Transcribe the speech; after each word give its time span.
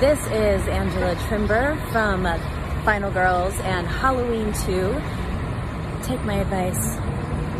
This 0.00 0.18
is 0.28 0.66
Angela 0.66 1.14
Trimbur 1.28 1.76
from 1.92 2.24
uh, 2.24 2.38
Final 2.86 3.10
Girls 3.10 3.52
and 3.60 3.86
Halloween 3.86 4.50
2. 4.64 4.98
Take 6.02 6.24
my 6.24 6.36
advice. 6.36 6.96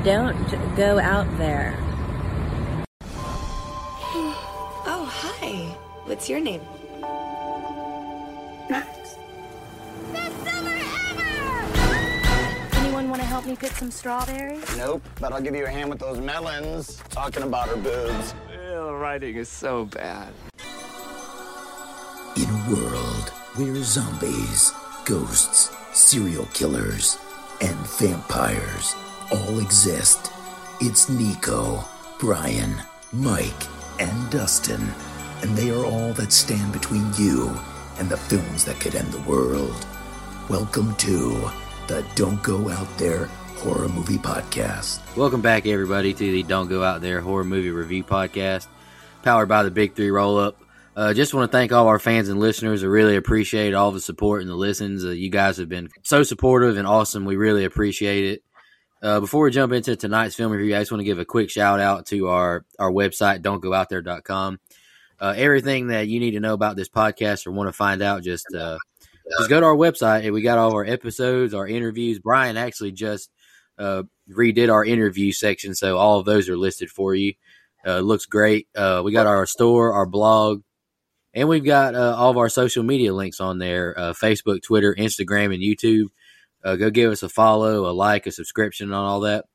Don't 0.06 0.75
go 0.75 0.98
out 0.98 1.27
there. 1.37 1.77
Oh, 4.87 5.05
hi. 5.05 5.77
What's 6.06 6.31
your 6.31 6.41
name? 6.41 6.62
Best 8.70 9.19
summer 10.43 10.81
ever! 11.11 11.28
Anyone 12.78 13.11
want 13.11 13.20
to 13.20 13.28
help 13.28 13.45
me 13.45 13.55
pick 13.55 13.72
some 13.72 13.91
strawberries? 13.91 14.65
Nope, 14.78 15.06
but 15.20 15.34
I'll 15.34 15.43
give 15.43 15.55
you 15.55 15.67
a 15.67 15.70
hand 15.70 15.91
with 15.91 15.98
those 15.98 16.19
melons. 16.19 17.03
Talking 17.11 17.43
about 17.43 17.69
her 17.69 17.77
boobs. 17.77 18.34
The 18.48 18.95
writing 18.95 19.37
is 19.37 19.50
so 19.50 19.84
bad. 19.84 20.33
World 22.71 23.31
where 23.57 23.83
zombies, 23.83 24.73
ghosts, 25.05 25.75
serial 25.93 26.47
killers, 26.55 27.19
and 27.61 27.75
vampires 27.99 28.95
all 29.33 29.59
exist, 29.59 30.31
it's 30.81 31.09
Nico, 31.09 31.85
Brian, 32.21 32.81
Mike, 33.12 33.65
and 33.99 34.31
Dustin, 34.31 34.89
and 35.43 35.57
they 35.57 35.71
are 35.71 35.85
all 35.85 36.12
that 36.12 36.31
stand 36.31 36.73
between 36.73 37.12
you 37.19 37.51
and 37.99 38.09
the 38.09 38.17
films 38.17 38.65
that 38.67 38.79
could 38.79 38.95
end 38.95 39.11
the 39.11 39.29
world. 39.29 39.84
Welcome 40.49 40.95
to 40.97 41.51
the 41.89 42.07
Don't 42.15 42.41
Go 42.45 42.69
Out 42.69 42.87
There 42.99 43.25
Horror 43.57 43.89
Movie 43.89 44.19
Podcast. 44.19 45.01
Welcome 45.17 45.41
back, 45.41 45.67
everybody, 45.67 46.15
to 46.15 46.33
the 46.33 46.45
Don't 46.45 46.69
Go 46.69 46.84
Out 46.84 47.01
There 47.01 47.21
Horror 47.21 47.43
Movie 47.43 47.71
Review 47.71 48.05
Podcast, 48.05 48.69
powered 49.25 49.49
by 49.49 49.65
the 49.65 49.73
Big 49.73 49.97
Three 49.97 50.12
Roll 50.12 50.39
Up. 50.39 50.59
Uh, 50.97 51.15
just 51.15 51.33
want 51.33 51.51
to 51.51 51.57
thank 51.57 51.73
all 51.73 51.87
our 51.87 51.99
fans 51.99 52.29
and 52.29 52.41
listeners. 52.41 52.83
I 52.83 52.89
really 52.89 53.17
appreciate 53.17 53.75
all 53.75 53.93
the 53.93 54.01
support 54.01 54.43
and 54.43 54.51
the 54.51 54.57
listens. 54.57 55.05
Uh, 55.05 55.11
you 55.11 55.31
guys 55.31 55.57
have 55.59 55.69
been 55.69 55.89
so 56.03 56.23
supportive 56.25 56.77
and 56.77 56.87
awesome. 56.87 57.25
We 57.25 57.37
really 57.37 57.65
appreciate 57.65 58.25
it. 58.25 58.43
Uh, 59.03 59.21
before 59.21 59.45
we 59.45 59.50
jump 59.50 59.73
into 59.73 59.97
tonight's 59.97 60.34
film 60.34 60.53
review, 60.53 60.77
I 60.77 60.81
just 60.81 60.91
want 60.91 61.00
to 61.00 61.06
give 61.06 61.19
a 61.19 61.25
quick 61.25 61.49
shout 61.49 61.81
out 61.81 62.06
to 62.06 62.29
our, 62.29 62.67
our 62.79 62.91
website, 62.91 63.41
don'tgoouthere.com. 63.41 64.61
Uh, 65.19 65.34
everything 65.37 65.89
that 65.89 66.09
you 66.09 66.19
need 66.19 66.33
to 66.33 66.41
know 66.41 66.55
about 66.55 66.77
this 66.77 66.89
podcast 66.89 67.47
or 67.47 67.53
want 67.53 67.69
to 67.69 67.73
find 67.73 68.03
out, 68.03 68.23
just 68.23 68.47
uh, 68.55 68.79
just 69.39 69.49
go 69.49 69.61
to 69.61 69.67
our 69.67 69.77
website 69.77 70.25
and 70.25 70.33
we 70.33 70.43
got 70.43 70.59
all 70.59 70.73
our 70.73 70.84
episodes, 70.84 71.55
our 71.55 71.67
interviews. 71.67 72.19
Brian 72.19 72.56
actually 72.56 72.93
just 72.93 73.31
uh, 73.79 74.03
redid 74.31 74.73
our 74.73 74.84
interview 74.84 75.33
section, 75.33 75.75
so 75.75 75.97
all 75.97 76.19
of 76.19 76.25
those 76.25 76.49
are 76.49 76.56
listed 76.56 76.91
for 76.91 77.15
you. 77.15 77.34
Uh, 77.87 77.99
it 77.99 78.03
looks 78.03 78.27
great. 78.27 78.69
Uh, 78.75 79.03
we 79.05 79.12
got 79.12 79.27
our 79.27 79.47
store, 79.47 79.95
our 79.95 80.06
blog, 80.06 80.62
and 81.35 81.49
we've 81.49 81.65
got 81.65 81.95
uh, 81.95 82.15
all 82.17 82.31
of 82.31 82.37
our 82.37 82.49
social 82.49 82.83
media 82.83 83.15
links 83.15 83.41
on 83.41 83.59
there 83.59 83.99
uh, 83.99 84.13
Facebook, 84.13 84.63
Twitter, 84.63 84.95
Instagram, 84.95 85.55
and 85.55 85.63
YouTube. 85.63 86.09
Uh, 86.63 86.77
go 86.77 86.91
give 86.91 87.11
us 87.11 87.23
a 87.23 87.29
follow, 87.29 87.87
a 87.87 87.93
like, 87.93 88.27
a 88.27 88.33
subscription 88.33 88.93
on 88.93 89.05
all 89.05 89.21
that. 89.21 89.47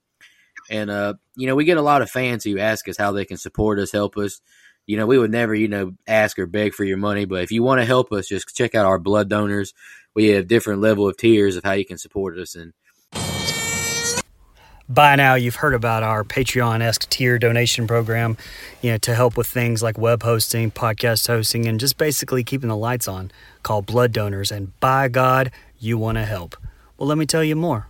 And, 0.69 0.89
uh, 0.89 1.15
you 1.35 1.47
know, 1.47 1.55
we 1.55 1.65
get 1.65 1.77
a 1.77 1.83
lot 1.83 2.01
of 2.01 2.09
fans 2.09 2.43
who 2.43 2.57
ask 2.57 2.87
us 2.89 2.97
how 2.97 3.11
they 3.11 3.25
can 3.25 3.37
support 3.37 3.77
us, 3.77 3.91
help 3.91 4.17
us. 4.17 4.41
You 4.87 4.97
know, 4.97 5.05
we 5.05 5.17
would 5.17 5.31
never, 5.31 5.53
you 5.53 5.67
know, 5.67 5.93
ask 6.07 6.39
or 6.39 6.47
beg 6.47 6.73
for 6.73 6.83
your 6.83 6.97
money, 6.97 7.25
but 7.25 7.43
if 7.43 7.51
you 7.51 7.63
want 7.63 7.81
to 7.81 7.85
help 7.85 8.11
us, 8.11 8.27
just 8.27 8.55
check 8.55 8.75
out 8.75 8.85
our 8.85 8.99
blood 8.99 9.29
donors. 9.29 9.73
We 10.13 10.27
have 10.29 10.47
different 10.47 10.81
level 10.81 11.07
of 11.07 11.17
tiers 11.17 11.55
of 11.55 11.63
how 11.63 11.73
you 11.73 11.85
can 11.85 11.97
support 11.97 12.37
us. 12.37 12.55
And 12.55 12.73
by 14.87 15.15
now 15.15 15.33
you've 15.33 15.55
heard 15.55 15.73
about 15.73 16.03
our 16.03 16.23
patreon-esque 16.23 17.09
tier 17.09 17.39
donation 17.39 17.87
program 17.87 18.37
you 18.81 18.91
know 18.91 18.97
to 18.97 19.15
help 19.15 19.35
with 19.35 19.47
things 19.47 19.81
like 19.81 19.97
web 19.97 20.21
hosting 20.21 20.69
podcast 20.69 21.25
hosting 21.27 21.65
and 21.65 21.79
just 21.79 21.97
basically 21.97 22.43
keeping 22.43 22.69
the 22.69 22.77
lights 22.77 23.07
on 23.07 23.31
called 23.63 23.85
blood 23.85 24.11
donors. 24.11 24.51
And 24.51 24.79
by 24.79 25.07
god 25.07 25.51
you 25.79 25.97
want 25.97 26.17
to 26.17 26.25
help. 26.25 26.55
Well 26.97 27.07
let 27.07 27.17
me 27.17 27.25
tell 27.25 27.43
you 27.43 27.55
more. 27.55 27.87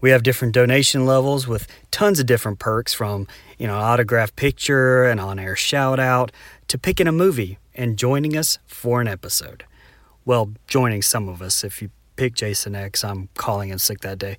We 0.00 0.10
have 0.10 0.22
different 0.22 0.54
donation 0.54 1.04
levels 1.04 1.48
with 1.48 1.66
tons 1.90 2.20
of 2.20 2.26
different 2.26 2.60
perks 2.60 2.94
from 2.94 3.26
you 3.58 3.66
know 3.66 3.76
autograph 3.76 4.34
picture 4.36 5.04
and 5.04 5.20
on-air 5.20 5.56
shout 5.56 5.98
out 5.98 6.30
to 6.68 6.78
picking 6.78 7.08
a 7.08 7.12
movie 7.12 7.58
and 7.74 7.98
joining 7.98 8.36
us 8.36 8.58
for 8.66 9.00
an 9.00 9.08
episode. 9.08 9.64
Well 10.24 10.52
joining 10.68 11.02
some 11.02 11.28
of 11.28 11.42
us. 11.42 11.64
If 11.64 11.82
you 11.82 11.90
pick 12.14 12.34
jason 12.34 12.74
x 12.74 13.04
i'm 13.04 13.28
calling 13.34 13.70
in 13.70 13.78
sick 13.78 14.00
that 14.00 14.18
day 14.18 14.36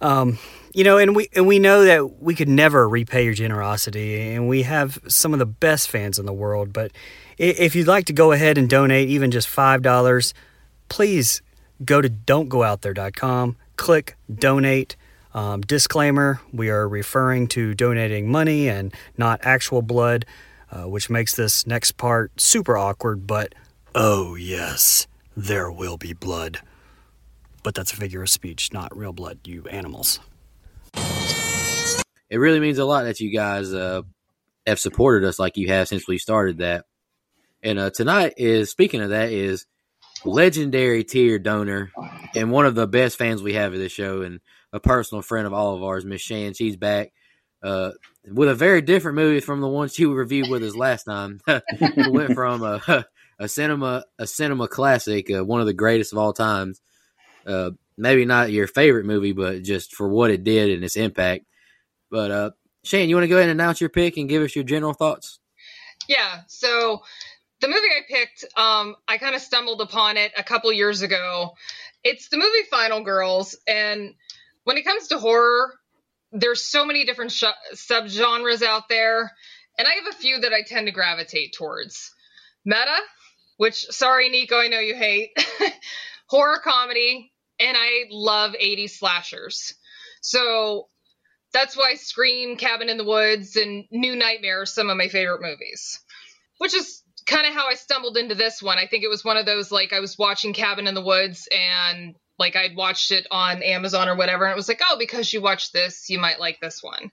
um, 0.00 0.38
you 0.72 0.84
know, 0.84 0.98
and 0.98 1.16
we 1.16 1.28
and 1.34 1.46
we 1.46 1.58
know 1.58 1.84
that 1.84 2.22
we 2.22 2.34
could 2.34 2.48
never 2.48 2.88
repay 2.88 3.24
your 3.24 3.34
generosity, 3.34 4.34
and 4.34 4.48
we 4.48 4.62
have 4.62 4.98
some 5.08 5.32
of 5.32 5.38
the 5.38 5.46
best 5.46 5.90
fans 5.90 6.18
in 6.18 6.26
the 6.26 6.32
world. 6.32 6.72
But 6.72 6.92
if 7.38 7.74
you'd 7.74 7.88
like 7.88 8.04
to 8.06 8.12
go 8.12 8.32
ahead 8.32 8.56
and 8.56 8.68
donate 8.68 9.08
even 9.08 9.30
just 9.30 9.48
five 9.48 9.82
dollars, 9.82 10.32
please 10.88 11.42
go 11.84 12.00
to 12.00 12.08
don'tgoouthere.com, 12.08 13.56
click 13.76 14.16
donate. 14.32 14.96
Um, 15.32 15.60
disclaimer: 15.60 16.40
We 16.52 16.70
are 16.70 16.88
referring 16.88 17.48
to 17.48 17.74
donating 17.74 18.30
money 18.30 18.68
and 18.68 18.92
not 19.16 19.40
actual 19.42 19.82
blood, 19.82 20.24
uh, 20.72 20.88
which 20.88 21.10
makes 21.10 21.34
this 21.34 21.66
next 21.66 21.92
part 21.92 22.40
super 22.40 22.76
awkward. 22.76 23.26
But 23.26 23.54
oh 23.94 24.34
yes, 24.34 25.06
there 25.36 25.70
will 25.70 25.96
be 25.96 26.12
blood 26.12 26.60
but 27.62 27.74
that's 27.74 27.92
a 27.92 27.96
figure 27.96 28.22
of 28.22 28.30
speech, 28.30 28.72
not 28.72 28.96
real 28.96 29.12
blood, 29.12 29.40
you 29.44 29.66
animals. 29.68 30.20
It 30.94 32.38
really 32.38 32.60
means 32.60 32.78
a 32.78 32.84
lot 32.84 33.04
that 33.04 33.20
you 33.20 33.32
guys 33.32 33.72
uh, 33.72 34.02
have 34.66 34.78
supported 34.78 35.26
us 35.26 35.38
like 35.38 35.56
you 35.56 35.68
have 35.68 35.88
since 35.88 36.06
we 36.06 36.18
started 36.18 36.58
that. 36.58 36.84
And 37.62 37.78
uh, 37.78 37.90
tonight 37.90 38.34
is, 38.36 38.70
speaking 38.70 39.00
of 39.00 39.10
that, 39.10 39.30
is 39.30 39.66
legendary 40.24 41.04
tier 41.04 41.38
donor 41.38 41.90
and 42.34 42.50
one 42.50 42.66
of 42.66 42.74
the 42.74 42.86
best 42.86 43.18
fans 43.18 43.42
we 43.42 43.54
have 43.54 43.72
of 43.72 43.78
this 43.78 43.92
show 43.92 44.22
and 44.22 44.40
a 44.72 44.80
personal 44.80 45.22
friend 45.22 45.46
of 45.46 45.52
all 45.52 45.74
of 45.74 45.82
ours, 45.82 46.04
Miss 46.04 46.20
Shan. 46.20 46.54
She's 46.54 46.76
back 46.76 47.12
uh, 47.62 47.90
with 48.24 48.48
a 48.48 48.54
very 48.54 48.80
different 48.80 49.16
movie 49.16 49.40
from 49.40 49.60
the 49.60 49.68
one 49.68 49.88
she 49.88 50.06
reviewed 50.06 50.48
with 50.48 50.62
us 50.62 50.76
last 50.76 51.04
time. 51.04 51.40
we 51.46 52.08
went 52.10 52.34
from 52.34 52.62
a, 52.62 53.04
a 53.38 53.48
cinema 53.48 54.04
a 54.18 54.26
cinema 54.26 54.68
classic, 54.68 55.30
uh, 55.30 55.44
one 55.44 55.60
of 55.60 55.66
the 55.66 55.74
greatest 55.74 56.12
of 56.12 56.18
all 56.18 56.32
times, 56.32 56.80
uh, 57.46 57.70
maybe 57.96 58.24
not 58.24 58.50
your 58.50 58.66
favorite 58.66 59.06
movie, 59.06 59.32
but 59.32 59.62
just 59.62 59.94
for 59.94 60.08
what 60.08 60.30
it 60.30 60.44
did 60.44 60.70
and 60.70 60.84
its 60.84 60.96
impact. 60.96 61.44
But 62.10 62.30
uh, 62.30 62.50
Shane, 62.84 63.08
you 63.08 63.16
want 63.16 63.24
to 63.24 63.28
go 63.28 63.36
ahead 63.36 63.48
and 63.50 63.60
announce 63.60 63.80
your 63.80 63.90
pick 63.90 64.16
and 64.16 64.28
give 64.28 64.42
us 64.42 64.54
your 64.54 64.64
general 64.64 64.94
thoughts? 64.94 65.38
Yeah. 66.08 66.40
So 66.48 67.02
the 67.60 67.68
movie 67.68 67.78
I 67.78 68.00
picked, 68.08 68.44
um, 68.56 68.96
I 69.06 69.18
kind 69.18 69.34
of 69.34 69.40
stumbled 69.40 69.80
upon 69.80 70.16
it 70.16 70.32
a 70.36 70.42
couple 70.42 70.72
years 70.72 71.02
ago. 71.02 71.54
It's 72.02 72.28
the 72.28 72.38
movie 72.38 72.64
Final 72.70 73.02
Girls, 73.02 73.56
and 73.66 74.14
when 74.64 74.78
it 74.78 74.84
comes 74.84 75.08
to 75.08 75.18
horror, 75.18 75.74
there's 76.32 76.64
so 76.64 76.86
many 76.86 77.04
different 77.04 77.32
sh- 77.32 77.44
subgenres 77.74 78.62
out 78.62 78.88
there, 78.88 79.30
and 79.78 79.86
I 79.86 79.92
have 80.02 80.14
a 80.14 80.16
few 80.16 80.40
that 80.40 80.52
I 80.54 80.62
tend 80.62 80.86
to 80.86 80.92
gravitate 80.92 81.54
towards. 81.56 82.10
Meta, 82.64 82.98
which 83.58 83.84
sorry 83.90 84.30
Nico, 84.30 84.58
I 84.58 84.68
know 84.68 84.78
you 84.78 84.94
hate. 84.94 85.30
horror 86.30 86.60
comedy, 86.62 87.32
and 87.58 87.76
I 87.76 88.04
love 88.10 88.52
80s 88.52 88.90
slashers. 88.90 89.74
So 90.22 90.88
that's 91.52 91.76
why 91.76 91.94
Scream, 91.96 92.56
Cabin 92.56 92.88
in 92.88 92.98
the 92.98 93.04
Woods, 93.04 93.56
and 93.56 93.84
New 93.90 94.14
Nightmare 94.14 94.62
are 94.62 94.66
some 94.66 94.88
of 94.88 94.96
my 94.96 95.08
favorite 95.08 95.42
movies, 95.42 96.00
which 96.58 96.72
is 96.72 97.02
kind 97.26 97.46
of 97.46 97.52
how 97.52 97.66
I 97.68 97.74
stumbled 97.74 98.16
into 98.16 98.36
this 98.36 98.62
one. 98.62 98.78
I 98.78 98.86
think 98.86 99.02
it 99.02 99.08
was 99.08 99.24
one 99.24 99.36
of 99.36 99.44
those 99.44 99.72
like 99.72 99.92
I 99.92 100.00
was 100.00 100.16
watching 100.16 100.52
Cabin 100.52 100.86
in 100.86 100.94
the 100.94 101.04
Woods 101.04 101.48
and 101.50 102.14
like 102.38 102.54
I'd 102.56 102.76
watched 102.76 103.10
it 103.10 103.26
on 103.30 103.62
Amazon 103.62 104.08
or 104.08 104.16
whatever, 104.16 104.44
and 104.44 104.52
it 104.52 104.56
was 104.56 104.68
like, 104.68 104.80
oh, 104.88 104.96
because 104.98 105.32
you 105.32 105.42
watched 105.42 105.72
this, 105.72 106.08
you 106.08 106.18
might 106.18 106.40
like 106.40 106.60
this 106.60 106.80
one. 106.80 107.10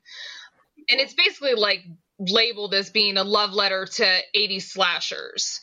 And 0.90 1.02
it's 1.02 1.16
basically 1.16 1.56
like 1.56 1.84
labeled 2.19 2.74
as 2.75 2.92
being 2.92 3.18
a 3.18 3.24
love 3.24 3.52
letter 3.52 3.86
to 3.86 4.19
80s 4.36 4.62
slashers. 4.62 5.60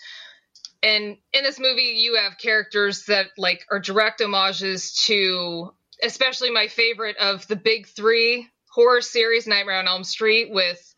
And 0.85 1.17
in 1.33 1.43
this 1.45 1.59
movie, 1.59 1.95
you 1.97 2.17
have 2.17 2.37
characters 2.37 3.07
that 3.07 3.29
like 3.39 3.65
are 3.71 3.81
direct 3.81 4.21
homages 4.21 4.93
to, 5.07 5.71
especially 6.03 6.51
my 6.51 6.69
favorite 6.69 7.17
of 7.17 7.47
the 7.49 7.57
big 7.57 7.87
three 7.87 8.51
horror 8.71 9.01
series, 9.01 9.47
Nightmare 9.47 9.79
on 9.79 9.89
Elm 9.89 10.05
Street, 10.05 10.53
with 10.53 10.95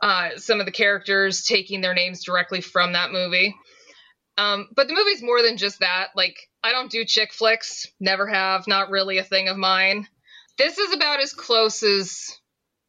uh, 0.00 0.30
some 0.36 0.60
of 0.60 0.66
the 0.66 0.72
characters 0.72 1.44
taking 1.44 1.80
their 1.80 1.92
names 1.92 2.22
directly 2.22 2.60
from 2.60 2.92
that 2.92 3.10
movie. 3.10 3.52
Um, 4.38 4.68
but 4.76 4.86
the 4.86 4.94
movie's 4.94 5.22
more 5.22 5.42
than 5.42 5.56
just 5.56 5.80
that. 5.80 6.10
Like, 6.14 6.36
I 6.62 6.70
don't 6.70 6.90
do 6.90 7.04
chick 7.04 7.32
flicks, 7.32 7.88
never 7.98 8.28
have, 8.28 8.68
not 8.68 8.90
really 8.90 9.18
a 9.18 9.24
thing 9.24 9.48
of 9.48 9.56
mine. 9.56 10.06
This 10.56 10.78
is 10.78 10.94
about 10.94 11.20
as 11.20 11.32
close 11.32 11.82
as 11.82 12.38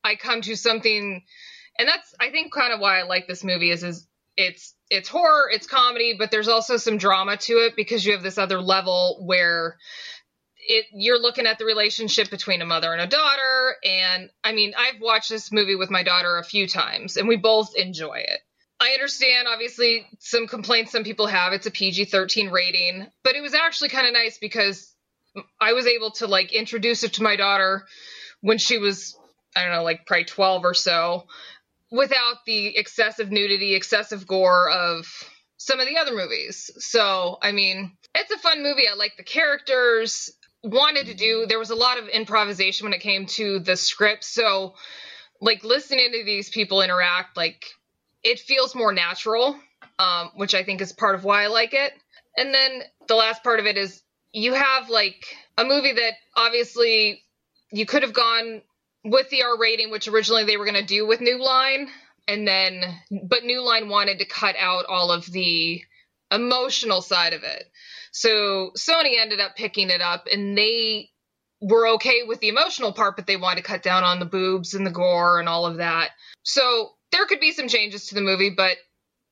I 0.04 0.18
come 0.18 0.42
to 0.42 0.56
something, 0.56 1.24
and 1.80 1.88
that's 1.88 2.14
I 2.20 2.30
think 2.30 2.54
kind 2.54 2.74
of 2.74 2.80
why 2.80 3.00
I 3.00 3.04
like 3.04 3.28
this 3.28 3.44
movie 3.44 3.72
is 3.72 3.84
is 3.84 4.08
it's 4.38 4.76
it's 4.92 5.08
horror, 5.08 5.50
it's 5.50 5.66
comedy, 5.66 6.16
but 6.20 6.32
there's 6.32 6.50
also 6.50 6.76
some 6.76 6.98
drama 6.98 7.38
to 7.38 7.54
it 7.54 7.78
because 7.78 8.06
you 8.06 8.12
have 8.12 8.22
this 8.22 8.38
other 8.38 8.60
level 8.60 9.24
where 9.26 9.78
it 10.58 10.86
you're 10.94 11.20
looking 11.20 11.48
at 11.48 11.58
the 11.58 11.66
relationship 11.66 12.30
between 12.30 12.62
a 12.62 12.66
mother 12.66 12.92
and 12.92 13.02
a 13.02 13.08
daughter 13.08 13.78
and 13.84 14.30
I 14.44 14.52
mean, 14.52 14.74
I've 14.78 15.02
watched 15.02 15.30
this 15.30 15.52
movie 15.52 15.76
with 15.76 15.90
my 15.90 16.04
daughter 16.04 16.38
a 16.38 16.44
few 16.44 16.68
times 16.68 17.16
and 17.16 17.28
we 17.28 17.38
both 17.38 17.74
enjoy 17.76 18.16
it. 18.16 18.42
I 18.82 18.92
understand 18.92 19.48
obviously 19.48 20.06
some 20.20 20.46
complaints 20.46 20.92
some 20.92 21.06
people 21.06 21.28
have. 21.28 21.54
It's 21.54 21.68
a 21.68 21.72
PG-13 21.72 22.52
rating, 22.52 23.08
but 23.24 23.36
it 23.36 23.42
was 23.42 23.54
actually 23.54 23.90
kind 23.90 24.08
of 24.08 24.14
nice 24.14 24.40
because 24.40 24.94
I 25.60 25.72
was 25.72 25.88
able 25.88 26.12
to 26.12 26.28
like 26.28 26.54
introduce 26.54 27.04
it 27.04 27.14
to 27.14 27.24
my 27.24 27.38
daughter 27.38 27.86
when 28.42 28.58
she 28.58 28.78
was 28.78 29.18
I 29.56 29.64
don't 29.64 29.72
know, 29.72 29.84
like 29.84 30.06
probably 30.06 30.26
12 30.26 30.66
or 30.66 30.74
so 30.74 31.28
without 31.92 32.46
the 32.46 32.78
excessive 32.78 33.32
nudity, 33.32 33.76
excessive 33.76 34.26
gore 34.26 34.72
of 34.72 35.06
some 35.58 35.80
of 35.80 35.88
the 35.88 35.98
other 35.98 36.16
movies. 36.16 36.72
So, 36.80 37.38
I 37.42 37.52
mean, 37.52 37.96
it's 38.16 38.32
a 38.32 38.38
fun 38.40 38.64
movie. 38.64 38.88
I 38.88 38.96
like 38.96 39.18
the 39.18 39.24
characters. 39.24 40.32
Wanted 40.64 41.08
to 41.08 41.14
do, 41.14 41.46
there 41.48 41.60
was 41.60 41.72
a 41.72 41.76
lot 41.76 41.98
of 41.98 42.08
improvisation 42.08 42.86
when 42.86 42.94
it 42.94 43.02
came 43.02 43.26
to 43.28 43.60
the 43.60 43.76
script. 43.76 44.24
So, 44.24 44.76
like, 45.40 45.64
listening 45.64 46.12
to 46.14 46.24
these 46.24 46.50
people 46.50 46.82
interact, 46.82 47.36
like, 47.36 47.66
it 48.24 48.40
feels 48.40 48.76
more 48.76 48.94
natural, 48.94 49.60
um, 50.00 50.32
which 50.36 50.54
I 50.54 50.64
think 50.64 50.82
is 50.82 50.94
part 50.94 51.16
of 51.16 51.24
why 51.24 51.44
I 51.44 51.48
like 51.48 51.74
it. 51.74 51.94
And 52.38 52.54
then 52.54 52.84
the 53.08 53.16
last 53.16 53.44
part 53.44 53.60
of 53.60 53.66
it 53.66 53.78
is 53.78 54.02
you 54.32 54.54
have, 54.54 54.90
like, 54.90 55.26
a 55.58 55.66
movie 55.66 55.94
that 55.94 56.14
obviously 56.36 57.24
you 57.72 57.86
could 57.86 58.04
have 58.04 58.14
gone 58.14 58.62
with 59.04 59.30
the 59.30 59.44
R 59.44 59.58
rating, 59.58 59.92
which 59.92 60.08
originally 60.08 60.46
they 60.46 60.58
were 60.58 60.66
going 60.66 60.76
to 60.76 60.86
do 60.86 61.08
with 61.08 61.22
New 61.22 61.44
Line, 61.44 61.88
and 62.28 62.48
then 62.48 62.84
but 63.30 63.44
New 63.44 63.62
Line 63.62 63.90
wanted 63.90 64.20
to 64.20 64.26
cut 64.26 64.56
out 64.60 64.86
all 64.86 65.12
of 65.12 65.26
the 65.26 65.82
emotional 66.32 67.02
side 67.02 67.34
of 67.34 67.44
it. 67.44 67.64
So 68.12 68.72
Sony 68.78 69.20
ended 69.20 69.40
up 69.40 69.56
picking 69.56 69.90
it 69.90 70.02
up, 70.02 70.28
and 70.32 70.58
they 70.58 71.10
were 71.62 71.90
okay 71.96 72.24
with 72.26 72.40
the 72.40 72.50
emotional 72.50 72.94
part, 72.94 73.16
but 73.16 73.28
they 73.28 73.38
wanted 73.38 73.64
to 73.64 73.68
cut 73.68 73.84
down 73.84 74.04
on 74.04 74.20
the 74.20 74.26
boobs 74.26 74.74
and 74.74 74.86
the 74.86 74.92
gore 74.92 75.40
and 75.40 75.48
all 75.48 75.66
of 75.66 75.78
that. 75.78 76.10
So 76.44 76.92
there 77.12 77.26
could 77.26 77.40
be 77.40 77.52
some 77.52 77.68
changes 77.68 78.08
to 78.08 78.16
the 78.16 78.22
movie, 78.22 78.50
but 78.50 78.78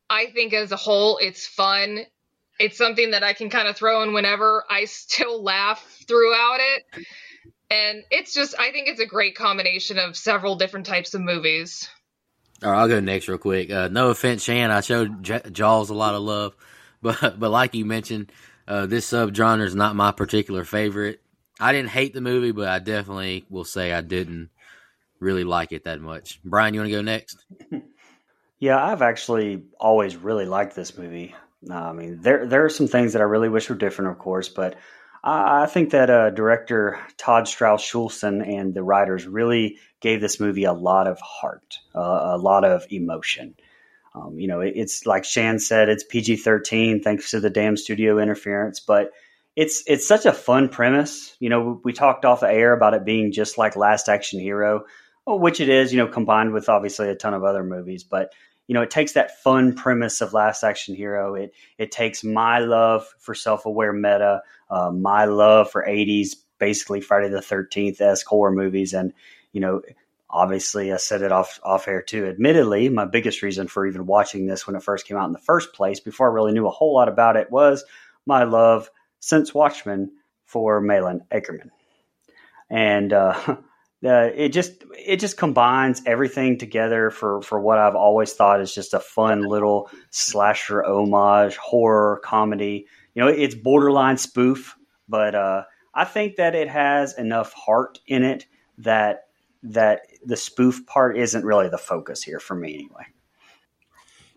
I 0.09 0.27
think 0.27 0.53
as 0.53 0.71
a 0.71 0.77
whole, 0.77 1.17
it's 1.17 1.47
fun. 1.47 1.99
It's 2.59 2.77
something 2.77 3.11
that 3.11 3.23
I 3.23 3.33
can 3.33 3.49
kind 3.49 3.67
of 3.67 3.77
throw 3.77 4.03
in 4.03 4.13
whenever. 4.13 4.63
I 4.69 4.85
still 4.85 5.41
laugh 5.41 5.83
throughout 6.07 6.59
it 6.59 7.05
and 7.69 8.03
it's 8.11 8.33
just 8.33 8.55
I 8.59 8.71
think 8.71 8.87
it's 8.87 8.99
a 8.99 9.05
great 9.05 9.35
combination 9.35 9.99
of 9.99 10.17
several 10.17 10.55
different 10.55 10.85
types 10.85 11.13
of 11.13 11.21
movies. 11.21 11.89
All 12.63 12.71
right, 12.71 12.79
I'll 12.79 12.87
go 12.87 12.99
next 12.99 13.27
real 13.27 13.37
quick. 13.37 13.71
Uh, 13.71 13.87
no 13.87 14.09
offense, 14.09 14.43
Shan, 14.43 14.71
I 14.71 14.81
showed 14.81 15.23
J- 15.23 15.41
Jaws 15.51 15.89
a 15.89 15.93
lot 15.93 16.15
of 16.15 16.21
love, 16.21 16.55
but 17.01 17.39
but 17.39 17.49
like 17.51 17.73
you 17.75 17.85
mentioned, 17.85 18.31
uh, 18.67 18.85
this 18.85 19.09
subgenre 19.09 19.65
is 19.65 19.75
not 19.75 19.95
my 19.95 20.11
particular 20.11 20.63
favorite. 20.65 21.21
I 21.59 21.71
didn't 21.73 21.89
hate 21.89 22.13
the 22.13 22.21
movie, 22.21 22.51
but 22.51 22.69
I 22.69 22.79
definitely 22.79 23.45
will 23.49 23.65
say 23.65 23.91
I 23.91 24.01
didn't 24.01 24.49
really 25.19 25.43
like 25.43 25.71
it 25.73 25.83
that 25.83 25.99
much. 25.99 26.39
Brian, 26.43 26.73
you 26.73 26.79
want 26.79 26.89
to 26.89 26.95
go 26.95 27.01
next? 27.01 27.45
Yeah, 28.59 28.83
I've 28.83 29.01
actually 29.01 29.63
always 29.79 30.17
really 30.17 30.45
liked 30.45 30.75
this 30.75 30.97
movie. 30.97 31.33
Uh, 31.69 31.75
I 31.75 31.93
mean, 31.93 32.21
there 32.21 32.45
there 32.45 32.65
are 32.65 32.69
some 32.69 32.87
things 32.87 33.13
that 33.13 33.21
I 33.21 33.25
really 33.25 33.49
wish 33.49 33.69
were 33.69 33.75
different, 33.75 34.11
of 34.11 34.19
course, 34.19 34.49
but 34.49 34.75
I 35.23 35.65
think 35.65 35.91
that 35.91 36.09
uh, 36.09 36.29
director 36.29 36.99
Todd 37.17 37.47
Strauss 37.47 37.83
Schulson 37.83 38.41
and 38.41 38.73
the 38.73 38.83
writers 38.83 39.27
really 39.27 39.77
gave 39.99 40.21
this 40.21 40.39
movie 40.39 40.63
a 40.63 40.73
lot 40.73 41.07
of 41.07 41.19
heart, 41.19 41.79
uh, 41.93 41.99
a 41.99 42.37
lot 42.37 42.63
of 42.63 42.85
emotion. 42.89 43.55
Um, 44.15 44.39
you 44.39 44.47
know, 44.47 44.61
it, 44.61 44.73
it's 44.75 45.05
like 45.05 45.25
Shan 45.25 45.59
said, 45.59 45.89
it's 45.89 46.03
PG 46.03 46.37
thirteen 46.37 47.01
thanks 47.01 47.31
to 47.31 47.39
the 47.39 47.49
damn 47.49 47.77
studio 47.77 48.19
interference, 48.19 48.79
but 48.79 49.11
it's 49.55 49.83
it's 49.87 50.07
such 50.07 50.25
a 50.25 50.33
fun 50.33 50.69
premise. 50.69 51.35
You 51.39 51.49
know, 51.49 51.81
we 51.83 51.91
talked 51.93 52.25
off 52.25 52.39
the 52.39 52.49
air 52.49 52.73
about 52.73 52.93
it 52.93 53.05
being 53.05 53.31
just 53.31 53.57
like 53.57 53.75
Last 53.75 54.07
Action 54.07 54.39
Hero, 54.39 54.85
which 55.27 55.59
it 55.59 55.69
is. 55.69 55.91
You 55.91 55.99
know, 55.99 56.07
combined 56.07 56.53
with 56.53 56.69
obviously 56.69 57.09
a 57.09 57.15
ton 57.15 57.33
of 57.33 57.43
other 57.43 57.63
movies, 57.63 58.03
but 58.03 58.31
you 58.69 58.75
know, 58.75 58.83
it 58.83 58.91
takes 58.91 59.13
that 59.13 59.41
fun 59.41 59.73
premise 59.73 60.21
of 60.21 60.31
Last 60.31 60.63
Action 60.63 60.93
Hero. 60.93 61.33
It 61.33 61.55
it 61.79 61.91
takes 61.91 62.23
my 62.23 62.59
love 62.59 63.03
for 63.17 63.33
self 63.33 63.65
aware 63.65 63.91
meta, 63.91 64.43
uh, 64.69 64.91
my 64.91 65.25
love 65.25 65.71
for 65.71 65.83
'80s, 65.83 66.35
basically 66.59 67.01
Friday 67.01 67.29
the 67.29 67.41
Thirteenth 67.41 67.99
esque 67.99 68.27
horror 68.27 68.51
movies, 68.51 68.93
and 68.93 69.11
you 69.53 69.59
know, 69.59 69.81
obviously 70.29 70.93
I 70.93 70.97
said 70.97 71.23
it 71.23 71.31
off 71.31 71.59
off 71.63 71.87
air 71.87 72.03
too. 72.03 72.27
Admittedly, 72.27 72.89
my 72.89 73.05
biggest 73.05 73.41
reason 73.41 73.67
for 73.67 73.87
even 73.87 74.05
watching 74.05 74.45
this 74.45 74.67
when 74.67 74.75
it 74.75 74.83
first 74.83 75.07
came 75.07 75.17
out 75.17 75.25
in 75.25 75.33
the 75.33 75.39
first 75.39 75.73
place, 75.73 75.99
before 75.99 76.29
I 76.29 76.33
really 76.35 76.53
knew 76.53 76.67
a 76.67 76.71
whole 76.71 76.93
lot 76.93 77.09
about 77.09 77.37
it, 77.37 77.49
was 77.49 77.83
my 78.27 78.43
love 78.43 78.91
since 79.19 79.51
Watchmen 79.51 80.11
for 80.45 80.79
Malin 80.79 81.21
Akerman. 81.31 81.71
and. 82.69 83.13
Uh, 83.13 83.57
uh, 84.05 84.29
it 84.33 84.49
just 84.49 84.83
it 84.97 85.19
just 85.19 85.37
combines 85.37 86.01
everything 86.05 86.57
together 86.57 87.09
for 87.09 87.41
for 87.41 87.59
what 87.59 87.77
I've 87.77 87.95
always 87.95 88.33
thought 88.33 88.61
is 88.61 88.73
just 88.73 88.93
a 88.93 88.99
fun 88.99 89.43
little 89.43 89.89
slasher 90.09 90.83
homage 90.83 91.57
horror 91.57 92.21
comedy. 92.23 92.87
You 93.13 93.23
know, 93.23 93.27
it's 93.27 93.55
borderline 93.55 94.17
spoof, 94.17 94.77
but 95.09 95.35
uh, 95.35 95.63
I 95.93 96.05
think 96.05 96.37
that 96.37 96.55
it 96.55 96.69
has 96.69 97.17
enough 97.17 97.51
heart 97.53 97.99
in 98.07 98.23
it 98.23 98.45
that 98.77 99.25
that 99.63 100.01
the 100.23 100.37
spoof 100.37 100.85
part 100.85 101.17
isn't 101.17 101.43
really 101.43 101.67
the 101.67 101.77
focus 101.77 102.23
here 102.23 102.39
for 102.39 102.55
me 102.55 102.75
anyway. 102.75 103.03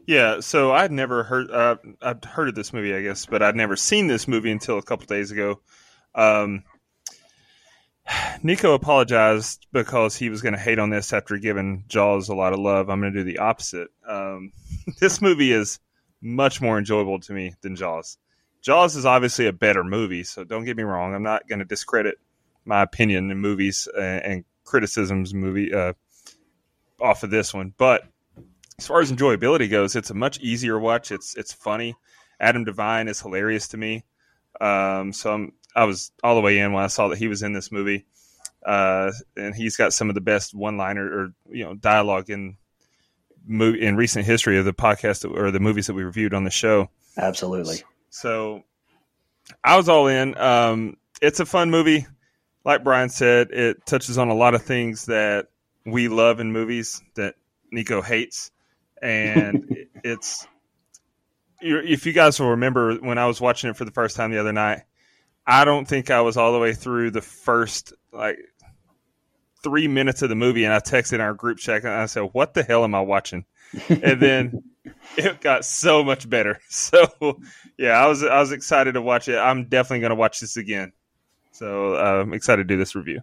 Yeah, 0.07 0.40
so 0.40 0.73
I'd 0.73 0.90
never 0.90 1.23
heard 1.23 1.50
uh, 1.52 1.76
I'd 2.00 2.25
heard 2.25 2.49
of 2.49 2.57
this 2.57 2.73
movie, 2.73 2.95
I 2.95 3.02
guess, 3.02 3.26
but 3.26 3.42
I'd 3.42 3.54
never 3.54 3.76
seen 3.76 4.09
this 4.09 4.26
movie 4.26 4.50
until 4.50 4.78
a 4.78 4.83
couple 4.83 5.07
days 5.07 5.31
ago. 5.31 5.61
Um, 6.16 6.64
Nico 8.42 8.75
apologized 8.75 9.66
because 9.73 10.16
he 10.16 10.28
was 10.28 10.42
going 10.42 10.54
to 10.54 10.61
hate 10.61 10.78
on 10.78 10.90
this 10.90 11.12
after 11.12 11.37
giving 11.38 11.85
Jaws 11.88 12.28
a 12.28 12.35
lot 12.35 12.52
of 12.52 12.59
love. 12.59 12.88
I'm 12.88 13.00
going 13.00 13.12
to 13.12 13.19
do 13.21 13.25
the 13.25 13.38
opposite. 13.38 13.88
Um, 14.07 14.52
this 15.00 15.21
movie 15.21 15.52
is 15.52 15.78
much 16.21 16.61
more 16.61 16.78
enjoyable 16.78 17.21
to 17.21 17.33
me 17.33 17.54
than 17.62 17.76
Jaws. 17.76 18.19
Jaws 18.62 18.95
is 18.97 19.04
obviously 19.07 19.47
a 19.47 19.52
better 19.52 19.83
movie, 19.83 20.25
so 20.25 20.45
don't 20.45 20.64
get 20.64 20.76
me 20.76 20.85
wrong. 20.85 21.14
I'm 21.14 21.23
not 21.23 21.49
going 21.49 21.59
to 21.59 21.64
discredit 21.64 22.19
my 22.64 22.83
opinion 22.83 23.31
in 23.31 23.38
movies 23.38 23.88
and, 23.97 24.25
and 24.25 24.45
criticisms 24.64 25.35
movie 25.35 25.75
uh, 25.75 25.95
off 27.00 27.25
of 27.25 27.31
this 27.31 27.52
one, 27.52 27.75
but 27.76 28.07
as 28.78 28.87
far 28.87 29.00
as 29.00 29.12
enjoyability 29.12 29.69
goes, 29.69 29.97
it's 29.97 30.11
a 30.11 30.14
much 30.14 30.40
easier 30.40 30.78
watch. 30.78 31.12
It's 31.12 31.37
it's 31.37 31.52
funny. 31.52 31.95
Adam 32.40 32.64
Devine 32.64 33.09
is 33.09 33.21
hilarious 33.21 33.69
to 33.69 33.76
me. 33.76 34.04
Um, 34.61 35.12
so 35.12 35.33
I'm 35.33 35.52
I 35.75 35.85
was 35.85 36.12
all 36.23 36.35
the 36.35 36.41
way 36.41 36.59
in 36.59 36.73
when 36.73 36.85
I 36.85 36.88
saw 36.88 37.09
that 37.09 37.19
he 37.19 37.29
was 37.29 37.43
in 37.43 37.52
this 37.52 37.73
movie, 37.73 38.07
uh, 38.64 39.12
and 39.37 39.55
he's 39.55 39.76
got 39.76 39.93
some 39.93 40.09
of 40.09 40.14
the 40.14 40.21
best 40.21 40.55
one-liner 40.55 41.05
or 41.05 41.33
you 41.50 41.64
know 41.64 41.75
dialogue 41.75 42.31
in 42.31 42.57
in 43.49 43.97
recent 43.97 44.25
history 44.25 44.59
of 44.59 44.64
the 44.64 44.73
podcast 44.73 45.29
or 45.29 45.50
the 45.50 45.61
movies 45.61 45.88
that 45.88 45.95
we 45.95 46.05
reviewed 46.05 46.35
on 46.35 46.45
the 46.45 46.50
show. 46.50 46.88
Absolutely. 47.17 47.83
So 48.11 48.62
I 49.64 49.76
was 49.76 49.88
all 49.88 50.07
in. 50.07 50.37
Um, 50.38 50.97
it's 51.21 51.41
a 51.41 51.47
fun 51.47 51.71
movie. 51.71 52.07
Like 52.64 52.85
Brian 52.85 53.09
said, 53.09 53.50
it 53.50 53.85
touches 53.87 54.19
on 54.19 54.29
a 54.29 54.35
lot 54.35 54.55
of 54.55 54.62
things 54.62 55.07
that 55.07 55.49
we 55.85 56.09
love 56.09 56.38
in 56.38 56.52
movies 56.52 57.02
that 57.17 57.35
Nico 57.73 58.02
hates, 58.02 58.52
and 59.00 59.76
it's 60.05 60.47
if 61.61 62.07
you 62.07 62.12
guys 62.12 62.38
will 62.41 62.50
remember 62.50 62.97
when 62.97 63.19
I 63.19 63.26
was 63.26 63.41
watching 63.41 63.71
it 63.71 63.76
for 63.76 63.85
the 63.85 63.91
first 63.93 64.17
time 64.17 64.31
the 64.31 64.38
other 64.38 64.52
night, 64.52 64.83
I 65.46 65.64
don't 65.64 65.87
think 65.87 66.11
I 66.11 66.20
was 66.20 66.37
all 66.37 66.52
the 66.52 66.58
way 66.58 66.72
through 66.72 67.11
the 67.11 67.22
first 67.22 67.92
like 68.12 68.38
three 69.62 69.88
minutes 69.88 70.22
of 70.22 70.28
the 70.28 70.34
movie, 70.34 70.64
and 70.64 70.72
I 70.72 70.78
texted 70.80 71.20
our 71.20 71.34
group 71.34 71.58
chat 71.58 71.84
and 71.84 71.92
I 71.92 72.06
said, 72.06 72.30
"What 72.32 72.54
the 72.54 72.62
hell 72.62 72.84
am 72.84 72.94
I 72.94 73.00
watching?" 73.00 73.44
and 73.88 74.20
then 74.20 74.62
it 75.16 75.40
got 75.40 75.64
so 75.64 76.04
much 76.04 76.28
better. 76.28 76.61
So 76.68 77.40
yeah, 77.78 77.92
I 77.92 78.06
was 78.06 78.22
I 78.22 78.38
was 78.38 78.52
excited 78.52 78.92
to 78.92 79.02
watch 79.02 79.28
it. 79.28 79.37
I'm 79.37 79.64
definitely 79.64 80.00
going 80.00 80.11
to 80.11 80.16
watch 80.16 80.40
this 80.40 80.56
again. 80.56 80.92
So 81.52 81.96
uh, 81.96 82.22
I'm 82.22 82.32
excited 82.32 82.66
to 82.66 82.75
do 82.75 82.78
this 82.78 82.94
review. 82.94 83.20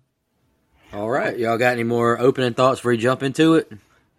All 0.93 1.09
right, 1.09 1.38
y'all 1.38 1.57
got 1.57 1.73
any 1.73 1.83
more 1.83 2.19
opening 2.19 2.53
thoughts 2.53 2.79
before 2.79 2.91
we 2.91 2.97
jump 2.97 3.21
into 3.21 3.55
it? 3.55 3.71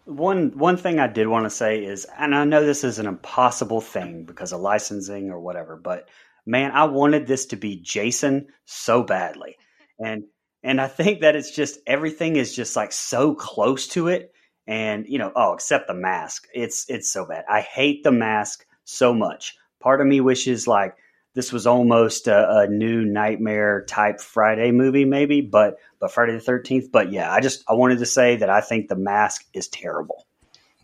One 0.05 0.57
one 0.57 0.77
thing 0.77 0.99
I 0.99 1.07
did 1.07 1.29
want 1.29 1.47
to 1.47 1.51
say 1.51 1.85
is, 1.85 2.07
and 2.19 2.35
I 2.35 2.45
know 2.45 2.65
this 2.65 2.85
is 2.85 2.99
an 2.99 3.07
impossible 3.07 3.81
thing 3.81 4.25
because 4.25 4.53
of 4.53 4.61
licensing 4.61 5.31
or 5.31 5.41
whatever, 5.41 5.77
but 5.77 6.09
man, 6.47 6.73
I 6.73 6.85
wanted 6.85 7.27
this 7.27 7.47
to 7.47 7.57
be 7.57 7.81
Jason 7.81 8.49
so 8.65 9.03
badly, 9.03 9.57
and 9.99 10.25
and 10.63 10.81
I 10.81 10.89
think 10.89 11.21
that 11.21 11.37
it's 11.37 11.51
just 11.51 11.79
everything 11.87 12.37
is 12.37 12.55
just 12.55 12.77
like 12.77 12.93
so 12.93 13.35
close 13.35 13.89
to 13.89 14.09
it, 14.09 14.33
and 14.67 15.07
you 15.09 15.19
know, 15.19 15.33
oh, 15.35 15.55
except 15.55 15.89
the 15.89 15.95
mask, 15.95 16.47
it's 16.53 16.89
it's 16.89 17.13
so 17.13 17.27
bad. 17.27 17.45
I 17.49 17.61
hate 17.61 18.05
the 18.05 18.13
mask 18.13 18.67
so 18.85 19.15
much. 19.15 19.57
Part 19.81 20.01
of 20.01 20.07
me 20.07 20.21
wishes 20.21 20.67
like 20.67 20.97
this 21.35 21.53
was 21.53 21.67
almost 21.67 22.27
a, 22.27 22.59
a, 22.59 22.67
new 22.67 23.05
nightmare 23.05 23.85
type 23.87 24.21
Friday 24.21 24.73
movie, 24.73 25.05
maybe, 25.05 25.41
but 25.41 25.77
but 26.01 26.13
Friday 26.13 26.33
the 26.33 26.41
Thirteenth. 26.41 26.91
But 26.93 27.13
yeah, 27.13 27.33
I 27.33 27.41
just 27.41 27.65
I 27.69 27.75
wanted 27.75 27.99
to 28.01 28.07
say 28.07 28.37
that 28.37 28.51
I 28.51 28.61
think 28.61 28.89
the 28.89 28.97
mask 28.97 29.47
is 29.55 29.69
terrible. 29.69 30.27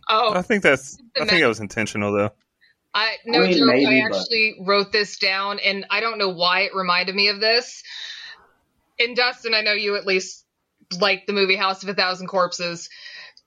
Oh, 0.09 0.33
I 0.33 0.41
think 0.41 0.63
that's 0.63 0.97
I 1.19 1.25
think 1.25 1.41
that 1.41 1.47
was 1.47 1.59
intentional 1.59 2.13
though. 2.13 2.31
I 2.93 3.17
no 3.25 3.43
I 3.43 3.47
mean, 3.47 3.57
joke. 3.57 3.67
Maybe, 3.67 3.85
I 3.85 4.05
actually 4.05 4.55
but... 4.57 4.67
wrote 4.67 4.91
this 4.91 5.17
down, 5.17 5.59
and 5.59 5.85
I 5.89 5.99
don't 5.99 6.17
know 6.17 6.29
why 6.29 6.61
it 6.61 6.75
reminded 6.75 7.15
me 7.15 7.29
of 7.29 7.39
this. 7.39 7.83
And 8.99 9.15
Dustin, 9.15 9.53
I 9.53 9.61
know 9.61 9.73
you 9.73 9.95
at 9.95 10.05
least 10.05 10.45
like 10.99 11.25
the 11.25 11.33
movie 11.33 11.55
House 11.55 11.83
of 11.83 11.89
a 11.89 11.93
Thousand 11.93 12.27
Corpses. 12.27 12.89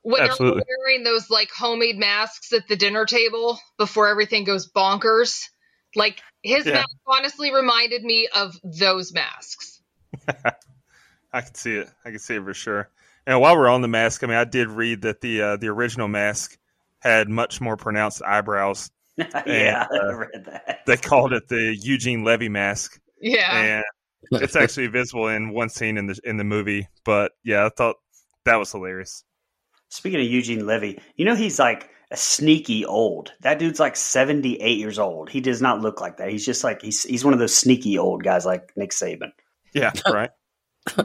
When 0.03 0.23
Absolutely. 0.23 0.63
they're 0.67 0.77
wearing 0.87 1.05
those 1.05 1.29
like 1.29 1.51
homemade 1.51 1.99
masks 1.99 2.53
at 2.53 2.69
the 2.69 2.77
dinner 2.77 3.05
table 3.05 3.59
before 3.77 4.09
everything 4.09 4.45
goes 4.45 4.71
bonkers, 4.71 5.49
like 5.95 6.23
his 6.43 6.65
yeah. 6.65 6.75
mask 6.75 6.97
honestly 7.07 7.53
reminded 7.53 8.03
me 8.03 8.29
of 8.35 8.59
those 8.63 9.13
masks. 9.13 9.81
I 11.33 11.41
can 11.43 11.55
see 11.55 11.75
it. 11.75 11.91
I 12.05 12.11
can 12.11 12.19
see 12.19 12.37
it 12.37 12.45
for 12.45 12.55
sure. 12.55 12.89
And 13.27 13.41
while 13.41 13.57
we're 13.57 13.69
on 13.69 13.83
the 13.83 13.89
mask, 13.89 14.25
I 14.25 14.27
mean, 14.27 14.37
I 14.37 14.45
did 14.45 14.69
read 14.69 15.03
that 15.03 15.21
the 15.21 15.43
uh, 15.43 15.57
the 15.57 15.69
original 15.69 16.09
mask 16.09 16.57
had 17.01 17.29
much 17.29 17.61
more 17.61 17.77
pronounced 17.77 18.23
eyebrows. 18.23 18.91
yeah, 19.47 19.87
and, 19.91 20.01
uh, 20.01 20.05
I 20.05 20.13
read 20.13 20.45
that. 20.47 20.81
They 20.87 20.97
called 20.97 21.33
it 21.33 21.49
the 21.49 21.77
Eugene 21.81 22.25
Levy 22.25 22.49
mask. 22.49 23.01
Yeah, 23.21 23.83
and 24.33 24.43
it's 24.43 24.57
actually 24.57 24.87
visible 24.89 25.29
in 25.29 25.53
one 25.53 25.69
scene 25.69 25.97
in 25.99 26.07
the 26.07 26.19
in 26.25 26.37
the 26.37 26.45
movie. 26.45 26.89
But 27.05 27.33
yeah, 27.45 27.67
I 27.67 27.71
thought 27.71 27.97
that 28.45 28.57
was 28.57 28.73
hilarious. 28.73 29.25
Speaking 29.89 30.21
of 30.21 30.27
Eugene 30.27 30.67
Levy, 30.67 31.01
you 31.17 31.25
know 31.25 31.35
he's 31.35 31.59
like 31.59 31.91
a 32.11 32.17
sneaky 32.17 32.85
old. 32.85 33.33
That 33.41 33.59
dude's 33.59 33.81
like 33.81 33.97
78 33.97 34.79
years 34.79 34.99
old. 34.99 35.31
He 35.31 35.41
does 35.41 35.63
not 35.63 35.81
look 35.81 36.01
like 36.01 36.17
that. 36.17 36.31
He's 36.31 36.45
just 36.45 36.65
like 36.65 36.83
he's 36.83 37.03
he's 37.05 37.25
one 37.25 37.35
of 37.35 37.41
those 37.41 37.55
sneaky 37.55 37.99
old 37.99 38.23
guys 38.23 38.47
like 38.47 38.73
Nick 38.77 38.91
Saban. 38.91 39.33
Yeah, 39.73 39.93
right. 40.09 40.31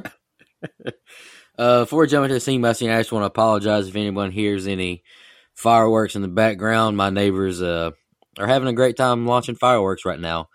uh, 1.58 1.82
before 1.82 2.02
we 2.02 2.08
jump 2.08 2.24
into 2.24 2.36
the 2.36 2.40
scene 2.40 2.62
by 2.62 2.74
scene, 2.74 2.90
I 2.90 3.00
just 3.00 3.12
want 3.12 3.24
to 3.24 3.28
apologize 3.28 3.88
if 3.88 3.96
anyone 3.96 4.32
hears 4.32 4.68
any 4.68 5.04
fireworks 5.54 6.16
in 6.16 6.22
the 6.22 6.28
background. 6.28 6.98
My 6.98 7.10
neighbors 7.10 7.62
uh, 7.62 7.92
are 8.38 8.48
having 8.48 8.68
a 8.68 8.74
great 8.74 8.98
time 8.98 9.26
launching 9.26 9.56
fireworks 9.56 10.06
right 10.06 10.20
now. 10.20 10.50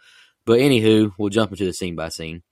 But 0.44 0.60
anywho, 0.60 1.12
we'll 1.18 1.28
jump 1.28 1.52
into 1.52 1.64
the 1.64 1.72
scene 1.72 1.96
by 1.96 2.08
scene. 2.08 2.42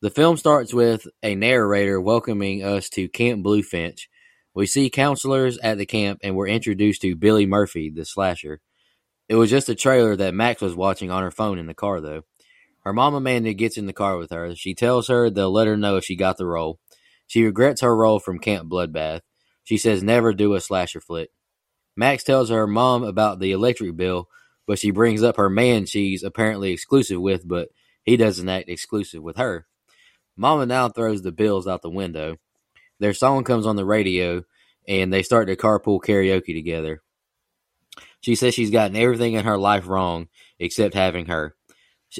The 0.00 0.10
film 0.10 0.36
starts 0.36 0.74
with 0.74 1.06
a 1.22 1.34
narrator 1.34 2.00
welcoming 2.00 2.62
us 2.62 2.88
to 2.90 3.08
Camp 3.08 3.44
Bluefinch, 3.44 4.08
we 4.54 4.66
see 4.66 4.88
counselors 4.88 5.58
at 5.58 5.78
the 5.78 5.86
camp 5.86 6.20
and 6.22 6.36
we're 6.36 6.46
introduced 6.46 7.02
to 7.02 7.16
Billy 7.16 7.44
Murphy, 7.44 7.90
the 7.90 8.04
slasher. 8.04 8.60
It 9.28 9.34
was 9.34 9.50
just 9.50 9.68
a 9.68 9.74
trailer 9.74 10.14
that 10.14 10.34
Max 10.34 10.62
was 10.62 10.76
watching 10.76 11.10
on 11.10 11.24
her 11.24 11.32
phone 11.32 11.58
in 11.58 11.66
the 11.66 11.74
car, 11.74 12.00
though. 12.00 12.22
Her 12.84 12.92
mom 12.92 13.14
Amanda 13.14 13.52
gets 13.52 13.76
in 13.76 13.86
the 13.86 13.92
car 13.92 14.16
with 14.16 14.30
her. 14.30 14.54
She 14.54 14.74
tells 14.74 15.08
her 15.08 15.28
they'll 15.28 15.50
let 15.50 15.66
her 15.66 15.76
know 15.76 15.96
if 15.96 16.04
she 16.04 16.14
got 16.14 16.36
the 16.36 16.46
role. 16.46 16.78
She 17.26 17.42
regrets 17.42 17.80
her 17.80 17.96
role 17.96 18.20
from 18.20 18.38
Camp 18.38 18.70
Bloodbath. 18.70 19.22
She 19.64 19.76
says 19.76 20.02
never 20.02 20.32
do 20.32 20.54
a 20.54 20.60
slasher 20.60 21.00
flick. 21.00 21.30
Max 21.96 22.22
tells 22.22 22.50
her 22.50 22.66
mom 22.66 23.02
about 23.02 23.40
the 23.40 23.50
electric 23.50 23.96
bill, 23.96 24.28
but 24.66 24.78
she 24.78 24.90
brings 24.90 25.22
up 25.22 25.36
her 25.36 25.50
man 25.50 25.86
she's 25.86 26.22
apparently 26.22 26.72
exclusive 26.72 27.20
with, 27.20 27.46
but 27.46 27.68
he 28.02 28.16
doesn't 28.16 28.48
act 28.48 28.68
exclusive 28.68 29.22
with 29.22 29.36
her. 29.36 29.66
Mama 30.36 30.66
now 30.66 30.88
throws 30.88 31.22
the 31.22 31.32
bills 31.32 31.66
out 31.66 31.82
the 31.82 31.90
window. 31.90 32.36
Their 32.98 33.14
song 33.14 33.44
comes 33.44 33.66
on 33.66 33.76
the 33.76 33.84
radio, 33.84 34.44
and 34.86 35.12
they 35.12 35.22
start 35.22 35.48
to 35.48 35.56
carpool 35.56 36.00
karaoke 36.00 36.54
together. 36.54 37.02
She 38.20 38.34
says 38.34 38.54
she's 38.54 38.70
gotten 38.70 38.96
everything 38.96 39.34
in 39.34 39.44
her 39.44 39.58
life 39.58 39.86
wrong 39.86 40.28
except 40.58 40.94
having 40.94 41.26
her. 41.26 41.54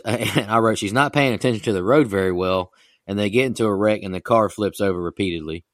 And 0.05 0.51
I 0.51 0.59
wrote, 0.59 0.79
she's 0.79 0.93
not 0.93 1.13
paying 1.13 1.35
attention 1.35 1.63
to 1.65 1.73
the 1.73 1.85
road 1.85 2.09
very 2.09 2.33
well, 2.33 2.73
and 3.07 3.17
they 3.17 3.31
get 3.31 3.47
into 3.47 3.65
a 3.65 3.75
wreck, 3.75 4.03
and 4.03 4.13
the 4.13 4.21
car 4.21 4.49
flips 4.49 4.81
over 4.81 5.01
repeatedly. 5.01 5.65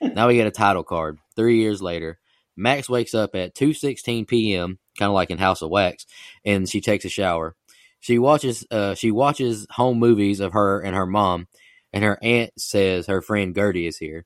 now 0.00 0.28
we 0.28 0.36
get 0.36 0.46
a 0.46 0.50
title 0.50 0.82
card. 0.82 1.18
Three 1.34 1.58
years 1.58 1.82
later, 1.82 2.18
Max 2.56 2.88
wakes 2.88 3.12
up 3.14 3.34
at 3.34 3.54
2:16 3.54 4.26
p.m., 4.26 4.78
kind 4.96 5.08
of 5.08 5.14
like 5.14 5.30
in 5.30 5.38
House 5.38 5.62
of 5.62 5.70
Wax, 5.70 6.06
and 6.44 6.68
she 6.68 6.80
takes 6.80 7.04
a 7.04 7.08
shower. 7.08 7.54
She 8.00 8.18
watches 8.18 8.66
uh, 8.70 8.94
she 8.94 9.10
watches 9.10 9.66
home 9.70 9.98
movies 9.98 10.40
of 10.40 10.52
her 10.52 10.80
and 10.80 10.94
her 10.94 11.06
mom, 11.06 11.48
and 11.92 12.04
her 12.04 12.18
aunt 12.22 12.52
says 12.58 13.06
her 13.06 13.22
friend 13.22 13.54
Gertie 13.54 13.86
is 13.86 13.98
here. 13.98 14.24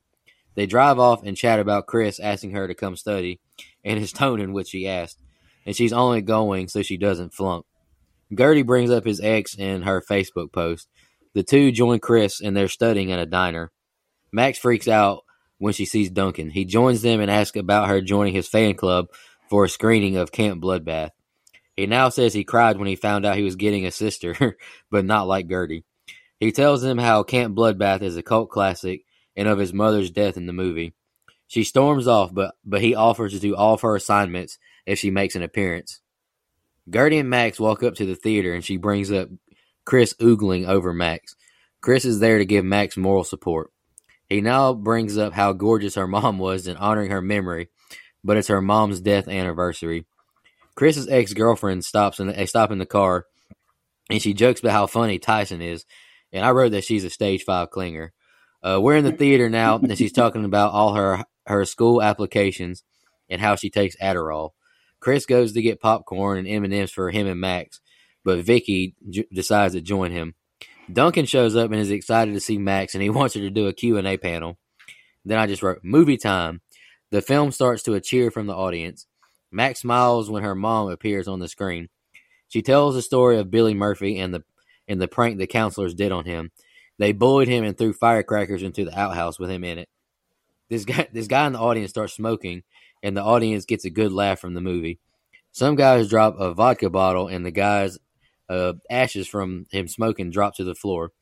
They 0.54 0.66
drive 0.66 0.98
off 0.98 1.22
and 1.22 1.36
chat 1.36 1.60
about 1.60 1.86
Chris 1.86 2.18
asking 2.18 2.52
her 2.52 2.66
to 2.66 2.74
come 2.74 2.96
study 2.96 3.40
and 3.84 3.98
his 3.98 4.12
tone 4.12 4.40
in 4.40 4.52
which 4.52 4.68
she 4.68 4.88
asked, 4.88 5.18
and 5.64 5.74
she's 5.74 5.92
only 5.92 6.20
going 6.20 6.68
so 6.68 6.82
she 6.82 6.96
doesn't 6.96 7.34
flunk. 7.34 7.64
Gertie 8.36 8.62
brings 8.62 8.90
up 8.90 9.04
his 9.04 9.20
ex 9.20 9.54
in 9.54 9.82
her 9.82 10.02
Facebook 10.02 10.52
post. 10.52 10.88
The 11.34 11.42
two 11.42 11.72
join 11.72 12.00
Chris 12.00 12.40
and 12.40 12.56
they're 12.56 12.68
studying 12.68 13.12
at 13.12 13.18
a 13.18 13.26
diner. 13.26 13.72
Max 14.32 14.58
freaks 14.58 14.88
out 14.88 15.22
when 15.58 15.72
she 15.72 15.84
sees 15.84 16.10
Duncan. 16.10 16.50
He 16.50 16.64
joins 16.64 17.02
them 17.02 17.20
and 17.20 17.30
asks 17.30 17.56
about 17.56 17.88
her 17.88 18.00
joining 18.00 18.34
his 18.34 18.48
fan 18.48 18.74
club 18.74 19.06
for 19.50 19.64
a 19.64 19.69
screening 19.69 20.16
of 20.16 20.33
Camp 20.33 20.62
Bloodbath. 20.62 21.11
He 21.76 21.87
now 21.87 22.09
says 22.09 22.33
he 22.33 22.45
cried 22.45 22.78
when 22.78 22.87
he 22.87 22.97
found 22.97 23.26
out 23.26 23.37
he 23.37 23.42
was 23.42 23.57
getting 23.57 23.85
a 23.85 23.90
sister, 23.90 24.57
but 24.90 25.04
not 25.04 25.26
like 25.26 25.49
Gertie. 25.49 25.85
He 26.38 26.52
tells 26.52 26.80
them 26.80 26.99
how 26.99 27.25
Camp 27.25 27.57
Bloodbath 27.57 28.00
is 28.00 28.16
a 28.16 28.23
cult 28.23 28.49
classic 28.49 29.04
and 29.37 29.49
of 29.49 29.59
his 29.59 29.73
mother's 29.73 30.11
death 30.11 30.37
in 30.37 30.47
the 30.47 30.52
movie. 30.52 30.95
She 31.49 31.64
storms 31.64 32.07
off, 32.07 32.33
but, 32.33 32.54
but 32.64 32.80
he 32.80 32.95
offers 32.95 33.33
to 33.33 33.40
do 33.40 33.57
all 33.57 33.75
of 33.75 33.80
her 33.80 33.97
assignments 33.97 34.59
if 34.87 34.99
she 34.99 35.11
makes 35.11 35.35
an 35.35 35.42
appearance. 35.42 36.00
Gertie 36.88 37.19
and 37.19 37.28
Max 37.28 37.59
walk 37.59 37.83
up 37.83 37.95
to 37.97 38.07
the 38.07 38.14
theater 38.14 38.54
and 38.54 38.64
she 38.64 38.76
brings 38.76 39.11
up 39.11 39.28
Chris 39.85 40.14
oogling 40.21 40.69
over 40.69 40.95
Max. 40.95 41.35
Chris 41.80 42.04
is 42.04 42.21
there 42.21 42.38
to 42.38 42.45
give 42.45 42.64
Max 42.64 42.97
moral 42.97 43.25
support. 43.25 43.73
He 44.28 44.40
now 44.40 44.75
brings 44.75 45.19
up 45.19 45.33
how 45.33 45.52
gorgeous 45.52 45.97
her 45.97 46.07
mom 46.07 46.38
was 46.38 46.66
and 46.66 46.78
honoring 46.78 47.11
her 47.11 47.23
memory, 47.23 47.69
but 48.24 48.36
it's 48.36 48.48
her 48.48 48.60
mom's 48.60 49.00
death 49.00 49.28
anniversary. 49.28 50.06
Chris's 50.74 51.08
ex 51.08 51.32
girlfriend 51.34 51.84
stops 51.84 52.20
in 52.20 52.28
the, 52.28 52.46
stop 52.46 52.70
in 52.70 52.78
the 52.78 52.86
car 52.86 53.26
and 54.10 54.20
she 54.20 54.34
jokes 54.34 54.60
about 54.60 54.72
how 54.72 54.86
funny 54.86 55.18
Tyson 55.18 55.62
is. 55.62 55.86
And 56.32 56.44
I 56.44 56.50
wrote 56.50 56.72
that 56.72 56.84
she's 56.84 57.04
a 57.04 57.10
stage 57.10 57.44
five 57.44 57.70
clinger. 57.70 58.10
Uh, 58.62 58.78
we're 58.80 58.96
in 58.96 59.04
the 59.04 59.12
theater 59.12 59.48
now, 59.48 59.76
and 59.76 59.96
she's 59.96 60.12
talking 60.12 60.44
about 60.44 60.72
all 60.72 60.94
her 60.94 61.24
her 61.46 61.64
school 61.64 62.02
applications 62.02 62.84
and 63.28 63.40
how 63.40 63.56
she 63.56 63.70
takes 63.70 63.96
Adderall. 63.96 64.50
Chris 65.00 65.24
goes 65.24 65.52
to 65.52 65.62
get 65.62 65.80
popcorn 65.80 66.38
and 66.38 66.46
M 66.46 66.64
and 66.64 66.74
M's 66.74 66.92
for 66.92 67.10
him 67.10 67.26
and 67.26 67.40
Max, 67.40 67.80
but 68.22 68.44
Vicky 68.44 68.94
j- 69.08 69.26
decides 69.32 69.74
to 69.74 69.80
join 69.80 70.12
him. 70.12 70.34
Duncan 70.92 71.24
shows 71.24 71.56
up 71.56 71.70
and 71.70 71.80
is 71.80 71.90
excited 71.90 72.34
to 72.34 72.40
see 72.40 72.58
Max, 72.58 72.94
and 72.94 73.02
he 73.02 73.10
wants 73.10 73.34
her 73.34 73.40
to 73.40 73.50
do 73.50 73.66
a 73.66 73.72
Q 73.72 73.96
and 73.96 74.06
A 74.06 74.18
panel. 74.18 74.58
Then 75.24 75.38
I 75.38 75.46
just 75.46 75.62
wrote 75.62 75.80
movie 75.82 76.18
time. 76.18 76.60
The 77.11 77.23
film 77.23 77.50
starts 77.52 77.83
to 77.85 77.95
a 77.95 78.00
cheer 78.00 78.31
from 78.31 78.47
the 78.47 78.55
audience. 78.55 79.07
Max 79.50 79.81
smiles 79.81 80.31
when 80.31 80.45
her 80.45 80.55
mom 80.55 80.90
appears 80.90 81.26
on 81.26 81.40
the 81.40 81.49
screen. 81.49 81.88
She 82.49 82.62
tells 82.62 82.95
the 82.95 83.02
story 83.02 83.38
of 83.38 83.50
Billy 83.50 83.75
Murphy 83.75 84.19
and 84.19 84.33
the 84.33 84.45
and 84.88 85.00
the 85.00 85.09
prank 85.09 85.38
the 85.38 85.47
counselors 85.47 85.95
did 85.95 86.11
on 86.11 86.25
him. 86.25 86.50
They 86.99 87.12
bullied 87.12 87.49
him 87.49 87.64
and 87.64 87.79
threw 87.79 87.93
firecrackers 87.93 88.62
into 88.62 88.85
the 88.85 88.99
outhouse 88.99 89.38
with 89.38 89.50
him 89.50 89.62
in 89.64 89.79
it. 89.79 89.88
This 90.69 90.85
guy, 90.85 91.09
this 91.12 91.29
guy 91.29 91.47
in 91.47 91.52
the 91.52 91.61
audience 91.61 91.90
starts 91.90 92.12
smoking, 92.12 92.62
and 93.02 93.17
the 93.17 93.23
audience 93.23 93.64
gets 93.64 93.85
a 93.85 93.90
good 93.90 94.12
laugh 94.12 94.40
from 94.40 94.55
the 94.55 94.61
movie. 94.61 94.99
Some 95.52 95.76
guys 95.76 96.09
drop 96.09 96.37
a 96.38 96.52
vodka 96.52 96.90
bottle, 96.90 97.29
and 97.29 97.47
the 97.47 97.50
guy's 97.50 97.99
uh, 98.49 98.75
ashes 98.90 99.26
from 99.26 99.67
him 99.71 99.88
smoking 99.88 100.31
drop 100.31 100.57
to 100.57 100.64
the 100.64 100.75
floor. 100.75 101.12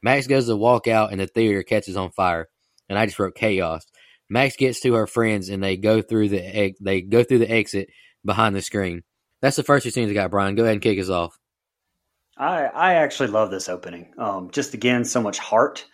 Max 0.00 0.26
goes 0.26 0.46
to 0.46 0.56
walk 0.56 0.86
out, 0.86 1.10
and 1.10 1.20
the 1.20 1.26
theater 1.26 1.62
catches 1.62 1.96
on 1.96 2.10
fire. 2.10 2.48
And 2.88 2.98
I 2.98 3.06
just 3.06 3.18
wrote 3.18 3.34
chaos. 3.34 3.84
Max 4.28 4.56
gets 4.56 4.80
to 4.80 4.94
her 4.94 5.06
friends, 5.06 5.48
and 5.48 5.62
they 5.62 5.76
go 5.76 6.02
through 6.02 6.28
the 6.28 6.74
they 6.80 7.00
go 7.00 7.24
through 7.24 7.38
the 7.38 7.50
exit 7.50 7.88
behind 8.24 8.54
the 8.54 8.62
screen. 8.62 9.02
That's 9.40 9.56
the 9.56 9.62
first 9.62 9.84
two 9.84 9.90
scenes 9.90 10.10
I 10.10 10.14
got. 10.14 10.30
Brian, 10.30 10.54
go 10.54 10.64
ahead 10.64 10.74
and 10.74 10.82
kick 10.82 10.98
us 10.98 11.08
off. 11.08 11.38
I 12.36 12.64
I 12.64 12.94
actually 12.94 13.28
love 13.28 13.50
this 13.50 13.68
opening. 13.68 14.12
Um, 14.18 14.50
just 14.50 14.74
again, 14.74 15.04
so 15.04 15.22
much 15.22 15.38
heart. 15.38 15.86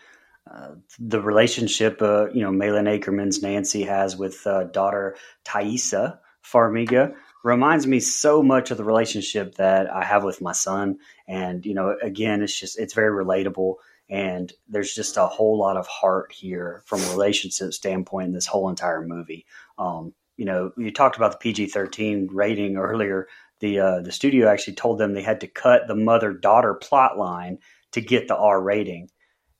Uh, 0.50 0.75
the 0.99 1.23
relationship, 1.23 2.03
uh, 2.03 2.29
you 2.31 2.43
know, 2.43 2.50
Malin 2.53 2.85
Akerman's 2.85 3.43
Nancy 3.43 3.83
has 3.83 4.17
with 4.17 4.47
uh, 4.47 4.64
daughter 4.64 5.17
Taissa 5.45 6.19
Farmiga. 6.45 7.14
reminds 7.45 7.87
me 7.87 8.00
so 8.00 8.43
much 8.43 8.71
of 8.71 8.76
the 8.76 8.85
relationship 8.85 9.55
that 9.55 9.91
I 9.91 10.05
have 10.05 10.25
with 10.25 10.41
my 10.41 10.53
son. 10.53 10.99
And, 11.29 11.64
you 11.64 11.75
know, 11.75 11.97
again, 12.03 12.43
it's 12.43 12.59
just, 12.59 12.79
it's 12.79 12.95
very 12.95 13.25
relatable. 13.25 13.76
And 14.11 14.52
there's 14.68 14.94
just 14.94 15.16
a 15.16 15.26
whole 15.26 15.58
lot 15.58 15.76
of 15.76 15.87
heart 15.87 16.32
here 16.32 16.82
from 16.87 17.00
a 17.00 17.11
relationship 17.11 17.73
standpoint 17.73 18.28
in 18.28 18.34
this 18.34 18.46
whole 18.46 18.68
entire 18.68 19.04
movie. 19.04 19.46
Um, 19.78 20.14
you 20.37 20.44
know, 20.44 20.73
you 20.76 20.92
talked 20.92 21.16
about 21.16 21.32
the 21.32 21.38
PG 21.38 21.66
13 21.66 22.28
rating 22.32 22.76
earlier. 22.76 23.28
The, 23.61 23.78
uh, 23.78 24.00
the 24.00 24.12
studio 24.12 24.49
actually 24.49 24.75
told 24.75 24.99
them 24.99 25.14
they 25.14 25.23
had 25.23 25.40
to 25.40 25.46
cut 25.46 25.87
the 25.87 25.94
mother 25.94 26.32
daughter 26.32 26.75
plot 26.75 27.16
line 27.16 27.58
to 27.92 28.00
get 28.00 28.28
the 28.28 28.37
R 28.37 28.61
rating. 28.61 29.08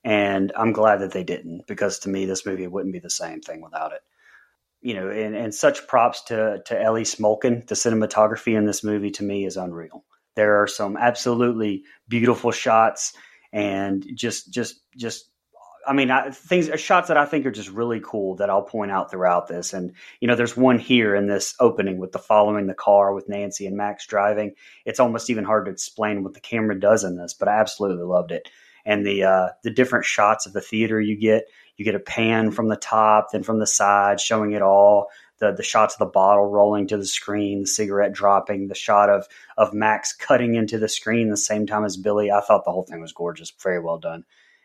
And 0.03 0.51
I'm 0.55 0.73
glad 0.73 0.97
that 0.97 1.11
they 1.11 1.23
didn't 1.23 1.65
because 1.65 1.99
to 1.99 2.09
me, 2.09 2.25
this 2.25 2.45
movie 2.45 2.67
wouldn't 2.67 2.93
be 2.93 2.99
the 2.99 3.09
same 3.09 3.41
thing 3.41 3.61
without 3.61 3.93
it. 3.93 4.01
You 4.81 4.93
know, 4.93 5.09
and, 5.09 5.35
and 5.35 5.55
such 5.55 5.87
props 5.87 6.21
to, 6.25 6.61
to 6.67 6.79
Elie 6.79 7.03
Smolkin. 7.03 7.65
The 7.65 7.73
cinematography 7.73 8.55
in 8.55 8.65
this 8.65 8.83
movie 8.83 9.09
to 9.11 9.23
me 9.23 9.45
is 9.45 9.57
unreal. 9.57 10.05
There 10.35 10.61
are 10.61 10.67
some 10.67 10.97
absolutely 10.97 11.85
beautiful 12.07 12.51
shots 12.51 13.13
and 13.55 14.05
just, 14.15 14.53
just, 14.53 14.81
just 14.95 15.29
I 15.87 15.93
mean, 15.93 16.09
I, 16.11 16.31
things 16.31 16.69
shots 16.79 17.09
that 17.09 17.17
I 17.17 17.25
think 17.25 17.45
are 17.45 17.51
just 17.51 17.69
really 17.69 18.01
cool 18.03 18.35
that 18.37 18.49
I'll 18.49 18.63
point 18.63 18.91
out 18.91 19.11
throughout 19.11 19.47
this. 19.47 19.73
And 19.73 19.93
you 20.19 20.27
know, 20.27 20.35
there's 20.35 20.57
one 20.57 20.79
here 20.79 21.15
in 21.15 21.27
this 21.27 21.55
opening 21.59 21.99
with 21.99 22.11
the 22.11 22.19
following 22.19 22.67
the 22.67 22.73
car 22.73 23.13
with 23.13 23.29
Nancy 23.29 23.67
and 23.67 23.77
Max 23.77 24.07
driving. 24.07 24.55
It's 24.83 24.99
almost 24.99 25.29
even 25.29 25.43
hard 25.43 25.65
to 25.65 25.71
explain 25.71 26.23
what 26.23 26.33
the 26.33 26.39
camera 26.39 26.79
does 26.79 27.03
in 27.03 27.17
this, 27.17 27.33
but 27.33 27.47
I 27.47 27.59
absolutely 27.59 28.03
loved 28.03 28.31
it 28.31 28.49
and 28.85 29.05
the 29.05 29.23
uh, 29.23 29.47
the 29.63 29.71
different 29.71 30.05
shots 30.05 30.45
of 30.45 30.53
the 30.53 30.61
theater 30.61 31.01
you 31.01 31.17
get. 31.17 31.45
You 31.77 31.83
get 31.83 31.95
a 31.95 31.99
pan 31.99 32.51
from 32.51 32.69
the 32.69 32.77
top, 32.77 33.31
then 33.31 33.43
from 33.43 33.59
the 33.59 33.67
side, 33.67 34.21
showing 34.21 34.53
it 34.53 34.61
all. 34.61 35.07
The 35.39 35.51
the 35.51 35.63
shots 35.63 35.95
of 35.95 35.99
the 35.99 36.05
bottle 36.05 36.45
rolling 36.45 36.87
to 36.87 36.97
the 36.97 37.05
screen, 37.05 37.61
the 37.61 37.67
cigarette 37.67 38.13
dropping, 38.13 38.67
the 38.67 38.75
shot 38.75 39.09
of 39.09 39.27
of 39.57 39.73
Max 39.73 40.13
cutting 40.13 40.55
into 40.55 40.77
the 40.77 40.87
screen 40.87 41.29
the 41.29 41.37
same 41.37 41.67
time 41.67 41.83
as 41.83 41.97
Billy. 41.97 42.31
I 42.31 42.41
thought 42.41 42.65
the 42.65 42.71
whole 42.71 42.83
thing 42.83 43.01
was 43.01 43.11
gorgeous, 43.11 43.51
very 43.61 43.79
well 43.79 43.97
done. 43.97 44.23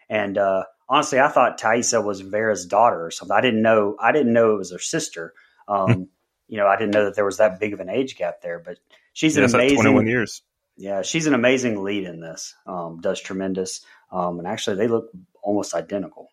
And 0.09 0.37
uh, 0.39 0.65
honestly, 0.89 1.21
I 1.21 1.29
thought 1.29 1.61
Taissa 1.61 2.05
was 2.05 2.21
Vera's 2.21 2.67
daughter 2.67 3.07
or 3.07 3.11
something. 3.11 3.37
I 3.37 3.41
didn't 3.41 3.63
know. 3.63 3.97
I 4.01 4.13
didn't 4.13 4.33
know 4.33 4.55
it 4.55 4.59
was 4.59 4.73
her 4.73 4.79
sister. 4.79 5.33
Um, 5.69 6.09
you 6.49 6.57
know, 6.57 6.67
I 6.67 6.77
didn't 6.77 6.93
know 6.93 7.05
that 7.05 7.15
there 7.15 7.25
was 7.25 7.39
that 7.39 7.61
big 7.61 7.73
of 7.73 7.81
an 7.81 7.89
age 7.89 8.17
gap 8.17 8.43
there. 8.43 8.59
But 8.59 8.79
she's 9.13 9.37
an 9.37 9.45
amazing. 9.45 9.77
Twenty 9.77 9.95
one 9.95 10.07
years. 10.07 10.43
Yeah, 10.77 11.03
she's 11.03 11.27
an 11.27 11.35
amazing 11.35 11.85
lead 11.85 12.05
in 12.05 12.21
this. 12.21 12.55
Um, 12.67 13.01
does 13.01 13.21
tremendous. 13.21 13.85
Um, 14.11 14.39
and 14.39 14.49
actually, 14.49 14.77
they 14.77 14.89
look 14.89 15.11
almost 15.43 15.75
identical. 15.75 16.29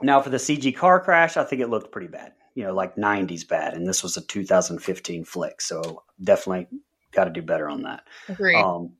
Now, 0.00 0.20
for 0.20 0.30
the 0.30 0.38
CG 0.38 0.74
car 0.74 0.98
crash, 1.00 1.36
I 1.36 1.44
think 1.44 1.62
it 1.62 1.68
looked 1.68 1.92
pretty 1.92 2.08
bad. 2.08 2.32
You 2.54 2.64
know, 2.64 2.74
like 2.74 2.96
90s 2.96 3.46
bad. 3.48 3.74
And 3.74 3.86
this 3.86 4.02
was 4.02 4.16
a 4.16 4.20
2015 4.20 5.24
flick. 5.24 5.60
So 5.60 6.02
definitely 6.22 6.66
got 7.12 7.24
to 7.24 7.30
do 7.30 7.42
better 7.42 7.68
on 7.68 7.82
that. 7.82 8.04
Agreed. 8.28 8.56
Um, 8.56 8.92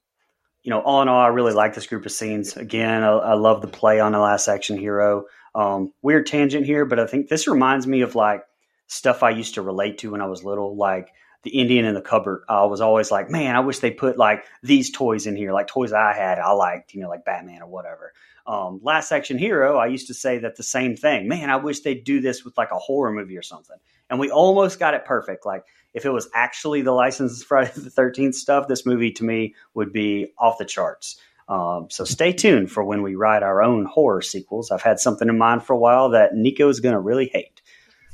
you 0.62 0.70
know, 0.70 0.80
all 0.80 1.02
in 1.02 1.08
all, 1.08 1.20
I 1.20 1.28
really 1.28 1.52
like 1.52 1.74
this 1.74 1.86
group 1.86 2.06
of 2.06 2.12
scenes. 2.12 2.56
Again, 2.56 3.02
I, 3.02 3.10
I 3.10 3.34
love 3.34 3.60
the 3.62 3.68
play 3.68 4.00
on 4.00 4.12
the 4.12 4.18
last 4.18 4.48
action 4.48 4.78
hero. 4.78 5.24
Um, 5.54 5.92
weird 6.02 6.26
tangent 6.26 6.64
here, 6.64 6.84
but 6.84 7.00
I 7.00 7.06
think 7.06 7.28
this 7.28 7.48
reminds 7.48 7.86
me 7.86 8.02
of 8.02 8.14
like 8.14 8.44
stuff 8.86 9.22
I 9.22 9.30
used 9.30 9.54
to 9.54 9.62
relate 9.62 9.98
to 9.98 10.12
when 10.12 10.20
I 10.20 10.26
was 10.26 10.44
little. 10.44 10.76
Like 10.76 11.08
the 11.42 11.50
Indian 11.50 11.84
in 11.84 11.94
the 11.94 12.00
cupboard, 12.00 12.44
I 12.48 12.64
was 12.64 12.80
always 12.80 13.10
like, 13.10 13.30
man, 13.30 13.56
I 13.56 13.60
wish 13.60 13.80
they 13.80 13.90
put 13.90 14.16
like 14.16 14.44
these 14.62 14.90
toys 14.90 15.26
in 15.26 15.36
here, 15.36 15.52
like 15.52 15.66
toys 15.66 15.92
I 15.92 16.14
had, 16.14 16.38
I 16.38 16.52
liked, 16.52 16.94
you 16.94 17.00
know, 17.00 17.08
like 17.08 17.24
Batman 17.24 17.62
or 17.62 17.68
whatever. 17.68 18.12
Um, 18.46 18.80
Last 18.82 19.12
Action 19.12 19.38
Hero, 19.38 19.76
I 19.76 19.86
used 19.86 20.08
to 20.08 20.14
say 20.14 20.38
that 20.38 20.56
the 20.56 20.62
same 20.62 20.96
thing. 20.96 21.28
Man, 21.28 21.50
I 21.50 21.56
wish 21.56 21.80
they'd 21.80 22.04
do 22.04 22.20
this 22.20 22.44
with 22.44 22.56
like 22.56 22.70
a 22.72 22.78
horror 22.78 23.12
movie 23.12 23.36
or 23.36 23.42
something. 23.42 23.76
And 24.10 24.18
we 24.18 24.30
almost 24.30 24.78
got 24.78 24.94
it 24.94 25.04
perfect. 25.04 25.46
Like 25.46 25.64
if 25.94 26.04
it 26.04 26.10
was 26.10 26.28
actually 26.34 26.82
the 26.82 26.92
licensed 26.92 27.44
Friday 27.46 27.72
the 27.76 27.90
Thirteenth 27.90 28.34
stuff, 28.34 28.68
this 28.68 28.86
movie 28.86 29.12
to 29.12 29.24
me 29.24 29.54
would 29.74 29.92
be 29.92 30.32
off 30.38 30.58
the 30.58 30.64
charts. 30.64 31.20
Um, 31.48 31.88
so 31.90 32.04
stay 32.04 32.32
tuned 32.32 32.70
for 32.70 32.84
when 32.84 33.02
we 33.02 33.14
write 33.14 33.42
our 33.42 33.62
own 33.62 33.84
horror 33.84 34.22
sequels. 34.22 34.70
I've 34.70 34.82
had 34.82 35.00
something 35.00 35.28
in 35.28 35.38
mind 35.38 35.64
for 35.64 35.74
a 35.74 35.78
while 35.78 36.10
that 36.10 36.34
Nico 36.34 36.68
is 36.68 36.80
going 36.80 36.94
to 36.94 37.00
really 37.00 37.30
hate. 37.32 37.60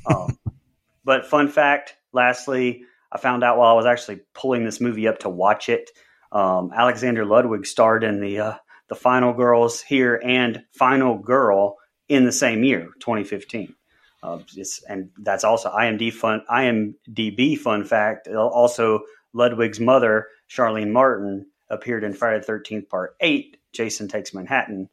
Um, 0.06 0.38
but 1.04 1.26
fun 1.26 1.48
fact, 1.48 1.96
lastly, 2.12 2.84
I 3.10 3.18
found 3.18 3.42
out 3.42 3.58
while 3.58 3.70
I 3.70 3.76
was 3.76 3.86
actually 3.86 4.20
pulling 4.34 4.64
this 4.64 4.80
movie 4.80 5.08
up 5.08 5.20
to 5.20 5.28
watch 5.28 5.68
it. 5.68 5.90
Um, 6.30 6.72
Alexander 6.74 7.24
Ludwig 7.24 7.66
starred 7.66 8.04
in 8.04 8.20
the 8.20 8.40
uh, 8.40 8.54
the 8.88 8.94
Final 8.94 9.32
Girls 9.32 9.80
here 9.80 10.20
and 10.22 10.62
Final 10.72 11.18
Girl 11.18 11.76
in 12.08 12.24
the 12.24 12.32
same 12.32 12.64
year, 12.64 12.88
2015. 13.00 13.74
Uh, 14.22 14.40
and 14.88 15.10
that's 15.18 15.44
also 15.44 15.70
IMDb 15.70 16.12
fun. 16.12 16.42
IMDb 16.50 17.56
fun 17.56 17.84
fact. 17.84 18.28
Also, 18.28 19.00
Ludwig's 19.32 19.78
mother, 19.78 20.26
Sharlene 20.50 20.90
Martin, 20.90 21.46
appeared 21.70 22.04
in 22.04 22.14
Friday 22.14 22.40
the 22.40 22.46
Thirteenth 22.46 22.88
Part 22.88 23.16
Eight. 23.20 23.58
Jason 23.72 24.08
Takes 24.08 24.34
Manhattan 24.34 24.88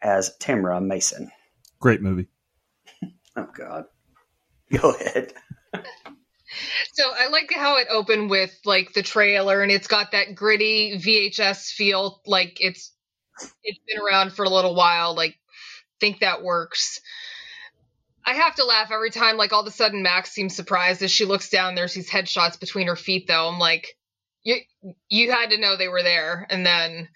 as 0.00 0.36
Tamara 0.38 0.80
Mason. 0.80 1.30
Great 1.80 2.00
movie. 2.00 2.28
oh 3.36 3.48
God. 3.52 3.84
Go 4.72 4.90
ahead. 4.92 5.32
So 6.92 7.10
I 7.14 7.28
like 7.28 7.52
how 7.54 7.78
it 7.78 7.88
opened 7.90 8.30
with 8.30 8.56
like 8.64 8.92
the 8.92 9.02
trailer 9.02 9.62
and 9.62 9.70
it's 9.70 9.86
got 9.86 10.12
that 10.12 10.34
gritty 10.34 10.98
VHS 10.98 11.72
feel 11.72 12.20
like 12.26 12.58
it's 12.60 12.92
it's 13.62 13.80
been 13.86 14.00
around 14.00 14.32
for 14.32 14.44
a 14.44 14.50
little 14.50 14.74
while 14.74 15.14
like 15.14 15.36
think 16.00 16.20
that 16.20 16.42
works. 16.42 17.00
I 18.26 18.34
have 18.34 18.54
to 18.56 18.64
laugh 18.64 18.90
every 18.90 19.10
time 19.10 19.36
like 19.36 19.52
all 19.52 19.60
of 19.60 19.66
a 19.66 19.70
sudden 19.70 20.02
Max 20.02 20.30
seems 20.30 20.54
surprised 20.54 21.02
as 21.02 21.10
she 21.10 21.24
looks 21.24 21.50
down 21.50 21.74
there's 21.74 21.94
these 21.94 22.10
headshots 22.10 22.58
between 22.58 22.86
her 22.86 22.96
feet 22.96 23.26
though. 23.26 23.48
I'm 23.48 23.58
like 23.58 23.96
you 24.42 24.56
you 25.08 25.30
had 25.32 25.50
to 25.50 25.60
know 25.60 25.76
they 25.76 25.88
were 25.88 26.02
there 26.02 26.46
and 26.50 26.64
then 26.64 27.08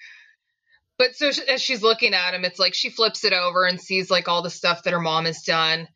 but 0.99 1.15
so 1.15 1.31
as 1.49 1.63
she's 1.63 1.83
looking 1.83 2.15
at 2.15 2.35
him 2.35 2.45
it's 2.45 2.59
like 2.59 2.75
she 2.75 2.91
flips 2.91 3.25
it 3.25 3.33
over 3.33 3.65
and 3.65 3.81
sees 3.81 4.11
like 4.11 4.29
all 4.29 4.43
the 4.43 4.51
stuff 4.51 4.83
that 4.83 4.93
her 4.93 5.01
mom 5.01 5.27
has 5.27 5.43
done. 5.43 5.89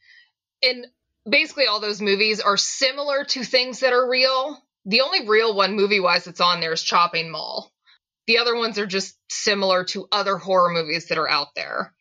And 0.62 0.86
basically 1.28 1.66
all 1.66 1.80
those 1.80 2.00
movies 2.00 2.40
are 2.40 2.56
similar 2.56 3.24
to 3.24 3.44
things 3.44 3.80
that 3.80 3.92
are 3.92 4.08
real. 4.08 4.58
The 4.86 5.02
only 5.02 5.28
real 5.28 5.54
one 5.54 5.74
movie 5.74 6.00
wise 6.00 6.24
that's 6.24 6.40
on 6.40 6.60
there 6.60 6.72
is 6.72 6.82
Chopping 6.82 7.30
Mall. 7.30 7.70
The 8.26 8.38
other 8.38 8.56
ones 8.56 8.78
are 8.78 8.86
just 8.86 9.16
similar 9.30 9.84
to 9.86 10.06
other 10.10 10.36
horror 10.36 10.70
movies 10.72 11.06
that 11.08 11.18
are 11.18 11.28
out 11.28 11.48
there. 11.54 11.94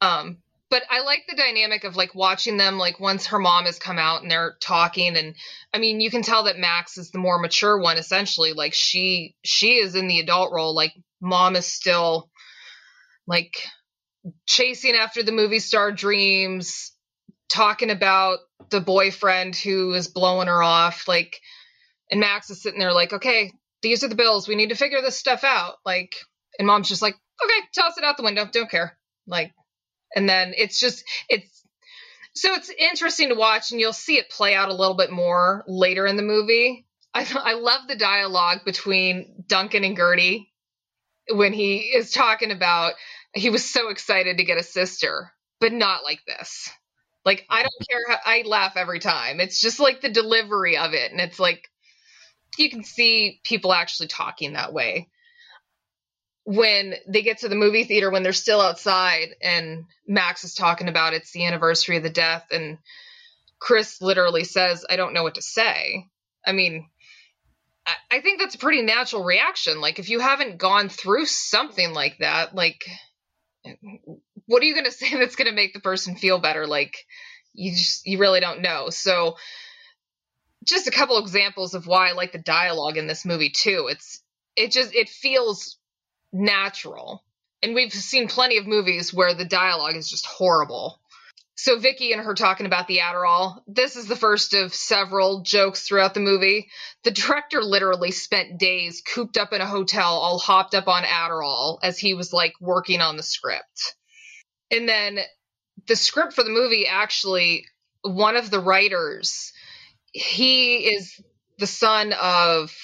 Um, 0.00 0.38
but 0.72 0.84
I 0.88 1.02
like 1.02 1.24
the 1.28 1.36
dynamic 1.36 1.84
of 1.84 1.96
like 1.96 2.14
watching 2.14 2.56
them 2.56 2.78
like 2.78 2.98
once 2.98 3.26
her 3.26 3.38
mom 3.38 3.66
has 3.66 3.78
come 3.78 3.98
out 3.98 4.22
and 4.22 4.30
they're 4.30 4.56
talking 4.58 5.18
and 5.18 5.34
I 5.74 5.78
mean 5.78 6.00
you 6.00 6.10
can 6.10 6.22
tell 6.22 6.44
that 6.44 6.58
Max 6.58 6.96
is 6.96 7.10
the 7.10 7.18
more 7.18 7.38
mature 7.38 7.78
one 7.78 7.98
essentially 7.98 8.54
like 8.54 8.72
she 8.72 9.36
she 9.44 9.74
is 9.74 9.94
in 9.94 10.08
the 10.08 10.20
adult 10.20 10.50
role 10.50 10.74
like 10.74 10.94
mom 11.20 11.56
is 11.56 11.66
still 11.66 12.30
like 13.26 13.54
chasing 14.46 14.94
after 14.94 15.22
the 15.22 15.30
movie 15.30 15.58
star 15.58 15.92
dreams 15.92 16.91
talking 17.48 17.90
about 17.90 18.38
the 18.70 18.80
boyfriend 18.80 19.54
who 19.54 19.92
is 19.92 20.08
blowing 20.08 20.48
her 20.48 20.62
off 20.62 21.06
like 21.06 21.40
and 22.10 22.20
max 22.20 22.48
is 22.50 22.62
sitting 22.62 22.78
there 22.78 22.92
like 22.92 23.12
okay 23.12 23.52
these 23.82 24.04
are 24.04 24.08
the 24.08 24.14
bills. 24.14 24.48
We 24.48 24.54
need 24.54 24.70
to 24.70 24.76
figure 24.76 25.02
this 25.02 25.18
stuff 25.18 25.44
out. 25.44 25.74
Like 25.84 26.14
and 26.58 26.66
mom's 26.66 26.88
just 26.88 27.02
like 27.02 27.14
okay 27.44 27.68
toss 27.74 27.98
it 27.98 28.04
out 28.04 28.16
the 28.16 28.22
window. 28.22 28.46
Don't 28.50 28.70
care. 28.70 28.96
Like 29.26 29.52
and 30.14 30.28
then 30.28 30.54
it's 30.56 30.80
just 30.80 31.04
it's 31.28 31.66
so 32.34 32.54
it's 32.54 32.70
interesting 32.70 33.28
to 33.28 33.34
watch 33.34 33.72
and 33.72 33.80
you'll 33.80 33.92
see 33.92 34.16
it 34.16 34.30
play 34.30 34.54
out 34.54 34.70
a 34.70 34.74
little 34.74 34.96
bit 34.96 35.10
more 35.10 35.64
later 35.66 36.06
in 36.06 36.16
the 36.16 36.22
movie. 36.22 36.86
I, 37.12 37.26
I 37.34 37.54
love 37.54 37.82
the 37.88 37.96
dialogue 37.96 38.60
between 38.64 39.44
duncan 39.46 39.84
and 39.84 39.96
gertie 39.96 40.50
when 41.30 41.52
he 41.52 41.76
is 41.76 42.10
talking 42.10 42.50
about 42.50 42.94
he 43.34 43.50
was 43.50 43.70
so 43.70 43.90
excited 43.90 44.38
to 44.38 44.44
get 44.44 44.56
a 44.56 44.62
sister 44.62 45.30
but 45.60 45.72
not 45.72 46.04
like 46.04 46.20
this 46.26 46.70
like 47.24 47.46
I 47.48 47.62
don't 47.62 47.88
care 47.88 48.00
how 48.08 48.18
I 48.24 48.42
laugh 48.46 48.76
every 48.76 48.98
time. 48.98 49.40
It's 49.40 49.60
just 49.60 49.80
like 49.80 50.00
the 50.00 50.08
delivery 50.08 50.76
of 50.76 50.92
it 50.92 51.12
and 51.12 51.20
it's 51.20 51.38
like 51.38 51.68
you 52.58 52.70
can 52.70 52.84
see 52.84 53.40
people 53.44 53.72
actually 53.72 54.08
talking 54.08 54.52
that 54.52 54.72
way. 54.72 55.08
When 56.44 56.94
they 57.06 57.22
get 57.22 57.38
to 57.38 57.48
the 57.48 57.54
movie 57.54 57.84
theater 57.84 58.10
when 58.10 58.22
they're 58.22 58.32
still 58.32 58.60
outside 58.60 59.28
and 59.40 59.84
Max 60.06 60.44
is 60.44 60.54
talking 60.54 60.88
about 60.88 61.14
it's 61.14 61.32
the 61.32 61.46
anniversary 61.46 61.96
of 61.96 62.02
the 62.02 62.10
death 62.10 62.46
and 62.50 62.78
Chris 63.60 64.02
literally 64.02 64.42
says, 64.42 64.84
I 64.90 64.96
don't 64.96 65.14
know 65.14 65.22
what 65.22 65.36
to 65.36 65.42
say. 65.42 66.08
I 66.44 66.50
mean, 66.50 66.88
I, 68.10 68.20
think 68.20 68.40
that's 68.40 68.56
a 68.56 68.58
pretty 68.58 68.82
natural 68.82 69.24
reaction. 69.24 69.80
Like 69.80 69.98
if 69.98 70.08
you 70.08 70.20
haven't 70.20 70.58
gone 70.58 70.88
through 70.88 71.26
something 71.26 71.92
like 71.92 72.18
that, 72.18 72.54
like 72.54 72.84
what 74.46 74.62
are 74.62 74.66
you 74.66 74.74
going 74.74 74.84
to 74.90 74.92
say 74.92 75.16
that's 75.16 75.36
going 75.36 75.48
to 75.48 75.54
make 75.54 75.74
the 75.74 75.80
person 75.80 76.16
feel 76.16 76.38
better? 76.38 76.66
Like 76.66 76.96
you 77.52 77.72
just, 77.72 78.06
you 78.06 78.18
really 78.18 78.40
don't 78.40 78.62
know. 78.62 78.90
So 78.90 79.36
just 80.64 80.86
a 80.86 80.92
couple 80.92 81.18
examples 81.18 81.74
of 81.74 81.86
why 81.86 82.10
I 82.10 82.12
like 82.12 82.32
the 82.32 82.38
dialogue 82.38 82.96
in 82.96 83.06
this 83.06 83.24
movie 83.24 83.50
too. 83.50 83.88
It's, 83.90 84.22
it 84.56 84.70
just, 84.70 84.94
it 84.94 85.08
feels 85.08 85.76
natural. 86.32 87.22
And 87.62 87.74
we've 87.74 87.92
seen 87.92 88.28
plenty 88.28 88.58
of 88.58 88.66
movies 88.66 89.12
where 89.12 89.34
the 89.34 89.44
dialogue 89.44 89.96
is 89.96 90.08
just 90.08 90.26
horrible. 90.26 91.00
so 91.54 91.78
Vicky 91.78 92.12
and 92.12 92.20
her 92.20 92.34
talking 92.34 92.66
about 92.66 92.88
the 92.88 92.98
Adderall. 92.98 93.62
This 93.66 93.96
is 93.96 94.06
the 94.06 94.16
first 94.16 94.54
of 94.54 94.74
several 94.74 95.42
jokes 95.42 95.86
throughout 95.86 96.14
the 96.14 96.20
movie. 96.20 96.68
The 97.04 97.10
director 97.12 97.62
literally 97.62 98.10
spent 98.10 98.58
days 98.58 99.02
cooped 99.02 99.36
up 99.36 99.52
in 99.52 99.60
a 99.60 99.66
hotel, 99.66 100.14
all 100.14 100.38
hopped 100.38 100.74
up 100.74 100.88
on 100.88 101.04
Adderall 101.04 101.78
as 101.82 101.98
he 101.98 102.14
was 102.14 102.32
like 102.32 102.54
working 102.60 103.00
on 103.00 103.16
the 103.16 103.22
script. 103.22 103.94
And 104.72 104.88
then 104.88 105.20
the 105.86 105.96
script 105.96 106.32
for 106.32 106.42
the 106.42 106.50
movie 106.50 106.86
actually, 106.88 107.66
one 108.02 108.36
of 108.36 108.50
the 108.50 108.58
writers, 108.58 109.52
he 110.12 110.78
is 110.78 111.20
the 111.58 111.66
son 111.66 112.14
of 112.20 112.74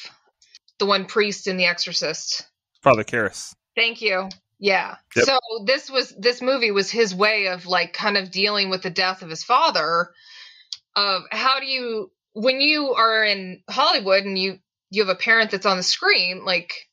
the 0.79 0.87
one 0.87 1.07
priest 1.07 1.46
in 1.48 1.57
The 1.57 1.66
Exorcist. 1.66 2.46
Father 2.83 3.03
Karras. 3.03 3.55
Thank 3.74 4.01
you. 4.03 4.29
Yeah. 4.61 4.96
Yep. 5.16 5.24
So 5.24 5.38
this 5.66 5.90
was 5.90 6.14
this 6.18 6.42
movie 6.42 6.70
was 6.70 6.90
his 6.90 7.14
way 7.14 7.48
of 7.48 7.66
like 7.66 7.92
kind 7.92 8.16
of 8.16 8.31
dealing 8.31 8.70
with 8.70 8.83
the 8.83 8.90
death 8.90 9.22
of 9.22 9.31
his 9.31 9.44
father. 9.44 10.11
Of 10.96 11.22
how 11.31 11.61
do 11.61 11.66
you 11.66 12.11
when 12.33 12.61
you 12.61 12.94
are 12.94 13.24
in 13.24 13.62
Hollywood 13.68 14.24
and 14.24 14.38
you 14.38 14.59
you 14.90 15.05
have 15.05 15.14
a 15.14 15.18
parent 15.18 15.51
that's 15.51 15.66
on 15.66 15.77
the 15.77 15.83
screen, 15.83 16.44
like 16.44 16.88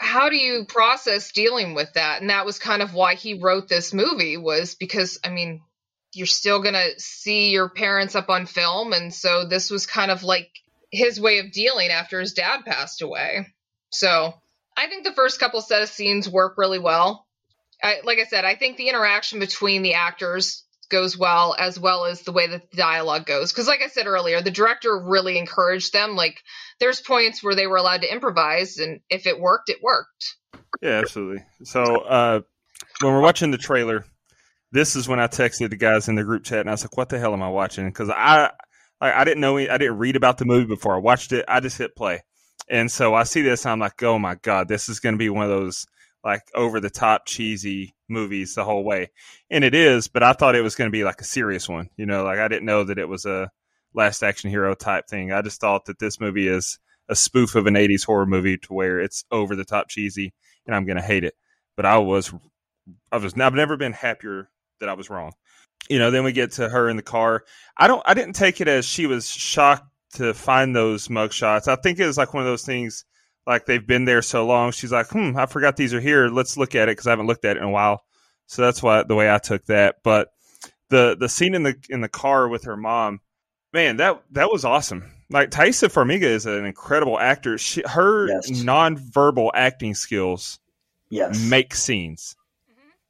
how 0.00 0.30
do 0.30 0.36
you 0.36 0.64
process 0.64 1.30
dealing 1.30 1.74
with 1.74 1.92
that? 1.92 2.22
And 2.22 2.30
that 2.30 2.46
was 2.46 2.58
kind 2.58 2.80
of 2.80 2.94
why 2.94 3.14
he 3.14 3.34
wrote 3.34 3.68
this 3.68 3.92
movie 3.92 4.38
was 4.38 4.74
because 4.74 5.18
I 5.22 5.28
mean 5.28 5.60
you're 6.14 6.26
still 6.26 6.62
gonna 6.62 6.98
see 6.98 7.50
your 7.50 7.68
parents 7.68 8.14
up 8.16 8.30
on 8.30 8.46
film, 8.46 8.92
and 8.92 9.14
so 9.14 9.44
this 9.44 9.70
was 9.70 9.86
kind 9.86 10.10
of 10.10 10.24
like 10.24 10.50
his 10.90 11.20
way 11.20 11.38
of 11.38 11.52
dealing 11.52 11.90
after 11.90 12.18
his 12.18 12.32
dad 12.32 12.64
passed 12.64 13.02
away. 13.02 13.46
So 13.92 14.32
I 14.76 14.88
think 14.88 15.04
the 15.04 15.12
first 15.12 15.38
couple 15.38 15.60
set 15.60 15.82
of 15.82 15.88
scenes 15.88 16.28
work 16.28 16.54
really 16.56 16.78
well. 16.78 17.26
I, 17.82 18.00
like 18.02 18.18
I 18.18 18.24
said, 18.24 18.44
I 18.44 18.56
think 18.56 18.76
the 18.76 18.88
interaction 18.88 19.38
between 19.38 19.82
the 19.82 19.94
actors 19.94 20.64
goes 20.90 21.16
well, 21.16 21.54
as 21.58 21.78
well 21.78 22.04
as 22.04 22.22
the 22.22 22.32
way 22.32 22.48
that 22.48 22.70
the 22.70 22.76
dialogue 22.76 23.24
goes. 23.24 23.52
Because, 23.52 23.66
like 23.66 23.80
I 23.82 23.88
said 23.88 24.06
earlier, 24.06 24.42
the 24.42 24.50
director 24.50 24.98
really 24.98 25.38
encouraged 25.38 25.92
them. 25.92 26.16
Like, 26.16 26.42
there's 26.78 27.00
points 27.00 27.42
where 27.42 27.54
they 27.54 27.66
were 27.66 27.76
allowed 27.76 28.02
to 28.02 28.12
improvise, 28.12 28.78
and 28.78 29.00
if 29.08 29.26
it 29.26 29.40
worked, 29.40 29.70
it 29.70 29.82
worked. 29.82 30.36
Yeah, 30.82 30.98
absolutely. 30.98 31.44
So 31.64 31.82
uh, 31.82 32.40
when 33.00 33.12
we're 33.12 33.22
watching 33.22 33.50
the 33.50 33.58
trailer, 33.58 34.04
this 34.72 34.96
is 34.96 35.08
when 35.08 35.20
I 35.20 35.26
texted 35.26 35.70
the 35.70 35.76
guys 35.76 36.08
in 36.08 36.14
the 36.14 36.24
group 36.24 36.44
chat, 36.44 36.60
and 36.60 36.68
I 36.68 36.72
was 36.72 36.84
like, 36.84 36.96
"What 36.96 37.08
the 37.08 37.18
hell 37.18 37.32
am 37.32 37.42
I 37.42 37.48
watching?" 37.48 37.86
Because 37.88 38.10
I, 38.10 38.50
I, 39.00 39.24
didn't 39.24 39.40
know, 39.40 39.58
I 39.58 39.78
didn't 39.78 39.98
read 39.98 40.16
about 40.16 40.38
the 40.38 40.44
movie 40.44 40.66
before 40.66 40.94
I 40.94 40.98
watched 40.98 41.32
it. 41.32 41.44
I 41.48 41.60
just 41.60 41.78
hit 41.78 41.96
play, 41.96 42.22
and 42.68 42.90
so 42.90 43.14
I 43.14 43.24
see 43.24 43.42
this, 43.42 43.66
I'm 43.66 43.80
like, 43.80 44.02
"Oh 44.02 44.18
my 44.18 44.36
god, 44.36 44.68
this 44.68 44.88
is 44.88 45.00
going 45.00 45.14
to 45.14 45.18
be 45.18 45.30
one 45.30 45.44
of 45.44 45.50
those 45.50 45.86
like 46.24 46.42
over 46.54 46.80
the 46.80 46.90
top 46.90 47.26
cheesy 47.26 47.94
movies 48.08 48.54
the 48.54 48.64
whole 48.64 48.84
way," 48.84 49.10
and 49.50 49.64
it 49.64 49.74
is. 49.74 50.08
But 50.08 50.22
I 50.22 50.32
thought 50.32 50.56
it 50.56 50.62
was 50.62 50.74
going 50.74 50.88
to 50.88 50.96
be 50.96 51.04
like 51.04 51.20
a 51.20 51.24
serious 51.24 51.68
one, 51.68 51.90
you 51.96 52.06
know, 52.06 52.24
like 52.24 52.38
I 52.38 52.48
didn't 52.48 52.66
know 52.66 52.84
that 52.84 52.98
it 52.98 53.08
was 53.08 53.24
a 53.26 53.50
Last 53.94 54.22
Action 54.22 54.50
Hero 54.50 54.74
type 54.74 55.08
thing. 55.08 55.32
I 55.32 55.42
just 55.42 55.60
thought 55.60 55.86
that 55.86 55.98
this 55.98 56.20
movie 56.20 56.48
is 56.48 56.78
a 57.08 57.16
spoof 57.16 57.56
of 57.56 57.66
an 57.66 57.74
80s 57.74 58.04
horror 58.04 58.26
movie 58.26 58.56
to 58.56 58.72
where 58.72 59.00
it's 59.00 59.24
over 59.30 59.56
the 59.56 59.64
top 59.64 59.88
cheesy 59.88 60.32
and 60.64 60.74
I'm 60.74 60.86
going 60.86 60.96
to 60.96 61.02
hate 61.02 61.24
it. 61.24 61.34
But 61.76 61.86
I 61.86 61.98
was, 61.98 62.32
I 63.10 63.16
was, 63.16 63.34
I've 63.38 63.54
never 63.54 63.76
been 63.76 63.92
happier 63.92 64.48
that 64.78 64.88
I 64.88 64.94
was 64.94 65.10
wrong. 65.10 65.32
You 65.88 65.98
know, 65.98 66.10
then 66.10 66.24
we 66.24 66.32
get 66.32 66.52
to 66.52 66.68
her 66.68 66.88
in 66.88 66.96
the 66.96 67.02
car. 67.02 67.44
I 67.76 67.88
don't, 67.88 68.02
I 68.06 68.14
didn't 68.14 68.34
take 68.34 68.60
it 68.60 68.68
as 68.68 68.84
she 68.84 69.06
was 69.06 69.28
shocked 69.28 69.86
to 70.14 70.34
find 70.34 70.74
those 70.74 71.08
mugshots. 71.08 71.68
I 71.68 71.76
think 71.76 71.98
it 71.98 72.06
was 72.06 72.18
like 72.18 72.32
one 72.32 72.42
of 72.42 72.48
those 72.48 72.64
things, 72.64 73.04
like 73.46 73.66
they've 73.66 73.86
been 73.86 74.04
there 74.04 74.22
so 74.22 74.46
long. 74.46 74.72
She's 74.72 74.92
like, 74.92 75.08
hmm, 75.08 75.36
I 75.36 75.46
forgot 75.46 75.76
these 75.76 75.94
are 75.94 76.00
here. 76.00 76.28
Let's 76.28 76.56
look 76.56 76.74
at 76.74 76.88
it 76.88 76.92
because 76.92 77.06
I 77.06 77.10
haven't 77.10 77.26
looked 77.26 77.44
at 77.44 77.56
it 77.56 77.60
in 77.60 77.64
a 77.64 77.70
while. 77.70 78.04
So 78.46 78.62
that's 78.62 78.82
why 78.82 79.02
the 79.02 79.14
way 79.14 79.32
I 79.32 79.38
took 79.38 79.64
that. 79.66 79.96
But 80.02 80.28
the 80.88 81.16
the 81.18 81.28
scene 81.28 81.54
in 81.54 81.62
the 81.62 81.76
in 81.88 82.00
the 82.00 82.08
car 82.08 82.48
with 82.48 82.64
her 82.64 82.76
mom, 82.76 83.20
man, 83.72 83.96
that 83.98 84.22
that 84.32 84.50
was 84.50 84.64
awesome. 84.64 85.04
Like 85.30 85.50
Taissa 85.50 85.88
Farmiga 85.92 86.22
is 86.24 86.46
an 86.46 86.64
incredible 86.64 87.18
actor. 87.18 87.56
She, 87.58 87.82
her 87.86 88.26
Yes. 88.28 88.50
nonverbal 88.50 89.50
acting 89.54 89.94
skills 89.94 90.58
Yes. 91.08 91.40
make 91.48 91.74
scenes. 91.74 92.34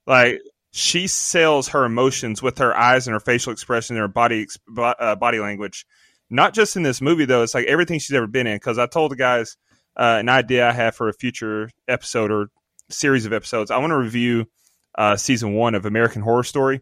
Like 0.07 0.41
she 0.73 1.07
sells 1.07 1.69
her 1.69 1.85
emotions 1.85 2.43
with 2.43 2.59
her 2.59 2.77
eyes 2.77 3.07
and 3.07 3.15
her 3.15 3.21
facial 3.21 3.53
expression 3.53 3.97
and 3.97 4.03
her 4.03 4.09
body 4.09 4.47
uh, 4.77 5.17
body 5.17 5.41
language. 5.41 5.87
Not 6.29 6.55
just 6.55 6.77
in 6.77 6.83
this 6.83 7.01
movie 7.01 7.25
though. 7.25 7.43
It's 7.43 7.55
like 7.55 7.67
everything 7.67 7.99
she's 7.99 8.15
ever 8.15 8.27
been 8.27 8.47
in. 8.47 8.57
Because 8.57 8.79
I 8.79 8.87
told 8.87 9.11
the 9.13 9.17
guys 9.17 9.57
uh, 9.97 10.17
an 10.19 10.29
idea 10.29 10.69
I 10.69 10.73
have 10.73 10.95
for 10.95 11.09
a 11.09 11.13
future 11.13 11.71
episode 11.89 12.31
or 12.31 12.51
series 12.89 13.27
of 13.27 13.33
episodes. 13.33 13.71
I 13.71 13.79
want 13.79 13.91
to 13.91 13.99
review 13.99 14.47
uh, 14.97 15.17
season 15.17 15.55
one 15.55 15.75
of 15.75 15.87
American 15.87 16.23
Horror 16.23 16.45
Story. 16.45 16.81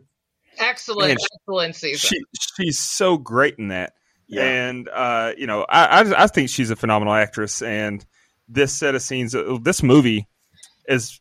Excellent, 0.59 1.09
Man, 1.09 1.17
she- 1.19 1.27
excellent 1.41 1.77
season. 1.77 2.11
She 2.11 2.65
she's 2.65 2.79
so 2.79 3.17
great 3.17 3.57
in 3.59 3.69
that. 3.69 3.93
Yeah. 4.27 4.43
And 4.45 4.89
uh, 4.89 5.33
you 5.37 5.47
know, 5.47 5.65
I, 5.69 6.03
I 6.03 6.25
I 6.25 6.27
think 6.27 6.51
she's 6.51 6.71
a 6.71 6.77
phenomenal 6.77 7.15
actress. 7.15 7.63
And 7.63 8.05
this 8.49 8.73
set 8.73 8.95
of 8.95 9.03
scenes, 9.03 9.35
uh, 9.35 9.59
this 9.63 9.83
movie, 9.83 10.27
is 10.89 11.21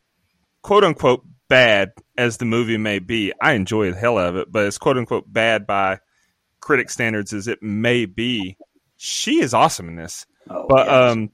quote 0.62 0.84
unquote 0.84 1.26
bad 1.48 1.92
as 2.18 2.38
the 2.38 2.46
movie 2.46 2.78
may 2.78 3.00
be. 3.00 3.32
I 3.42 3.54
enjoy 3.54 3.92
the 3.92 3.98
hell 3.98 4.18
out 4.18 4.30
of 4.30 4.36
it, 4.38 4.52
but 4.52 4.66
it's 4.66 4.78
quote 4.78 4.98
unquote 4.98 5.32
bad 5.32 5.66
by 5.66 6.00
critic 6.60 6.90
standards 6.90 7.32
as 7.34 7.48
it 7.48 7.62
may 7.62 8.06
be. 8.06 8.58
She 8.98 9.40
is 9.40 9.54
awesome 9.54 9.88
in 9.88 9.96
this. 9.96 10.26
Oh, 10.50 10.66
but 10.68 10.88
yes. 10.88 11.12
um, 11.12 11.30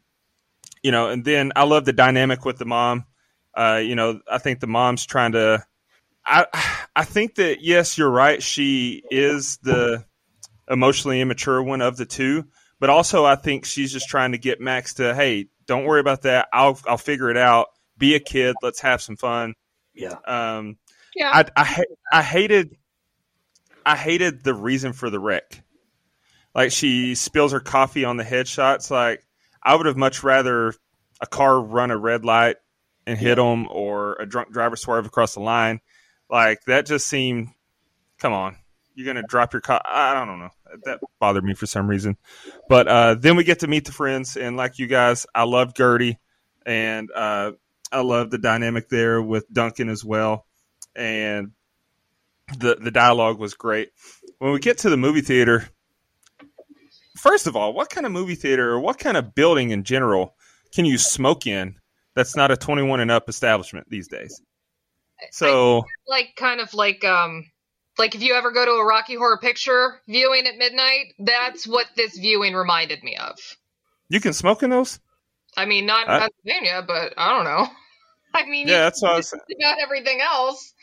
you 0.83 0.91
know, 0.91 1.09
and 1.09 1.23
then 1.25 1.51
I 1.55 1.63
love 1.63 1.85
the 1.85 1.93
dynamic 1.93 2.45
with 2.45 2.57
the 2.57 2.65
mom. 2.65 3.05
Uh, 3.55 3.81
you 3.83 3.95
know, 3.95 4.19
I 4.29 4.37
think 4.37 4.59
the 4.59 4.67
mom's 4.67 5.05
trying 5.05 5.31
to. 5.31 5.65
I 6.25 6.45
I 6.95 7.03
think 7.05 7.35
that 7.35 7.61
yes, 7.61 7.97
you're 7.97 8.11
right. 8.11 8.41
She 8.43 9.03
is 9.09 9.57
the 9.63 10.05
emotionally 10.69 11.21
immature 11.21 11.61
one 11.61 11.81
of 11.81 11.97
the 11.97 12.05
two, 12.05 12.45
but 12.79 12.89
also 12.89 13.25
I 13.25 13.35
think 13.35 13.65
she's 13.65 13.91
just 13.91 14.07
trying 14.07 14.31
to 14.33 14.37
get 14.37 14.61
Max 14.61 14.95
to, 14.95 15.13
hey, 15.13 15.47
don't 15.65 15.85
worry 15.85 15.99
about 15.99 16.23
that. 16.23 16.47
I'll 16.53 16.79
I'll 16.87 16.97
figure 16.97 17.29
it 17.29 17.37
out. 17.37 17.67
Be 17.97 18.15
a 18.15 18.19
kid. 18.19 18.55
Let's 18.61 18.81
have 18.81 19.01
some 19.01 19.15
fun. 19.17 19.53
yeah. 19.93 20.15
Um, 20.25 20.77
yeah, 21.15 21.29
I 21.33 21.45
I, 21.55 21.63
ha- 21.63 21.95
I 22.11 22.21
hated 22.23 22.75
I 23.85 23.95
hated 23.95 24.43
the 24.43 24.53
reason 24.53 24.93
for 24.93 25.09
the 25.09 25.19
wreck. 25.19 25.61
Like 26.55 26.71
she 26.71 27.15
spills 27.15 27.51
her 27.51 27.59
coffee 27.59 28.05
on 28.05 28.17
the 28.17 28.23
headshots. 28.23 28.89
Like 28.89 29.23
I 29.63 29.75
would 29.75 29.85
have 29.85 29.97
much 29.97 30.23
rather 30.23 30.73
a 31.21 31.27
car 31.27 31.59
run 31.59 31.91
a 31.91 31.97
red 31.97 32.25
light 32.25 32.57
and 33.05 33.17
hit 33.17 33.35
them, 33.35 33.67
or 33.69 34.13
a 34.19 34.25
drunk 34.25 34.51
driver 34.51 34.75
swerve 34.75 35.05
across 35.05 35.33
the 35.33 35.39
line. 35.41 35.79
Like 36.29 36.61
that 36.67 36.85
just 36.85 37.07
seemed. 37.07 37.49
Come 38.19 38.33
on, 38.33 38.55
you're 38.95 39.05
gonna 39.05 39.25
drop 39.27 39.53
your 39.53 39.61
car. 39.61 39.81
I 39.85 40.13
don't 40.25 40.39
know. 40.39 40.49
That 40.85 40.99
bothered 41.19 41.43
me 41.43 41.53
for 41.53 41.65
some 41.65 41.89
reason. 41.89 42.17
But 42.69 42.87
uh, 42.87 43.15
then 43.15 43.35
we 43.35 43.43
get 43.43 43.59
to 43.59 43.67
meet 43.67 43.85
the 43.85 43.91
friends, 43.91 44.37
and 44.37 44.57
like 44.57 44.79
you 44.79 44.87
guys, 44.87 45.25
I 45.35 45.43
love 45.43 45.73
Gertie, 45.75 46.19
and 46.65 47.09
uh, 47.13 47.51
I 47.91 48.01
love 48.01 48.31
the 48.31 48.37
dynamic 48.37 48.89
there 48.89 49.21
with 49.21 49.51
Duncan 49.51 49.89
as 49.89 50.03
well, 50.03 50.45
and 50.95 51.51
the 52.57 52.75
the 52.75 52.91
dialogue 52.91 53.39
was 53.39 53.53
great. 53.53 53.91
When 54.39 54.51
we 54.51 54.59
get 54.59 54.79
to 54.79 54.89
the 54.89 54.97
movie 54.97 55.21
theater, 55.21 55.69
first 57.17 57.47
of 57.47 57.55
all, 57.55 57.73
what 57.73 57.89
kind 57.89 58.05
of 58.05 58.11
movie 58.11 58.35
theater 58.35 58.71
or 58.71 58.79
what 58.79 58.99
kind 58.99 59.17
of 59.17 59.33
building 59.35 59.71
in 59.71 59.83
general 59.83 60.35
can 60.73 60.85
you 60.85 60.97
smoke 60.97 61.45
in 61.47 61.75
that's 62.15 62.35
not 62.35 62.51
a 62.51 62.57
21 62.57 62.99
and 62.99 63.11
up 63.11 63.29
establishment 63.29 63.87
these 63.89 64.07
days? 64.07 64.41
So 65.31 65.83
like 66.07 66.35
kind 66.35 66.59
of 66.59 66.73
like 66.73 67.03
um 67.05 67.45
like 67.97 68.15
if 68.15 68.21
you 68.23 68.33
ever 68.33 68.51
go 68.51 68.65
to 68.65 68.71
a 68.71 68.85
Rocky 68.85 69.15
Horror 69.15 69.37
Picture 69.37 70.01
viewing 70.07 70.45
at 70.47 70.57
midnight, 70.57 71.13
that's 71.19 71.65
what 71.67 71.85
this 71.95 72.17
viewing 72.17 72.53
reminded 72.55 73.03
me 73.03 73.15
of. 73.17 73.37
you 74.09 74.19
can 74.19 74.33
smoke 74.33 74.63
in 74.63 74.69
those? 74.71 74.99
I 75.55 75.65
mean, 75.65 75.85
not 75.85 76.05
in 76.07 76.11
I- 76.11 76.19
Pennsylvania, 76.19 76.83
but 76.85 77.13
I 77.17 77.29
don't 77.29 77.45
know. 77.45 77.67
I 78.33 78.45
mean, 78.49 78.67
Yeah, 78.67 78.79
that's 78.79 79.01
what 79.01 79.11
I 79.11 79.17
was 79.17 79.31
about 79.31 79.77
everything 79.79 80.19
else. 80.21 80.73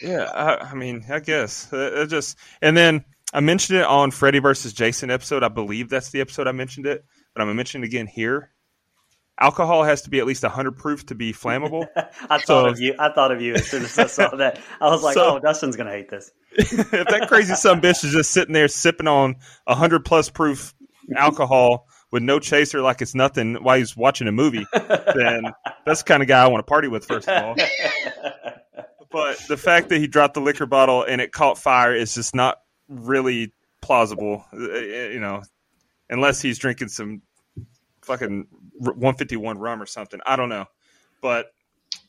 Yeah, 0.00 0.24
I, 0.24 0.70
I 0.70 0.74
mean, 0.74 1.04
I 1.10 1.20
guess 1.20 1.70
Uh, 1.72 1.90
it 2.02 2.06
just 2.06 2.38
and 2.62 2.74
then 2.76 3.04
I 3.32 3.40
mentioned 3.40 3.78
it 3.80 3.84
on 3.84 4.10
Freddy 4.10 4.38
versus 4.38 4.72
Jason 4.72 5.10
episode. 5.10 5.42
I 5.42 5.48
believe 5.48 5.88
that's 5.90 6.10
the 6.10 6.20
episode 6.20 6.46
I 6.46 6.52
mentioned 6.52 6.86
it, 6.86 7.04
but 7.34 7.42
I'm 7.42 7.46
gonna 7.48 7.56
mention 7.56 7.82
it 7.82 7.86
again 7.86 8.06
here. 8.06 8.52
Alcohol 9.40 9.84
has 9.84 10.02
to 10.02 10.10
be 10.10 10.18
at 10.18 10.26
least 10.26 10.42
100 10.42 10.76
proof 10.76 11.06
to 11.06 11.14
be 11.14 11.32
flammable. 11.32 11.86
I 12.28 12.38
thought 12.38 12.68
of 12.70 12.80
you. 12.80 12.94
I 12.98 13.12
thought 13.12 13.30
of 13.30 13.40
you 13.40 13.54
as 13.54 13.66
soon 13.66 13.84
as 13.84 13.96
I 13.98 14.06
saw 14.06 14.34
that. 14.36 14.58
I 14.80 14.88
was 14.88 15.02
like, 15.02 15.14
So- 15.14 15.36
"Oh, 15.36 15.38
Dustin's 15.38 15.76
gonna 15.76 15.92
hate 15.92 16.08
this." 16.10 16.32
if 16.52 16.90
that 16.90 17.26
crazy 17.28 17.54
son 17.54 17.80
bitch 17.80 18.02
is 18.04 18.12
just 18.12 18.30
sitting 18.32 18.52
there 18.54 18.66
sipping 18.68 19.06
on 19.06 19.36
100 19.64 20.04
plus 20.04 20.30
proof 20.30 20.74
alcohol 21.14 21.86
with 22.10 22.22
no 22.22 22.38
chaser 22.40 22.80
like 22.80 23.00
it's 23.02 23.14
nothing 23.14 23.54
while 23.56 23.76
he's 23.78 23.96
watching 23.96 24.26
a 24.26 24.32
movie, 24.32 24.66
then 24.72 25.42
that's 25.84 26.02
the 26.02 26.06
kind 26.06 26.22
of 26.22 26.28
guy 26.28 26.42
I 26.42 26.46
want 26.48 26.66
to 26.66 26.68
party 26.68 26.88
with, 26.88 27.04
first 27.04 27.28
of 27.28 27.44
all. 27.44 27.54
But 29.10 29.38
the 29.48 29.56
fact 29.56 29.88
that 29.88 29.98
he 29.98 30.06
dropped 30.06 30.34
the 30.34 30.40
liquor 30.42 30.66
bottle 30.66 31.02
and 31.02 31.22
it 31.22 31.32
caught 31.32 31.56
fire 31.56 31.94
is 31.94 32.14
just 32.14 32.34
not 32.34 32.58
really 32.88 33.52
plausible, 33.80 34.44
uh, 34.52 34.58
you 34.58 35.20
know, 35.20 35.42
unless 36.10 36.40
he's 36.40 36.58
drinking 36.58 36.88
some 36.88 37.22
fucking 38.02 38.46
151 38.78 39.58
rum 39.58 39.82
or 39.82 39.86
something. 39.86 40.20
I 40.24 40.36
don't 40.36 40.48
know. 40.48 40.66
But 41.20 41.52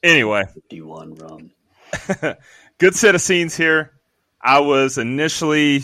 anyway, 0.03 0.45
D1 0.71 1.21
rum. 1.21 2.35
good 2.77 2.95
set 2.95 3.15
of 3.15 3.21
scenes 3.21 3.55
here. 3.55 3.93
I 4.41 4.59
was 4.59 4.97
initially 4.97 5.83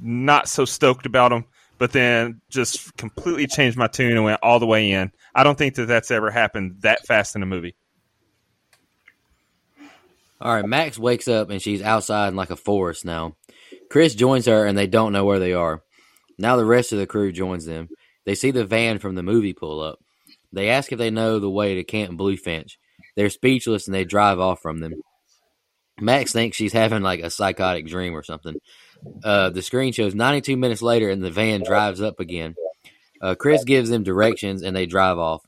not 0.00 0.48
so 0.48 0.64
stoked 0.64 1.06
about 1.06 1.30
them, 1.30 1.46
but 1.78 1.92
then 1.92 2.40
just 2.50 2.96
completely 2.96 3.46
changed 3.46 3.78
my 3.78 3.86
tune 3.86 4.12
and 4.12 4.24
went 4.24 4.40
all 4.42 4.58
the 4.58 4.66
way 4.66 4.90
in. 4.90 5.10
I 5.34 5.42
don't 5.44 5.56
think 5.56 5.76
that 5.76 5.86
that's 5.86 6.10
ever 6.10 6.30
happened 6.30 6.82
that 6.82 7.06
fast 7.06 7.34
in 7.34 7.42
a 7.42 7.46
movie. 7.46 7.74
All 10.40 10.54
right, 10.54 10.64
Max 10.64 10.98
wakes 10.98 11.26
up 11.26 11.48
and 11.48 11.62
she's 11.62 11.80
outside 11.80 12.28
in 12.28 12.36
like 12.36 12.50
a 12.50 12.56
forest 12.56 13.04
now. 13.04 13.36
Chris 13.94 14.16
joins 14.16 14.46
her 14.46 14.66
and 14.66 14.76
they 14.76 14.88
don't 14.88 15.12
know 15.12 15.24
where 15.24 15.38
they 15.38 15.52
are. 15.52 15.84
Now 16.36 16.56
the 16.56 16.64
rest 16.64 16.90
of 16.90 16.98
the 16.98 17.06
crew 17.06 17.30
joins 17.30 17.64
them. 17.64 17.88
They 18.26 18.34
see 18.34 18.50
the 18.50 18.64
van 18.64 18.98
from 18.98 19.14
the 19.14 19.22
movie 19.22 19.52
pull 19.52 19.80
up. 19.80 20.00
They 20.52 20.70
ask 20.70 20.90
if 20.90 20.98
they 20.98 21.10
know 21.10 21.38
the 21.38 21.48
way 21.48 21.76
to 21.76 21.84
Camp 21.84 22.18
Bluefinch. 22.18 22.72
They're 23.14 23.30
speechless 23.30 23.86
and 23.86 23.94
they 23.94 24.04
drive 24.04 24.40
off 24.40 24.60
from 24.60 24.80
them. 24.80 24.94
Max 26.00 26.32
thinks 26.32 26.56
she's 26.56 26.72
having 26.72 27.02
like 27.02 27.20
a 27.20 27.30
psychotic 27.30 27.86
dream 27.86 28.16
or 28.16 28.24
something. 28.24 28.56
Uh, 29.22 29.50
the 29.50 29.62
screen 29.62 29.92
shows 29.92 30.12
92 30.12 30.56
minutes 30.56 30.82
later 30.82 31.08
and 31.08 31.22
the 31.22 31.30
van 31.30 31.62
drives 31.62 32.02
up 32.02 32.18
again. 32.18 32.56
Uh, 33.22 33.36
Chris 33.36 33.62
gives 33.62 33.90
them 33.90 34.02
directions 34.02 34.64
and 34.64 34.74
they 34.74 34.86
drive 34.86 35.18
off. 35.18 35.44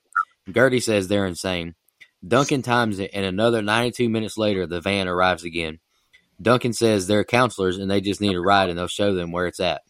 Gertie 0.49 0.79
says 0.79 1.09
they're 1.09 1.27
insane. 1.27 1.75
Duncan 2.25 2.63
times 2.63 3.01
it, 3.01 3.11
and 3.13 3.27
another 3.27 3.61
92 3.61 4.09
minutes 4.09 4.39
later, 4.39 4.69
the 4.69 4.81
van 4.81 5.09
arrives 5.09 5.43
again. 5.43 5.81
Duncan 6.40 6.72
says 6.72 7.07
they're 7.07 7.25
counselors 7.25 7.79
and 7.79 7.90
they 7.90 8.01
just 8.01 8.20
need 8.20 8.35
a 8.35 8.40
ride 8.40 8.68
and 8.68 8.79
they'll 8.79 8.88
show 8.88 9.14
them 9.14 9.33
where 9.33 9.46
it's 9.46 9.61
at. 9.61 9.83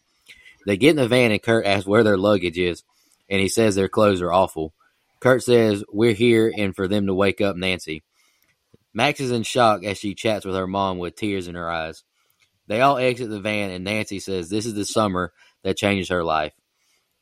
They 0.65 0.77
get 0.77 0.91
in 0.91 0.95
the 0.95 1.07
van 1.07 1.31
and 1.31 1.41
Kurt 1.41 1.65
asks 1.65 1.87
where 1.87 2.03
their 2.03 2.17
luggage 2.17 2.57
is, 2.57 2.83
and 3.29 3.39
he 3.39 3.47
says 3.47 3.75
their 3.75 3.87
clothes 3.87 4.21
are 4.21 4.33
awful. 4.33 4.73
Kurt 5.19 5.43
says 5.43 5.83
we're 5.91 6.13
here 6.13 6.53
and 6.55 6.75
for 6.75 6.87
them 6.87 7.07
to 7.07 7.13
wake 7.13 7.41
up 7.41 7.55
Nancy. 7.55 8.03
Max 8.93 9.19
is 9.19 9.31
in 9.31 9.43
shock 9.43 9.83
as 9.83 9.97
she 9.97 10.15
chats 10.15 10.45
with 10.45 10.55
her 10.55 10.67
mom 10.67 10.97
with 10.97 11.15
tears 11.15 11.47
in 11.47 11.55
her 11.55 11.69
eyes. 11.69 12.03
They 12.67 12.81
all 12.81 12.97
exit 12.97 13.29
the 13.29 13.39
van 13.39 13.71
and 13.71 13.83
Nancy 13.83 14.19
says 14.19 14.49
this 14.49 14.65
is 14.65 14.73
the 14.73 14.85
summer 14.85 15.31
that 15.63 15.77
changes 15.77 16.09
her 16.09 16.23
life. 16.23 16.53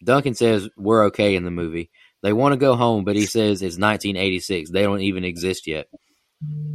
Duncan 0.04 0.36
says 0.36 0.70
we're 0.78 1.06
okay 1.06 1.36
in 1.36 1.44
the 1.44 1.52
movie. 1.52 1.90
They 2.22 2.34
want 2.34 2.54
to 2.54 2.58
go 2.58 2.76
home, 2.76 3.04
but 3.04 3.16
he 3.16 3.26
says 3.26 3.62
it's 3.62 3.78
1986. 3.78 4.72
They 4.72 4.84
don't 4.84 5.02
even 5.02 5.24
exist 5.24 5.68
yet. 5.68 5.88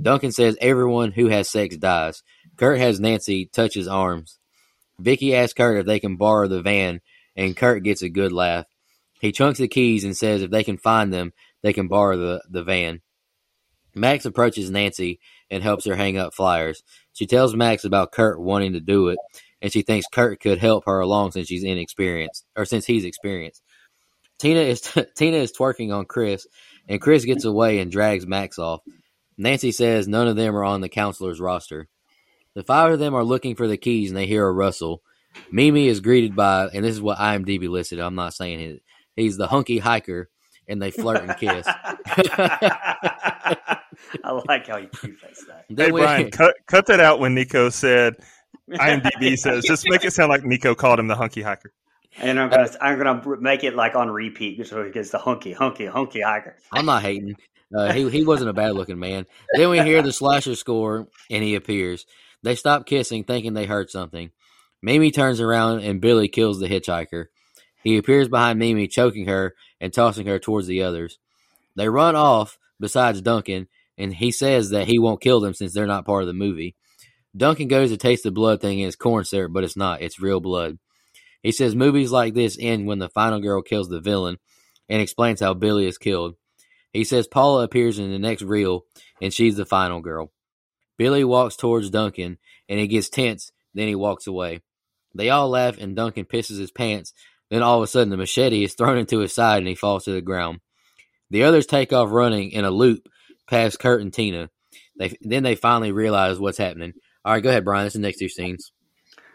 Duncan 0.01 0.33
says 0.33 0.57
everyone 0.61 1.13
who 1.13 1.29
has 1.29 1.51
sex 1.51 1.77
dies. 1.77 2.23
Kurt 2.61 2.79
has 2.79 3.01
Nancy 3.01 3.47
touch 3.47 3.73
his 3.73 3.89
arms. 3.89 4.39
Vicky 4.99 5.35
asks 5.35 5.55
Kurt 5.55 5.81
if 5.81 5.87
they 5.87 5.99
can 5.99 6.17
borrow 6.17 6.47
the 6.47 6.61
van, 6.61 7.01
and 7.35 7.57
Kurt 7.57 7.83
gets 7.83 8.03
a 8.03 8.11
good 8.11 8.33
laugh. 8.33 8.67
He 9.19 9.33
chunks 9.33 9.59
the 9.59 9.67
keys 9.67 10.05
and 10.05 10.15
says 10.15 10.43
if 10.43 10.51
they 10.51 10.63
can 10.63 10.77
find 10.77 11.11
them, 11.11 11.33
they 11.63 11.73
can 11.73 11.89
borrow 11.89 12.19
the, 12.19 12.43
the 12.51 12.63
van. 12.63 13.01
Max 13.95 14.27
approaches 14.27 14.71
Nancy 14.71 15.21
and 15.51 15.63
helps 15.63 15.87
her 15.87 15.97
hang 15.97 16.19
up 16.19 16.35
flyers. 16.35 16.83
She 17.15 17.27
tells 17.27 17.57
Max 17.57 17.85
about 17.85 18.13
Kurt 18.13 18.39
wanting 18.39 18.75
to 18.75 18.81
do 18.81 19.09
it, 19.09 19.19
and 19.63 19.73
she 19.73 19.81
thinks 19.81 20.07
Kurt 20.13 20.39
could 20.39 20.59
help 20.59 20.85
her 20.85 21.01
along 21.01 21.33
since 21.33 21.49
she's 21.49 21.65
inexperienced 21.65 22.45
or 22.55 22.67
since 22.67 22.85
he's 22.85 23.07
experienced. 23.07 23.63
Tina 24.39 24.61
is 24.61 24.83
Tina 25.17 25.39
is 25.39 25.53
twerking 25.53 25.97
on 25.97 26.05
Chris, 26.05 26.47
and 26.87 27.01
Chris 27.01 27.25
gets 27.25 27.47
away 27.47 27.79
and 27.79 27.91
drags 27.91 28.27
Max 28.27 28.59
off. 28.59 28.83
Nancy 29.39 29.73
says 29.73 30.07
none 30.07 30.29
of 30.29 30.37
them 30.37 30.55
are 30.55 30.65
on 30.65 30.83
the 30.83 30.91
counselor's 30.91 31.41
roster. 31.41 31.89
The 32.55 32.65
five 32.65 32.93
of 32.93 32.99
them 32.99 33.15
are 33.15 33.25
looking 33.25 33.55
for 33.55 33.69
the 33.69 33.77
keys, 33.77 34.11
and 34.11 34.17
they 34.17 34.27
hear 34.27 34.47
a 34.47 34.53
rustle. 34.53 35.03
Mimi 35.53 35.87
is 35.87 36.01
greeted 36.01 36.35
by, 36.35 36.69
and 36.73 36.85
this 36.85 36.95
is 36.95 37.03
what 37.03 37.19
IMDb 37.19 37.69
listed. 37.69 38.01
I'm 38.01 38.17
not 38.17 38.35
saying 38.35 38.61
it. 38.61 38.83
He's 39.17 39.37
the 39.37 39.47
hunky 39.47 39.79
hiker, 39.79 40.29
and 40.67 40.83
they 40.83 40.91
flirt 40.91 41.23
and 41.23 41.37
kiss. 41.37 41.67
I 44.25 44.33
like 44.49 44.67
how 44.67 44.79
you 44.79 44.89
preface 44.89 45.45
that. 45.47 45.67
Hey 45.69 45.91
Brian, 45.91 46.31
cut 46.31 46.55
cut 46.67 46.87
that 46.87 47.01
out 47.01 47.21
when 47.21 47.35
Nico 47.35 47.69
said 47.71 48.17
IMDb 48.71 49.37
says. 49.39 49.65
Just 49.65 49.89
make 49.89 50.05
it 50.05 50.13
sound 50.13 50.31
like 50.31 50.45
Nico 50.45 50.75
called 50.75 50.99
him 50.99 51.07
the 51.07 51.17
hunky 51.17 51.43
hiker. 51.43 51.73
And 52.19 52.41
I'm 52.41 52.51
gonna 52.51 52.71
I'm 52.81 52.99
gonna 52.99 53.41
make 53.41 53.63
it 53.63 53.75
like 53.77 53.95
on 53.95 54.11
repeat 54.11 54.67
so 54.67 54.85
he 54.85 54.91
gets 54.91 55.11
the 55.11 55.19
hunky 55.19 55.53
hunky 55.53 55.87
hunky 55.87 56.21
hiker. 56.21 56.57
I'm 56.73 56.87
not 56.87 57.03
hating. 57.03 57.37
Uh, 57.75 57.93
he 57.93 58.09
he 58.11 58.25
wasn't 58.25 58.51
a 58.51 58.53
bad 58.53 58.75
looking 58.75 58.99
man. 58.99 59.27
Then 59.55 59.71
we 59.71 59.81
hear 59.81 60.03
the 60.03 60.13
slasher 60.13 60.57
score, 60.57 61.07
and 61.31 61.45
he 61.45 61.55
appears. 61.55 62.05
They 62.43 62.55
stop 62.55 62.87
kissing, 62.87 63.25
thinking 63.25 63.55
they 63.55 63.67
heard 63.67 63.91
something. 63.91 64.31
Mimi 64.83 65.11
turns 65.11 65.41
around, 65.41 65.81
and 65.81 66.01
Billy 66.01 66.29
kills 66.29 66.59
the 66.59 66.69
hitchhiker. 66.69 67.27
He 67.83 67.97
appears 67.97 68.29
behind 68.29 68.59
Mimi, 68.59 68.89
choking 68.89 69.27
her 69.27 69.55
and 69.81 69.93
tossing 69.93 70.27
her 70.27 70.39
towards 70.39 70.67
the 70.67 70.83
others. 70.83 71.19
They 71.77 71.89
run 71.89 72.17
off, 72.17 72.59
besides 72.79 73.21
Duncan, 73.21 73.69
and 73.97 74.15
he 74.15 74.33
says 74.33 74.71
that 74.71 74.87
he 74.87 74.99
won't 74.99 75.21
kill 75.21 75.41
them 75.41 75.55
since 75.55 75.73
they're 75.73 75.87
not 75.87 76.07
part 76.07 76.23
of 76.23 76.27
the 76.27 76.33
movie. 76.33 76.75
Duncan 77.37 77.69
goes 77.69 77.91
to 77.91 77.97
taste 77.97 78.25
the 78.25 78.31
blood 78.31 78.61
thing 78.61 78.81
and 78.81 78.89
it's 78.89 78.97
corn 78.97 79.25
syrup, 79.25 79.53
but 79.53 79.63
it's 79.63 79.77
not. 79.77 80.03
It's 80.03 80.21
real 80.21 80.41
blood. 80.41 80.79
He 81.43 81.53
says 81.53 81.77
movies 81.77 82.11
like 82.11 82.35
this 82.35 82.57
end 82.61 82.87
when 82.87 82.99
the 82.99 83.09
final 83.09 83.41
girl 83.41 83.63
kills 83.63 83.89
the 83.89 84.01
villain 84.01 84.39
and 84.89 85.01
explains 85.01 85.41
how 85.41 85.55
Billy 85.55 85.87
is 85.87 85.97
killed. 85.97 86.35
He 86.93 87.05
says 87.05 87.29
Paula 87.29 87.63
appears 87.63 87.99
in 87.99 88.11
the 88.11 88.19
next 88.19 88.43
reel 88.43 88.85
and 89.23 89.33
she's 89.33 89.57
the 89.57 89.65
final 89.65 90.01
girl. 90.01 90.33
Billy 91.01 91.25
walks 91.25 91.57
towards 91.57 91.89
Duncan 91.89 92.37
and 92.69 92.79
he 92.79 92.87
gets 92.87 93.09
tense, 93.09 93.53
then 93.73 93.89
he 93.89 93.95
walks 93.95 94.27
away. 94.27 94.61
They 95.15 95.31
all 95.31 95.49
laugh 95.49 95.79
and 95.79 95.97
Duncan 95.97 96.27
pisses 96.27 96.59
his 96.59 96.71
pants. 96.71 97.15
Then 97.49 97.63
all 97.63 97.79
of 97.79 97.85
a 97.85 97.87
sudden 97.87 98.11
the 98.11 98.19
machete 98.19 98.65
is 98.65 98.75
thrown 98.75 98.99
into 98.99 99.21
his 99.21 99.33
side 99.33 99.61
and 99.61 99.67
he 99.67 99.75
falls 99.75 100.05
to 100.05 100.13
the 100.13 100.21
ground. 100.21 100.61
The 101.31 101.45
others 101.45 101.65
take 101.65 101.95
off 101.95 102.11
running 102.11 102.51
in 102.51 102.67
a 102.67 102.71
loop 102.71 103.09
past 103.49 103.79
Kurt 103.79 104.03
and 104.03 104.13
Tina. 104.13 104.51
They 104.99 105.17
then 105.23 105.43
they 105.43 105.55
finally 105.55 105.91
realize 105.91 106.39
what's 106.39 106.59
happening. 106.59 106.93
All 107.25 107.33
right, 107.33 107.43
go 107.43 107.49
ahead, 107.49 107.65
Brian. 107.65 107.87
This 107.87 107.95
is 107.95 108.01
the 108.03 108.07
next 108.07 108.19
two 108.19 108.29
scenes. 108.29 108.71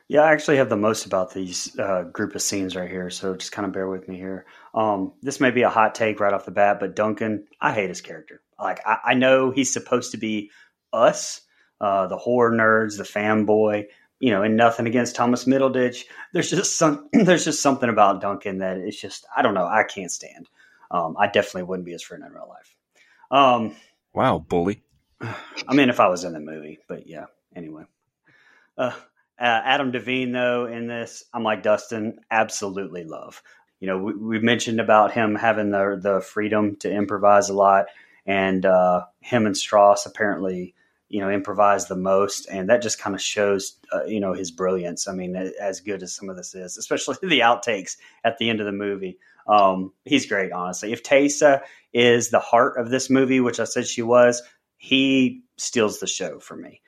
Yeah, 0.08 0.21
I 0.21 0.34
actually 0.34 0.58
have 0.58 0.69
the 0.69 0.78
most 0.78 1.08
about 1.08 1.34
these 1.34 1.75
uh, 1.80 2.04
group 2.04 2.36
of 2.36 2.43
scenes 2.43 2.75
right 2.75 2.91
here, 2.91 3.10
so 3.10 3.36
just 3.36 3.51
kind 3.51 3.65
of 3.65 3.73
bear 3.73 3.89
with 3.89 4.08
me 4.08 4.17
here. 4.17 4.45
Um, 4.75 5.13
this 5.23 5.39
may 5.39 5.49
be 5.49 5.63
a 5.63 5.69
hot 5.71 5.95
take 5.95 6.19
right 6.19 6.32
off 6.32 6.45
the 6.45 6.51
bat, 6.51 6.80
but 6.80 6.95
Duncan, 6.95 7.47
I 7.60 7.73
hate 7.73 7.89
his 7.89 8.01
character. 8.01 8.43
Like, 8.60 8.82
I, 8.86 8.99
I 9.04 9.13
know 9.15 9.49
he's 9.49 9.73
supposed 9.73 10.12
to 10.12 10.17
be 10.17 10.51
us, 10.93 11.41
uh, 11.82 12.08
the 12.08 12.18
horror 12.18 12.52
nerds, 12.52 12.98
the 12.98 13.04
fanboy, 13.04 13.86
you 14.20 14.32
know, 14.32 14.44
and 14.44 14.56
nothing 14.56 14.88
against 14.88 15.16
Thomas 15.16 15.46
Middleditch. 15.46 16.04
There's 16.34 16.50
just 16.50 16.78
some, 16.78 17.10
there's 17.14 17.46
just 17.46 17.62
something 17.62 17.90
about 17.90 18.22
Duncan 18.22 18.60
that 18.60 18.78
it's 18.78 19.00
just, 19.00 19.26
I 19.36 19.42
don't 19.42 19.54
know, 19.54 19.66
I 19.66 19.84
can't 19.84 20.12
stand. 20.12 20.50
Um, 20.92 21.16
I 21.20 21.28
definitely 21.28 21.64
wouldn't 21.64 21.86
be 21.86 21.92
his 21.92 22.04
friend 22.04 22.24
in 22.26 22.32
real 22.32 22.48
life. 22.48 22.76
Um, 23.32 23.76
wow, 24.14 24.40
bully. 24.40 24.84
I 25.22 25.74
mean, 25.74 25.90
if 25.90 26.00
I 26.00 26.08
was 26.08 26.24
in 26.24 26.34
the 26.34 26.40
movie, 26.40 26.80
but 26.88 27.08
yeah. 27.08 27.26
Anyway, 27.56 27.84
uh, 28.78 28.92
uh, 29.40 29.62
Adam 29.64 29.92
Devine, 29.92 30.32
though, 30.32 30.66
in 30.66 30.88
this, 30.88 31.24
I'm 31.34 31.44
like 31.44 31.64
Dustin, 31.64 32.20
absolutely 32.30 33.04
love. 33.06 33.42
You 33.80 33.88
know, 33.88 33.98
we, 33.98 34.14
we 34.14 34.40
mentioned 34.40 34.80
about 34.80 35.12
him 35.12 35.36
having 35.36 35.72
the 35.72 36.00
the 36.02 36.22
freedom 36.22 36.76
to 36.78 36.92
improvise 36.92 37.50
a 37.50 37.54
lot, 37.54 37.86
and 38.26 38.66
uh, 38.66 39.06
him 39.20 39.46
and 39.46 39.56
Strauss 39.56 40.06
apparently, 40.06 40.76
you 41.10 41.22
know, 41.22 41.30
improvise 41.30 41.86
the 41.86 41.96
most, 41.96 42.48
and 42.50 42.70
that 42.70 42.82
just 42.82 43.00
kind 43.00 43.15
of 43.15 43.22
shows, 43.22 43.78
uh, 43.94 44.04
you 44.06 44.20
know, 44.20 44.34
his 44.34 44.52
brilliance. 44.52 45.08
I 45.08 45.13
mean, 45.13 45.36
as 45.36 45.80
good 45.80 46.02
as 46.02 46.15
some 46.15 46.30
of 46.30 46.36
this 46.36 46.56
is, 46.56 46.78
especially 46.78 47.15
the 47.22 47.41
outtakes 47.41 47.98
at 48.24 48.38
the 48.38 48.50
end 48.50 48.60
of 48.60 48.65
the 48.65 48.72
movie. 48.72 49.18
Um, 49.48 49.94
he's 50.06 50.26
great, 50.26 50.52
honestly. 50.52 50.91
If 50.91 51.04
Taissa 51.04 51.62
is 51.94 52.30
the 52.30 52.39
heart 52.39 52.78
of 52.78 52.89
this 52.89 53.10
movie, 53.10 53.39
which 53.39 53.60
I 53.60 53.65
said 53.65 53.86
she 53.88 54.02
was, 54.02 54.41
he 54.78 55.44
steals 55.58 56.00
the 56.00 56.08
show 56.08 56.39
for 56.39 56.56
me. 56.56 56.82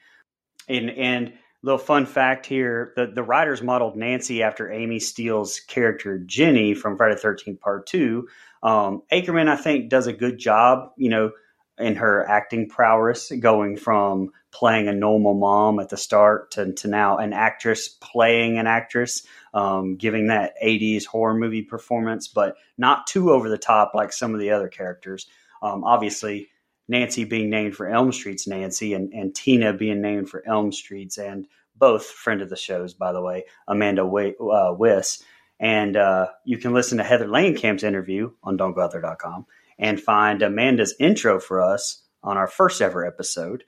And 0.67 0.89
and 0.89 1.33
little 1.61 1.77
fun 1.77 2.05
fact 2.05 2.45
here: 2.45 2.93
the 2.95 3.07
the 3.07 3.23
writers 3.23 3.61
modeled 3.61 3.95
Nancy 3.95 4.41
after 4.41 4.71
Amy 4.71 4.99
Steel's 4.99 5.59
character 5.59 6.17
Jenny 6.19 6.73
from 6.73 6.97
Friday 6.97 7.15
Thirteenth 7.15 7.59
Part 7.59 7.85
Two. 7.85 8.27
Um, 8.63 9.03
Akerman, 9.11 9.47
I 9.47 9.55
think, 9.55 9.89
does 9.89 10.07
a 10.07 10.13
good 10.13 10.39
job. 10.39 10.91
You 10.97 11.09
know. 11.09 11.31
In 11.79 11.95
her 11.97 12.27
acting 12.27 12.69
prowess, 12.69 13.31
going 13.39 13.77
from 13.77 14.31
playing 14.51 14.87
a 14.87 14.93
normal 14.93 15.35
mom 15.35 15.79
at 15.79 15.89
the 15.89 15.97
start 15.97 16.49
to, 16.51 16.73
to 16.73 16.87
now 16.87 17.17
an 17.17 17.33
actress 17.33 17.87
playing 17.87 18.57
an 18.57 18.65
actress, 18.65 19.23
um, 19.53 19.95
giving 19.95 20.27
that 20.27 20.55
80s 20.63 21.05
horror 21.05 21.35
movie 21.35 21.61
performance, 21.61 22.27
but 22.27 22.55
not 22.77 23.05
too 23.05 23.29
over 23.29 23.49
the 23.49 23.57
top 23.59 23.91
like 23.93 24.11
some 24.11 24.33
of 24.33 24.39
the 24.39 24.49
other 24.49 24.67
characters. 24.67 25.27
Um, 25.61 25.83
obviously, 25.83 26.49
Nancy 26.87 27.25
being 27.25 27.49
named 27.49 27.75
for 27.75 27.87
Elm 27.87 28.11
Street's 28.11 28.47
Nancy 28.47 28.93
and, 28.93 29.13
and 29.13 29.35
Tina 29.35 29.73
being 29.73 30.01
named 30.01 30.29
for 30.29 30.43
Elm 30.47 30.71
Street's, 30.71 31.17
and 31.17 31.45
both 31.75 32.05
friend 32.05 32.41
of 32.41 32.49
the 32.49 32.55
shows, 32.55 32.93
by 32.93 33.11
the 33.11 33.21
way, 33.21 33.45
Amanda 33.67 34.03
uh, 34.03 34.73
Wyss. 34.73 35.23
And 35.59 35.95
uh, 35.97 36.27
you 36.45 36.57
can 36.57 36.73
listen 36.73 36.97
to 36.97 37.03
Heather 37.03 37.27
Langenkamp's 37.27 37.83
interview 37.83 38.31
on 38.43 38.57
don'tgooutthere.com 38.57 39.45
and 39.79 39.99
find 39.99 40.41
Amanda's 40.41 40.95
intro 40.99 41.39
for 41.39 41.61
us 41.61 42.03
on 42.23 42.37
our 42.37 42.47
first 42.47 42.81
ever 42.81 43.05
episode. 43.05 43.63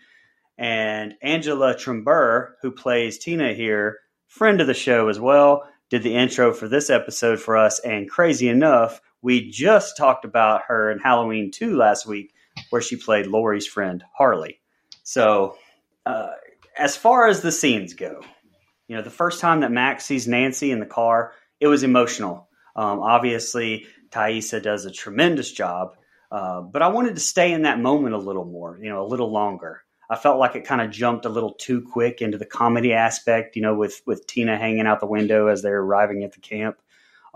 And 0.57 1.13
Angela 1.21 1.75
Trimbur, 1.75 2.53
who 2.61 2.71
plays 2.71 3.17
Tina 3.17 3.53
here, 3.53 3.99
friend 4.27 4.59
of 4.59 4.67
the 4.67 4.73
show 4.73 5.07
as 5.07 5.19
well, 5.19 5.63
did 5.89 6.03
the 6.03 6.15
intro 6.15 6.53
for 6.53 6.67
this 6.67 6.89
episode 6.89 7.39
for 7.39 7.57
us. 7.57 7.79
And 7.79 8.09
crazy 8.09 8.49
enough, 8.49 9.01
we 9.21 9.49
just 9.49 9.97
talked 9.97 10.25
about 10.25 10.63
her 10.67 10.91
in 10.91 10.99
Halloween 10.99 11.51
2 11.51 11.75
last 11.75 12.05
week 12.05 12.33
where 12.69 12.81
she 12.81 12.95
played 12.97 13.27
Laurie's 13.27 13.67
friend 13.67 14.03
Harley. 14.17 14.59
So, 15.03 15.55
uh, 16.05 16.31
as 16.77 16.95
far 16.95 17.27
as 17.27 17.41
the 17.41 17.51
scenes 17.51 17.93
go, 17.93 18.21
You 18.87 18.95
know, 18.95 19.01
the 19.03 19.11
first 19.11 19.39
time 19.39 19.59
that 19.59 19.71
Max 19.71 20.05
sees 20.05 20.27
Nancy 20.27 20.71
in 20.71 20.79
the 20.79 20.85
car, 20.85 21.33
it 21.59 21.67
was 21.67 21.83
emotional. 21.83 22.48
Um, 22.79 23.01
obviously, 23.01 23.87
Taissa 24.09 24.63
does 24.63 24.85
a 24.85 24.91
tremendous 24.91 25.51
job, 25.51 25.97
uh, 26.31 26.61
but 26.61 26.81
I 26.81 26.87
wanted 26.87 27.15
to 27.15 27.21
stay 27.21 27.51
in 27.51 27.63
that 27.63 27.77
moment 27.77 28.15
a 28.15 28.19
little 28.19 28.45
more, 28.45 28.79
you 28.81 28.89
know, 28.89 29.03
a 29.03 29.05
little 29.05 29.29
longer. 29.29 29.83
I 30.09 30.15
felt 30.15 30.39
like 30.39 30.55
it 30.55 30.63
kind 30.63 30.79
of 30.79 30.89
jumped 30.89 31.25
a 31.25 31.29
little 31.29 31.55
too 31.55 31.81
quick 31.81 32.21
into 32.21 32.37
the 32.37 32.45
comedy 32.45 32.93
aspect, 32.93 33.57
you 33.57 33.61
know, 33.61 33.75
with 33.75 34.01
with 34.05 34.25
Tina 34.27 34.57
hanging 34.57 34.87
out 34.87 35.01
the 35.01 35.07
window 35.07 35.47
as 35.47 35.61
they're 35.61 35.81
arriving 35.81 36.23
at 36.23 36.31
the 36.31 36.39
camp. 36.39 36.77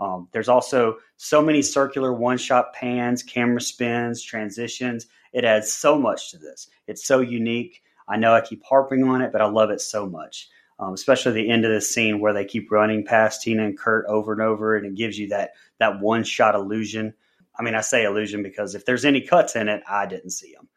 Um, 0.00 0.28
there's 0.32 0.48
also 0.48 0.96
so 1.18 1.42
many 1.42 1.60
circular 1.60 2.14
one 2.14 2.38
shot 2.38 2.72
pans, 2.72 3.22
camera 3.22 3.60
spins, 3.60 4.22
transitions. 4.22 5.08
It 5.34 5.44
adds 5.44 5.70
so 5.70 5.98
much 5.98 6.30
to 6.30 6.38
this. 6.38 6.68
It's 6.86 7.06
so 7.06 7.20
unique. 7.20 7.82
I 8.08 8.16
know 8.16 8.34
I 8.34 8.40
keep 8.40 8.64
harping 8.64 9.04
on 9.04 9.20
it, 9.20 9.30
but 9.30 9.42
I 9.42 9.46
love 9.46 9.68
it 9.68 9.82
so 9.82 10.06
much. 10.06 10.48
Um, 10.78 10.92
especially 10.92 11.32
the 11.32 11.50
end 11.50 11.64
of 11.64 11.72
the 11.72 11.80
scene 11.80 12.18
where 12.20 12.32
they 12.32 12.44
keep 12.44 12.70
running 12.70 13.04
past 13.04 13.42
Tina 13.42 13.64
and 13.64 13.78
Kurt 13.78 14.06
over 14.06 14.32
and 14.32 14.42
over, 14.42 14.76
and 14.76 14.84
it 14.84 14.96
gives 14.96 15.18
you 15.18 15.28
that 15.28 15.52
that 15.78 16.00
one 16.00 16.24
shot 16.24 16.54
illusion. 16.54 17.14
I 17.56 17.62
mean, 17.62 17.74
I 17.74 17.80
say 17.80 18.04
illusion 18.04 18.42
because 18.42 18.74
if 18.74 18.84
there's 18.84 19.04
any 19.04 19.20
cuts 19.20 19.54
in 19.54 19.68
it, 19.68 19.82
I 19.88 20.06
didn't 20.06 20.30
see 20.30 20.52
them. 20.52 20.68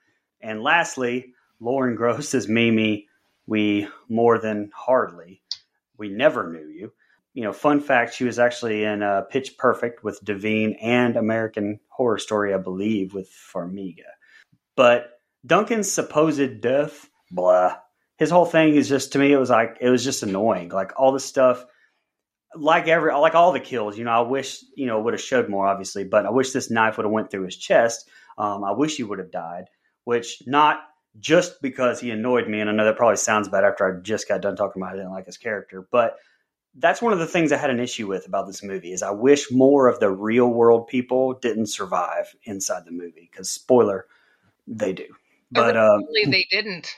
And 0.42 0.62
lastly, 0.62 1.34
Lauren 1.60 1.96
Gros 1.96 2.34
is 2.34 2.48
Mimi. 2.48 3.08
We 3.48 3.88
more 4.10 4.38
than 4.38 4.70
hardly. 4.76 5.42
We 5.98 6.10
never 6.10 6.52
knew 6.52 6.68
you. 6.68 6.92
You 7.34 7.44
know, 7.44 7.54
fun 7.54 7.80
fact: 7.80 8.14
she 8.14 8.24
was 8.24 8.40
actually 8.40 8.84
in 8.84 9.02
uh, 9.02 9.22
Pitch 9.22 9.58
Perfect 9.58 10.04
with 10.04 10.24
DeVine 10.24 10.78
and 10.82 11.16
American 11.16 11.80
Horror 11.90 12.20
Story, 12.20 12.54
I 12.54 12.58
believe, 12.58 13.14
with 13.14 13.30
Farmiga. 13.30 14.10
But 14.76 15.20
Duncan's 15.46 15.92
supposed 15.92 16.62
death, 16.62 17.10
blah. 17.32 17.78
His 18.18 18.30
whole 18.30 18.46
thing 18.46 18.76
is 18.76 18.90
just 18.90 19.14
to 19.14 19.20
me, 19.20 19.32
it 19.32 19.38
was 19.38 19.50
like 19.50 19.78
it 19.82 19.90
was 19.90 20.04
just 20.04 20.24
annoying. 20.24 20.70
Like 20.70 20.94
all 20.98 21.12
this 21.12 21.26
stuff, 21.26 21.66
like 22.56 22.88
every 22.88 23.14
like 23.14 23.36
all 23.36 23.52
the 23.52 23.60
kills. 23.60 23.98
You 23.98 24.06
know, 24.06 24.12
I 24.12 24.22
wish 24.22 24.64
you 24.76 24.88
know 24.88 25.02
would 25.02 25.14
have 25.14 25.22
showed 25.22 25.50
more, 25.50 25.68
obviously, 25.68 26.04
but 26.04 26.26
I 26.26 26.30
wish 26.30 26.52
this 26.52 26.72
knife 26.72 26.98
would 26.98 27.06
have 27.06 27.14
went 27.14 27.32
through 27.32 27.46
his 27.46 27.58
chest. 27.58 28.10
Um, 28.38 28.64
I 28.64 28.72
wish 28.72 28.98
he 28.98 29.04
would 29.04 29.20
have 29.20 29.32
died. 29.32 29.66
Which 30.04 30.42
not 30.48 30.80
just 31.20 31.62
because 31.62 32.00
he 32.00 32.12
annoyed 32.12 32.48
me. 32.48 32.60
And 32.60 32.70
I 32.70 32.74
know 32.74 32.86
that 32.86 32.98
probably 32.98 33.18
sounds 33.18 33.50
bad 33.50 33.64
after 33.64 33.86
I 33.86 34.02
just 34.02 34.28
got 34.28 34.42
done 34.42 34.56
talking 34.56 34.82
about 34.82 34.94
I 34.94 34.98
didn't 34.98 35.12
like 35.12 35.26
his 35.26 35.38
character, 35.38 35.88
but 35.92 36.18
that's 36.76 37.02
one 37.02 37.14
of 37.14 37.20
the 37.20 37.26
things 37.26 37.52
I 37.52 37.58
had 37.58 37.72
an 37.72 37.80
issue 37.80 38.08
with 38.08 38.28
about 38.28 38.46
this 38.46 38.62
movie 38.62 38.94
is 38.94 39.02
I 39.02 39.12
wish 39.12 39.52
more 39.52 39.88
of 39.88 40.00
the 40.00 40.12
real 40.12 40.48
world 40.48 40.88
people 40.88 41.34
didn't 41.34 41.68
survive 41.68 42.36
inside 42.44 42.86
the 42.86 42.92
movie 42.92 43.30
because 43.32 43.50
spoiler, 43.50 44.06
they 44.68 44.94
do. 44.94 45.08
But 45.52 45.76
uh, 45.76 46.00
they 46.14 46.46
didn't. 46.52 46.94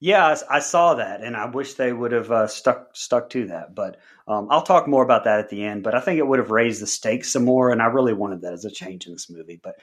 Yeah, 0.00 0.26
I, 0.26 0.56
I, 0.56 0.58
saw 0.60 0.94
that, 0.94 1.22
and 1.22 1.36
I 1.36 1.46
wish 1.46 1.74
they 1.74 1.92
would 1.92 2.12
have 2.12 2.30
uh, 2.30 2.46
stuck 2.46 2.94
stuck 2.94 3.30
to 3.30 3.48
that. 3.48 3.74
But 3.74 3.98
um, 4.28 4.46
I'll 4.50 4.62
talk 4.62 4.86
more 4.86 5.02
about 5.02 5.24
that 5.24 5.40
at 5.40 5.48
the 5.48 5.64
end. 5.64 5.82
But 5.82 5.96
I 5.96 6.00
think 6.00 6.18
it 6.18 6.26
would 6.26 6.38
have 6.38 6.52
raised 6.52 6.80
the 6.80 6.86
stakes 6.86 7.32
some 7.32 7.44
more, 7.44 7.70
and 7.70 7.82
I 7.82 7.86
really 7.86 8.12
wanted 8.12 8.42
that 8.42 8.52
as 8.52 8.64
a 8.64 8.70
change 8.70 9.06
in 9.06 9.12
this 9.12 9.28
movie. 9.28 9.60
But 9.60 9.74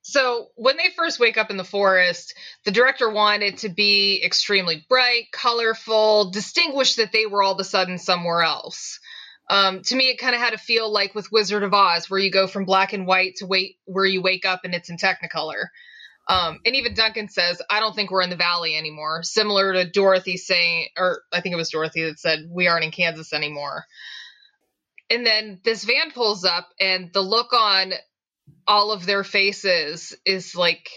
so 0.00 0.46
when 0.54 0.78
they 0.78 0.88
first 0.96 1.20
wake 1.20 1.36
up 1.36 1.50
in 1.50 1.58
the 1.58 1.64
forest, 1.64 2.32
the 2.64 2.70
director 2.70 3.10
wanted 3.10 3.58
to 3.58 3.68
be 3.68 4.22
extremely 4.24 4.86
bright, 4.88 5.24
colorful, 5.32 6.30
distinguished 6.30 6.96
that 6.96 7.12
they 7.12 7.26
were 7.26 7.42
all 7.42 7.52
of 7.52 7.60
a 7.60 7.64
sudden 7.64 7.98
somewhere 7.98 8.40
else. 8.40 9.00
Um, 9.50 9.82
to 9.82 9.96
me, 9.96 10.04
it 10.04 10.18
kind 10.18 10.34
of 10.34 10.40
had 10.40 10.54
a 10.54 10.58
feel 10.58 10.90
like 10.90 11.14
with 11.14 11.30
Wizard 11.30 11.62
of 11.62 11.74
Oz, 11.74 12.08
where 12.08 12.20
you 12.20 12.30
go 12.30 12.46
from 12.46 12.64
black 12.64 12.94
and 12.94 13.06
white 13.06 13.36
to 13.36 13.46
wait 13.46 13.76
where 13.84 14.06
you 14.06 14.22
wake 14.22 14.46
up 14.46 14.60
and 14.64 14.74
it's 14.74 14.88
in 14.88 14.96
Technicolor. 14.96 15.66
Um, 16.28 16.60
and 16.66 16.76
even 16.76 16.94
Duncan 16.94 17.28
says, 17.28 17.62
"I 17.70 17.80
don't 17.80 17.94
think 17.94 18.10
we're 18.10 18.22
in 18.22 18.30
the 18.30 18.36
valley 18.36 18.76
anymore." 18.76 19.22
Similar 19.22 19.72
to 19.72 19.90
Dorothy 19.90 20.36
saying, 20.36 20.88
or 20.96 21.22
I 21.32 21.40
think 21.40 21.54
it 21.54 21.56
was 21.56 21.70
Dorothy 21.70 22.04
that 22.04 22.18
said, 22.18 22.40
"We 22.50 22.66
aren't 22.66 22.84
in 22.84 22.90
Kansas 22.90 23.32
anymore." 23.32 23.86
And 25.10 25.24
then 25.24 25.60
this 25.64 25.84
van 25.84 26.10
pulls 26.10 26.44
up, 26.44 26.68
and 26.78 27.12
the 27.12 27.22
look 27.22 27.52
on 27.52 27.94
all 28.66 28.92
of 28.92 29.06
their 29.06 29.24
faces 29.24 30.14
is 30.24 30.54
like 30.54 30.88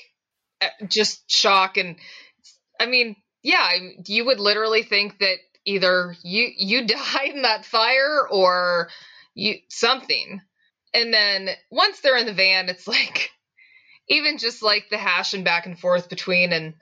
uh, 0.62 0.68
just 0.88 1.30
shock 1.30 1.78
and 1.78 1.98
I 2.80 2.88
mean, 2.88 3.16
yeah, 3.44 3.70
you 4.08 4.26
would 4.26 4.40
literally 4.40 4.84
think 4.84 5.20
that 5.20 5.38
either 5.66 6.16
you 6.24 6.50
you 6.58 6.88
died 6.88 7.32
in 7.36 7.44
that 7.44 7.66
fire 7.66 8.28
or 8.30 8.90
you 9.34 9.56
something. 9.70 10.42
And 10.94 11.14
then 11.14 11.50
once 11.70 12.02
they're 12.02 12.18
in 12.18 12.26
the 12.26 12.34
van, 12.34 12.68
it's 12.70 12.88
like 12.88 13.32
even 14.12 14.38
just 14.38 14.62
like 14.62 14.90
the 14.90 14.98
hashing 14.98 15.44
back 15.44 15.66
and 15.66 15.80
forth 15.80 16.10
between 16.10 16.54
and 16.54 16.74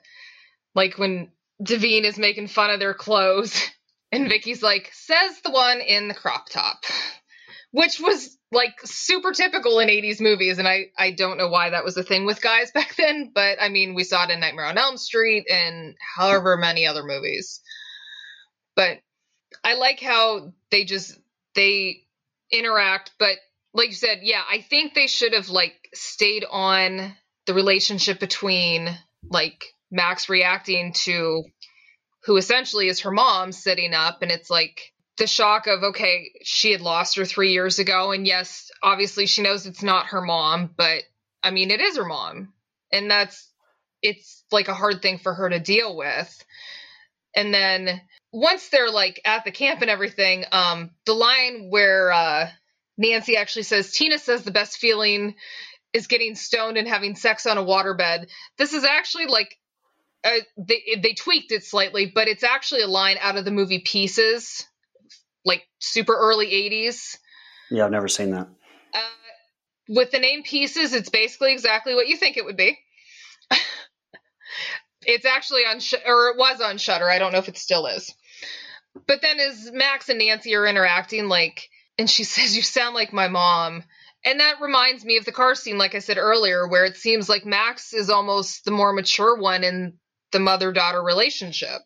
like 0.74 0.98
when 0.98 1.30
Devine 1.62 2.04
is 2.04 2.18
making 2.18 2.48
fun 2.48 2.70
of 2.70 2.80
their 2.80 2.94
clothes 2.94 3.70
and 4.12 4.28
Vicky's 4.28 4.62
like, 4.62 4.90
says 4.92 5.40
the 5.42 5.50
one 5.50 5.80
in 5.80 6.08
the 6.08 6.14
crop 6.14 6.48
top 6.48 6.82
which 7.72 8.00
was 8.00 8.36
like 8.50 8.74
super 8.84 9.30
typical 9.30 9.78
in 9.78 9.88
80s 9.88 10.20
movies 10.20 10.58
and 10.58 10.66
I 10.66 10.86
I 10.98 11.12
don't 11.12 11.38
know 11.38 11.48
why 11.48 11.70
that 11.70 11.84
was 11.84 11.96
a 11.96 12.02
thing 12.02 12.26
with 12.26 12.42
guys 12.42 12.70
back 12.74 12.96
then 12.96 13.30
but 13.32 13.58
I 13.60 13.68
mean 13.68 13.94
we 13.94 14.04
saw 14.04 14.24
it 14.24 14.30
in 14.30 14.40
Nightmare 14.40 14.66
on 14.66 14.78
Elm 14.78 14.96
Street 14.96 15.46
and 15.48 15.94
however 16.16 16.56
many 16.56 16.86
other 16.86 17.04
movies. 17.04 17.60
But 18.74 18.98
I 19.62 19.74
like 19.74 20.00
how 20.00 20.52
they 20.70 20.84
just 20.84 21.16
they 21.54 22.02
interact 22.50 23.12
but 23.20 23.36
like 23.72 23.90
you 23.90 23.94
said 23.94 24.20
yeah 24.22 24.42
I 24.50 24.60
think 24.60 24.94
they 24.94 25.06
should 25.06 25.32
have 25.32 25.48
like 25.48 25.74
stayed 25.94 26.44
on 26.50 27.14
the 27.50 27.54
relationship 27.54 28.20
between 28.20 28.96
like 29.28 29.64
Max 29.90 30.28
reacting 30.28 30.92
to 30.92 31.42
who 32.22 32.36
essentially 32.36 32.86
is 32.86 33.00
her 33.00 33.10
mom 33.10 33.50
sitting 33.50 33.92
up 33.92 34.22
and 34.22 34.30
it's 34.30 34.50
like 34.50 34.92
the 35.18 35.26
shock 35.26 35.66
of 35.66 35.82
okay 35.82 36.30
she 36.44 36.70
had 36.70 36.80
lost 36.80 37.16
her 37.16 37.24
three 37.24 37.52
years 37.52 37.80
ago 37.80 38.12
and 38.12 38.24
yes 38.24 38.70
obviously 38.84 39.26
she 39.26 39.42
knows 39.42 39.66
it's 39.66 39.82
not 39.82 40.06
her 40.06 40.20
mom 40.20 40.70
but 40.76 41.02
i 41.42 41.50
mean 41.50 41.72
it 41.72 41.80
is 41.80 41.96
her 41.96 42.04
mom. 42.04 42.52
And 42.92 43.10
that's 43.10 43.52
it's 44.00 44.44
like 44.52 44.68
a 44.68 44.74
hard 44.74 45.02
thing 45.02 45.18
for 45.18 45.34
her 45.34 45.50
to 45.50 45.58
deal 45.58 45.96
with. 45.96 46.44
And 47.34 47.52
then 47.52 48.00
once 48.30 48.68
they're 48.68 48.92
like 48.92 49.20
at 49.24 49.44
the 49.44 49.50
camp 49.50 49.80
and 49.80 49.90
everything 49.90 50.44
um 50.52 50.92
the 51.04 51.14
line 51.14 51.66
where 51.68 52.12
uh 52.12 52.48
nancy 52.96 53.36
actually 53.36 53.64
says 53.64 53.90
tina 53.90 54.20
says 54.20 54.44
the 54.44 54.52
best 54.52 54.78
feeling 54.78 55.34
is 55.92 56.06
getting 56.06 56.34
stoned 56.34 56.76
and 56.76 56.86
having 56.88 57.16
sex 57.16 57.46
on 57.46 57.58
a 57.58 57.62
waterbed 57.62 58.26
this 58.58 58.72
is 58.72 58.84
actually 58.84 59.26
like 59.26 59.56
uh, 60.22 60.30
they 60.58 61.00
they 61.02 61.14
tweaked 61.14 61.50
it 61.50 61.64
slightly, 61.64 62.04
but 62.14 62.28
it's 62.28 62.44
actually 62.44 62.82
a 62.82 62.86
line 62.86 63.16
out 63.20 63.38
of 63.38 63.44
the 63.46 63.50
movie 63.50 63.78
Pieces 63.78 64.66
like 65.44 65.66
super 65.78 66.14
early 66.14 66.46
80s. 66.46 67.16
Yeah, 67.70 67.84
I've 67.84 67.90
never 67.90 68.08
seen 68.08 68.32
that. 68.32 68.48
Uh, 68.92 69.00
with 69.88 70.10
the 70.10 70.18
name 70.18 70.42
Pieces, 70.42 70.92
it's 70.92 71.08
basically 71.08 71.52
exactly 71.52 71.94
what 71.94 72.08
you 72.08 72.16
think 72.16 72.36
it 72.36 72.44
would 72.44 72.56
be. 72.56 72.78
it's 75.06 75.24
actually 75.24 75.62
on, 75.62 75.80
Sh- 75.80 75.94
or 76.06 76.28
it 76.28 76.36
was 76.36 76.60
on 76.60 76.78
Shutter. 76.78 77.08
I 77.08 77.18
don't 77.18 77.32
know 77.32 77.38
if 77.38 77.48
it 77.48 77.56
still 77.56 77.86
is. 77.86 78.12
But 79.06 79.22
then 79.22 79.38
as 79.40 79.70
Max 79.72 80.08
and 80.08 80.18
Nancy 80.18 80.54
are 80.56 80.66
interacting, 80.66 81.28
like, 81.28 81.68
and 81.98 82.10
she 82.10 82.24
says, 82.24 82.56
"You 82.56 82.62
sound 82.62 82.94
like 82.94 83.12
my 83.12 83.28
mom," 83.28 83.84
and 84.24 84.40
that 84.40 84.60
reminds 84.60 85.04
me 85.04 85.16
of 85.16 85.24
the 85.24 85.32
car 85.32 85.54
scene, 85.54 85.78
like 85.78 85.94
I 85.94 86.00
said 86.00 86.18
earlier, 86.18 86.68
where 86.68 86.84
it 86.84 86.96
seems 86.96 87.28
like 87.28 87.46
Max 87.46 87.92
is 87.94 88.10
almost 88.10 88.64
the 88.64 88.70
more 88.70 88.92
mature 88.92 89.38
one 89.38 89.64
in 89.64 89.94
the 90.32 90.40
mother-daughter 90.40 91.02
relationship. 91.02 91.80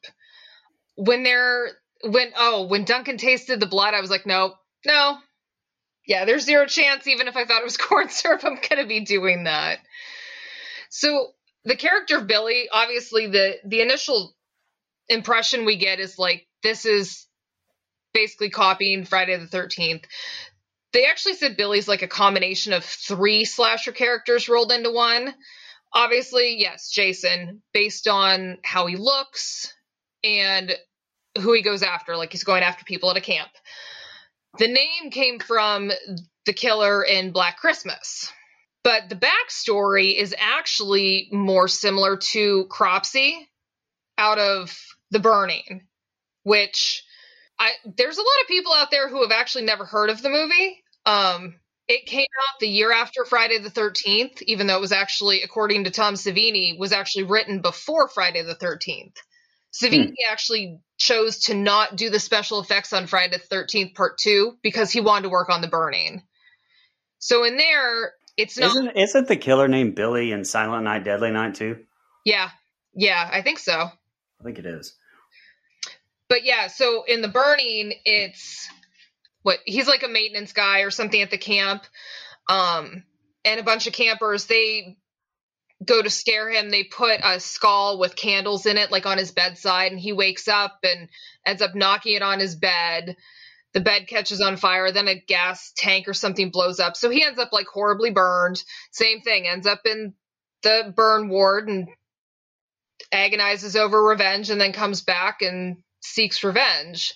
When 0.96 1.22
they're 1.22 1.68
when 2.02 2.32
oh 2.36 2.66
when 2.66 2.84
Duncan 2.84 3.16
tasted 3.16 3.60
the 3.60 3.66
blood, 3.66 3.94
I 3.94 4.00
was 4.00 4.10
like, 4.10 4.26
no, 4.26 4.54
no, 4.84 5.18
yeah, 6.06 6.24
there's 6.24 6.44
zero 6.44 6.66
chance. 6.66 7.06
Even 7.06 7.28
if 7.28 7.36
I 7.36 7.44
thought 7.44 7.60
it 7.60 7.64
was 7.64 7.76
corn 7.78 8.08
syrup, 8.08 8.44
I'm 8.44 8.58
gonna 8.68 8.86
be 8.86 9.00
doing 9.00 9.44
that. 9.44 9.78
So 10.90 11.30
the 11.64 11.76
character 11.76 12.18
of 12.18 12.26
Billy, 12.26 12.68
obviously, 12.70 13.28
the 13.28 13.56
the 13.64 13.80
initial 13.80 14.34
impression 15.08 15.64
we 15.64 15.76
get 15.76 16.00
is 16.00 16.18
like 16.18 16.46
this 16.62 16.84
is 16.84 17.26
basically 18.12 18.50
copying 18.50 19.04
Friday 19.04 19.36
the 19.36 19.46
Thirteenth. 19.46 20.04
They 20.94 21.06
actually 21.06 21.34
said 21.34 21.56
Billy's 21.56 21.88
like 21.88 22.02
a 22.02 22.08
combination 22.08 22.72
of 22.72 22.84
three 22.84 23.44
slasher 23.44 23.90
characters 23.90 24.48
rolled 24.48 24.70
into 24.70 24.92
one. 24.92 25.34
Obviously, 25.92 26.56
yes, 26.58 26.88
Jason, 26.88 27.62
based 27.72 28.06
on 28.06 28.58
how 28.62 28.86
he 28.86 28.96
looks 28.96 29.74
and 30.22 30.72
who 31.40 31.52
he 31.52 31.62
goes 31.62 31.82
after. 31.82 32.16
Like 32.16 32.30
he's 32.30 32.44
going 32.44 32.62
after 32.62 32.84
people 32.84 33.10
at 33.10 33.16
a 33.16 33.20
camp. 33.20 33.50
The 34.58 34.68
name 34.68 35.10
came 35.10 35.40
from 35.40 35.90
the 36.46 36.52
killer 36.52 37.02
in 37.02 37.32
Black 37.32 37.58
Christmas. 37.58 38.32
But 38.84 39.08
the 39.08 39.16
backstory 39.16 40.14
is 40.14 40.34
actually 40.38 41.28
more 41.32 41.66
similar 41.66 42.18
to 42.18 42.66
Cropsy 42.66 43.48
out 44.16 44.38
of 44.38 44.78
The 45.10 45.18
Burning, 45.18 45.88
which 46.44 47.02
I 47.58 47.72
there's 47.96 48.18
a 48.18 48.22
lot 48.22 48.42
of 48.42 48.48
people 48.48 48.72
out 48.72 48.92
there 48.92 49.08
who 49.08 49.22
have 49.22 49.32
actually 49.32 49.64
never 49.64 49.84
heard 49.84 50.10
of 50.10 50.22
the 50.22 50.30
movie. 50.30 50.83
Um, 51.06 51.54
it 51.86 52.06
came 52.06 52.20
out 52.22 52.60
the 52.60 52.68
year 52.68 52.92
after 52.92 53.24
Friday 53.24 53.58
the 53.58 53.70
13th, 53.70 54.42
even 54.42 54.66
though 54.66 54.76
it 54.76 54.80
was 54.80 54.92
actually, 54.92 55.42
according 55.42 55.84
to 55.84 55.90
Tom 55.90 56.14
Savini, 56.14 56.78
was 56.78 56.92
actually 56.92 57.24
written 57.24 57.60
before 57.60 58.08
Friday 58.08 58.42
the 58.42 58.54
13th. 58.54 59.16
Savini 59.72 60.08
hmm. 60.08 60.12
actually 60.30 60.78
chose 60.96 61.40
to 61.40 61.54
not 61.54 61.96
do 61.96 62.08
the 62.08 62.20
special 62.20 62.60
effects 62.60 62.92
on 62.92 63.06
Friday 63.06 63.36
the 63.36 63.54
13th 63.54 63.94
Part 63.94 64.18
2 64.18 64.58
because 64.62 64.90
he 64.90 65.00
wanted 65.00 65.24
to 65.24 65.30
work 65.30 65.50
on 65.50 65.60
the 65.60 65.68
burning. 65.68 66.22
So 67.18 67.44
in 67.44 67.56
there, 67.56 68.12
it's 68.36 68.56
not. 68.56 68.70
Isn't, 68.70 68.96
isn't 68.96 69.28
the 69.28 69.36
killer 69.36 69.68
named 69.68 69.94
Billy 69.94 70.32
in 70.32 70.44
Silent 70.44 70.84
Night, 70.84 71.04
Deadly 71.04 71.32
Night 71.32 71.56
too? 71.56 71.78
Yeah. 72.24 72.50
Yeah, 72.94 73.28
I 73.30 73.42
think 73.42 73.58
so. 73.58 73.72
I 73.72 74.44
think 74.44 74.58
it 74.58 74.66
is. 74.66 74.94
But 76.28 76.44
yeah, 76.44 76.68
so 76.68 77.04
in 77.06 77.20
the 77.20 77.28
burning, 77.28 77.94
it's 78.04 78.68
what 79.44 79.60
he's 79.64 79.86
like 79.86 80.02
a 80.02 80.08
maintenance 80.08 80.52
guy 80.52 80.80
or 80.80 80.90
something 80.90 81.20
at 81.20 81.30
the 81.30 81.38
camp. 81.38 81.84
Um, 82.48 83.04
and 83.44 83.60
a 83.60 83.62
bunch 83.62 83.86
of 83.86 83.92
campers, 83.92 84.46
they 84.46 84.96
go 85.84 86.02
to 86.02 86.10
scare 86.10 86.50
him. 86.50 86.70
They 86.70 86.82
put 86.82 87.20
a 87.22 87.38
skull 87.38 88.00
with 88.00 88.16
candles 88.16 88.66
in 88.66 88.78
it, 88.78 88.90
like 88.90 89.06
on 89.06 89.18
his 89.18 89.30
bedside, 89.32 89.92
and 89.92 90.00
he 90.00 90.12
wakes 90.12 90.48
up 90.48 90.78
and 90.82 91.08
ends 91.46 91.62
up 91.62 91.74
knocking 91.74 92.14
it 92.16 92.22
on 92.22 92.40
his 92.40 92.56
bed. 92.56 93.16
The 93.74 93.80
bed 93.80 94.06
catches 94.08 94.40
on 94.40 94.56
fire, 94.56 94.90
then 94.92 95.08
a 95.08 95.20
gas 95.20 95.72
tank 95.76 96.08
or 96.08 96.14
something 96.14 96.50
blows 96.50 96.80
up. 96.80 96.96
So 96.96 97.10
he 97.10 97.22
ends 97.22 97.38
up 97.38 97.52
like 97.52 97.66
horribly 97.66 98.10
burned. 98.10 98.62
Same 98.92 99.20
thing, 99.20 99.46
ends 99.46 99.66
up 99.66 99.80
in 99.84 100.14
the 100.62 100.92
burn 100.96 101.28
ward 101.28 101.68
and 101.68 101.88
agonizes 103.12 103.76
over 103.76 104.02
revenge 104.02 104.48
and 104.48 104.60
then 104.60 104.72
comes 104.72 105.02
back 105.02 105.42
and 105.42 105.78
seeks 106.00 106.44
revenge. 106.44 107.12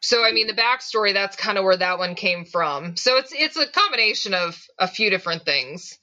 So 0.00 0.24
I 0.24 0.32
mean 0.32 0.46
the 0.46 0.54
backstory 0.54 1.12
that's 1.12 1.36
kind 1.36 1.58
of 1.58 1.64
where 1.64 1.76
that 1.76 1.98
one 1.98 2.14
came 2.14 2.44
from. 2.44 2.96
So 2.96 3.16
it's 3.18 3.32
it's 3.32 3.56
a 3.56 3.66
combination 3.66 4.34
of 4.34 4.60
a 4.78 4.88
few 4.88 5.10
different 5.10 5.44
things. 5.44 5.98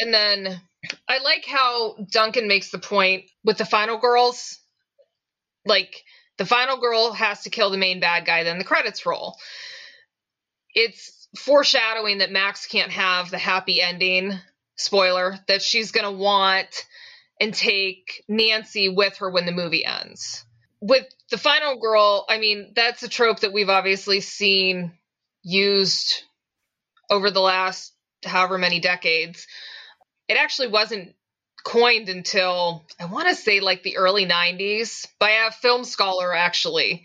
And 0.00 0.12
then 0.12 0.60
I 1.08 1.18
like 1.18 1.44
how 1.46 1.96
Duncan 2.10 2.48
makes 2.48 2.70
the 2.70 2.78
point 2.78 3.24
with 3.44 3.58
the 3.58 3.64
final 3.64 3.98
girls. 3.98 4.58
Like 5.64 6.02
the 6.38 6.46
final 6.46 6.78
girl 6.78 7.12
has 7.12 7.42
to 7.42 7.50
kill 7.50 7.70
the 7.70 7.78
main 7.78 8.00
bad 8.00 8.26
guy, 8.26 8.42
then 8.42 8.58
the 8.58 8.64
credits 8.64 9.06
roll. 9.06 9.36
It's 10.74 11.28
foreshadowing 11.36 12.18
that 12.18 12.32
Max 12.32 12.66
can't 12.66 12.90
have 12.90 13.30
the 13.30 13.38
happy 13.38 13.80
ending. 13.80 14.32
Spoiler 14.74 15.38
that 15.46 15.62
she's 15.62 15.92
going 15.92 16.06
to 16.06 16.18
want 16.18 16.86
and 17.40 17.54
take 17.54 18.24
Nancy 18.26 18.88
with 18.88 19.18
her 19.18 19.30
when 19.30 19.46
the 19.46 19.52
movie 19.52 19.84
ends. 19.84 20.44
With 20.80 21.06
the 21.32 21.38
final 21.38 21.80
girl, 21.80 22.24
I 22.28 22.38
mean, 22.38 22.72
that's 22.76 23.02
a 23.02 23.08
trope 23.08 23.40
that 23.40 23.52
we've 23.52 23.68
obviously 23.68 24.20
seen 24.20 24.92
used 25.42 26.22
over 27.10 27.32
the 27.32 27.40
last 27.40 27.92
however 28.24 28.56
many 28.56 28.78
decades 28.78 29.48
it 30.32 30.38
actually 30.38 30.68
wasn't 30.68 31.14
coined 31.64 32.08
until 32.08 32.84
I 32.98 33.04
want 33.04 33.28
to 33.28 33.34
say 33.34 33.60
like 33.60 33.82
the 33.82 33.98
early 33.98 34.26
90s 34.26 35.06
by 35.18 35.30
a 35.30 35.50
film 35.50 35.84
scholar 35.84 36.34
actually. 36.34 37.04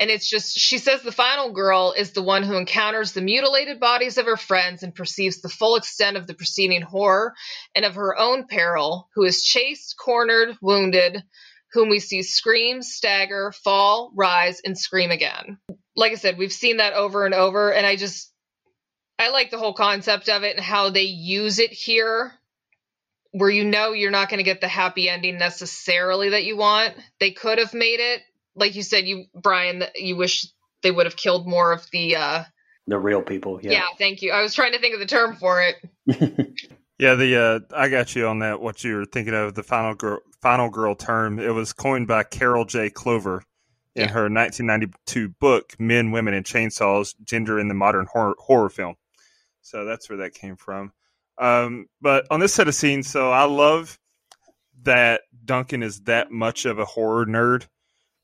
And 0.00 0.10
it's 0.10 0.28
just, 0.28 0.58
she 0.58 0.78
says 0.78 1.02
the 1.02 1.12
final 1.12 1.52
girl 1.52 1.94
is 1.96 2.12
the 2.12 2.22
one 2.22 2.42
who 2.42 2.56
encounters 2.56 3.12
the 3.12 3.20
mutilated 3.20 3.78
bodies 3.78 4.16
of 4.16 4.24
her 4.24 4.38
friends 4.38 4.82
and 4.82 4.94
perceives 4.94 5.42
the 5.42 5.48
full 5.48 5.76
extent 5.76 6.16
of 6.16 6.26
the 6.26 6.34
preceding 6.34 6.82
horror 6.82 7.34
and 7.74 7.84
of 7.84 7.94
her 7.94 8.18
own 8.18 8.46
peril, 8.46 9.08
who 9.14 9.24
is 9.24 9.44
chased, 9.44 9.96
cornered, 9.96 10.56
wounded, 10.60 11.22
whom 11.72 11.88
we 11.88 12.00
see 12.00 12.22
scream, 12.22 12.82
stagger, 12.82 13.52
fall, 13.64 14.12
rise, 14.14 14.60
and 14.64 14.76
scream 14.76 15.10
again. 15.10 15.58
Like 15.96 16.12
I 16.12 16.16
said, 16.16 16.38
we've 16.38 16.52
seen 16.52 16.78
that 16.78 16.94
over 16.94 17.24
and 17.24 17.34
over. 17.34 17.72
And 17.72 17.86
I 17.86 17.96
just, 17.96 18.32
I 19.18 19.30
like 19.30 19.50
the 19.50 19.58
whole 19.58 19.74
concept 19.74 20.28
of 20.28 20.42
it 20.42 20.56
and 20.56 20.64
how 20.64 20.90
they 20.90 21.02
use 21.02 21.58
it 21.58 21.72
here 21.72 22.32
where 23.32 23.50
you 23.50 23.64
know 23.64 23.92
you're 23.92 24.10
not 24.10 24.28
going 24.28 24.38
to 24.38 24.44
get 24.44 24.60
the 24.60 24.68
happy 24.68 25.08
ending 25.08 25.38
necessarily 25.38 26.30
that 26.30 26.44
you 26.44 26.56
want. 26.56 26.94
They 27.18 27.30
could 27.30 27.58
have 27.58 27.72
made 27.72 28.00
it 28.00 28.20
like 28.54 28.74
you 28.74 28.82
said, 28.82 29.06
you 29.06 29.26
Brian, 29.34 29.84
you 29.96 30.16
wish 30.16 30.46
they 30.82 30.90
would 30.90 31.06
have 31.06 31.16
killed 31.16 31.46
more 31.46 31.72
of 31.72 31.86
the 31.90 32.16
uh 32.16 32.44
the 32.86 32.98
real 32.98 33.22
people. 33.22 33.60
Yeah. 33.62 33.72
Yeah, 33.72 33.86
thank 33.96 34.22
you. 34.22 34.32
I 34.32 34.42
was 34.42 34.54
trying 34.54 34.72
to 34.72 34.80
think 34.80 34.94
of 34.94 35.00
the 35.00 35.06
term 35.06 35.36
for 35.36 35.62
it. 35.62 35.76
yeah, 37.02 37.16
the 37.16 37.36
uh 37.36 37.60
I 37.76 37.88
got 37.88 38.14
you 38.14 38.28
on 38.28 38.38
that 38.38 38.60
what 38.60 38.84
you 38.84 38.94
were 38.94 39.04
thinking 39.04 39.34
of 39.34 39.56
the 39.56 39.64
final 39.64 39.96
girl 39.96 40.20
final 40.40 40.70
girl 40.70 40.94
term. 40.94 41.40
It 41.40 41.52
was 41.52 41.72
coined 41.72 42.06
by 42.06 42.22
Carol 42.22 42.64
J. 42.64 42.90
Clover 42.90 43.42
in 43.96 44.08
her 44.08 44.30
1992 44.30 45.30
book 45.40 45.74
Men, 45.80 46.12
Women 46.12 46.32
and 46.32 46.46
Chainsaws: 46.46 47.14
Gender 47.24 47.58
in 47.58 47.66
the 47.66 47.74
Modern 47.74 48.06
Horror, 48.06 48.36
horror 48.38 48.70
Film. 48.70 48.94
So 49.62 49.84
that's 49.84 50.08
where 50.08 50.18
that 50.18 50.34
came 50.34 50.54
from. 50.54 50.92
Um, 51.38 51.86
but 52.00 52.24
on 52.30 52.38
this 52.38 52.54
set 52.54 52.68
of 52.68 52.74
scenes, 52.76 53.08
so 53.08 53.32
I 53.32 53.44
love 53.46 53.98
that 54.82 55.22
Duncan 55.44 55.82
is 55.82 56.02
that 56.02 56.30
much 56.30 56.66
of 56.66 56.78
a 56.78 56.84
horror 56.84 57.26
nerd 57.26 57.66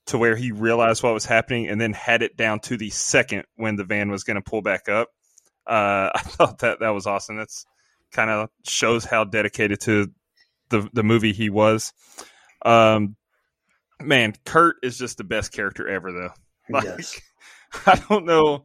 to 0.06 0.18
where 0.18 0.36
he 0.36 0.52
realized 0.52 1.02
what 1.02 1.14
was 1.14 1.24
happening 1.24 1.66
and 1.66 1.80
then 1.80 1.94
had 1.94 2.22
it 2.22 2.36
down 2.36 2.60
to 2.60 2.76
the 2.76 2.90
second 2.90 3.42
when 3.56 3.74
the 3.74 3.84
van 3.84 4.08
was 4.08 4.22
going 4.22 4.36
to 4.36 4.40
pull 4.40 4.62
back 4.62 4.88
up. 4.88 5.08
Uh, 5.66 6.10
I 6.14 6.20
thought 6.20 6.60
that 6.60 6.78
that 6.78 6.90
was 6.90 7.08
awesome. 7.08 7.34
That's 7.34 7.66
kind 8.12 8.30
of 8.30 8.50
shows 8.64 9.04
how 9.04 9.24
dedicated 9.24 9.80
to 9.82 10.10
the 10.70 10.88
the 10.92 11.02
movie 11.02 11.32
he 11.32 11.50
was. 11.50 11.92
Um, 12.64 13.16
man, 14.00 14.34
Kurt 14.44 14.76
is 14.82 14.98
just 14.98 15.18
the 15.18 15.24
best 15.24 15.52
character 15.52 15.88
ever, 15.88 16.12
though. 16.12 16.32
Like, 16.70 16.84
yes. 16.84 17.18
I 17.86 17.94
don't 18.10 18.26
know. 18.26 18.64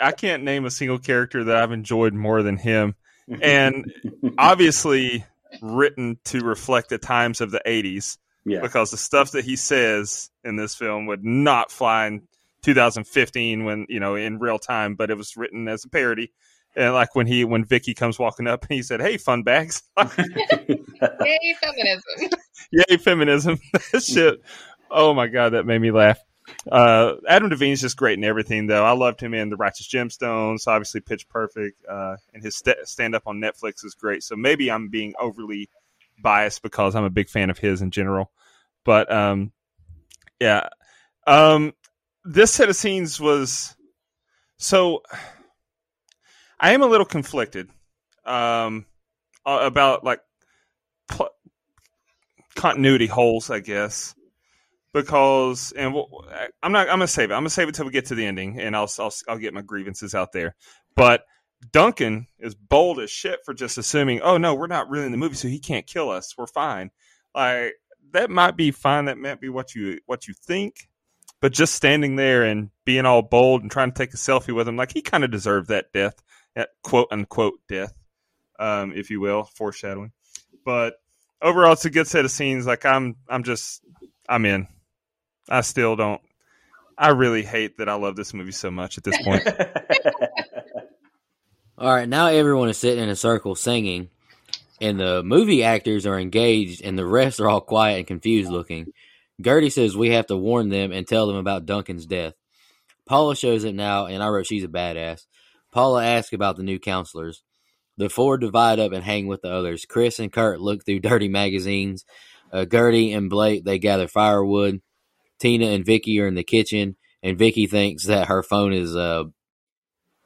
I 0.00 0.12
can't 0.12 0.44
name 0.44 0.66
a 0.66 0.70
single 0.70 1.00
character 1.00 1.42
that 1.42 1.56
I've 1.56 1.72
enjoyed 1.72 2.14
more 2.14 2.44
than 2.44 2.56
him 2.56 2.94
and 3.42 3.92
obviously 4.38 5.24
written 5.60 6.18
to 6.26 6.40
reflect 6.40 6.88
the 6.88 6.98
times 6.98 7.40
of 7.40 7.50
the 7.50 7.60
80s 7.66 8.18
yeah. 8.44 8.60
because 8.60 8.90
the 8.90 8.96
stuff 8.96 9.32
that 9.32 9.44
he 9.44 9.56
says 9.56 10.30
in 10.44 10.56
this 10.56 10.74
film 10.74 11.06
would 11.06 11.24
not 11.24 11.70
fly 11.70 12.06
in 12.06 12.22
2015 12.62 13.64
when 13.64 13.86
you 13.88 14.00
know 14.00 14.14
in 14.14 14.38
real 14.38 14.58
time 14.58 14.94
but 14.94 15.10
it 15.10 15.16
was 15.16 15.36
written 15.36 15.66
as 15.66 15.84
a 15.84 15.88
parody 15.88 16.30
and 16.76 16.94
like 16.94 17.14
when 17.14 17.26
he 17.26 17.44
when 17.44 17.64
Vicky 17.64 17.94
comes 17.94 18.18
walking 18.18 18.46
up 18.46 18.62
and 18.62 18.76
he 18.76 18.82
said 18.82 19.00
hey 19.00 19.16
fun 19.16 19.42
bags 19.42 19.82
yay 19.98 21.54
feminism 21.60 22.38
yay 22.70 22.96
feminism 22.96 23.58
shit 24.00 24.40
oh 24.90 25.14
my 25.14 25.26
god 25.26 25.50
that 25.50 25.66
made 25.66 25.80
me 25.80 25.90
laugh 25.90 26.18
uh, 26.70 27.14
Adam 27.28 27.50
DeVine's 27.50 27.80
just 27.80 27.96
great 27.96 28.18
in 28.18 28.24
everything, 28.24 28.66
though. 28.66 28.84
I 28.84 28.92
loved 28.92 29.20
him 29.20 29.34
in 29.34 29.50
The 29.50 29.56
Righteous 29.56 29.88
Gemstones, 29.88 30.66
obviously 30.66 31.00
Pitch 31.00 31.28
Perfect, 31.28 31.84
uh, 31.88 32.16
and 32.34 32.42
his 32.42 32.56
st- 32.56 32.86
stand 32.86 33.14
up 33.14 33.22
on 33.26 33.40
Netflix 33.40 33.84
is 33.84 33.94
great. 33.94 34.22
So 34.22 34.36
maybe 34.36 34.70
I'm 34.70 34.88
being 34.88 35.14
overly 35.18 35.68
biased 36.22 36.62
because 36.62 36.94
I'm 36.94 37.04
a 37.04 37.10
big 37.10 37.28
fan 37.28 37.50
of 37.50 37.58
his 37.58 37.82
in 37.82 37.90
general. 37.90 38.30
But 38.84 39.10
um, 39.12 39.52
yeah, 40.40 40.68
um, 41.26 41.74
this 42.24 42.52
set 42.52 42.68
of 42.68 42.76
scenes 42.76 43.20
was 43.20 43.74
so. 44.58 45.02
I 46.60 46.72
am 46.72 46.82
a 46.82 46.86
little 46.86 47.06
conflicted 47.06 47.70
um, 48.24 48.84
about 49.46 50.04
like 50.04 50.20
pl- 51.08 51.30
continuity 52.54 53.06
holes, 53.06 53.50
I 53.50 53.60
guess 53.60 54.14
because 54.92 55.72
and 55.72 55.94
we'll, 55.94 56.08
I'm 56.62 56.72
not 56.72 56.88
I'm 56.88 56.94
gonna 56.94 57.06
save 57.06 57.30
it. 57.30 57.34
I'm 57.34 57.40
gonna 57.40 57.50
save 57.50 57.68
it 57.68 57.74
till 57.74 57.86
we 57.86 57.92
get 57.92 58.06
to 58.06 58.14
the 58.14 58.26
ending, 58.26 58.60
and 58.60 58.76
I'll 58.76 58.90
I'll 58.98 59.12
I'll 59.28 59.38
get 59.38 59.54
my 59.54 59.62
grievances 59.62 60.14
out 60.14 60.32
there. 60.32 60.54
But 60.96 61.24
Duncan 61.72 62.26
is 62.38 62.54
bold 62.54 62.98
as 63.00 63.10
shit 63.10 63.40
for 63.44 63.54
just 63.54 63.78
assuming, 63.78 64.20
oh 64.22 64.38
no, 64.38 64.54
we're 64.54 64.66
not 64.66 64.88
really 64.88 65.06
in 65.06 65.12
the 65.12 65.18
movie, 65.18 65.34
so 65.34 65.48
he 65.48 65.60
can't 65.60 65.86
kill 65.86 66.10
us. 66.10 66.34
We're 66.36 66.46
fine. 66.46 66.90
Like 67.34 67.74
that 68.12 68.30
might 68.30 68.56
be 68.56 68.70
fine. 68.70 69.04
That 69.04 69.18
might 69.18 69.40
be 69.40 69.48
what 69.48 69.74
you 69.74 70.00
what 70.06 70.26
you 70.26 70.34
think. 70.34 70.88
But 71.40 71.52
just 71.52 71.74
standing 71.74 72.16
there 72.16 72.42
and 72.42 72.70
being 72.84 73.06
all 73.06 73.22
bold 73.22 73.62
and 73.62 73.70
trying 73.70 73.92
to 73.92 73.96
take 73.96 74.12
a 74.12 74.18
selfie 74.18 74.54
with 74.54 74.68
him, 74.68 74.76
like 74.76 74.92
he 74.92 75.00
kind 75.00 75.24
of 75.24 75.30
deserved 75.30 75.68
that 75.68 75.90
death, 75.90 76.22
quote 76.82 77.08
unquote 77.10 77.60
death, 77.68 77.92
um, 78.58 78.92
if 78.94 79.10
you 79.10 79.20
will, 79.20 79.44
foreshadowing. 79.44 80.12
But 80.64 80.94
overall, 81.42 81.72
it's 81.72 81.84
a 81.84 81.90
good 81.90 82.06
set 82.06 82.24
of 82.24 82.30
scenes. 82.30 82.66
Like 82.66 82.84
I'm, 82.84 83.16
I'm 83.28 83.42
just, 83.42 83.82
I'm 84.28 84.44
in. 84.44 84.68
I 85.48 85.62
still 85.62 85.96
don't. 85.96 86.20
I 86.96 87.08
really 87.08 87.42
hate 87.42 87.78
that 87.78 87.88
I 87.88 87.94
love 87.94 88.14
this 88.14 88.34
movie 88.34 88.52
so 88.52 88.70
much 88.70 88.98
at 88.98 89.04
this 89.04 89.20
point. 89.22 89.46
all 91.78 91.94
right, 91.94 92.08
now 92.08 92.26
everyone 92.26 92.68
is 92.68 92.76
sitting 92.76 93.02
in 93.02 93.08
a 93.08 93.16
circle 93.16 93.54
singing, 93.54 94.10
and 94.82 95.00
the 95.00 95.22
movie 95.22 95.64
actors 95.64 96.04
are 96.04 96.20
engaged, 96.20 96.82
and 96.82 96.98
the 96.98 97.06
rest 97.06 97.40
are 97.40 97.48
all 97.48 97.62
quiet 97.62 97.98
and 97.98 98.06
confused 98.06 98.50
looking. 98.50 98.92
Gertie 99.40 99.70
says 99.70 99.96
we 99.96 100.10
have 100.10 100.26
to 100.26 100.36
warn 100.36 100.68
them 100.68 100.92
and 100.92 101.08
tell 101.08 101.26
them 101.26 101.36
about 101.36 101.64
Duncan's 101.64 102.04
death. 102.04 102.34
Paula 103.06 103.34
shows 103.34 103.64
up 103.64 103.74
now, 103.74 104.06
and 104.06 104.22
I 104.22 104.28
wrote 104.28 104.46
she's 104.46 104.64
a 104.64 104.68
badass. 104.68 105.24
Paula 105.72 106.04
asks 106.04 106.32
about 106.32 106.56
the 106.56 106.62
new 106.62 106.78
counselors. 106.78 107.42
The 107.96 108.08
four 108.08 108.38
divide 108.38 108.78
up 108.78 108.92
and 108.92 109.04
hang 109.04 109.26
with 109.26 109.42
the 109.42 109.52
others. 109.52 109.84
Chris 109.84 110.18
and 110.18 110.32
Kurt 110.32 110.60
look 110.60 110.84
through 110.84 111.00
dirty 111.00 111.28
magazines. 111.28 112.04
Uh, 112.52 112.64
Gertie 112.64 113.12
and 113.12 113.30
Blake 113.30 113.64
they 113.64 113.78
gather 113.78 114.08
firewood. 114.08 114.80
Tina 115.38 115.66
and 115.66 115.84
Vicky 115.84 116.20
are 116.20 116.26
in 116.26 116.34
the 116.34 116.42
kitchen, 116.44 116.96
and 117.22 117.38
Vicky 117.38 117.66
thinks 117.66 118.06
that 118.06 118.28
her 118.28 118.42
phone 118.42 118.72
is 118.72 118.94
a 118.94 119.30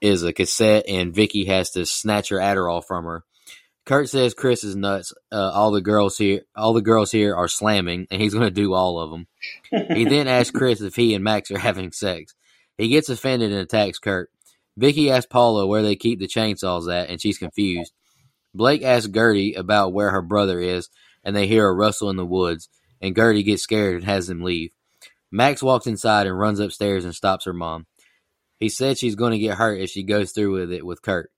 is 0.01 0.23
a 0.23 0.33
cassette, 0.33 0.85
and 0.89 1.15
Vicky 1.15 1.45
has 1.47 1.71
to 1.71 1.87
snatch 1.87 2.29
her 2.29 2.37
Adderall 2.37 2.85
from 2.85 3.05
her. 3.05 3.25
Kurt 3.87 4.09
says 4.09 4.35
Chris 4.35 4.65
is 4.65 4.75
nuts. 4.75 5.13
Uh, 5.31 5.51
all 5.53 5.71
the 5.71 5.81
girls 5.81 6.17
here, 6.17 6.41
all 6.57 6.73
the 6.73 6.83
girls 6.83 7.11
here 7.11 7.35
are 7.35 7.49
slamming, 7.49 8.07
and 8.11 8.21
he's 8.21 8.33
going 8.33 8.47
to 8.47 8.51
do 8.51 8.73
all 8.73 8.99
of 8.99 9.11
them. 9.11 9.27
he 9.95 10.05
then 10.05 10.27
asks 10.27 10.51
Chris 10.57 10.81
if 10.81 10.97
he 10.97 11.15
and 11.15 11.23
Max 11.23 11.51
are 11.51 11.59
having 11.59 11.93
sex. 11.93 12.35
He 12.79 12.89
gets 12.89 13.09
offended 13.09 13.53
and 13.53 13.61
attacks 13.61 13.99
Kurt. 13.99 14.31
Vicky 14.77 15.11
asks 15.11 15.27
Paula 15.27 15.67
where 15.67 15.83
they 15.83 15.97
keep 15.97 16.19
the 16.19 16.27
chainsaws 16.27 16.93
at, 16.93 17.09
and 17.09 17.21
she's 17.21 17.39
confused. 17.39 17.93
Blake 18.55 18.83
asks 18.83 19.09
Gertie 19.09 19.55
about 19.55 19.93
where 19.93 20.11
her 20.11 20.23
brother 20.23 20.61
is, 20.61 20.89
and 21.25 21.35
they 21.35 21.47
hear 21.47 21.67
a 21.69 21.75
rustle 21.75 22.11
in 22.11 22.17
the 22.17 22.27
woods, 22.27 22.69
and 23.01 23.15
Gertie 23.15 23.43
gets 23.43 23.63
scared 23.63 23.97
and 23.97 24.05
has 24.05 24.27
them 24.27 24.43
leave. 24.43 24.71
Max 25.31 25.63
walks 25.63 25.87
inside 25.87 26.27
and 26.27 26.39
runs 26.39 26.61
upstairs 26.61 27.05
and 27.05 27.15
stops 27.15 27.45
her 27.45 27.53
mom. 27.53 27.87
He 28.61 28.69
said 28.69 28.99
she's 28.99 29.17
going 29.17 29.33
to 29.33 29.39
get 29.39 29.59
hurt 29.59 29.81
if 29.81 29.91
she 29.91 30.05
goes 30.05 30.33
through 30.33 30.53
with 30.53 30.73
it 30.73 30.87
with 30.87 31.03
Kurt. 31.03 31.31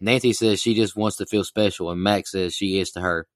Nancy 0.00 0.32
says 0.32 0.60
she 0.60 0.74
just 0.74 0.96
wants 0.96 1.16
to 1.16 1.26
feel 1.26 1.44
special, 1.44 1.90
and 1.90 2.02
Max 2.02 2.32
says 2.32 2.54
she 2.54 2.78
is 2.78 2.90
to 2.92 3.00
her. 3.00 3.26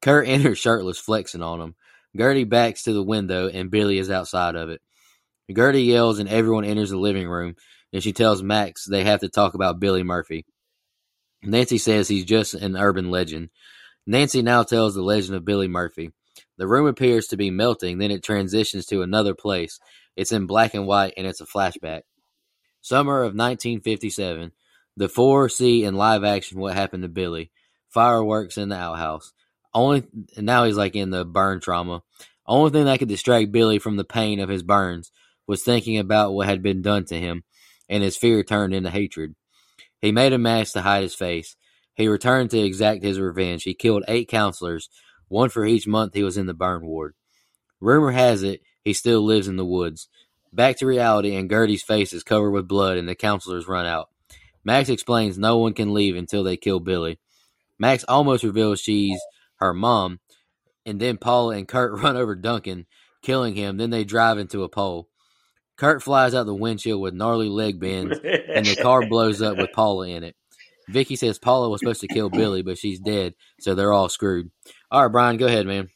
Kurt 0.00 0.28
enters 0.28 0.58
shirtless, 0.58 0.98
flexing 0.98 1.42
on 1.42 1.60
him. 1.60 1.74
Gertie 2.16 2.44
backs 2.44 2.84
to 2.84 2.92
the 2.92 3.02
window, 3.02 3.48
and 3.48 3.70
Billy 3.70 3.98
is 3.98 4.10
outside 4.10 4.54
of 4.54 4.70
it. 4.70 4.80
Gertie 5.54 5.82
yells, 5.82 6.18
and 6.18 6.28
everyone 6.28 6.64
enters 6.64 6.90
the 6.90 6.96
living 6.96 7.28
room, 7.28 7.56
and 7.96 8.02
she 8.02 8.12
tells 8.12 8.42
Max 8.42 8.84
they 8.84 9.04
have 9.04 9.20
to 9.20 9.28
talk 9.30 9.54
about 9.54 9.80
Billy 9.80 10.02
Murphy. 10.02 10.44
Nancy 11.42 11.78
says 11.78 12.08
he's 12.08 12.26
just 12.26 12.52
an 12.52 12.76
urban 12.76 13.10
legend. 13.10 13.48
Nancy 14.06 14.42
now 14.42 14.64
tells 14.64 14.94
the 14.94 15.00
legend 15.00 15.34
of 15.34 15.46
Billy 15.46 15.66
Murphy. 15.66 16.10
The 16.58 16.68
room 16.68 16.86
appears 16.86 17.28
to 17.28 17.38
be 17.38 17.50
melting, 17.50 17.96
then 17.96 18.10
it 18.10 18.22
transitions 18.22 18.84
to 18.88 19.00
another 19.00 19.34
place. 19.34 19.80
It's 20.14 20.30
in 20.30 20.44
black 20.44 20.74
and 20.74 20.86
white, 20.86 21.14
and 21.16 21.26
it's 21.26 21.40
a 21.40 21.46
flashback. 21.46 22.02
Summer 22.82 23.20
of 23.20 23.32
1957. 23.34 24.52
The 24.98 25.08
four 25.08 25.48
see 25.48 25.82
in 25.82 25.94
live 25.94 26.22
action 26.22 26.60
what 26.60 26.74
happened 26.74 27.02
to 27.02 27.08
Billy. 27.08 27.50
Fireworks 27.88 28.58
in 28.58 28.68
the 28.68 28.76
outhouse. 28.76 29.32
Only 29.72 30.04
now 30.36 30.64
he's 30.64 30.76
like 30.76 30.96
in 30.96 31.08
the 31.08 31.24
burn 31.24 31.60
trauma. 31.60 32.02
Only 32.46 32.72
thing 32.72 32.84
that 32.84 32.98
could 32.98 33.08
distract 33.08 33.52
Billy 33.52 33.78
from 33.78 33.96
the 33.96 34.04
pain 34.04 34.38
of 34.40 34.50
his 34.50 34.62
burns 34.62 35.12
was 35.46 35.62
thinking 35.62 35.96
about 35.96 36.34
what 36.34 36.46
had 36.46 36.62
been 36.62 36.82
done 36.82 37.06
to 37.06 37.18
him, 37.18 37.42
and 37.88 38.02
his 38.02 38.16
fear 38.16 38.42
turned 38.42 38.74
into 38.74 38.90
hatred. 38.90 39.34
He 40.00 40.12
made 40.12 40.32
a 40.32 40.38
mask 40.38 40.72
to 40.74 40.82
hide 40.82 41.02
his 41.02 41.14
face. 41.14 41.56
He 41.94 42.08
returned 42.08 42.50
to 42.50 42.58
exact 42.58 43.02
his 43.02 43.18
revenge. 43.18 43.62
He 43.62 43.74
killed 43.74 44.04
eight 44.08 44.28
counselors, 44.28 44.88
one 45.28 45.48
for 45.48 45.64
each 45.64 45.86
month 45.86 46.14
he 46.14 46.22
was 46.22 46.36
in 46.36 46.46
the 46.46 46.54
burn 46.54 46.84
ward. 46.84 47.14
Rumor 47.80 48.12
has 48.12 48.42
it 48.42 48.60
he 48.86 48.92
still 48.92 49.20
lives 49.22 49.48
in 49.48 49.56
the 49.56 49.64
woods. 49.64 50.08
Back 50.52 50.76
to 50.76 50.86
reality, 50.86 51.34
and 51.34 51.50
Gertie's 51.50 51.82
face 51.82 52.12
is 52.12 52.22
covered 52.22 52.52
with 52.52 52.68
blood, 52.68 52.98
and 52.98 53.08
the 53.08 53.16
counselors 53.16 53.66
run 53.66 53.84
out. 53.84 54.10
Max 54.64 54.88
explains 54.88 55.36
no 55.36 55.58
one 55.58 55.74
can 55.74 55.92
leave 55.92 56.14
until 56.14 56.44
they 56.44 56.56
kill 56.56 56.78
Billy. 56.78 57.18
Max 57.80 58.04
almost 58.06 58.44
reveals 58.44 58.80
she's 58.80 59.20
her 59.56 59.74
mom, 59.74 60.20
and 60.84 61.00
then 61.00 61.16
Paula 61.16 61.56
and 61.56 61.66
Kurt 61.66 61.92
run 62.00 62.16
over 62.16 62.36
Duncan, 62.36 62.86
killing 63.22 63.56
him. 63.56 63.76
Then 63.76 63.90
they 63.90 64.04
drive 64.04 64.38
into 64.38 64.62
a 64.62 64.68
pole. 64.68 65.08
Kurt 65.76 66.02
flies 66.02 66.34
out 66.34 66.46
the 66.46 66.54
windshield 66.54 67.00
with 67.00 67.14
gnarly 67.14 67.48
leg 67.48 67.78
bends, 67.78 68.18
and 68.18 68.66
the 68.66 68.76
car 68.76 69.06
blows 69.08 69.42
up 69.42 69.58
with 69.58 69.72
Paula 69.72 70.08
in 70.08 70.24
it. 70.24 70.36
Vicky 70.88 71.16
says 71.16 71.38
Paula 71.38 71.68
was 71.68 71.80
supposed 71.80 72.00
to 72.00 72.08
kill 72.08 72.30
Billy, 72.30 72.62
but 72.62 72.78
she's 72.78 73.00
dead, 73.00 73.34
so 73.60 73.74
they're 73.74 73.92
all 73.92 74.08
screwed. 74.08 74.50
All 74.90 75.02
right, 75.02 75.12
Brian, 75.12 75.36
go 75.36 75.46
ahead, 75.46 75.66
man. 75.66 75.88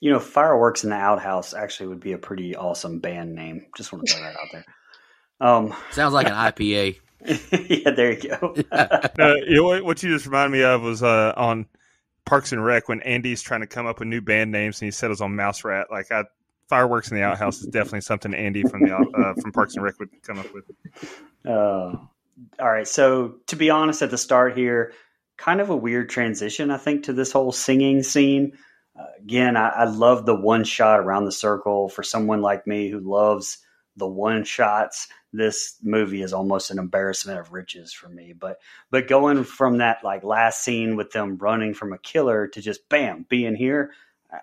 You 0.00 0.12
know, 0.12 0.20
Fireworks 0.20 0.84
in 0.84 0.90
the 0.90 0.96
Outhouse 0.96 1.54
actually 1.54 1.88
would 1.88 2.00
be 2.00 2.12
a 2.12 2.18
pretty 2.18 2.54
awesome 2.54 3.00
band 3.00 3.34
name. 3.34 3.66
Just 3.76 3.92
want 3.92 4.06
to 4.06 4.12
throw 4.12 4.22
that 4.22 4.36
out 4.36 4.48
there. 4.52 4.64
Um, 5.40 5.74
Sounds 5.90 6.12
like 6.12 6.26
an 6.26 6.34
IPA. 6.34 6.98
yeah, 7.24 7.90
there 7.90 8.12
you 8.12 8.28
go. 8.28 8.54
no, 9.18 9.34
you 9.36 9.56
know, 9.56 9.82
what 9.82 10.02
you 10.02 10.10
just 10.10 10.26
reminded 10.26 10.58
me 10.58 10.62
of 10.62 10.82
was 10.82 11.02
uh, 11.02 11.32
on 11.36 11.66
Parks 12.26 12.52
and 12.52 12.62
Rec 12.62 12.88
when 12.88 13.00
Andy's 13.00 13.40
trying 13.40 13.62
to 13.62 13.66
come 13.66 13.86
up 13.86 13.98
with 13.98 14.08
new 14.08 14.20
band 14.20 14.52
names 14.52 14.80
and 14.80 14.86
he 14.86 14.90
settles 14.90 15.22
on 15.22 15.34
Mouse 15.34 15.64
Rat. 15.64 15.86
Like 15.90 16.12
I, 16.12 16.24
fireworks 16.68 17.10
in 17.10 17.16
the 17.16 17.22
outhouse 17.22 17.60
is 17.60 17.66
definitely 17.66 18.00
something 18.00 18.34
Andy 18.34 18.62
from 18.62 18.82
the 18.82 18.94
uh, 18.94 19.40
from 19.40 19.52
Parks 19.52 19.74
and 19.74 19.84
Rec 19.84 19.98
would 19.98 20.10
come 20.22 20.38
up 20.38 20.52
with. 20.52 20.64
Uh, 21.44 21.96
all 22.58 22.70
right, 22.70 22.88
so 22.88 23.36
to 23.46 23.56
be 23.56 23.70
honest, 23.70 24.02
at 24.02 24.10
the 24.10 24.18
start 24.18 24.56
here, 24.56 24.92
kind 25.36 25.60
of 25.60 25.70
a 25.70 25.76
weird 25.76 26.08
transition, 26.08 26.70
I 26.70 26.78
think, 26.78 27.04
to 27.04 27.12
this 27.12 27.32
whole 27.32 27.52
singing 27.52 28.02
scene. 28.02 28.52
Uh, 28.98 29.04
again, 29.20 29.56
I, 29.56 29.68
I 29.68 29.84
love 29.84 30.24
the 30.24 30.34
one 30.34 30.64
shot 30.64 31.00
around 31.00 31.24
the 31.24 31.32
circle. 31.32 31.88
For 31.88 32.02
someone 32.02 32.42
like 32.42 32.66
me 32.66 32.88
who 32.88 33.00
loves 33.00 33.58
the 33.96 34.06
one 34.06 34.44
shots, 34.44 35.08
this 35.32 35.76
movie 35.82 36.22
is 36.22 36.32
almost 36.32 36.70
an 36.70 36.78
embarrassment 36.78 37.40
of 37.40 37.52
riches 37.52 37.92
for 37.92 38.08
me. 38.08 38.34
But 38.38 38.58
but 38.90 39.08
going 39.08 39.44
from 39.44 39.78
that 39.78 39.98
like 40.04 40.24
last 40.24 40.62
scene 40.62 40.96
with 40.96 41.10
them 41.10 41.38
running 41.38 41.74
from 41.74 41.92
a 41.92 41.98
killer 41.98 42.48
to 42.48 42.60
just 42.60 42.88
bam 42.88 43.26
being 43.28 43.56
here, 43.56 43.90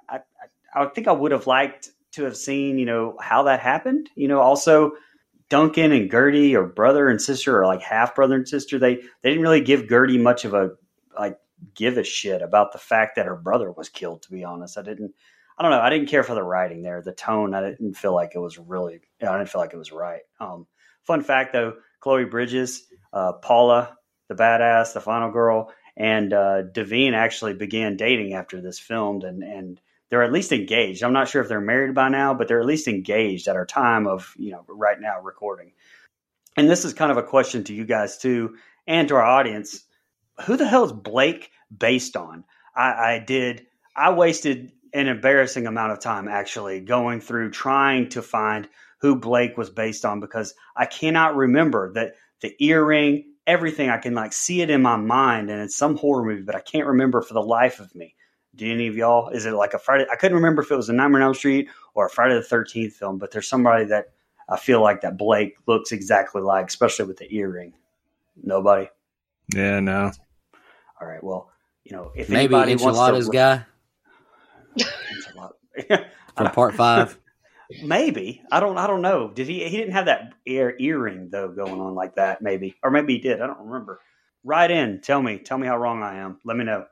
I, 0.09 0.17
I, 0.17 0.81
I 0.83 0.85
think 0.87 1.07
I 1.07 1.13
would 1.13 1.31
have 1.31 1.47
liked 1.47 1.89
to 2.11 2.23
have 2.23 2.37
seen 2.37 2.77
you 2.77 2.85
know 2.85 3.15
how 3.19 3.43
that 3.43 3.59
happened. 3.59 4.09
You 4.15 4.27
know, 4.27 4.39
also 4.39 4.93
Duncan 5.49 5.91
and 5.91 6.09
Gertie 6.09 6.55
or 6.55 6.65
brother 6.65 7.09
and 7.09 7.21
sister 7.21 7.59
or 7.59 7.65
like 7.65 7.81
half 7.81 8.15
brother 8.15 8.35
and 8.35 8.47
sister. 8.47 8.79
They 8.79 8.95
they 8.95 9.29
didn't 9.29 9.41
really 9.41 9.61
give 9.61 9.89
Gertie 9.89 10.17
much 10.17 10.45
of 10.45 10.53
a 10.53 10.71
like 11.17 11.37
give 11.75 11.97
a 11.97 12.03
shit 12.03 12.41
about 12.41 12.71
the 12.71 12.77
fact 12.77 13.15
that 13.15 13.25
her 13.25 13.35
brother 13.35 13.71
was 13.71 13.89
killed. 13.89 14.21
To 14.23 14.31
be 14.31 14.43
honest, 14.43 14.77
I 14.77 14.81
didn't. 14.81 15.13
I 15.57 15.63
don't 15.63 15.71
know. 15.71 15.81
I 15.81 15.89
didn't 15.89 16.07
care 16.07 16.23
for 16.23 16.33
the 16.33 16.43
writing 16.43 16.81
there, 16.81 17.01
the 17.01 17.11
tone. 17.11 17.53
I 17.53 17.61
didn't 17.61 17.95
feel 17.95 18.15
like 18.15 18.31
it 18.33 18.39
was 18.39 18.57
really. 18.57 18.93
You 18.93 19.27
know, 19.27 19.33
I 19.33 19.37
didn't 19.37 19.49
feel 19.49 19.61
like 19.61 19.73
it 19.73 19.77
was 19.77 19.91
right. 19.91 20.21
Um, 20.39 20.67
fun 21.03 21.21
fact 21.21 21.53
though, 21.53 21.75
Chloe 21.99 22.25
Bridges, 22.25 22.87
uh, 23.13 23.33
Paula, 23.33 23.97
the 24.29 24.35
badass, 24.35 24.93
the 24.93 25.01
final 25.01 25.31
girl, 25.31 25.71
and 25.97 26.33
uh, 26.33 26.63
DeVine 26.63 27.13
actually 27.13 27.53
began 27.53 27.97
dating 27.97 28.33
after 28.33 28.61
this 28.61 28.79
filmed, 28.79 29.23
and 29.23 29.43
and 29.43 29.81
they're 30.11 30.23
at 30.23 30.33
least 30.33 30.51
engaged. 30.51 31.03
I'm 31.03 31.13
not 31.13 31.29
sure 31.29 31.41
if 31.41 31.47
they're 31.47 31.61
married 31.61 31.95
by 31.95 32.09
now, 32.09 32.33
but 32.33 32.47
they're 32.47 32.59
at 32.59 32.65
least 32.65 32.87
engaged 32.87 33.47
at 33.47 33.55
our 33.55 33.65
time 33.65 34.05
of 34.05 34.35
you 34.37 34.51
know 34.51 34.63
right 34.67 34.99
now 34.99 35.19
recording. 35.21 35.71
And 36.57 36.69
this 36.69 36.85
is 36.85 36.93
kind 36.93 37.11
of 37.11 37.17
a 37.17 37.23
question 37.23 37.63
to 37.63 37.73
you 37.73 37.85
guys 37.85 38.17
too, 38.17 38.55
and 38.85 39.07
to 39.07 39.15
our 39.15 39.23
audience. 39.23 39.85
Who 40.45 40.57
the 40.57 40.67
hell 40.67 40.83
is 40.83 40.91
Blake 40.91 41.51
based 41.75 42.15
on? 42.15 42.43
I, 42.75 43.15
I 43.15 43.23
did. 43.25 43.65
I 43.95 44.11
wasted 44.11 44.71
an 44.93 45.07
embarrassing 45.07 45.65
amount 45.65 45.93
of 45.93 45.99
time 45.99 46.27
actually 46.27 46.81
going 46.81 47.21
through 47.21 47.51
trying 47.51 48.09
to 48.09 48.21
find 48.21 48.67
who 48.99 49.15
Blake 49.15 49.57
was 49.57 49.69
based 49.69 50.03
on 50.03 50.19
because 50.19 50.53
I 50.75 50.85
cannot 50.85 51.35
remember 51.35 51.93
that 51.93 52.15
the 52.41 52.53
earring, 52.59 53.33
everything. 53.47 53.89
I 53.89 53.97
can 53.97 54.13
like 54.13 54.33
see 54.33 54.61
it 54.61 54.69
in 54.69 54.81
my 54.81 54.97
mind, 54.97 55.49
and 55.49 55.61
it's 55.61 55.77
some 55.77 55.95
horror 55.95 56.25
movie, 56.25 56.41
but 56.41 56.55
I 56.55 56.59
can't 56.59 56.87
remember 56.87 57.21
for 57.21 57.33
the 57.33 57.41
life 57.41 57.79
of 57.79 57.95
me. 57.95 58.15
Do 58.55 58.69
any 58.69 58.87
of 58.87 58.97
y'all? 58.97 59.29
Is 59.29 59.45
it 59.45 59.53
like 59.53 59.73
a 59.73 59.79
Friday? 59.79 60.05
I 60.11 60.15
couldn't 60.15 60.35
remember 60.35 60.61
if 60.61 60.71
it 60.71 60.75
was 60.75 60.89
a 60.89 60.93
Nightmare 60.93 61.21
on 61.21 61.27
Elm 61.27 61.33
Street 61.33 61.69
or 61.93 62.07
a 62.07 62.09
Friday 62.09 62.35
the 62.35 62.43
Thirteenth 62.43 62.93
film, 62.93 63.17
but 63.17 63.31
there's 63.31 63.47
somebody 63.47 63.85
that 63.85 64.11
I 64.49 64.57
feel 64.57 64.81
like 64.81 65.01
that 65.01 65.17
Blake 65.17 65.55
looks 65.67 65.91
exactly 65.91 66.41
like, 66.41 66.67
especially 66.67 67.05
with 67.05 67.17
the 67.17 67.33
earring. 67.33 67.73
Nobody. 68.43 68.89
Yeah, 69.55 69.79
no. 69.79 70.11
All 70.99 71.07
right. 71.07 71.23
Well, 71.23 71.49
you 71.85 71.95
know, 71.95 72.11
if 72.15 72.29
maybe 72.29 72.55
anybody 72.55 72.73
enchiladas 72.73 73.29
wants 73.29 73.65
to, 73.65 73.65
guy 75.87 76.05
from 76.37 76.51
part 76.51 76.75
five. 76.75 77.17
Maybe 77.83 78.43
I 78.51 78.59
don't. 78.59 78.77
I 78.77 78.85
don't 78.85 79.01
know. 79.01 79.29
Did 79.29 79.47
he? 79.47 79.63
He 79.67 79.77
didn't 79.77 79.93
have 79.93 80.05
that 80.05 80.33
ear 80.45 80.75
earring 80.79 81.29
though 81.29 81.47
going 81.47 81.79
on 81.79 81.95
like 81.95 82.15
that. 82.15 82.41
Maybe, 82.41 82.75
or 82.83 82.91
maybe 82.91 83.13
he 83.13 83.19
did. 83.19 83.41
I 83.41 83.47
don't 83.47 83.65
remember. 83.65 84.01
Write 84.43 84.71
in. 84.71 84.99
Tell 84.99 85.21
me. 85.21 85.37
Tell 85.37 85.57
me 85.57 85.67
how 85.67 85.77
wrong 85.77 86.03
I 86.03 86.17
am. 86.17 86.39
Let 86.43 86.57
me 86.57 86.65
know. 86.65 86.85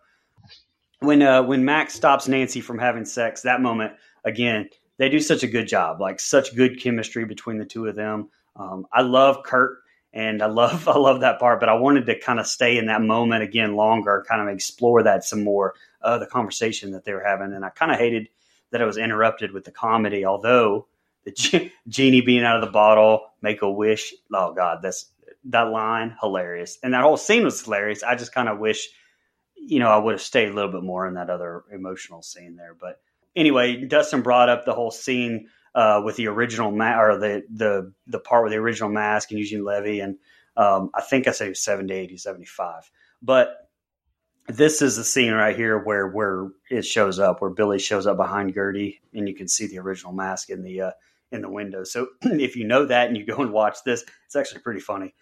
When 1.01 1.21
uh, 1.21 1.43
when 1.43 1.63
Max 1.63 1.93
stops 1.93 2.27
Nancy 2.27 2.61
from 2.61 2.77
having 2.77 3.05
sex, 3.05 3.41
that 3.41 3.61
moment 3.61 3.93
again, 4.25 4.69
they 4.97 5.09
do 5.09 5.19
such 5.19 5.43
a 5.43 5.47
good 5.47 5.67
job. 5.67 6.01
Like 6.01 6.19
such 6.19 6.55
good 6.55 6.81
chemistry 6.81 7.25
between 7.25 7.57
the 7.57 7.65
two 7.65 7.87
of 7.87 7.95
them. 7.95 8.29
Um, 8.55 8.85
I 8.91 9.01
love 9.01 9.43
Kurt 9.43 9.79
and 10.13 10.41
I 10.41 10.47
love 10.47 10.87
I 10.87 10.97
love 10.97 11.21
that 11.21 11.39
part, 11.39 11.59
but 11.59 11.69
I 11.69 11.73
wanted 11.73 12.05
to 12.07 12.19
kind 12.19 12.39
of 12.39 12.47
stay 12.47 12.77
in 12.77 12.87
that 12.87 13.01
moment 13.01 13.43
again 13.43 13.75
longer, 13.75 14.25
kind 14.27 14.41
of 14.41 14.53
explore 14.53 15.03
that 15.03 15.23
some 15.23 15.43
more, 15.43 15.73
uh, 16.01 16.17
the 16.17 16.25
conversation 16.25 16.91
that 16.91 17.05
they 17.05 17.13
were 17.13 17.23
having, 17.23 17.53
and 17.53 17.65
I 17.65 17.69
kind 17.69 17.91
of 17.91 17.97
hated 17.97 18.29
that 18.71 18.81
it 18.81 18.85
was 18.85 18.97
interrupted 18.97 19.51
with 19.51 19.63
the 19.63 19.71
comedy. 19.71 20.25
Although 20.25 20.87
the 21.25 21.31
ge- 21.35 21.71
genie 21.87 22.21
being 22.21 22.43
out 22.43 22.57
of 22.57 22.65
the 22.65 22.71
bottle, 22.71 23.27
make 23.41 23.61
a 23.61 23.71
wish. 23.71 24.13
Oh 24.33 24.53
God, 24.53 24.79
that's 24.81 25.07
that 25.45 25.69
line 25.69 26.15
hilarious, 26.21 26.77
and 26.83 26.93
that 26.93 27.03
whole 27.03 27.17
scene 27.17 27.43
was 27.43 27.63
hilarious. 27.63 28.03
I 28.03 28.15
just 28.15 28.33
kind 28.33 28.49
of 28.49 28.59
wish, 28.59 28.89
you 29.69 29.79
know, 29.79 29.89
I 29.89 29.97
would 29.97 30.13
have 30.13 30.21
stayed 30.21 30.49
a 30.49 30.53
little 30.53 30.71
bit 30.71 30.83
more 30.83 31.07
in 31.07 31.13
that 31.13 31.29
other 31.29 31.63
emotional 31.71 32.23
scene 32.23 32.55
there. 32.55 32.75
But 32.79 32.99
anyway, 33.35 33.85
Dustin 33.85 34.21
brought 34.21 34.49
up 34.49 34.65
the 34.65 34.73
whole 34.73 34.89
scene 34.89 35.47
uh, 35.75 36.01
with 36.03 36.15
the 36.15 36.27
original 36.27 36.71
ma- 36.71 36.99
or 36.99 37.19
the 37.19 37.43
the 37.53 37.93
the 38.07 38.19
part 38.19 38.43
with 38.43 38.51
the 38.51 38.57
original 38.57 38.89
mask 38.89 39.29
and 39.29 39.39
Eugene 39.39 39.63
Levy, 39.63 39.99
and 39.99 40.17
um, 40.57 40.89
I 40.95 41.01
think 41.01 41.27
I 41.27 41.31
said 41.31 41.55
70, 41.55 41.93
80, 41.93 42.17
75. 42.17 42.91
But 43.21 43.69
this 44.47 44.81
is 44.81 44.97
the 44.97 45.03
scene 45.03 45.33
right 45.33 45.55
here 45.55 45.77
where 45.77 46.07
where 46.07 46.47
it 46.71 46.83
shows 46.83 47.19
up, 47.19 47.39
where 47.39 47.51
Billy 47.51 47.77
shows 47.77 48.07
up 48.07 48.17
behind 48.17 48.55
Gertie, 48.55 49.01
and 49.13 49.29
you 49.29 49.35
can 49.35 49.47
see 49.47 49.67
the 49.67 49.77
original 49.77 50.13
mask 50.13 50.49
in 50.49 50.63
the 50.63 50.81
uh, 50.81 50.91
in 51.31 51.41
the 51.41 51.49
window. 51.49 51.83
So 51.83 52.07
if 52.23 52.55
you 52.55 52.65
know 52.65 52.85
that 52.85 53.07
and 53.07 53.15
you 53.15 53.23
go 53.23 53.37
and 53.37 53.53
watch 53.53 53.77
this, 53.85 54.03
it's 54.25 54.35
actually 54.35 54.61
pretty 54.61 54.79
funny. 54.79 55.13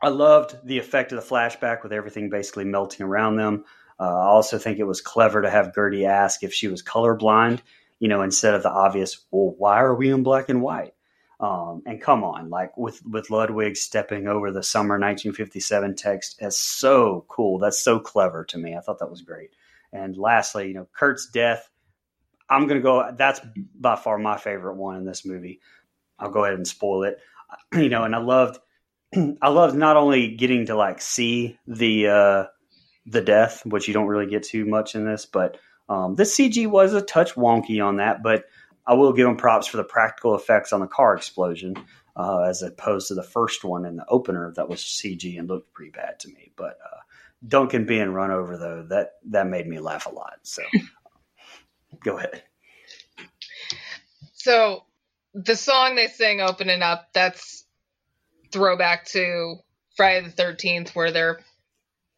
I 0.00 0.08
loved 0.08 0.56
the 0.64 0.78
effect 0.78 1.10
of 1.10 1.20
the 1.20 1.28
flashback 1.28 1.82
with 1.82 1.92
everything 1.92 2.30
basically 2.30 2.64
melting 2.64 3.04
around 3.04 3.36
them. 3.36 3.64
Uh, 4.00 4.04
I 4.04 4.26
also 4.26 4.58
think 4.58 4.78
it 4.78 4.84
was 4.84 5.00
clever 5.00 5.42
to 5.42 5.50
have 5.50 5.74
Gertie 5.74 6.06
ask 6.06 6.42
if 6.42 6.54
she 6.54 6.68
was 6.68 6.82
colorblind, 6.82 7.60
you 7.98 8.08
know, 8.08 8.22
instead 8.22 8.54
of 8.54 8.62
the 8.62 8.70
obvious, 8.70 9.24
well, 9.30 9.54
why 9.58 9.80
are 9.80 9.94
we 9.94 10.10
in 10.10 10.22
black 10.22 10.48
and 10.48 10.62
white? 10.62 10.94
Um, 11.40 11.82
and 11.86 12.00
come 12.00 12.24
on, 12.24 12.50
like 12.50 12.76
with 12.76 13.00
with 13.06 13.30
Ludwig 13.30 13.76
stepping 13.76 14.26
over 14.26 14.50
the 14.50 14.62
summer 14.62 14.94
1957 14.94 15.94
text, 15.94 16.42
is 16.42 16.58
so 16.58 17.24
cool. 17.28 17.58
That's 17.58 17.80
so 17.80 18.00
clever 18.00 18.44
to 18.46 18.58
me. 18.58 18.76
I 18.76 18.80
thought 18.80 18.98
that 18.98 19.10
was 19.10 19.22
great. 19.22 19.50
And 19.92 20.16
lastly, 20.16 20.68
you 20.68 20.74
know, 20.74 20.88
Kurt's 20.92 21.28
death. 21.30 21.70
I'm 22.50 22.66
gonna 22.66 22.80
go. 22.80 23.12
That's 23.16 23.40
by 23.78 23.94
far 23.94 24.18
my 24.18 24.36
favorite 24.36 24.76
one 24.76 24.96
in 24.96 25.04
this 25.04 25.24
movie. 25.24 25.60
I'll 26.18 26.30
go 26.30 26.44
ahead 26.44 26.56
and 26.56 26.66
spoil 26.66 27.04
it. 27.04 27.18
You 27.72 27.88
know, 27.88 28.04
and 28.04 28.14
I 28.14 28.18
loved, 28.18 28.58
I 29.40 29.48
loved 29.48 29.74
not 29.74 29.96
only 29.96 30.34
getting 30.34 30.66
to 30.66 30.74
like 30.74 31.00
see 31.00 31.58
the 31.66 32.08
uh, 32.08 32.44
the 33.10 33.20
death, 33.20 33.64
which 33.64 33.88
you 33.88 33.94
don't 33.94 34.06
really 34.06 34.26
get 34.30 34.42
too 34.42 34.64
much 34.64 34.94
in 34.94 35.04
this, 35.04 35.26
but 35.26 35.58
um, 35.88 36.14
the 36.16 36.24
CG 36.24 36.66
was 36.66 36.92
a 36.92 37.00
touch 37.00 37.34
wonky 37.34 37.84
on 37.84 37.96
that, 37.96 38.22
but 38.22 38.44
I 38.86 38.94
will 38.94 39.12
give 39.12 39.26
them 39.26 39.36
props 39.36 39.66
for 39.66 39.76
the 39.76 39.84
practical 39.84 40.34
effects 40.34 40.72
on 40.72 40.80
the 40.80 40.86
car 40.86 41.14
explosion, 41.14 41.74
uh, 42.16 42.42
as 42.42 42.62
opposed 42.62 43.08
to 43.08 43.14
the 43.14 43.22
first 43.22 43.64
one 43.64 43.84
in 43.84 43.96
the 43.96 44.06
opener 44.08 44.52
that 44.56 44.68
was 44.68 44.80
CG 44.80 45.38
and 45.38 45.48
looked 45.48 45.72
pretty 45.72 45.90
bad 45.90 46.18
to 46.20 46.28
me. 46.28 46.52
But 46.56 46.78
uh, 46.84 46.98
Duncan 47.46 47.86
being 47.86 48.12
run 48.12 48.30
over 48.30 48.56
though, 48.56 48.86
that 48.88 49.12
that 49.30 49.46
made 49.46 49.66
me 49.66 49.78
laugh 49.78 50.06
a 50.06 50.10
lot. 50.10 50.38
So 50.42 50.62
go 52.04 52.18
ahead. 52.18 52.42
So 54.34 54.84
the 55.34 55.56
song 55.56 55.94
they 55.94 56.08
sing 56.08 56.40
opening 56.40 56.82
up, 56.82 57.08
that's 57.12 57.64
throwback 58.52 59.06
to 59.06 59.56
Friday 59.96 60.26
the 60.26 60.32
Thirteenth, 60.32 60.96
where 60.96 61.12
they're 61.12 61.40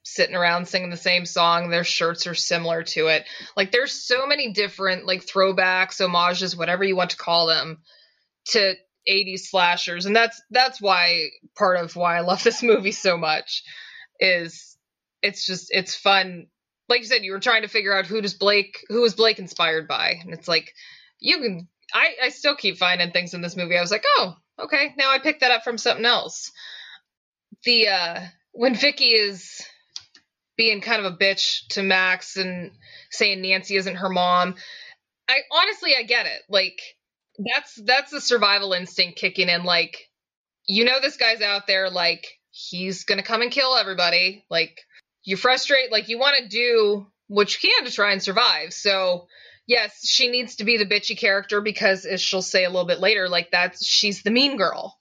sitting 0.02 0.34
around 0.34 0.66
singing 0.66 0.90
the 0.90 0.96
same 0.96 1.26
song. 1.26 1.70
Their 1.70 1.84
shirts 1.84 2.26
are 2.26 2.34
similar 2.34 2.82
to 2.82 3.08
it. 3.08 3.24
Like 3.56 3.70
there's 3.70 3.92
so 3.92 4.26
many 4.26 4.52
different 4.52 5.06
like 5.06 5.26
throwbacks, 5.26 5.98
homages, 6.00 6.56
whatever 6.56 6.84
you 6.84 6.96
want 6.96 7.10
to 7.10 7.16
call 7.16 7.46
them, 7.46 7.78
to 8.46 8.74
80s 9.08 9.40
slashers, 9.40 10.06
and 10.06 10.14
that's 10.14 10.40
that's 10.50 10.80
why 10.80 11.28
part 11.56 11.78
of 11.78 11.96
why 11.96 12.16
I 12.16 12.20
love 12.20 12.42
this 12.44 12.62
movie 12.62 12.92
so 12.92 13.16
much 13.16 13.62
is 14.18 14.76
it's 15.22 15.46
just 15.46 15.68
it's 15.70 15.94
fun. 15.94 16.46
Like 16.88 17.00
you 17.00 17.06
said, 17.06 17.24
you 17.24 17.32
were 17.32 17.40
trying 17.40 17.62
to 17.62 17.68
figure 17.68 17.96
out 17.96 18.06
who 18.06 18.20
does 18.20 18.34
Blake 18.34 18.78
who 18.88 19.04
is 19.04 19.14
Blake 19.14 19.38
inspired 19.38 19.86
by, 19.88 20.14
and 20.22 20.32
it's 20.32 20.48
like 20.48 20.72
you 21.18 21.38
can. 21.38 21.68
I 21.92 22.26
I 22.26 22.28
still 22.28 22.54
keep 22.54 22.76
finding 22.78 23.10
things 23.10 23.34
in 23.34 23.40
this 23.40 23.56
movie. 23.56 23.76
I 23.76 23.80
was 23.80 23.90
like, 23.90 24.04
oh, 24.18 24.34
okay, 24.60 24.94
now 24.96 25.10
I 25.10 25.18
picked 25.18 25.40
that 25.40 25.50
up 25.50 25.64
from 25.64 25.78
something 25.78 26.04
else. 26.04 26.52
The 27.64 27.88
uh 27.88 28.20
when 28.52 28.74
Vicky 28.74 29.06
is 29.06 29.60
being 30.60 30.82
kind 30.82 31.06
of 31.06 31.10
a 31.10 31.16
bitch 31.16 31.66
to 31.68 31.82
Max 31.82 32.36
and 32.36 32.72
saying 33.10 33.40
Nancy 33.40 33.76
isn't 33.76 33.94
her 33.94 34.10
mom. 34.10 34.56
I 35.26 35.38
honestly 35.50 35.92
I 35.98 36.02
get 36.02 36.26
it. 36.26 36.42
Like 36.50 36.78
that's 37.38 37.80
that's 37.82 38.10
the 38.10 38.20
survival 38.20 38.74
instinct 38.74 39.18
kicking 39.18 39.48
in 39.48 39.64
like 39.64 40.10
you 40.66 40.84
know 40.84 41.00
this 41.00 41.16
guy's 41.16 41.40
out 41.40 41.66
there 41.66 41.88
like 41.88 42.26
he's 42.50 43.04
going 43.04 43.16
to 43.16 43.24
come 43.24 43.40
and 43.40 43.50
kill 43.50 43.74
everybody. 43.74 44.44
Like 44.50 44.78
you 45.24 45.38
frustrate 45.38 45.90
like 45.90 46.10
you 46.10 46.18
want 46.18 46.36
to 46.36 46.48
do 46.48 47.06
what 47.28 47.50
you 47.54 47.70
can 47.70 47.86
to 47.86 47.90
try 47.90 48.12
and 48.12 48.22
survive. 48.22 48.74
So 48.74 49.28
yes, 49.66 50.06
she 50.06 50.28
needs 50.28 50.56
to 50.56 50.64
be 50.64 50.76
the 50.76 50.84
bitchy 50.84 51.16
character 51.16 51.62
because 51.62 52.04
as 52.04 52.20
she'll 52.20 52.42
say 52.42 52.64
a 52.64 52.70
little 52.70 52.86
bit 52.86 53.00
later 53.00 53.30
like 53.30 53.50
that's 53.50 53.82
she's 53.82 54.22
the 54.24 54.30
mean 54.30 54.58
girl. 54.58 54.98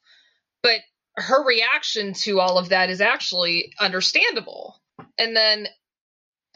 But 0.63 0.79
her 1.17 1.45
reaction 1.45 2.13
to 2.13 2.39
all 2.39 2.57
of 2.57 2.69
that 2.69 2.89
is 2.89 3.01
actually 3.01 3.73
understandable 3.77 4.79
and 5.17 5.35
then 5.35 5.67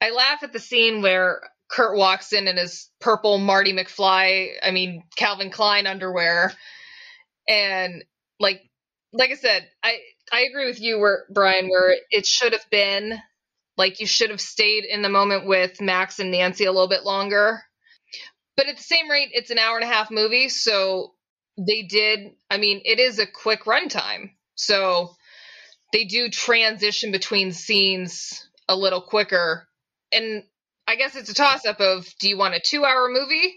I 0.00 0.10
laugh 0.10 0.42
at 0.42 0.52
the 0.52 0.58
scene 0.58 1.02
where 1.02 1.40
Kurt 1.70 1.96
walks 1.96 2.32
in 2.32 2.48
in 2.48 2.56
his 2.56 2.90
purple 3.00 3.38
Marty 3.38 3.72
McFly, 3.72 4.50
I 4.62 4.70
mean 4.70 5.04
Calvin 5.16 5.50
Klein 5.50 5.86
underwear, 5.86 6.52
and 7.48 8.04
like 8.38 8.60
like 9.12 9.30
I 9.30 9.36
said, 9.36 9.68
I 9.82 9.98
I 10.32 10.42
agree 10.42 10.66
with 10.66 10.80
you 10.80 10.98
where 10.98 11.24
Brian 11.30 11.68
where 11.68 11.96
it 12.10 12.26
should 12.26 12.52
have 12.52 12.68
been 12.70 13.18
like 13.76 14.00
you 14.00 14.06
should 14.06 14.30
have 14.30 14.40
stayed 14.40 14.84
in 14.84 15.02
the 15.02 15.08
moment 15.08 15.46
with 15.46 15.80
Max 15.80 16.18
and 16.18 16.30
Nancy 16.30 16.64
a 16.64 16.72
little 16.72 16.88
bit 16.88 17.04
longer. 17.04 17.62
But 18.56 18.66
at 18.68 18.76
the 18.76 18.82
same 18.82 19.08
rate, 19.10 19.30
it's 19.32 19.50
an 19.50 19.58
hour 19.58 19.76
and 19.78 19.84
a 19.84 19.92
half 19.92 20.10
movie, 20.10 20.48
so 20.50 21.14
they 21.58 21.82
did. 21.82 22.32
I 22.50 22.58
mean, 22.58 22.82
it 22.84 22.98
is 22.98 23.18
a 23.18 23.26
quick 23.26 23.64
runtime, 23.64 24.32
so 24.54 25.14
they 25.92 26.04
do 26.04 26.28
transition 26.28 27.12
between 27.12 27.52
scenes 27.52 28.48
a 28.68 28.76
little 28.76 29.02
quicker. 29.02 29.68
And 30.12 30.44
I 30.86 30.96
guess 30.96 31.14
it's 31.14 31.30
a 31.30 31.34
toss 31.34 31.64
up 31.64 31.80
of 31.80 32.06
do 32.18 32.28
you 32.28 32.38
want 32.38 32.54
a 32.54 32.60
two 32.60 32.84
hour 32.84 33.08
movie 33.08 33.54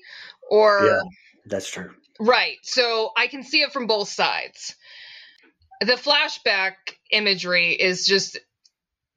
or. 0.49 0.85
Yeah, 0.85 1.01
that's 1.45 1.69
true. 1.69 1.91
Right. 2.19 2.57
So 2.63 3.11
I 3.17 3.27
can 3.27 3.43
see 3.43 3.61
it 3.61 3.71
from 3.71 3.87
both 3.87 4.09
sides. 4.09 4.75
The 5.81 5.93
flashback 5.93 6.73
imagery 7.11 7.71
is 7.73 8.05
just, 8.05 8.39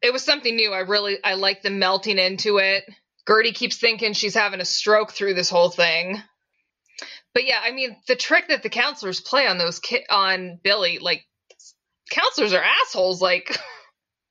it 0.02 0.12
was 0.12 0.24
something 0.24 0.54
new. 0.54 0.72
I 0.72 0.80
really, 0.80 1.18
I 1.22 1.34
like 1.34 1.62
the 1.62 1.70
melting 1.70 2.18
into 2.18 2.58
it. 2.58 2.84
Gertie 3.28 3.52
keeps 3.52 3.76
thinking 3.76 4.14
she's 4.14 4.34
having 4.34 4.60
a 4.60 4.64
stroke 4.64 5.12
through 5.12 5.34
this 5.34 5.50
whole 5.50 5.70
thing. 5.70 6.20
But 7.34 7.46
yeah, 7.46 7.60
I 7.62 7.70
mean, 7.70 7.96
the 8.08 8.16
trick 8.16 8.48
that 8.48 8.62
the 8.62 8.70
counselors 8.70 9.20
play 9.20 9.46
on 9.46 9.58
those 9.58 9.78
ki- 9.78 10.06
on 10.10 10.58
Billy, 10.62 10.98
like 10.98 11.24
counselors 12.10 12.52
are 12.52 12.62
assholes. 12.62 13.20
Like, 13.20 13.58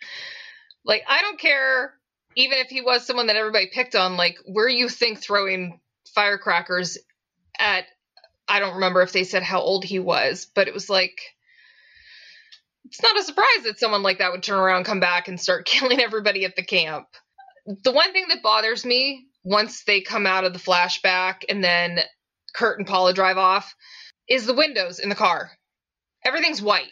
like 0.86 1.04
I 1.08 1.22
don't 1.22 1.40
care, 1.40 1.94
even 2.36 2.58
if 2.60 2.68
he 2.68 2.82
was 2.82 3.06
someone 3.06 3.28
that 3.28 3.36
everybody 3.36 3.68
picked 3.68 3.96
on. 3.96 4.18
Like, 4.18 4.38
where 4.46 4.70
you 4.70 4.90
think 4.90 5.20
throwing 5.20 5.80
firecrackers 6.14 6.98
at? 7.60 7.86
I 8.50 8.60
don't 8.60 8.76
remember 8.76 9.02
if 9.02 9.12
they 9.12 9.26
said 9.26 9.44
how 9.44 9.60
old 9.60 9.84
he 9.84 10.00
was, 10.00 10.48
but 10.56 10.70
it 10.70 10.74
was 10.74 10.90
like 10.90 11.20
it's 12.88 13.02
not 13.02 13.18
a 13.18 13.24
surprise 13.24 13.64
that 13.66 13.80
someone 13.80 14.02
like 14.02 14.20
that 14.20 14.32
would 14.32 14.44
turn 14.44 14.60
around, 14.60 14.86
come 14.86 15.00
back, 15.00 15.28
and 15.28 15.40
start 15.40 15.66
killing 15.66 16.00
everybody 16.00 16.46
at 16.46 16.56
the 16.56 16.64
camp. 16.64 17.08
The 17.84 17.92
one 17.92 18.14
thing 18.14 18.26
that 18.30 18.42
bothers 18.42 18.86
me 18.86 19.28
once 19.44 19.84
they 19.84 20.02
come 20.02 20.26
out 20.26 20.46
of 20.46 20.54
the 20.54 20.60
flashback 20.60 21.44
and 21.50 21.64
then 21.64 22.00
Kurt 22.54 22.80
and 22.80 22.88
Paula 22.88 23.14
drive 23.14 23.38
off 23.38 23.76
is 24.28 24.46
the 24.46 24.54
windows 24.54 25.00
in 25.00 25.10
the 25.10 25.16
car. 25.16 25.52
Everything's 26.24 26.62
white. 26.62 26.92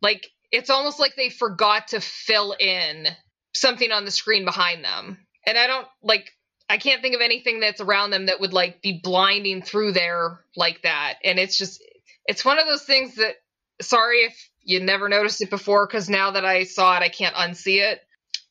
Like 0.00 0.26
it's 0.50 0.70
almost 0.70 0.98
like 0.98 1.14
they 1.16 1.30
forgot 1.30 1.88
to 1.88 2.00
fill 2.00 2.52
in 2.58 3.08
something 3.54 3.90
on 3.92 4.04
the 4.04 4.10
screen 4.10 4.44
behind 4.44 4.84
them. 4.84 5.18
And 5.46 5.58
I 5.58 5.66
don't 5.66 5.86
like 6.02 6.30
I 6.68 6.78
can't 6.78 7.00
think 7.00 7.14
of 7.14 7.20
anything 7.22 7.60
that's 7.60 7.80
around 7.80 8.10
them 8.10 8.26
that 8.26 8.40
would 8.40 8.52
like 8.52 8.82
be 8.82 9.00
blinding 9.02 9.62
through 9.62 9.92
there 9.92 10.40
like 10.56 10.82
that. 10.82 11.14
And 11.24 11.38
it's 11.38 11.56
just 11.56 11.82
it's 12.26 12.44
one 12.44 12.58
of 12.58 12.66
those 12.66 12.84
things 12.84 13.16
that 13.16 13.36
sorry 13.80 14.18
if 14.18 14.50
you 14.62 14.80
never 14.80 15.08
noticed 15.08 15.40
it 15.40 15.50
before 15.50 15.86
cuz 15.86 16.10
now 16.10 16.32
that 16.32 16.44
I 16.44 16.64
saw 16.64 16.96
it 16.96 17.02
I 17.02 17.08
can't 17.08 17.34
unsee 17.34 17.80
it. 17.80 18.00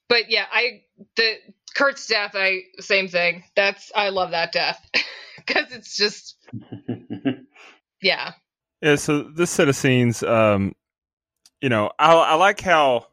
But 0.10 0.30
yeah, 0.30 0.46
I 0.52 0.84
the 1.16 1.36
Kurt's 1.76 2.08
death 2.08 2.32
I 2.34 2.64
same 2.80 3.08
thing. 3.08 3.44
That's 3.56 3.92
I 3.96 4.10
love 4.10 4.32
that 4.32 4.52
death 4.52 4.84
cuz 5.46 5.72
it's 5.72 5.96
just 5.96 6.38
yeah. 8.02 8.34
Yeah, 8.82 8.96
so 8.96 9.24
this 9.24 9.52
set 9.52 9.70
of 9.70 9.76
scenes 9.76 10.24
um 10.24 10.74
you 11.62 11.70
know, 11.70 11.92
I, 11.98 12.14
I 12.14 12.36
like 12.36 12.60
how 12.60 13.08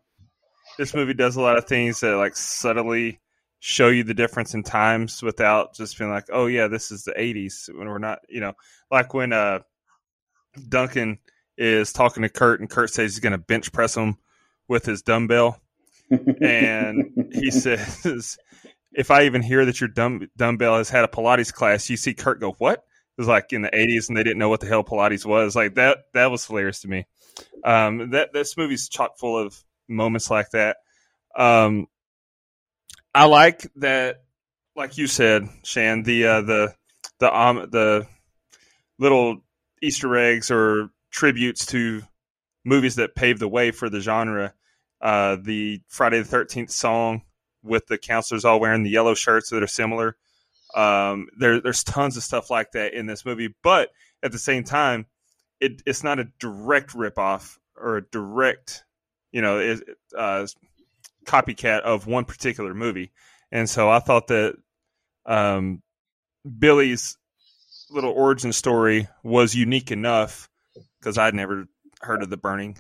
this 0.79 0.95
movie 0.95 1.15
does 1.15 1.37
a 1.37 1.41
lot 1.41 1.59
of 1.59 1.67
things 1.67 2.01
that 2.01 2.17
like 2.17 2.37
subtly 2.37 3.21
show 3.61 3.89
you 3.89 4.05
the 4.05 4.15
difference 4.15 4.55
in 4.55 4.63
times 4.63 5.23
without 5.23 5.75
just 5.75 5.99
being 5.99 6.11
like, 6.11 6.27
oh 6.33 6.47
yeah, 6.47 6.69
this 6.69 6.91
is 6.91 7.05
the 7.05 7.13
'80s 7.13 7.75
when 7.75 7.89
we're 7.89 7.99
not, 7.99 8.19
you 8.29 8.41
know, 8.41 8.53
like 8.91 9.15
when 9.15 9.33
uh 9.33 9.61
Duncan 10.69 11.19
is 11.57 11.93
talking 11.93 12.23
to 12.23 12.29
Kurt 12.29 12.61
and 12.61 12.69
Kurt 12.69 12.91
says 12.91 13.13
he's 13.13 13.21
going 13.21 13.33
to 13.33 13.39
bench 13.39 13.73
press 13.73 13.97
him 13.97 14.19
with 14.69 14.85
his 14.85 15.03
dumbbell, 15.03 15.61
and 16.11 17.29
he 17.33 17.51
says, 17.51 18.39
"If 18.93 19.11
I 19.11 19.25
even 19.25 19.43
hear 19.43 19.65
that 19.65 19.81
your 19.81 19.89
dumb, 19.89 20.29
dumbbell 20.37 20.79
has 20.79 20.91
had 20.91 21.05
a 21.05 21.09
Pilates 21.09 21.53
class, 21.53 21.89
you 21.91 21.97
see 21.97 22.15
Kurt 22.15 22.41
go 22.41 22.53
what?" 22.59 22.79
It 22.79 23.21
was 23.21 23.29
like 23.29 23.53
in 23.53 23.63
the 23.63 23.71
'80s, 23.71 24.09
and 24.09 24.17
they 24.17 24.23
didn't 24.23 24.39
know 24.39 24.49
what 24.49 24.61
the 24.61 24.67
hell 24.67 24.85
Pilates 24.85 25.25
was. 25.25 25.55
Like 25.55 25.75
that, 25.75 25.99
that 26.15 26.31
was 26.31 26.47
hilarious 26.47 26.81
to 26.81 26.89
me. 26.89 27.07
Um, 27.65 28.11
that 28.11 28.33
this 28.33 28.57
movie's 28.57 28.89
chock 28.89 29.19
full 29.19 29.39
of 29.39 29.57
moments 29.89 30.31
like 30.31 30.51
that. 30.51 30.79
Um, 31.37 31.87
I 33.15 33.27
like 33.27 33.67
that, 33.77 34.23
like 34.77 34.99
you 34.99 35.07
said, 35.07 35.49
Shan, 35.63 36.03
the 36.03 36.27
uh, 36.27 36.41
the 36.43 36.75
the 37.19 37.39
um, 37.39 37.69
the 37.71 38.07
little 38.99 39.43
Easter 39.83 40.17
eggs 40.17 40.51
or 40.51 40.91
tributes 41.11 41.67
to 41.67 42.03
movies 42.65 42.97
that 42.97 43.15
paved 43.15 43.41
the 43.41 43.49
way 43.49 43.71
for 43.71 43.89
the 43.89 44.01
genre. 44.01 44.55
Uh, 45.01 45.37
the 45.41 45.83
Friday 45.89 46.19
the 46.19 46.25
Thirteenth 46.25 46.71
song 46.71 47.23
with 47.63 47.87
the 47.87 47.99
counselors 47.99 48.45
all 48.45 48.61
wearing 48.61 48.83
the 48.83 48.91
yellow 48.91 49.15
shirts 49.15 49.51
that 49.51 49.63
are 49.63 49.67
similar. 49.67 50.17
Um, 50.75 51.29
there, 51.39 51.61
there's 51.61 51.85
tons 51.85 52.17
of 52.17 52.23
stuff 52.23 52.51
like 52.51 52.73
that 52.73 52.95
in 52.95 53.07
this 53.07 53.25
movie, 53.25 53.55
but 53.63 53.91
at 54.23 54.33
the 54.33 54.39
same 54.39 54.65
time, 54.65 55.07
it, 55.61 55.83
it's 55.87 56.05
not 56.05 56.19
a 56.19 56.25
direct 56.39 56.91
ripoff 56.91 57.59
or 57.77 57.97
a 57.97 58.03
direct, 58.03 58.85
you 59.33 59.43
know, 59.43 59.59
it, 59.59 59.83
uh, 60.17 60.47
copycat 61.27 61.81
of 61.81 62.07
one 62.07 62.25
particular 62.25 62.75
movie, 62.75 63.13
and 63.51 63.69
so 63.69 63.91
I 63.91 63.99
thought 64.01 64.29
that 64.29 64.57
um, 65.27 65.83
Billy's 66.59 67.17
little 67.91 68.13
origin 68.13 68.53
story 68.53 69.09
was 69.23 69.55
unique 69.55 69.91
enough 69.91 70.49
because 71.01 71.19
I'd 71.19 71.35
never 71.35 71.67
heard 72.01 72.23
of 72.23 72.31
the 72.31 72.37
burning, 72.37 72.77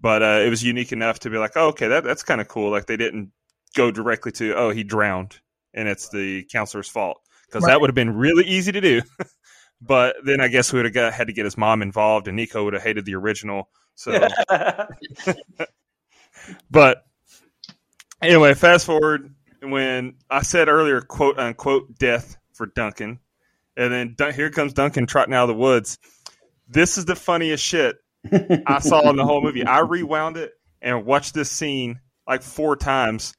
but 0.00 0.22
uh, 0.22 0.40
it 0.44 0.50
was 0.50 0.62
unique 0.62 0.92
enough 0.92 1.20
to 1.20 1.30
be 1.30 1.38
like, 1.38 1.52
oh, 1.56 1.68
okay, 1.68 1.88
that 1.88 2.04
that's 2.04 2.22
kind 2.22 2.40
of 2.40 2.48
cool. 2.48 2.70
Like 2.70 2.86
they 2.86 2.96
didn't 2.96 3.32
go 3.76 3.90
directly 3.90 4.32
to, 4.32 4.54
oh, 4.54 4.70
he 4.70 4.84
drowned, 4.84 5.40
and 5.74 5.88
it's 5.88 6.08
the 6.08 6.44
counselor's 6.52 6.88
fault 6.88 7.20
because 7.46 7.64
Right. 7.64 7.72
that 7.72 7.80
would 7.80 7.90
have 7.90 7.94
been 7.94 8.16
really 8.16 8.44
easy 8.44 8.72
to 8.72 8.80
do. 8.80 9.02
but 9.86 10.16
then 10.24 10.40
I 10.40 10.48
guess 10.48 10.72
we 10.72 10.78
would 10.78 10.86
have 10.86 10.94
got, 10.94 11.12
had 11.12 11.26
to 11.26 11.32
get 11.32 11.44
his 11.44 11.58
mom 11.58 11.82
involved, 11.82 12.28
and 12.28 12.36
Nico 12.36 12.64
would 12.64 12.74
have 12.74 12.82
hated 12.82 13.04
the 13.04 13.14
original. 13.14 13.68
So, 13.94 14.26
but 16.70 17.04
anyway, 18.22 18.54
fast 18.54 18.86
forward 18.86 19.34
when 19.62 20.14
I 20.30 20.42
said 20.42 20.68
earlier, 20.68 21.00
quote 21.00 21.38
unquote, 21.38 21.98
death 21.98 22.36
for 22.52 22.66
Duncan, 22.66 23.20
and 23.76 23.92
then 23.92 24.14
Dun- 24.16 24.32
here 24.32 24.50
comes 24.50 24.72
Duncan 24.72 25.06
trotting 25.06 25.34
out 25.34 25.48
of 25.48 25.48
the 25.48 25.60
woods. 25.60 25.98
This 26.66 26.96
is 26.96 27.04
the 27.04 27.16
funniest 27.16 27.62
shit 27.62 27.96
I 28.66 28.78
saw 28.80 29.08
in 29.10 29.16
the 29.16 29.24
whole 29.24 29.42
movie. 29.42 29.64
I 29.64 29.80
rewound 29.80 30.38
it 30.38 30.52
and 30.80 31.04
watched 31.04 31.34
this 31.34 31.50
scene 31.50 32.00
like 32.26 32.42
four 32.42 32.74
times 32.74 33.34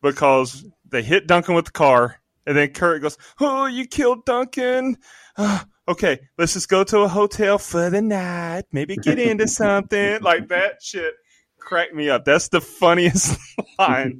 because 0.00 0.64
they 0.88 1.02
hit 1.02 1.26
Duncan 1.26 1.54
with 1.54 1.66
the 1.66 1.72
car, 1.72 2.20
and 2.46 2.56
then 2.56 2.68
Kurt 2.68 3.02
goes, 3.02 3.18
"Oh, 3.40 3.66
you 3.66 3.86
killed 3.86 4.24
Duncan." 4.24 4.96
Okay, 5.88 6.20
let's 6.36 6.52
just 6.52 6.68
go 6.68 6.84
to 6.84 7.00
a 7.00 7.08
hotel 7.08 7.58
for 7.58 7.88
the 7.88 8.02
night. 8.02 8.64
Maybe 8.72 8.96
get 8.96 9.18
into 9.18 9.48
something 9.48 10.20
like 10.20 10.48
that. 10.48 10.82
Shit 10.82 11.14
cracked 11.58 11.94
me 11.94 12.10
up. 12.10 12.24
That's 12.24 12.48
the 12.48 12.60
funniest 12.60 13.38
line. 13.78 14.18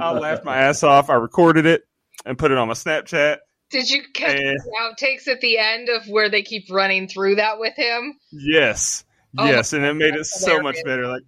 I 0.00 0.12
laughed 0.12 0.44
my 0.44 0.56
ass 0.56 0.82
off. 0.82 1.10
I 1.10 1.14
recorded 1.14 1.66
it 1.66 1.82
and 2.24 2.38
put 2.38 2.50
it 2.50 2.58
on 2.58 2.68
my 2.68 2.74
Snapchat. 2.74 3.38
Did 3.70 3.90
you 3.90 4.02
catch 4.14 4.36
the 4.36 4.70
outtakes 4.80 5.26
at 5.26 5.40
the 5.40 5.58
end 5.58 5.88
of 5.88 6.06
where 6.06 6.28
they 6.28 6.42
keep 6.42 6.70
running 6.70 7.08
through 7.08 7.36
that 7.36 7.58
with 7.58 7.74
him? 7.74 8.14
Yes, 8.30 9.04
Oh 9.38 9.46
yes, 9.46 9.72
and 9.72 9.84
it 9.84 9.94
made 9.94 10.14
it 10.14 10.18
that's 10.18 10.40
so 10.40 10.60
much 10.60 10.76
better. 10.84 11.06
Like, 11.06 11.22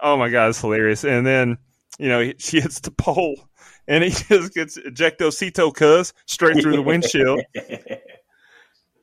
oh 0.00 0.16
my 0.16 0.28
god, 0.28 0.50
it's 0.50 0.60
hilarious. 0.60 1.04
And 1.04 1.26
then 1.26 1.58
you 1.98 2.08
know 2.08 2.32
she 2.38 2.60
hits 2.60 2.80
the 2.80 2.90
pole, 2.90 3.48
and 3.86 4.04
he 4.04 4.10
just 4.10 4.54
gets 4.54 4.78
ejectocito 4.78 5.74
cuz 5.74 6.12
straight 6.26 6.60
through 6.60 6.76
the 6.76 6.82
windshield. 6.82 7.40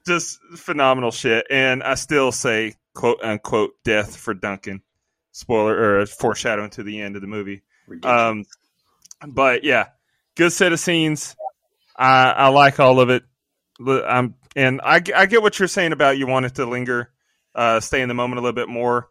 Just 0.06 0.40
phenomenal 0.56 1.12
shit. 1.12 1.46
And 1.50 1.84
I 1.84 1.96
still 1.96 2.32
say 2.32 2.76
quote 2.94 3.22
unquote 3.24 3.72
death 3.84 4.16
for 4.16 4.34
Duncan. 4.34 4.82
Spoiler 5.32 6.00
or 6.02 6.06
foreshadowing 6.06 6.70
to 6.72 6.84
the 6.84 7.02
end 7.02 7.16
of 7.16 7.22
the 7.22 7.28
movie. 7.28 7.62
Um, 8.04 8.46
but 9.28 9.64
yeah, 9.66 9.88
good 10.36 10.52
set 10.54 10.72
of 10.72 10.80
scenes. 10.80 11.36
I, 11.98 12.32
I 12.32 12.48
like 12.50 12.80
all 12.80 13.00
of 13.02 13.10
it. 13.10 13.24
I'm, 13.86 14.36
and 14.56 14.80
I, 14.82 15.02
I 15.16 15.26
get 15.26 15.42
what 15.42 15.60
you're 15.60 15.68
saying 15.68 15.92
about 15.92 16.18
you 16.18 16.28
want 16.28 16.46
it 16.46 16.56
to 16.56 16.66
linger, 16.66 17.12
uh, 17.54 17.82
stay 17.82 18.02
in 18.02 18.08
the 18.08 18.14
moment 18.14 18.40
a 18.40 18.42
little 18.42 18.56
bit 18.56 18.70
more. 18.70 19.10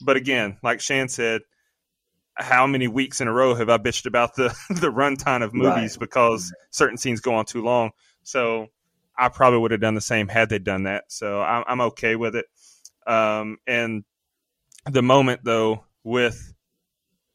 But 0.00 0.16
again, 0.16 0.58
like 0.62 0.80
Shan 0.80 1.08
said, 1.08 1.42
how 2.36 2.66
many 2.68 2.86
weeks 2.88 3.20
in 3.20 3.26
a 3.28 3.32
row 3.32 3.54
have 3.56 3.68
I 3.68 3.78
bitched 3.78 4.06
about 4.06 4.34
the 4.36 4.48
the 4.70 4.92
runtime 4.92 5.42
of 5.42 5.52
movies 5.54 5.96
Right. 5.96 6.00
because 6.00 6.52
certain 6.70 6.96
scenes 6.96 7.20
go 7.20 7.34
on 7.34 7.44
too 7.46 7.62
long? 7.64 7.90
So 8.22 8.68
I 9.16 9.28
probably 9.28 9.60
would 9.60 9.70
have 9.70 9.80
done 9.80 9.94
the 9.94 10.00
same 10.00 10.28
had 10.28 10.48
they 10.48 10.58
done 10.58 10.84
that. 10.84 11.04
So 11.08 11.40
I'm, 11.40 11.64
I'm 11.66 11.80
okay 11.82 12.16
with 12.16 12.36
it. 12.36 12.46
Um, 13.06 13.58
and 13.66 14.04
the 14.90 15.02
moment 15.02 15.42
though 15.44 15.84
with 16.02 16.52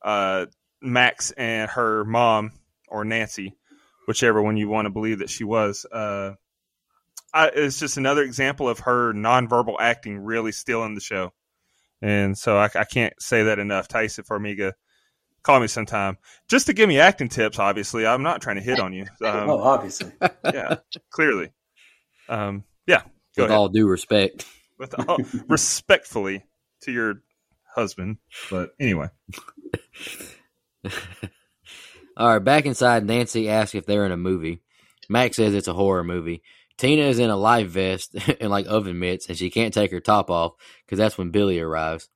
uh, 0.01 0.47
Max 0.82 1.32
and 1.32 1.69
her 1.71 2.03
mom 2.05 2.51
or 2.88 3.05
Nancy, 3.05 3.55
whichever 4.07 4.41
one 4.41 4.57
you 4.57 4.67
want 4.67 4.86
to 4.86 4.91
believe 4.91 5.19
that 5.19 5.30
she 5.30 5.43
was, 5.43 5.86
uh, 5.91 6.34
I, 7.34 7.51
it's 7.53 7.80
just 7.80 7.97
another 7.97 8.23
example 8.23 8.67
of 8.67 8.80
her 8.80 9.13
nonverbal 9.13 9.75
acting 9.80 10.19
really 10.19 10.51
stealing 10.51 10.95
the 10.95 11.01
show. 11.01 11.32
And 12.01 12.38
so 12.38 12.57
I, 12.57 12.69
I 12.75 12.86
can't 12.86 13.13
say 13.21 13.43
that 13.43 13.59
enough. 13.59 13.88
Taissa 13.88 14.25
Farmiga, 14.25 14.73
call 15.43 15.59
me 15.59 15.67
sometime 15.67 16.17
just 16.47 16.67
to 16.67 16.73
give 16.73 16.89
me 16.89 16.99
acting 16.99 17.30
tips. 17.30 17.59
Obviously, 17.59 18.05
I'm 18.05 18.23
not 18.23 18.41
trying 18.41 18.55
to 18.55 18.61
hit 18.61 18.80
on 18.80 18.93
you. 18.93 19.05
Um, 19.21 19.49
oh, 19.49 19.59
obviously. 19.59 20.11
yeah, 20.45 20.77
clearly. 21.09 21.51
Um, 22.30 22.63
yeah, 22.88 23.01
With 23.36 23.47
ahead. 23.47 23.57
all 23.57 23.67
due 23.69 23.88
respect. 23.88 24.45
With 24.77 24.93
all, 25.07 25.17
respectfully 25.49 26.43
to 26.84 26.91
your 26.91 27.15
husband, 27.75 28.17
but 28.49 28.71
anyway. 28.80 29.09
All 32.17 32.27
right, 32.27 32.39
back 32.43 32.65
inside, 32.65 33.05
Nancy 33.05 33.49
asks 33.49 33.75
if 33.75 33.86
they're 33.86 34.05
in 34.05 34.11
a 34.11 34.17
movie. 34.17 34.61
Max 35.07 35.38
says 35.38 35.53
it's 35.53 35.67
a 35.69 35.73
horror 35.73 36.03
movie. 36.03 36.41
Tina 36.77 37.03
is 37.03 37.19
in 37.19 37.30
a 37.30 37.38
life 37.38 37.67
vest 37.69 38.15
and 38.41 38.49
like 38.49 38.65
oven 38.67 38.99
mitts, 38.99 39.27
and 39.30 39.38
she 39.38 39.49
can't 39.49 39.73
take 39.73 39.91
her 39.91 39.99
top 40.01 40.30
off 40.30 40.53
because 40.86 40.97
that's 40.97 41.17
when 41.17 41.32
Billy 41.32 41.59
arrives. 41.59 42.09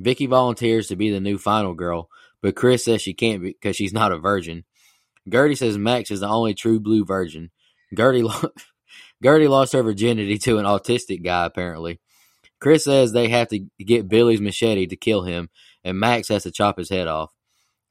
Vicky 0.00 0.26
volunteers 0.26 0.88
to 0.88 0.96
be 0.96 1.10
the 1.10 1.20
new 1.20 1.38
final 1.38 1.74
girl, 1.74 2.08
but 2.42 2.56
Chris 2.56 2.84
says 2.84 3.00
she 3.02 3.14
can't 3.14 3.42
because 3.42 3.76
she's 3.76 3.92
not 3.92 4.12
a 4.12 4.18
virgin. 4.18 4.64
Gertie 5.28 5.54
says 5.54 5.78
Max 5.78 6.10
is 6.10 6.20
the 6.20 6.28
only 6.28 6.54
true 6.54 6.78
blue 6.80 7.04
virgin. 7.04 7.50
Gertie, 7.96 8.22
lo- 8.24 8.50
Gertie 9.22 9.48
lost 9.48 9.72
her 9.72 9.82
virginity 9.82 10.38
to 10.38 10.58
an 10.58 10.64
autistic 10.64 11.24
guy, 11.24 11.46
apparently. 11.46 12.00
Chris 12.60 12.84
says 12.84 13.12
they 13.12 13.28
have 13.28 13.48
to 13.48 13.66
get 13.78 14.08
Billy's 14.08 14.40
machete 14.40 14.86
to 14.86 14.96
kill 14.96 15.22
him, 15.22 15.50
and 15.84 15.98
Max 15.98 16.28
has 16.28 16.44
to 16.44 16.50
chop 16.50 16.78
his 16.78 16.90
head 16.90 17.06
off. 17.06 17.32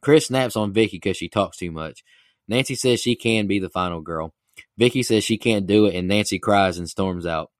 Chris 0.01 0.27
snaps 0.27 0.55
on 0.55 0.73
Vicky 0.73 0.97
because 0.97 1.17
she 1.17 1.29
talks 1.29 1.57
too 1.57 1.71
much. 1.71 2.03
Nancy 2.47 2.75
says 2.75 2.99
she 2.99 3.15
can 3.15 3.47
be 3.47 3.59
the 3.59 3.69
final 3.69 4.01
girl. 4.01 4.33
Vicky 4.77 5.03
says 5.03 5.23
she 5.23 5.37
can't 5.37 5.67
do 5.67 5.85
it, 5.85 5.95
and 5.95 6.07
Nancy 6.07 6.39
cries 6.39 6.77
and 6.77 6.89
storms 6.89 7.25
out. 7.25 7.51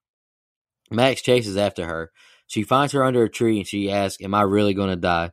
Max 0.90 1.22
chases 1.22 1.56
after 1.56 1.86
her. 1.86 2.12
She 2.46 2.62
finds 2.62 2.92
her 2.92 3.04
under 3.04 3.24
a 3.24 3.28
tree 3.28 3.58
and 3.58 3.66
she 3.66 3.90
asks, 3.90 4.22
Am 4.22 4.34
I 4.34 4.42
really 4.42 4.74
going 4.74 4.90
to 4.90 4.96
die? 4.96 5.32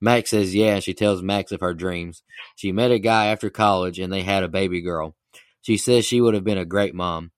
Max 0.00 0.30
says, 0.30 0.54
Yeah, 0.54 0.74
and 0.74 0.84
she 0.84 0.94
tells 0.94 1.22
Max 1.22 1.50
of 1.52 1.60
her 1.60 1.74
dreams. 1.74 2.22
She 2.54 2.72
met 2.72 2.92
a 2.92 2.98
guy 2.98 3.26
after 3.26 3.50
college 3.50 3.98
and 3.98 4.12
they 4.12 4.22
had 4.22 4.44
a 4.44 4.48
baby 4.48 4.80
girl. 4.80 5.16
She 5.62 5.76
says 5.76 6.04
she 6.04 6.20
would 6.20 6.34
have 6.34 6.44
been 6.44 6.58
a 6.58 6.64
great 6.64 6.94
mom. 6.94 7.32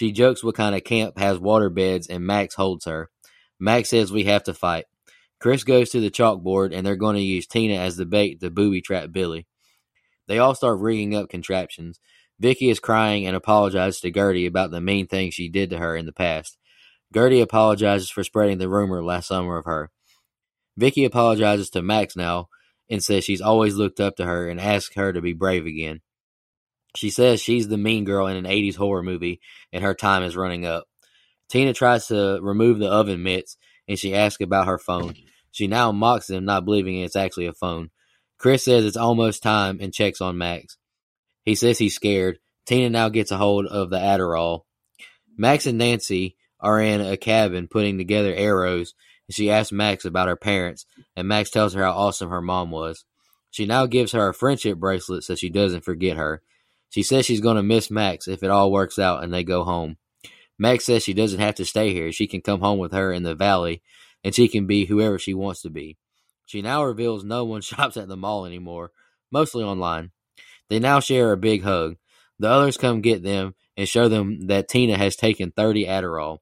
She 0.00 0.12
jokes 0.12 0.42
what 0.42 0.54
kind 0.54 0.74
of 0.74 0.82
camp 0.82 1.18
has 1.18 1.38
water 1.38 1.68
beds, 1.68 2.06
and 2.06 2.24
Max 2.24 2.54
holds 2.54 2.86
her. 2.86 3.10
Max 3.58 3.90
says 3.90 4.10
we 4.10 4.24
have 4.24 4.42
to 4.44 4.54
fight. 4.54 4.86
Chris 5.38 5.62
goes 5.62 5.90
to 5.90 6.00
the 6.00 6.10
chalkboard 6.10 6.74
and 6.74 6.86
they're 6.86 6.96
going 6.96 7.16
to 7.16 7.22
use 7.22 7.46
Tina 7.46 7.74
as 7.74 7.98
the 7.98 8.06
bait 8.06 8.40
to 8.40 8.48
booby 8.48 8.80
trap 8.80 9.12
Billy. 9.12 9.46
They 10.26 10.38
all 10.38 10.54
start 10.54 10.78
rigging 10.78 11.14
up 11.14 11.28
contraptions. 11.28 12.00
Vicky 12.38 12.70
is 12.70 12.80
crying 12.80 13.26
and 13.26 13.36
apologizes 13.36 14.00
to 14.00 14.10
Gertie 14.10 14.46
about 14.46 14.70
the 14.70 14.80
mean 14.80 15.06
things 15.06 15.34
she 15.34 15.50
did 15.50 15.68
to 15.68 15.76
her 15.76 15.94
in 15.94 16.06
the 16.06 16.12
past. 16.12 16.56
Gertie 17.12 17.42
apologizes 17.42 18.08
for 18.08 18.24
spreading 18.24 18.56
the 18.56 18.70
rumor 18.70 19.04
last 19.04 19.28
summer 19.28 19.58
of 19.58 19.66
her. 19.66 19.90
Vicky 20.78 21.04
apologizes 21.04 21.68
to 21.68 21.82
Max 21.82 22.16
now 22.16 22.48
and 22.88 23.04
says 23.04 23.22
she's 23.22 23.42
always 23.42 23.74
looked 23.74 24.00
up 24.00 24.16
to 24.16 24.24
her 24.24 24.48
and 24.48 24.58
asks 24.58 24.96
her 24.96 25.12
to 25.12 25.20
be 25.20 25.34
brave 25.34 25.66
again. 25.66 26.00
She 26.96 27.10
says 27.10 27.40
she's 27.40 27.68
the 27.68 27.76
mean 27.76 28.04
girl 28.04 28.26
in 28.26 28.36
an 28.36 28.46
80s 28.46 28.76
horror 28.76 29.02
movie 29.02 29.40
and 29.72 29.82
her 29.82 29.94
time 29.94 30.22
is 30.22 30.36
running 30.36 30.66
up. 30.66 30.84
Tina 31.48 31.72
tries 31.72 32.06
to 32.06 32.38
remove 32.42 32.78
the 32.78 32.90
oven 32.90 33.22
mitts 33.22 33.56
and 33.88 33.98
she 33.98 34.14
asks 34.14 34.42
about 34.42 34.68
her 34.68 34.78
phone. 34.78 35.14
She 35.50 35.66
now 35.66 35.90
mocks 35.90 36.28
them, 36.28 36.44
not 36.44 36.64
believing 36.64 37.00
it's 37.00 37.16
actually 37.16 37.46
a 37.46 37.52
phone. 37.52 37.90
Chris 38.38 38.64
says 38.64 38.84
it's 38.84 38.96
almost 38.96 39.42
time 39.42 39.78
and 39.80 39.92
checks 39.92 40.20
on 40.20 40.38
Max. 40.38 40.76
He 41.44 41.56
says 41.56 41.76
he's 41.78 41.94
scared. 41.94 42.38
Tina 42.66 42.88
now 42.88 43.08
gets 43.08 43.32
a 43.32 43.36
hold 43.36 43.66
of 43.66 43.90
the 43.90 43.98
Adderall. 43.98 44.62
Max 45.36 45.66
and 45.66 45.78
Nancy 45.78 46.36
are 46.60 46.80
in 46.80 47.00
a 47.00 47.16
cabin 47.16 47.66
putting 47.66 47.98
together 47.98 48.32
arrows, 48.32 48.94
and 49.26 49.34
she 49.34 49.50
asks 49.50 49.72
Max 49.72 50.04
about 50.04 50.28
her 50.28 50.36
parents, 50.36 50.86
and 51.16 51.26
Max 51.26 51.50
tells 51.50 51.74
her 51.74 51.82
how 51.82 51.92
awesome 51.92 52.30
her 52.30 52.40
mom 52.40 52.70
was. 52.70 53.04
She 53.50 53.66
now 53.66 53.86
gives 53.86 54.12
her 54.12 54.28
a 54.28 54.34
friendship 54.34 54.78
bracelet 54.78 55.24
so 55.24 55.34
she 55.34 55.50
doesn't 55.50 55.84
forget 55.84 56.16
her. 56.16 56.42
She 56.90 57.02
says 57.02 57.24
she's 57.24 57.40
going 57.40 57.56
to 57.56 57.62
miss 57.62 57.90
Max 57.90 58.28
if 58.28 58.42
it 58.42 58.50
all 58.50 58.70
works 58.70 58.98
out 58.98 59.24
and 59.24 59.32
they 59.32 59.44
go 59.44 59.64
home. 59.64 59.96
Max 60.58 60.84
says 60.84 61.02
she 61.02 61.14
doesn't 61.14 61.40
have 61.40 61.54
to 61.54 61.64
stay 61.64 61.94
here. 61.94 62.12
She 62.12 62.26
can 62.26 62.42
come 62.42 62.60
home 62.60 62.78
with 62.78 62.92
her 62.92 63.12
in 63.12 63.22
the 63.22 63.34
valley, 63.34 63.82
and 64.22 64.34
she 64.34 64.46
can 64.46 64.66
be 64.66 64.84
whoever 64.84 65.18
she 65.18 65.32
wants 65.32 65.62
to 65.62 65.70
be. 65.70 65.96
She 66.44 66.60
now 66.60 66.84
reveals 66.84 67.24
no 67.24 67.44
one 67.44 67.60
shops 67.62 67.96
at 67.96 68.08
the 68.08 68.16
mall 68.16 68.44
anymore, 68.44 68.90
mostly 69.30 69.64
online. 69.64 70.10
They 70.68 70.78
now 70.78 71.00
share 71.00 71.32
a 71.32 71.36
big 71.36 71.62
hug. 71.62 71.96
The 72.38 72.48
others 72.48 72.76
come 72.76 73.00
get 73.00 73.22
them 73.22 73.54
and 73.76 73.88
show 73.88 74.08
them 74.08 74.48
that 74.48 74.68
Tina 74.68 74.98
has 74.98 75.16
taken 75.16 75.52
30 75.52 75.86
Adderall. 75.86 76.38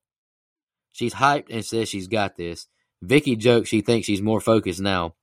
She's 0.92 1.14
hyped 1.14 1.46
and 1.50 1.64
says 1.64 1.88
she's 1.88 2.08
got 2.08 2.36
this. 2.36 2.66
Vicky 3.02 3.36
jokes 3.36 3.68
she 3.68 3.82
thinks 3.82 4.06
she's 4.06 4.22
more 4.22 4.40
focused 4.40 4.80
now. 4.80 5.14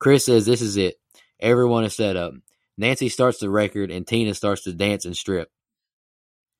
Chris 0.00 0.24
says 0.24 0.46
this 0.46 0.62
is 0.62 0.76
it. 0.76 0.96
Everyone 1.38 1.84
is 1.84 1.94
set 1.94 2.16
up. 2.16 2.34
Nancy 2.80 3.10
starts 3.10 3.38
the 3.38 3.50
record 3.50 3.90
and 3.90 4.06
Tina 4.06 4.32
starts 4.32 4.62
to 4.64 4.72
dance 4.72 5.04
and 5.04 5.14
strip. 5.14 5.50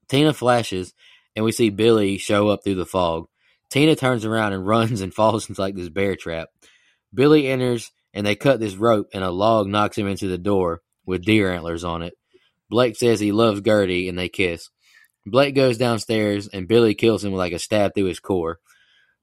Tina 0.09 0.35
flashes 0.35 0.93
and 1.35 1.45
we 1.45 1.51
see 1.51 1.71
Billy 1.71 2.19
show 2.19 2.49
up 2.49 2.63
through 2.63 2.75
the 2.75 2.85
fog. 2.85 3.27
Tina 3.71 3.97
turns 3.97 4.27
around 4.27 4.53
and 4.53 4.67
runs 4.67 5.01
and 5.01 5.15
falls 5.15 5.49
into 5.49 5.61
like 5.61 5.75
this 5.75 5.89
bear 5.89 6.17
trap. 6.17 6.49
Billy 7.15 7.49
enters 7.49 7.91
and 8.13 8.27
they 8.27 8.37
cut 8.37 8.61
this 8.61 8.75
rope, 8.75 9.09
and 9.15 9.23
a 9.23 9.31
log 9.31 9.69
knocks 9.69 9.97
him 9.97 10.09
into 10.09 10.27
the 10.27 10.37
door 10.37 10.83
with 11.07 11.25
deer 11.25 11.53
antlers 11.53 11.85
on 11.85 12.03
it. 12.03 12.15
Blake 12.69 12.97
says 12.97 13.21
he 13.21 13.33
loves 13.33 13.61
Gertie, 13.61 14.09
and 14.09 14.19
they 14.19 14.29
kiss. 14.29 14.69
Blake 15.25 15.55
goes 15.55 15.79
downstairs, 15.79 16.49
and 16.49 16.69
Billy 16.69 16.95
kills 16.95 17.25
him 17.25 17.33
with 17.33 17.39
like 17.39 17.53
a 17.53 17.59
stab 17.59 17.95
through 17.95 18.07
his 18.07 18.21
core. 18.21 18.59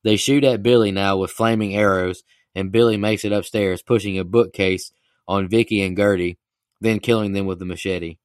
They 0.04 0.16
shoot 0.16 0.44
at 0.46 0.64
Billy 0.64 0.92
now 0.92 1.18
with 1.18 1.32
flaming 1.32 1.76
arrows, 1.76 2.24
and 2.56 2.72
Billy 2.72 2.98
makes 2.98 3.26
it 3.26 3.34
upstairs, 3.34 3.82
pushing 3.82 4.18
a 4.18 4.24
bookcase 4.24 4.92
on 5.28 5.50
Vicky 5.50 5.82
and 5.82 5.98
Gertie, 5.98 6.40
then 6.80 7.00
killing 7.00 7.34
them 7.34 7.46
with 7.46 7.60
the 7.60 7.66
machete. 7.66 8.18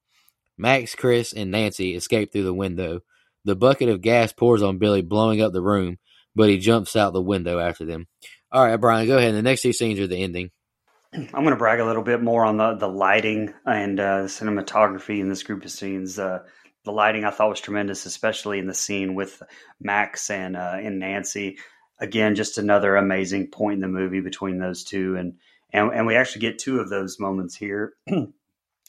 Max, 0.59 0.95
Chris, 0.95 1.33
and 1.33 1.51
Nancy 1.51 1.95
escape 1.95 2.33
through 2.33 2.45
the 2.45 2.55
window. 2.55 3.01
The 3.45 3.57
bucket 3.57 3.89
of 3.89 4.03
gas 4.03 4.33
pours 4.33 4.63
on 4.63 4.79
Billy, 4.79 5.03
blowing 5.03 5.41
up 5.41 5.53
the 5.53 5.63
room, 5.63 5.99
but 6.35 6.49
he 6.49 6.59
jumps 6.59 6.95
out 6.95 7.13
the 7.13 7.23
window 7.23 7.59
after 7.59 7.85
them. 7.85 8.07
All 8.53 8.65
right, 8.65 8.77
Brian, 8.77 9.07
go 9.07 9.19
ahead. 9.19 9.35
The 9.35 9.43
next 9.43 9.63
two 9.63 9.73
scenes 9.73 9.99
are 9.99 10.07
the 10.07 10.23
ending. 10.23 10.51
I'm 11.15 11.31
going 11.31 11.51
to 11.51 11.57
brag 11.57 11.81
a 11.81 11.85
little 11.85 12.03
bit 12.03 12.23
more 12.23 12.45
on 12.45 12.57
the 12.57 12.75
the 12.75 12.89
lighting 12.89 13.53
and 13.67 13.99
uh, 13.99 14.25
cinematography 14.25 15.21
in 15.21 15.29
this 15.29 15.43
group 15.43 15.65
of 15.65 15.71
scenes. 15.71 16.19
Uh, 16.19 16.41
the 16.85 16.93
lighting 16.93 17.25
I 17.25 17.31
thought 17.31 17.51
was 17.51 17.61
tremendous, 17.61 18.07
especially 18.07 18.59
in 18.59 18.67
the 18.67 18.75
scene 18.75 19.15
with 19.15 19.43
Max 19.81 20.31
and 20.31 20.57
uh, 20.57 20.77
and 20.77 20.99
Nancy. 20.99 21.59
Again, 21.99 22.35
just 22.35 22.59
another 22.59 22.97
amazing 22.97 23.49
point 23.49 23.75
in 23.75 23.81
the 23.81 23.89
movie 23.89 24.21
between 24.21 24.59
those 24.59 24.85
two, 24.85 25.17
and 25.17 25.35
and, 25.73 25.93
and 25.93 26.07
we 26.07 26.17
actually 26.17 26.43
get 26.43 26.59
two 26.59 26.81
of 26.81 26.91
those 26.91 27.19
moments 27.19 27.57
here. 27.57 27.95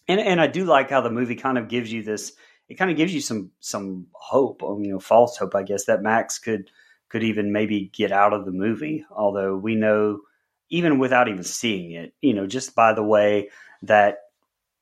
and 0.07 0.19
and 0.19 0.41
I 0.41 0.47
do 0.47 0.65
like 0.65 0.89
how 0.89 1.01
the 1.01 1.09
movie 1.09 1.35
kind 1.35 1.57
of 1.57 1.67
gives 1.67 1.91
you 1.91 2.03
this. 2.03 2.33
It 2.69 2.75
kind 2.75 2.91
of 2.91 2.97
gives 2.97 3.13
you 3.13 3.21
some 3.21 3.51
some 3.59 4.07
hope, 4.13 4.61
you 4.61 4.91
know, 4.91 4.99
false 4.99 5.37
hope, 5.37 5.55
I 5.55 5.63
guess, 5.63 5.85
that 5.85 6.01
Max 6.01 6.39
could 6.39 6.69
could 7.09 7.23
even 7.23 7.51
maybe 7.51 7.91
get 7.93 8.11
out 8.11 8.33
of 8.33 8.45
the 8.45 8.51
movie. 8.51 9.05
Although 9.11 9.55
we 9.55 9.75
know, 9.75 10.21
even 10.69 10.99
without 10.99 11.27
even 11.27 11.43
seeing 11.43 11.91
it, 11.91 12.13
you 12.21 12.33
know, 12.33 12.47
just 12.47 12.75
by 12.75 12.93
the 12.93 13.03
way 13.03 13.49
that 13.83 14.17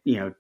you 0.04 0.16
know 0.18 0.34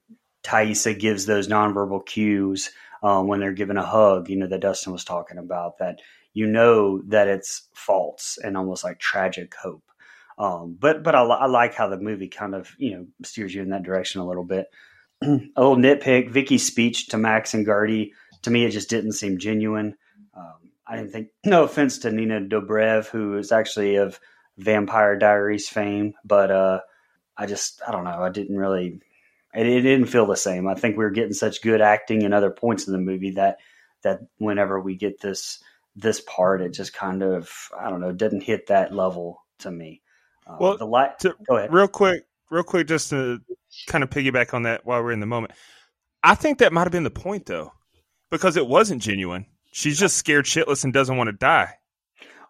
Taissa 0.43 0.97
gives 0.97 1.25
those 1.25 1.47
nonverbal 1.47 2.05
cues 2.05 2.71
um, 3.03 3.27
when 3.27 3.39
they're 3.39 3.51
given 3.51 3.77
a 3.77 3.85
hug, 3.85 4.29
you 4.29 4.37
know, 4.37 4.47
that 4.47 4.61
Dustin 4.61 4.93
was 4.93 5.03
talking 5.03 5.37
about, 5.37 5.77
that 5.79 5.99
you 6.33 6.47
know 6.47 7.01
that 7.07 7.27
it's 7.27 7.67
false 7.73 8.37
and 8.43 8.55
almost 8.55 8.83
like 8.83 8.99
tragic 8.99 9.53
hope. 9.55 9.83
Um, 10.37 10.77
but 10.79 11.03
but 11.03 11.15
I, 11.15 11.21
I, 11.21 11.45
like 11.47 11.75
how 11.75 11.87
the 11.87 11.97
movie 11.97 12.27
kind 12.27 12.55
of 12.55 12.73
you 12.77 12.95
know 12.95 13.07
steers 13.23 13.53
you 13.53 13.61
in 13.61 13.69
that 13.69 13.83
direction 13.83 14.21
a 14.21 14.27
little 14.27 14.45
bit. 14.45 14.67
a 15.21 15.27
little 15.27 15.75
nitpick: 15.75 16.29
Vicky's 16.29 16.65
speech 16.65 17.07
to 17.09 17.17
Max 17.17 17.53
and 17.53 17.65
Gertie 17.65 18.13
to 18.43 18.49
me 18.49 18.65
it 18.65 18.71
just 18.71 18.89
didn't 18.89 19.13
seem 19.13 19.37
genuine. 19.37 19.95
Um, 20.35 20.71
I 20.87 20.95
didn't 20.97 21.11
think. 21.11 21.29
No 21.45 21.63
offense 21.63 21.99
to 21.99 22.11
Nina 22.11 22.41
Dobrev, 22.41 23.07
who 23.07 23.37
is 23.37 23.51
actually 23.51 23.95
of 23.95 24.19
Vampire 24.57 25.17
Diaries 25.17 25.69
fame, 25.69 26.13
but 26.23 26.51
uh, 26.51 26.79
I 27.37 27.45
just 27.45 27.81
I 27.87 27.91
don't 27.91 28.03
know. 28.03 28.21
I 28.21 28.29
didn't 28.29 28.57
really 28.57 28.99
it, 29.53 29.67
it 29.67 29.81
didn't 29.81 30.07
feel 30.07 30.25
the 30.25 30.35
same. 30.35 30.67
I 30.67 30.75
think 30.75 30.97
we 30.97 31.03
were 31.03 31.11
getting 31.11 31.33
such 31.33 31.61
good 31.61 31.81
acting 31.81 32.21
in 32.21 32.33
other 32.33 32.51
points 32.51 32.87
in 32.87 32.93
the 32.93 32.99
movie 32.99 33.31
that 33.31 33.57
that 34.03 34.21
whenever 34.37 34.79
we 34.79 34.95
get 34.95 35.19
this 35.21 35.59
this 35.95 36.21
part, 36.21 36.61
it 36.61 36.73
just 36.73 36.93
kind 36.93 37.21
of 37.21 37.69
I 37.77 37.89
don't 37.89 38.01
know 38.01 38.11
didn't 38.11 38.43
hit 38.43 38.67
that 38.67 38.93
level 38.93 39.43
to 39.59 39.71
me. 39.71 40.00
Uh, 40.47 40.57
well, 40.59 40.77
the 40.77 40.85
light. 40.85 41.19
To, 41.19 41.35
go 41.47 41.57
ahead, 41.57 41.73
real 41.73 41.87
quick, 41.87 42.25
real 42.49 42.63
quick, 42.63 42.87
just 42.87 43.09
to 43.11 43.41
kind 43.87 44.03
of 44.03 44.09
piggyback 44.09 44.53
on 44.53 44.63
that 44.63 44.85
while 44.85 45.01
we're 45.03 45.11
in 45.11 45.19
the 45.19 45.25
moment. 45.25 45.53
I 46.23 46.35
think 46.35 46.59
that 46.59 46.73
might 46.73 46.83
have 46.83 46.91
been 46.91 47.03
the 47.03 47.09
point 47.09 47.45
though, 47.45 47.73
because 48.29 48.57
it 48.57 48.67
wasn't 48.67 49.01
genuine. 49.01 49.45
She's 49.71 49.97
just 49.97 50.17
scared 50.17 50.45
shitless 50.45 50.83
and 50.83 50.93
doesn't 50.93 51.15
want 51.15 51.29
to 51.29 51.33
die. 51.33 51.75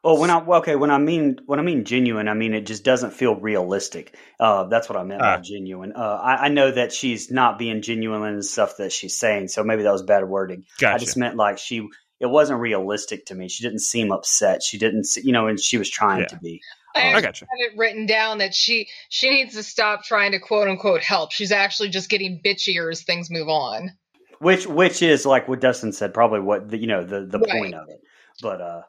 Oh, 0.03 0.19
when 0.19 0.31
I 0.31 0.39
okay, 0.39 0.75
when 0.75 0.89
I 0.89 0.97
mean 0.97 1.37
when 1.45 1.59
I 1.59 1.61
mean 1.61 1.85
genuine, 1.85 2.27
I 2.27 2.33
mean 2.33 2.55
it 2.55 2.65
just 2.65 2.83
doesn't 2.83 3.11
feel 3.11 3.35
realistic. 3.35 4.15
Uh, 4.39 4.63
that's 4.63 4.89
what 4.89 4.97
I 4.97 5.03
meant 5.03 5.21
uh, 5.21 5.37
by 5.37 5.41
genuine. 5.41 5.93
Uh, 5.95 5.99
I, 5.99 6.45
I, 6.45 6.47
know 6.47 6.71
that 6.71 6.91
she's 6.91 7.29
not 7.29 7.59
being 7.59 7.83
genuine 7.83 8.23
in 8.23 8.37
the 8.37 8.43
stuff 8.43 8.77
that 8.77 8.91
she's 8.91 9.15
saying, 9.15 9.49
so 9.49 9.63
maybe 9.63 9.83
that 9.83 9.91
was 9.91 10.01
bad 10.01 10.27
wording. 10.27 10.65
Gotcha. 10.79 10.95
I 10.95 10.97
just 10.97 11.17
meant 11.17 11.35
like 11.35 11.59
she, 11.59 11.87
it 12.19 12.25
wasn't 12.25 12.59
realistic 12.59 13.27
to 13.27 13.35
me. 13.35 13.47
She 13.47 13.63
didn't 13.63 13.81
seem 13.81 14.11
upset. 14.11 14.63
She 14.63 14.79
didn't, 14.79 15.05
you 15.17 15.33
know, 15.33 15.45
and 15.45 15.59
she 15.59 15.77
was 15.77 15.87
trying 15.87 16.21
yeah. 16.21 16.27
to 16.27 16.39
be. 16.39 16.61
I, 16.95 17.13
I 17.13 17.21
got 17.21 17.41
you. 17.41 17.47
have 17.49 17.71
it 17.71 17.77
written 17.77 18.05
down 18.05 18.39
that 18.39 18.53
she 18.53 18.87
she 19.09 19.29
needs 19.29 19.55
to 19.55 19.63
stop 19.63 20.03
trying 20.03 20.31
to 20.31 20.39
quote 20.39 20.67
unquote 20.67 21.03
help. 21.03 21.31
She's 21.31 21.51
actually 21.51 21.89
just 21.89 22.09
getting 22.09 22.41
bitchier 22.43 22.91
as 22.91 23.03
things 23.03 23.29
move 23.29 23.49
on. 23.49 23.91
Which 24.39 24.65
which 24.67 25.01
is 25.01 25.25
like 25.25 25.47
what 25.47 25.61
Dustin 25.61 25.91
said, 25.91 26.13
probably 26.13 26.39
what 26.39 26.69
the, 26.69 26.77
you 26.77 26.87
know 26.87 27.03
the 27.03 27.25
the 27.25 27.39
right. 27.39 27.51
point 27.51 27.75
of 27.75 27.87
it. 27.89 28.01
But 28.41 28.61
uh, 28.61 28.81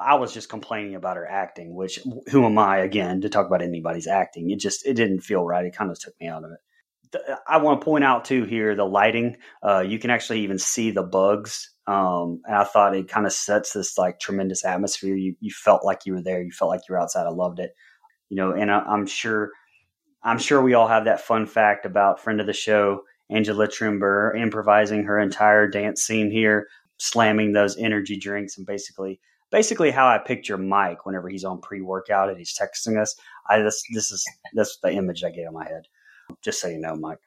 I 0.00 0.14
was 0.14 0.32
just 0.32 0.48
complaining 0.48 0.94
about 0.94 1.16
her 1.16 1.28
acting, 1.28 1.74
which 1.74 2.00
who 2.30 2.46
am 2.46 2.58
I 2.58 2.78
again 2.78 3.20
to 3.20 3.28
talk 3.28 3.46
about 3.46 3.62
anybody's 3.62 4.06
acting? 4.06 4.50
It 4.50 4.58
just 4.58 4.86
it 4.86 4.94
didn't 4.94 5.20
feel 5.20 5.44
right. 5.44 5.66
It 5.66 5.76
kind 5.76 5.90
of 5.90 6.00
took 6.00 6.18
me 6.20 6.28
out 6.28 6.44
of 6.44 6.52
it. 6.52 6.58
I 7.46 7.58
want 7.58 7.80
to 7.80 7.84
point 7.84 8.04
out 8.04 8.24
too 8.24 8.44
here 8.44 8.74
the 8.74 8.84
lighting. 8.84 9.36
Uh, 9.62 9.80
you 9.80 9.98
can 9.98 10.10
actually 10.10 10.40
even 10.40 10.58
see 10.58 10.90
the 10.90 11.02
bugs, 11.02 11.70
um, 11.86 12.42
and 12.46 12.56
I 12.56 12.64
thought 12.64 12.96
it 12.96 13.08
kind 13.08 13.26
of 13.26 13.32
sets 13.32 13.72
this 13.72 13.96
like 13.96 14.18
tremendous 14.18 14.64
atmosphere. 14.64 15.16
You 15.16 15.36
you 15.40 15.50
felt 15.50 15.84
like 15.84 16.00
you 16.04 16.14
were 16.14 16.22
there. 16.22 16.42
You 16.42 16.50
felt 16.50 16.70
like 16.70 16.82
you 16.88 16.94
were 16.94 17.00
outside. 17.00 17.26
I 17.26 17.30
loved 17.30 17.60
it. 17.60 17.72
You 18.28 18.36
know, 18.36 18.52
and 18.52 18.70
I, 18.70 18.80
I'm 18.80 19.06
sure 19.06 19.52
I'm 20.22 20.38
sure 20.38 20.60
we 20.60 20.74
all 20.74 20.88
have 20.88 21.04
that 21.04 21.20
fun 21.20 21.46
fact 21.46 21.86
about 21.86 22.20
friend 22.20 22.40
of 22.40 22.46
the 22.46 22.52
show 22.52 23.02
Angela 23.30 23.68
Trimbur 23.68 24.36
improvising 24.36 25.04
her 25.04 25.18
entire 25.18 25.68
dance 25.68 26.02
scene 26.02 26.30
here, 26.30 26.68
slamming 26.98 27.52
those 27.52 27.76
energy 27.76 28.18
drinks 28.18 28.58
and 28.58 28.66
basically 28.66 29.20
basically 29.52 29.92
how 29.92 30.08
I 30.08 30.18
picture 30.18 30.58
Mike 30.58 31.06
whenever 31.06 31.28
he's 31.28 31.44
on 31.44 31.60
pre 31.60 31.80
workout 31.80 32.28
and 32.28 32.38
he's 32.38 32.56
texting 32.56 33.00
us. 33.00 33.14
I 33.48 33.60
this 33.60 33.82
this 33.92 34.10
is 34.10 34.24
that's 34.54 34.78
the 34.82 34.90
image 34.90 35.22
I 35.22 35.30
get 35.30 35.46
in 35.46 35.52
my 35.54 35.64
head. 35.64 35.82
Just 36.42 36.60
so 36.60 36.68
you 36.68 36.78
know, 36.78 36.96
Mike. 36.96 37.18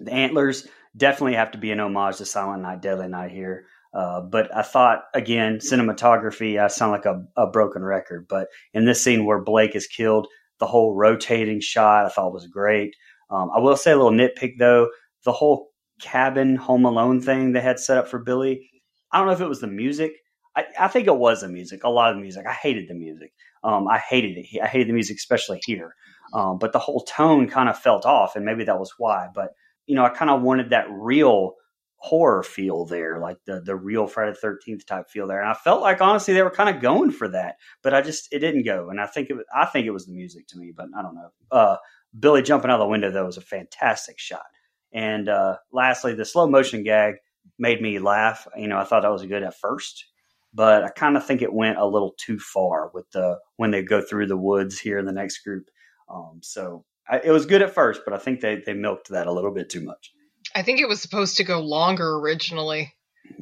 The 0.00 0.12
antlers 0.12 0.66
definitely 0.96 1.34
have 1.34 1.50
to 1.52 1.58
be 1.58 1.70
an 1.70 1.80
homage 1.80 2.16
to 2.16 2.24
Silent 2.24 2.62
Night, 2.62 2.82
Deadly 2.82 3.08
Night 3.08 3.30
here. 3.30 3.66
Uh, 3.94 4.20
but 4.22 4.54
I 4.56 4.62
thought 4.62 5.04
again, 5.14 5.58
cinematography. 5.58 6.62
I 6.62 6.68
sound 6.68 6.92
like 6.92 7.04
a, 7.04 7.24
a 7.36 7.46
broken 7.46 7.82
record, 7.82 8.26
but 8.28 8.48
in 8.72 8.84
this 8.84 9.02
scene 9.02 9.26
where 9.26 9.42
Blake 9.42 9.76
is 9.76 9.86
killed, 9.86 10.26
the 10.60 10.66
whole 10.66 10.94
rotating 10.94 11.60
shot 11.60 12.06
I 12.06 12.08
thought 12.08 12.32
was 12.32 12.46
great. 12.46 12.94
Um, 13.30 13.50
I 13.54 13.60
will 13.60 13.76
say 13.76 13.92
a 13.92 13.96
little 13.96 14.12
nitpick 14.12 14.54
though, 14.58 14.88
the 15.24 15.32
whole 15.32 15.70
cabin 16.00 16.56
Home 16.56 16.84
Alone 16.84 17.20
thing 17.20 17.52
they 17.52 17.60
had 17.60 17.78
set 17.78 17.98
up 17.98 18.08
for 18.08 18.18
Billy. 18.18 18.68
I 19.10 19.18
don't 19.18 19.26
know 19.26 19.34
if 19.34 19.40
it 19.40 19.48
was 19.48 19.60
the 19.60 19.66
music 19.66 20.12
I, 20.54 20.64
I, 20.78 20.88
think 20.88 21.06
it 21.06 21.16
was 21.16 21.40
the 21.40 21.48
music, 21.48 21.84
a 21.84 21.90
lot 21.90 22.10
of 22.10 22.16
the 22.16 22.22
music. 22.22 22.46
I 22.46 22.52
hated 22.52 22.88
the 22.88 22.94
music. 22.94 23.32
Um, 23.64 23.88
I 23.88 23.98
hated 23.98 24.36
it. 24.36 24.46
I 24.62 24.66
hated 24.66 24.88
the 24.88 24.92
music, 24.92 25.16
especially 25.16 25.60
here. 25.64 25.94
Um, 26.34 26.58
but 26.58 26.72
the 26.72 26.78
whole 26.78 27.02
tone 27.02 27.48
kind 27.48 27.68
of 27.68 27.78
felt 27.78 28.04
off, 28.04 28.36
and 28.36 28.44
maybe 28.44 28.64
that 28.64 28.78
was 28.78 28.92
why. 28.98 29.28
But 29.34 29.50
you 29.86 29.94
know, 29.94 30.04
I 30.04 30.10
kind 30.10 30.30
of 30.30 30.42
wanted 30.42 30.70
that 30.70 30.86
real 30.90 31.54
horror 32.02 32.42
feel 32.42 32.84
there, 32.84 33.20
like 33.20 33.38
the 33.46 33.60
the 33.60 33.76
real 33.76 34.08
Friday 34.08 34.34
Thirteenth 34.34 34.84
type 34.84 35.08
feel 35.08 35.28
there. 35.28 35.40
And 35.40 35.48
I 35.48 35.54
felt 35.54 35.82
like 35.82 36.00
honestly 36.00 36.34
they 36.34 36.42
were 36.42 36.50
kind 36.50 36.74
of 36.74 36.82
going 36.82 37.12
for 37.12 37.28
that, 37.28 37.56
but 37.80 37.94
I 37.94 38.02
just 38.02 38.26
it 38.32 38.40
didn't 38.40 38.64
go. 38.64 38.90
And 38.90 39.00
I 39.00 39.06
think 39.06 39.30
it 39.30 39.34
was, 39.34 39.44
I 39.54 39.66
think 39.66 39.86
it 39.86 39.92
was 39.92 40.06
the 40.06 40.12
music 40.12 40.48
to 40.48 40.58
me, 40.58 40.72
but 40.76 40.88
I 40.98 41.02
don't 41.02 41.14
know. 41.14 41.30
Uh, 41.52 41.76
Billy 42.18 42.42
jumping 42.42 42.70
out 42.70 42.80
of 42.80 42.84
the 42.84 42.90
window 42.90 43.12
though 43.12 43.26
was 43.26 43.36
a 43.36 43.42
fantastic 43.42 44.18
shot. 44.18 44.46
And 44.92 45.28
uh, 45.28 45.58
lastly, 45.72 46.14
the 46.14 46.24
slow 46.24 46.48
motion 46.48 46.82
gag 46.82 47.14
made 47.56 47.80
me 47.80 48.00
laugh. 48.00 48.48
You 48.56 48.66
know, 48.66 48.78
I 48.78 48.84
thought 48.84 49.02
that 49.02 49.12
was 49.12 49.24
good 49.24 49.44
at 49.44 49.58
first, 49.58 50.06
but 50.52 50.82
I 50.82 50.88
kind 50.88 51.16
of 51.16 51.24
think 51.24 51.40
it 51.40 51.52
went 51.54 51.78
a 51.78 51.86
little 51.86 52.14
too 52.18 52.40
far 52.40 52.90
with 52.92 53.08
the 53.12 53.38
when 53.56 53.70
they 53.70 53.82
go 53.82 54.02
through 54.02 54.26
the 54.26 54.36
woods 54.36 54.80
here 54.80 54.98
in 54.98 55.06
the 55.06 55.12
next 55.12 55.44
group. 55.44 55.70
Um, 56.12 56.40
so 56.42 56.84
I, 57.08 57.20
it 57.22 57.30
was 57.30 57.46
good 57.46 57.62
at 57.62 57.72
first, 57.72 58.02
but 58.04 58.12
I 58.12 58.18
think 58.18 58.40
they 58.40 58.60
they 58.66 58.74
milked 58.74 59.10
that 59.10 59.28
a 59.28 59.32
little 59.32 59.54
bit 59.54 59.70
too 59.70 59.84
much. 59.84 60.12
I 60.54 60.62
think 60.62 60.80
it 60.80 60.88
was 60.88 61.00
supposed 61.00 61.38
to 61.38 61.44
go 61.44 61.60
longer 61.60 62.16
originally. 62.16 62.94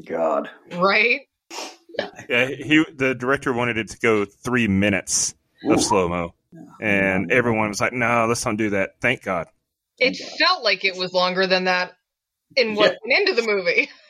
God, 0.05 0.49
right? 0.73 1.21
Yeah, 2.29 2.47
he 2.47 2.85
the 2.95 3.15
director 3.15 3.53
wanted 3.53 3.79
it 3.79 3.91
to 3.91 3.99
go 3.99 4.25
three 4.25 4.69
minutes 4.69 5.35
Ooh. 5.65 5.73
of 5.73 5.83
slow 5.83 6.09
mo, 6.09 6.35
and 6.81 7.33
everyone 7.33 7.69
was 7.69 7.81
like, 7.81 7.93
"No, 7.93 8.27
let's 8.27 8.45
not 8.45 8.57
do 8.57 8.71
that." 8.71 9.01
Thank 9.01 9.23
God. 9.23 9.49
It 9.99 10.17
felt 10.39 10.63
like 10.63 10.85
it 10.85 10.97
was 10.97 11.13
longer 11.13 11.47
than 11.47 11.65
that 11.65 11.93
in 12.57 12.75
what 12.75 12.93
yeah. 12.93 12.99
went 13.05 13.29
into 13.29 13.41
the 13.41 13.47
movie. 13.47 13.91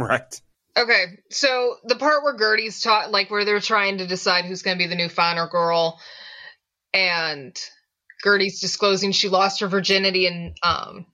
Right. 0.00 0.40
Okay, 0.76 1.06
so 1.28 1.74
the 1.82 1.96
part 1.96 2.22
where 2.22 2.36
Gertie's 2.36 2.80
taught, 2.80 3.10
like 3.10 3.32
where 3.32 3.44
they're 3.44 3.58
trying 3.58 3.98
to 3.98 4.06
decide 4.06 4.44
who's 4.44 4.62
going 4.62 4.78
to 4.78 4.84
be 4.84 4.86
the 4.86 4.94
new 4.94 5.08
final 5.08 5.48
girl, 5.48 5.98
and 6.94 7.60
Gertie's 8.22 8.60
disclosing 8.60 9.10
she 9.10 9.28
lost 9.28 9.58
her 9.58 9.66
virginity, 9.66 10.28
and 10.28 10.56
um, 10.62 11.06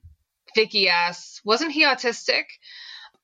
Vicky 0.55 0.89
asks, 0.89 1.41
"Wasn't 1.43 1.71
he 1.71 1.83
autistic?" 1.83 2.45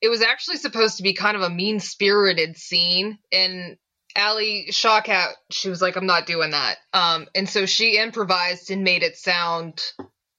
It 0.01 0.09
was 0.09 0.21
actually 0.21 0.57
supposed 0.57 0.97
to 0.97 1.03
be 1.03 1.13
kind 1.13 1.35
of 1.35 1.43
a 1.43 1.49
mean 1.49 1.79
spirited 1.79 2.57
scene, 2.57 3.19
and 3.31 3.77
Alia 4.17 4.71
Shawkat, 4.71 5.33
she 5.51 5.69
was 5.69 5.81
like, 5.81 5.95
"I'm 5.95 6.05
not 6.05 6.25
doing 6.25 6.51
that," 6.51 6.77
um, 6.93 7.27
and 7.33 7.49
so 7.49 7.65
she 7.65 7.97
improvised 7.97 8.69
and 8.69 8.83
made 8.83 9.03
it 9.03 9.17
sound 9.17 9.81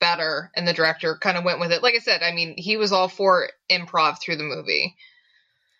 better, 0.01 0.51
and 0.55 0.66
the 0.66 0.74
director 0.74 1.16
kind 1.16 1.38
of 1.38 1.45
went 1.45 1.61
with 1.61 1.72
it. 1.72 1.82
Like 1.82 1.95
I 1.95 2.01
said, 2.01 2.22
I 2.22 2.32
mean, 2.32 2.55
he 2.57 2.76
was 2.76 2.93
all 2.93 3.09
for 3.09 3.49
improv 3.70 4.20
through 4.20 4.36
the 4.36 4.45
movie. 4.45 4.97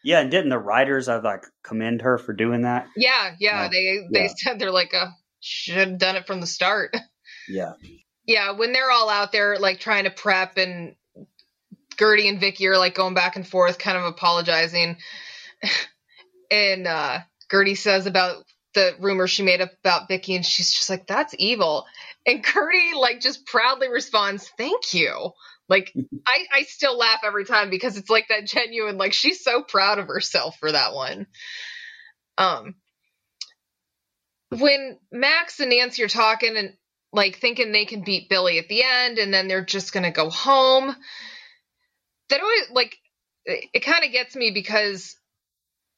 Yeah, 0.05 0.21
and 0.21 0.31
didn't 0.31 0.51
the 0.51 0.59
writers 0.59 1.09
I 1.09 1.19
like 1.19 1.45
commend 1.63 2.03
her 2.03 2.19
for 2.19 2.33
doing 2.33 2.63
that? 2.63 2.87
Yeah, 2.97 3.35
yeah. 3.39 3.69
they 3.69 4.07
they 4.13 4.25
yeah. 4.25 4.33
said 4.37 4.59
they're 4.59 4.73
like, 4.73 4.95
uh, 4.95 5.07
should 5.41 5.77
have 5.77 5.99
done 5.99 6.17
it 6.17 6.27
from 6.27 6.41
the 6.41 6.47
start. 6.47 6.97
Yeah. 7.49 7.73
Yeah, 8.25 8.53
when 8.53 8.73
they're 8.73 8.93
all 8.93 9.11
out 9.11 9.33
there 9.33 9.59
like 9.59 9.81
trying 9.81 10.05
to 10.05 10.11
prep 10.11 10.59
and 10.59 10.95
Gertie 11.99 12.29
and 12.29 12.41
Vicky 12.41 12.67
are 12.69 12.79
like 12.79 12.95
going 12.95 13.15
back 13.15 13.37
and 13.37 13.47
forth, 13.47 13.79
kind 13.79 13.97
of 13.97 14.05
apologizing. 14.05 14.97
and 16.51 16.87
uh 16.87 17.21
Gertie 17.51 17.75
says 17.75 18.07
about 18.07 18.45
the 18.75 18.95
rumor 19.01 19.27
she 19.27 19.43
made 19.43 19.61
up 19.61 19.71
about 19.85 20.09
Vicky, 20.09 20.35
and 20.35 20.45
she's 20.45 20.73
just 20.73 20.89
like, 20.91 21.07
"That's 21.07 21.35
evil." 21.39 21.87
And 22.27 22.45
Gertie 22.45 22.95
like 22.97 23.21
just 23.21 23.47
proudly 23.47 23.89
responds, 23.89 24.51
"Thank 24.57 24.95
you." 24.95 25.33
Like 25.69 25.93
I, 26.27 26.47
I 26.53 26.63
still 26.63 26.97
laugh 26.97 27.21
every 27.25 27.45
time 27.45 27.71
because 27.71 27.97
it's 27.97 28.11
like 28.11 28.29
that 28.29 28.47
genuine, 28.47 28.99
like 28.99 29.13
she's 29.13 29.43
so 29.43 29.63
proud 29.63 29.99
of 29.99 30.07
herself 30.07 30.57
for 30.59 30.73
that 30.73 30.95
one. 30.95 31.27
Um, 32.39 32.75
when 34.51 34.99
Max 35.11 35.61
and 35.61 35.71
Nancy 35.71 36.03
are 36.05 36.09
talking 36.09 36.57
and 36.57 36.75
like 37.13 37.39
thinking 37.39 37.73
they 37.73 37.85
can 37.85 38.03
beat 38.03 38.29
Billy 38.29 38.59
at 38.59 38.69
the 38.69 38.83
end, 38.83 39.19
and 39.19 39.33
then 39.33 39.49
they're 39.49 39.65
just 39.65 39.93
gonna 39.93 40.13
go 40.13 40.31
home. 40.31 40.95
That 42.33 42.41
always 42.41 42.71
like 42.71 42.97
it, 43.45 43.67
it 43.75 43.81
kind 43.81 44.05
of 44.05 44.11
gets 44.11 44.35
me 44.35 44.53
because 44.53 45.17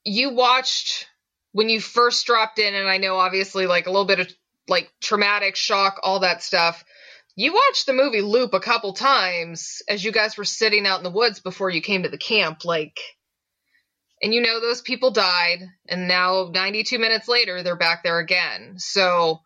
you 0.04 0.30
watched 0.30 1.06
when 1.52 1.68
you 1.68 1.80
first 1.80 2.26
dropped 2.26 2.58
in, 2.58 2.74
and 2.74 2.88
I 2.88 2.98
know 2.98 3.16
obviously 3.16 3.68
like 3.68 3.86
a 3.86 3.90
little 3.90 4.04
bit 4.04 4.18
of 4.18 4.28
like 4.66 4.90
traumatic 5.00 5.54
shock, 5.54 6.00
all 6.02 6.20
that 6.20 6.42
stuff. 6.42 6.84
You 7.36 7.52
watched 7.52 7.86
the 7.86 7.92
movie 7.92 8.20
loop 8.20 8.52
a 8.52 8.58
couple 8.60 8.94
times 8.94 9.80
as 9.88 10.04
you 10.04 10.10
guys 10.10 10.36
were 10.36 10.44
sitting 10.44 10.86
out 10.86 10.98
in 10.98 11.04
the 11.04 11.10
woods 11.10 11.38
before 11.38 11.70
you 11.70 11.80
came 11.80 12.02
to 12.02 12.08
the 12.08 12.18
camp, 12.18 12.64
like, 12.64 12.98
and 14.20 14.34
you 14.34 14.40
know 14.40 14.60
those 14.60 14.82
people 14.82 15.12
died, 15.12 15.60
and 15.88 16.08
now 16.08 16.50
92 16.52 16.98
minutes 16.98 17.28
later 17.28 17.62
they're 17.62 17.76
back 17.76 18.02
there 18.02 18.18
again. 18.18 18.74
So 18.78 19.40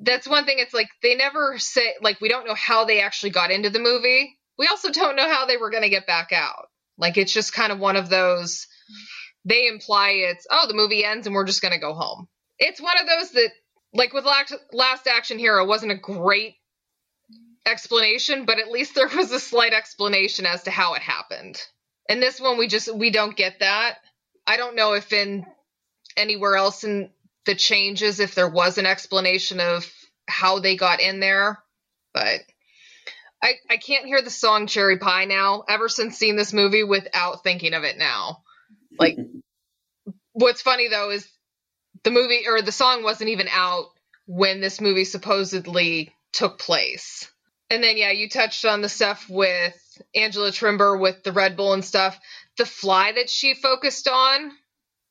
that's 0.00 0.26
one 0.26 0.46
thing. 0.46 0.56
It's 0.58 0.74
like 0.74 0.88
they 1.00 1.14
never 1.14 1.58
say 1.58 1.94
like 2.02 2.20
we 2.20 2.28
don't 2.28 2.46
know 2.48 2.56
how 2.56 2.86
they 2.86 3.00
actually 3.00 3.30
got 3.30 3.52
into 3.52 3.70
the 3.70 3.78
movie. 3.78 4.36
We 4.60 4.66
also 4.66 4.90
don't 4.90 5.16
know 5.16 5.26
how 5.26 5.46
they 5.46 5.56
were 5.56 5.70
going 5.70 5.84
to 5.84 5.88
get 5.88 6.06
back 6.06 6.32
out. 6.32 6.68
Like 6.98 7.16
it's 7.16 7.32
just 7.32 7.54
kind 7.54 7.72
of 7.72 7.78
one 7.78 7.96
of 7.96 8.10
those 8.10 8.66
they 9.46 9.68
imply 9.68 10.10
it's 10.10 10.46
oh 10.50 10.66
the 10.68 10.74
movie 10.74 11.02
ends 11.02 11.26
and 11.26 11.34
we're 11.34 11.46
just 11.46 11.62
going 11.62 11.72
to 11.72 11.80
go 11.80 11.94
home. 11.94 12.28
It's 12.58 12.78
one 12.78 13.00
of 13.00 13.06
those 13.06 13.30
that 13.30 13.48
like 13.94 14.12
with 14.12 14.26
last, 14.26 15.06
action 15.06 15.38
hero 15.38 15.66
wasn't 15.66 15.92
a 15.92 15.96
great 15.96 16.56
explanation, 17.64 18.44
but 18.44 18.58
at 18.58 18.70
least 18.70 18.94
there 18.94 19.08
was 19.08 19.32
a 19.32 19.40
slight 19.40 19.72
explanation 19.72 20.44
as 20.44 20.64
to 20.64 20.70
how 20.70 20.92
it 20.92 21.00
happened. 21.00 21.58
And 22.06 22.22
this 22.22 22.38
one 22.38 22.58
we 22.58 22.68
just 22.68 22.94
we 22.94 23.10
don't 23.10 23.34
get 23.34 23.60
that. 23.60 23.96
I 24.46 24.58
don't 24.58 24.76
know 24.76 24.92
if 24.92 25.10
in 25.14 25.46
anywhere 26.18 26.56
else 26.56 26.84
in 26.84 27.08
the 27.46 27.54
changes 27.54 28.20
if 28.20 28.34
there 28.34 28.50
was 28.50 28.76
an 28.76 28.84
explanation 28.84 29.58
of 29.58 29.90
how 30.28 30.58
they 30.58 30.76
got 30.76 31.00
in 31.00 31.18
there, 31.18 31.62
but 32.12 32.40
I 33.42 33.54
I 33.68 33.76
can't 33.76 34.06
hear 34.06 34.22
the 34.22 34.30
song 34.30 34.66
Cherry 34.66 34.98
Pie 34.98 35.24
now 35.24 35.64
ever 35.68 35.88
since 35.88 36.16
seeing 36.16 36.36
this 36.36 36.52
movie 36.52 36.84
without 36.84 37.42
thinking 37.42 37.74
of 37.74 37.84
it 37.84 37.98
now. 37.98 38.42
Like 38.98 39.16
what's 40.32 40.62
funny 40.62 40.88
though 40.88 41.10
is 41.10 41.28
the 42.02 42.10
movie 42.10 42.44
or 42.46 42.62
the 42.62 42.72
song 42.72 43.02
wasn't 43.02 43.30
even 43.30 43.48
out 43.50 43.86
when 44.26 44.60
this 44.60 44.80
movie 44.80 45.04
supposedly 45.04 46.14
took 46.32 46.58
place. 46.58 47.30
And 47.70 47.82
then 47.82 47.96
yeah, 47.96 48.10
you 48.10 48.28
touched 48.28 48.64
on 48.64 48.82
the 48.82 48.88
stuff 48.88 49.26
with 49.28 49.74
Angela 50.14 50.50
Trimbur 50.50 51.00
with 51.00 51.22
the 51.22 51.32
Red 51.32 51.56
Bull 51.56 51.72
and 51.72 51.84
stuff. 51.84 52.18
The 52.58 52.66
fly 52.66 53.12
that 53.12 53.30
she 53.30 53.54
focused 53.54 54.08
on, 54.08 54.50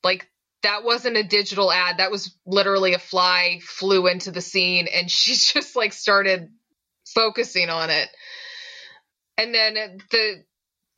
like 0.04 0.28
that 0.62 0.84
wasn't 0.84 1.16
a 1.16 1.22
digital 1.22 1.72
ad. 1.72 1.98
That 1.98 2.10
was 2.10 2.36
literally 2.46 2.94
a 2.94 2.98
fly 2.98 3.60
flew 3.62 4.06
into 4.06 4.30
the 4.30 4.42
scene 4.42 4.88
and 4.92 5.10
she 5.10 5.32
just 5.32 5.74
like 5.74 5.92
started 5.92 6.50
focusing 7.14 7.70
on 7.70 7.90
it. 7.90 8.08
And 9.38 9.54
then 9.54 9.98
the 10.10 10.44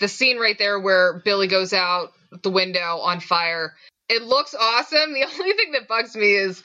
the 0.01 0.09
scene 0.09 0.39
right 0.39 0.59
there 0.59 0.81
where 0.81 1.23
Billy 1.25 1.47
goes 1.47 1.73
out 1.73 2.13
the 2.43 2.51
window 2.51 2.99
on 2.99 3.21
fire. 3.21 3.75
It 4.09 4.23
looks 4.23 4.55
awesome. 4.55 5.13
The 5.13 5.25
only 5.41 5.53
thing 5.53 5.73
that 5.73 5.89
bugs 5.89 6.17
me 6.17 6.35
is 6.35 6.63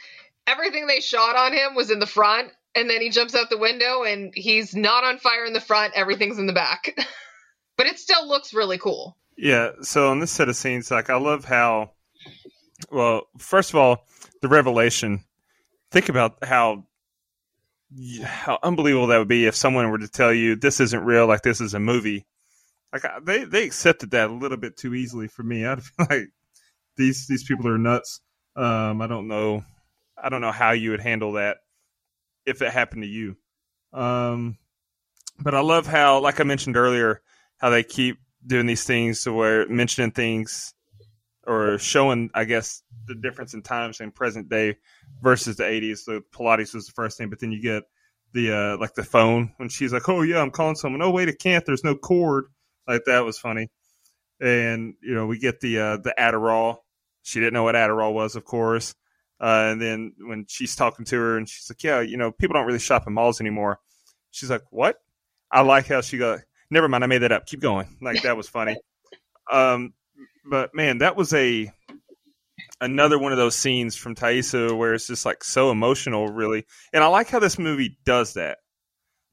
everything 0.48 0.88
they 0.88 1.02
shot 1.02 1.36
on 1.36 1.54
him 1.54 1.76
was 1.76 1.92
in 1.92 2.00
the 2.00 2.08
front 2.08 2.52
and 2.74 2.90
then 2.90 3.02
he 3.02 3.10
jumps 3.10 3.36
out 3.36 3.50
the 3.50 3.58
window 3.58 4.04
and 4.04 4.34
he's 4.36 4.76
not 4.76 5.04
on 5.04 5.18
fire 5.18 5.46
in 5.46 5.54
the 5.54 5.62
front, 5.62 5.94
everything's 5.96 6.40
in 6.40 6.48
the 6.48 6.54
back. 6.54 6.96
but 7.78 7.88
it 7.88 8.00
still 8.00 8.28
looks 8.28 8.54
really 8.54 8.78
cool. 8.78 9.18
Yeah, 9.38 9.72
so 9.82 10.10
on 10.10 10.20
this 10.20 10.32
set 10.32 10.50
of 10.50 10.56
scenes 10.56 10.90
like 10.90 11.10
I 11.10 11.18
love 11.18 11.46
how 11.46 11.92
well, 12.92 13.28
first 13.38 13.72
of 13.72 13.76
all, 13.76 14.06
the 14.42 14.48
revelation. 14.48 15.24
Think 15.92 16.10
about 16.10 16.44
how 16.44 16.86
how 18.24 18.60
unbelievable 18.64 19.08
that 19.08 19.18
would 19.18 19.28
be 19.28 19.46
if 19.46 19.56
someone 19.56 19.90
were 19.90 19.98
to 19.98 20.08
tell 20.08 20.34
you 20.34 20.56
this 20.56 20.80
isn't 20.80 21.06
real, 21.06 21.28
like 21.28 21.42
this 21.42 21.62
is 21.62 21.74
a 21.74 21.80
movie. 21.80 22.26
Like 22.92 23.04
they 23.24 23.44
they 23.44 23.64
accepted 23.64 24.12
that 24.12 24.30
a 24.30 24.34
little 24.34 24.58
bit 24.58 24.78
too 24.78 24.94
easily 24.94 25.28
for 25.28 25.44
me. 25.44 25.66
I'd 25.68 25.84
feel 25.84 26.08
like 26.10 26.30
these 26.96 27.28
these 27.28 27.44
people 27.44 27.68
are 27.68 27.78
nuts. 27.78 28.22
Um, 28.56 29.02
I 29.02 29.08
don't 29.08 29.28
know, 29.28 29.64
I 30.22 30.30
don't 30.30 30.42
know 30.42 30.52
how 30.52 30.72
you 30.72 30.92
would 30.92 31.00
handle 31.00 31.34
that 31.34 31.58
if 32.46 32.62
it 32.62 32.72
happened 32.72 33.04
to 33.04 33.08
you. 33.08 33.38
Um, 33.94 34.58
but 35.40 35.54
I 35.54 35.62
love 35.62 35.86
how, 35.86 36.20
like 36.20 36.40
I 36.40 36.44
mentioned 36.44 36.76
earlier, 36.76 37.22
how 37.58 37.70
they 37.70 37.84
keep 37.84 38.18
doing 38.46 38.66
these 38.66 38.84
things 38.84 39.24
to 39.24 39.34
where 39.34 39.68
mentioning 39.68 40.12
things 40.12 40.74
or 41.48 41.80
showing, 41.80 42.30
I 42.34 42.44
guess, 42.44 42.84
the 43.08 43.16
difference 43.16 43.54
in 43.54 43.62
times 43.62 44.02
in 44.02 44.12
present 44.12 44.50
day 44.50 44.76
versus 45.22 45.56
the 45.56 45.64
80s. 45.64 46.00
So 46.00 46.22
Pilates 46.32 46.76
was 46.76 46.86
the 46.86 46.92
first 46.92 47.18
thing, 47.18 47.30
but 47.30 47.40
then 47.40 47.52
you 47.52 47.62
get 47.62 47.84
the 48.34 48.52
uh, 48.52 48.78
like 48.78 48.94
the 48.94 49.04
phone 49.04 49.54
when 49.58 49.70
she's 49.70 49.94
like, 49.94 50.10
"Oh 50.10 50.22
yeah, 50.22 50.42
I'm 50.42 50.52
calling 50.52 50.76
someone." 50.76 51.02
Oh 51.02 51.10
wait, 51.10 51.30
it 51.30 51.40
can't. 51.40 51.66
There's 51.66 51.84
no 51.84 51.96
cord. 51.96 52.46
Like 52.88 53.06
that 53.06 53.24
was 53.26 53.40
funny. 53.40 53.70
And 54.42 54.96
you 55.02 55.16
know, 55.16 55.26
we 55.26 55.40
get 55.40 55.62
the 55.62 55.80
uh, 55.80 55.98
the 55.98 56.14
Adderall. 56.20 56.78
She 57.24 57.40
didn't 57.40 57.54
know 57.54 57.64
what 57.64 57.76
Adderall 57.76 58.14
was, 58.14 58.36
of 58.36 58.44
course. 58.44 58.94
Uh, 59.40 59.70
and 59.72 59.82
then 59.82 60.14
when 60.20 60.46
she's 60.48 60.76
talking 60.76 61.06
to 61.06 61.16
her, 61.16 61.38
and 61.38 61.48
she's 61.48 61.70
like, 61.70 61.84
"Yeah, 61.84 62.02
you 62.02 62.18
know, 62.18 62.32
people 62.32 62.54
don't 62.54 62.66
really 62.66 62.80
shop 62.80 63.08
in 63.08 63.14
malls 63.14 63.40
anymore." 63.40 63.80
She's 64.32 64.50
like, 64.50 64.64
"What?" 64.70 64.98
I 65.52 65.62
like 65.62 65.88
how 65.88 66.02
she 66.02 66.18
got. 66.18 66.42
Never 66.70 66.90
mind, 66.90 67.04
I 67.04 67.08
made 67.08 67.20
that 67.20 67.32
up. 67.32 67.46
Keep 67.46 67.62
going. 67.62 67.98
Like 68.02 68.22
that 68.24 68.38
was 68.38 68.50
funny. 68.50 68.76
Um, 69.50 69.94
but 70.50 70.74
man, 70.74 71.00
that 71.00 71.16
was 71.16 71.34
a 71.34 71.72
another 72.80 73.18
one 73.20 73.32
of 73.32 73.38
those 73.38 73.56
scenes 73.56 73.96
from 73.96 74.16
Taissa 74.16 74.76
where 74.76 74.94
it's 74.94 75.08
just 75.08 75.26
like 75.26 75.44
so 75.44 75.72
emotional, 75.72 76.28
really. 76.28 76.66
And 76.94 77.04
I 77.04 77.08
like 77.08 77.30
how 77.30 77.40
this 77.40 77.60
movie 77.60 77.98
does 78.06 78.34
that. 78.34 78.60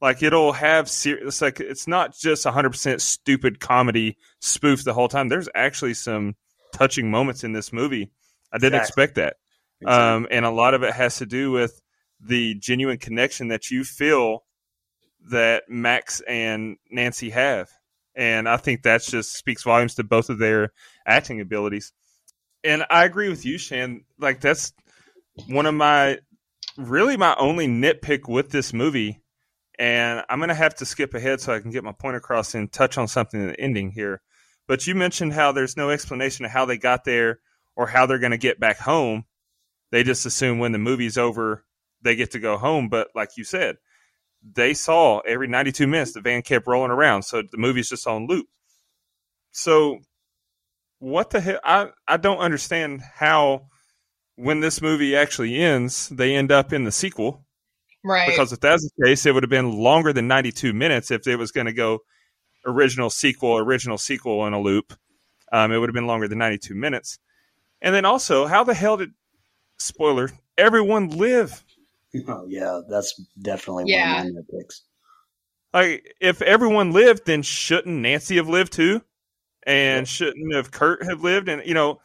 Like 0.00 0.22
it'll 0.22 0.52
have 0.52 0.88
serious, 0.88 1.40
like 1.40 1.60
it's 1.60 1.86
not 1.86 2.14
just 2.14 2.44
100% 2.44 3.00
stupid 3.00 3.60
comedy 3.60 4.18
spoof 4.40 4.84
the 4.84 4.92
whole 4.92 5.08
time. 5.08 5.28
There's 5.28 5.48
actually 5.54 5.94
some 5.94 6.34
touching 6.72 7.10
moments 7.10 7.44
in 7.44 7.52
this 7.52 7.72
movie. 7.72 8.10
I 8.52 8.58
didn't 8.58 8.80
exactly. 8.80 9.04
expect 9.04 9.14
that. 9.16 9.36
Exactly. 9.80 10.04
Um, 10.04 10.28
and 10.30 10.44
a 10.44 10.50
lot 10.50 10.74
of 10.74 10.82
it 10.82 10.92
has 10.92 11.16
to 11.18 11.26
do 11.26 11.50
with 11.50 11.80
the 12.20 12.54
genuine 12.54 12.98
connection 12.98 13.48
that 13.48 13.70
you 13.70 13.84
feel 13.84 14.44
that 15.30 15.64
Max 15.68 16.20
and 16.20 16.76
Nancy 16.90 17.30
have. 17.30 17.70
And 18.16 18.48
I 18.48 18.56
think 18.56 18.82
that 18.82 19.02
just 19.02 19.34
speaks 19.36 19.62
volumes 19.64 19.94
to 19.96 20.04
both 20.04 20.30
of 20.30 20.38
their 20.38 20.72
acting 21.06 21.40
abilities. 21.40 21.92
And 22.62 22.84
I 22.88 23.04
agree 23.04 23.28
with 23.28 23.44
you, 23.44 23.58
Shan. 23.58 24.04
Like 24.18 24.40
that's 24.40 24.72
one 25.48 25.66
of 25.66 25.74
my 25.74 26.18
really 26.76 27.16
my 27.16 27.34
only 27.38 27.66
nitpick 27.66 28.28
with 28.28 28.50
this 28.50 28.72
movie. 28.72 29.20
And 29.78 30.24
I'm 30.28 30.38
gonna 30.38 30.54
have 30.54 30.76
to 30.76 30.86
skip 30.86 31.14
ahead 31.14 31.40
so 31.40 31.52
I 31.52 31.60
can 31.60 31.72
get 31.72 31.84
my 31.84 31.92
point 31.92 32.16
across 32.16 32.54
and 32.54 32.72
touch 32.72 32.96
on 32.96 33.08
something 33.08 33.40
in 33.40 33.48
the 33.48 33.60
ending 33.60 33.90
here. 33.90 34.22
But 34.68 34.86
you 34.86 34.94
mentioned 34.94 35.32
how 35.32 35.52
there's 35.52 35.76
no 35.76 35.90
explanation 35.90 36.44
of 36.44 36.52
how 36.52 36.64
they 36.64 36.78
got 36.78 37.04
there 37.04 37.40
or 37.76 37.88
how 37.88 38.06
they're 38.06 38.20
gonna 38.20 38.38
get 38.38 38.60
back 38.60 38.78
home. 38.78 39.24
They 39.90 40.04
just 40.04 40.26
assume 40.26 40.58
when 40.58 40.72
the 40.72 40.78
movie's 40.78 41.18
over, 41.18 41.64
they 42.02 42.14
get 42.16 42.30
to 42.32 42.38
go 42.38 42.56
home. 42.56 42.88
But 42.88 43.08
like 43.14 43.36
you 43.36 43.44
said, 43.44 43.76
they 44.52 44.74
saw 44.74 45.20
every 45.20 45.48
92 45.48 45.86
minutes 45.86 46.12
the 46.12 46.20
van 46.20 46.42
kept 46.42 46.66
rolling 46.66 46.90
around, 46.90 47.22
so 47.22 47.42
the 47.42 47.58
movie's 47.58 47.88
just 47.88 48.06
on 48.06 48.26
loop. 48.26 48.46
So 49.52 49.98
what 50.98 51.30
the 51.30 51.40
hell? 51.40 51.60
I 51.64 51.88
I 52.06 52.16
don't 52.16 52.38
understand 52.38 53.02
how 53.02 53.68
when 54.36 54.60
this 54.60 54.82
movie 54.82 55.16
actually 55.16 55.56
ends, 55.56 56.08
they 56.08 56.34
end 56.34 56.50
up 56.50 56.72
in 56.72 56.84
the 56.84 56.92
sequel. 56.92 57.44
Right. 58.02 58.28
Because 58.28 58.52
if 58.52 58.60
that's 58.60 58.82
the 58.82 59.04
case, 59.04 59.24
it 59.24 59.32
would 59.32 59.42
have 59.42 59.50
been 59.50 59.72
longer 59.72 60.12
than 60.12 60.28
92 60.28 60.72
minutes 60.72 61.10
if 61.10 61.26
it 61.26 61.36
was 61.36 61.52
going 61.52 61.66
to 61.66 61.72
go 61.72 62.00
original 62.66 63.10
sequel, 63.10 63.56
original 63.58 63.96
sequel 63.96 64.46
in 64.46 64.52
a 64.52 64.60
loop. 64.60 64.92
Um, 65.52 65.72
it 65.72 65.78
would 65.78 65.88
have 65.88 65.94
been 65.94 66.06
longer 66.06 66.28
than 66.28 66.38
92 66.38 66.74
minutes. 66.74 67.18
And 67.80 67.94
then 67.94 68.04
also, 68.04 68.46
how 68.46 68.64
the 68.64 68.74
hell 68.74 68.96
did 68.96 69.12
spoiler 69.78 70.30
everyone 70.58 71.10
live? 71.10 71.64
Oh 72.28 72.46
yeah, 72.48 72.80
that's 72.88 73.20
definitely 73.40 73.84
yeah. 73.86 74.18
one 74.18 74.26
of 74.26 74.34
my 74.34 74.40
nitpicks. 74.40 74.80
Like, 75.72 76.14
if 76.20 76.40
everyone 76.42 76.92
lived, 76.92 77.26
then 77.26 77.42
shouldn't 77.42 78.00
Nancy 78.00 78.36
have 78.36 78.48
lived 78.48 78.72
too? 78.72 79.02
And 79.66 80.02
yeah. 80.02 80.04
shouldn't 80.04 80.54
have 80.54 80.70
Kurt 80.70 81.04
have 81.04 81.22
lived? 81.22 81.48
And 81.48 81.66
you 81.66 81.74
know, 81.74 82.00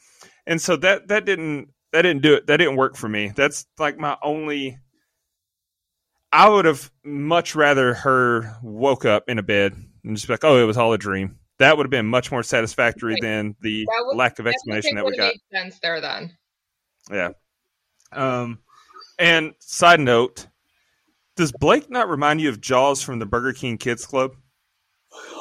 and 0.47 0.62
so 0.62 0.76
that 0.78 1.10
that 1.10 1.26
didn't 1.26 1.70
that 1.91 2.03
didn't 2.03 2.24
do 2.24 2.36
it. 2.36 2.47
That 2.47 2.57
didn't 2.57 2.78
work 2.78 2.95
for 2.95 3.07
me. 3.07 3.32
That's 3.36 3.66
like 3.78 3.97
my 3.97 4.18
only. 4.24 4.78
I 6.32 6.47
would 6.47 6.66
have 6.66 6.91
much 7.03 7.55
rather 7.55 7.95
her 7.95 8.55
woke 8.62 9.03
up 9.03 9.24
in 9.28 9.39
a 9.39 9.43
bed 9.43 9.76
and 10.03 10.16
just 10.16 10.28
be 10.28 10.34
like, 10.34 10.43
"Oh, 10.43 10.62
it 10.62 10.66
was 10.66 10.78
all 10.78 10.93
a 10.93 10.97
dream." 10.97 11.39
That 11.57 11.76
would 11.76 11.86
have 11.86 11.91
been 11.91 12.05
much 12.05 12.32
more 12.32 12.43
satisfactory 12.43 13.14
right. 13.14 13.22
than 13.22 13.55
the 13.62 13.86
would, 13.88 14.16
lack 14.16 14.39
of 14.39 14.47
explanation 14.47 14.95
that 14.95 15.05
we 15.05 15.18
got. 15.18 15.34
Made 15.34 15.60
sense 15.60 15.80
there 15.82 15.99
then. 15.99 16.38
Yeah. 17.12 17.30
Um, 18.12 18.60
and 19.20 19.53
side 19.59 19.99
note, 19.99 20.47
does 21.36 21.51
Blake 21.51 21.89
not 21.89 22.09
remind 22.09 22.41
you 22.41 22.49
of 22.49 22.59
Jaws 22.59 23.01
from 23.01 23.20
the 23.20 23.26
Burger 23.26 23.53
King 23.53 23.78
Kids 23.78 24.05
Club? 24.05 24.36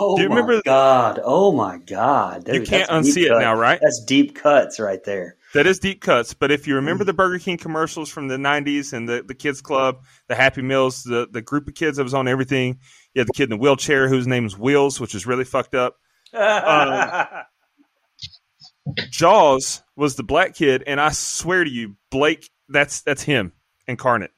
Oh 0.01 0.17
Do 0.17 0.23
you 0.23 0.29
my 0.29 0.37
remember 0.37 0.63
God! 0.65 1.21
Oh 1.23 1.53
my 1.53 1.79
God! 1.79 2.45
Dude, 2.45 2.55
you 2.55 2.63
can't 2.63 2.89
unsee 2.89 3.27
it 3.27 3.39
now, 3.39 3.55
right? 3.55 3.79
That's 3.83 4.03
deep 4.05 4.35
cuts 4.35 4.81
right 4.81 5.03
there. 5.05 5.37
That 5.55 5.67
is 5.67 5.79
deep 5.79 6.01
cuts. 6.01 6.35
But 6.35 6.51
if 6.51 6.67
you 6.67 6.75
remember 6.75 7.05
the 7.05 7.13
Burger 7.13 7.39
King 7.39 7.59
commercials 7.59 8.09
from 8.09 8.29
the 8.29 8.37
'90s 8.37 8.93
and 8.93 9.09
the, 9.09 9.23
the 9.27 9.35
kids 9.35 9.61
club, 9.61 10.05
the 10.29 10.35
Happy 10.35 10.63
Meals, 10.63 11.03
the 11.03 11.29
the 11.31 11.43
group 11.43 11.69
of 11.69 11.75
kids 11.75 11.99
that 11.99 12.03
was 12.03 12.15
on 12.15 12.29
everything, 12.29 12.79
you 13.15 13.21
had 13.21 13.29
the 13.29 13.33
kid 13.33 13.45
in 13.45 13.51
the 13.51 13.57
wheelchair 13.57 14.09
whose 14.09 14.27
name 14.27 14.47
is 14.47 14.59
Wheels, 14.59 15.01
which 15.01 15.15
is 15.15 15.27
really 15.27 15.45
fucked 15.45 15.75
up. 15.75 15.97
Um, 16.35 17.27
Jaws 19.11 19.83
was 19.97 20.17
the 20.17 20.23
black 20.23 20.55
kid, 20.55 20.83
and 20.87 20.99
I 20.99 21.11
swear 21.11 21.63
to 21.63 21.71
you, 21.71 21.97
Blake, 22.11 22.49
that's 22.71 23.03
that's 23.03 23.23
him 23.23 23.53
incarnate. 23.89 24.31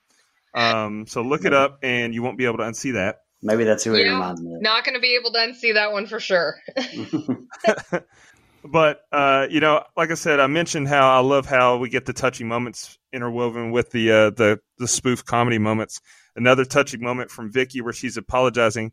Um, 0.55 1.07
so 1.07 1.23
look 1.23 1.45
it 1.45 1.53
up, 1.53 1.81
and 1.83 2.15
you 2.15 2.23
won't 2.23 2.39
be 2.39 2.47
able 2.47 2.59
to 2.59 2.65
unsee 2.65 2.95
that. 2.95 3.19
Maybe 3.43 3.65
that's 3.65 3.85
who 3.85 3.95
yeah, 3.97 4.07
it 4.07 4.13
reminds 4.13 4.43
me 4.43 4.55
of. 4.55 4.63
Not 4.63 4.85
going 4.85 4.95
to 4.95 5.01
be 5.01 5.17
able 5.17 5.33
to 5.33 5.39
unsee 5.39 5.75
that 5.75 5.93
one 5.93 6.07
for 6.07 6.21
sure. 6.21 6.57
but 8.65 9.01
uh, 9.13 9.47
you 9.51 9.61
know, 9.61 9.85
like 9.97 10.11
I 10.11 10.15
said, 10.15 10.41
I 10.41 10.47
mentioned 10.47 10.89
how 10.89 11.11
I 11.11 11.21
love 11.21 11.47
how 11.47 11.79
we 11.79 11.89
get 11.89 12.07
the 12.07 12.13
touching 12.13 12.49
moments 12.49 12.99
interwoven 13.13 13.71
with 13.71 13.91
the 13.91 14.11
uh, 14.11 14.31
the 14.31 14.61
the 14.79 14.89
spoof 14.89 15.25
comedy 15.25 15.59
moments. 15.59 16.01
Another 16.37 16.65
touching 16.65 17.03
moment 17.03 17.31
from 17.31 17.51
Vicky 17.51 17.81
where 17.81 17.93
she's 17.93 18.17
apologizing. 18.17 18.93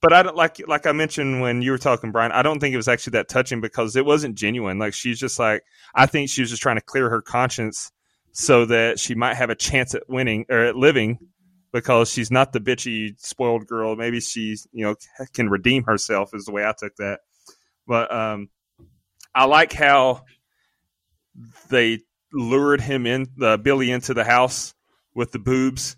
But 0.00 0.12
I 0.12 0.22
don't 0.22 0.36
like 0.36 0.66
like 0.66 0.86
I 0.86 0.92
mentioned 0.92 1.40
when 1.40 1.62
you 1.62 1.70
were 1.70 1.78
talking, 1.78 2.10
Brian. 2.10 2.32
I 2.32 2.42
don't 2.42 2.60
think 2.60 2.72
it 2.72 2.78
was 2.78 2.88
actually 2.88 3.12
that 3.12 3.28
touching 3.28 3.60
because 3.60 3.96
it 3.96 4.04
wasn't 4.06 4.36
genuine. 4.36 4.78
Like 4.78 4.94
she's 4.94 5.18
just 5.18 5.38
like 5.38 5.62
I 5.94 6.06
think 6.06 6.30
she 6.30 6.40
was 6.40 6.50
just 6.50 6.62
trying 6.62 6.76
to 6.76 6.82
clear 6.82 7.10
her 7.10 7.22
conscience 7.22 7.90
so 8.34 8.66
that 8.66 8.98
she 8.98 9.14
might 9.14 9.34
have 9.34 9.48
a 9.48 9.54
chance 9.54 9.94
at 9.94 10.08
winning 10.08 10.44
or 10.50 10.58
at 10.58 10.76
living 10.76 11.18
because 11.72 12.10
she's 12.10 12.30
not 12.30 12.52
the 12.52 12.60
bitchy 12.60 13.14
spoiled 13.18 13.66
girl. 13.66 13.96
Maybe 13.96 14.20
she's 14.20 14.66
you 14.72 14.84
know 14.84 14.96
can 15.32 15.48
redeem 15.48 15.84
herself 15.84 16.34
is 16.34 16.44
the 16.44 16.52
way 16.52 16.66
I 16.66 16.74
took 16.76 16.94
that. 16.96 17.20
But 17.86 18.12
um, 18.12 18.50
I 19.34 19.44
like 19.44 19.72
how 19.72 20.24
they 21.70 22.00
lured 22.32 22.80
him 22.80 23.06
in 23.06 23.28
the 23.36 23.56
Billy 23.56 23.90
into 23.90 24.14
the 24.14 24.24
house 24.24 24.74
with 25.14 25.30
the 25.30 25.38
boobs, 25.38 25.96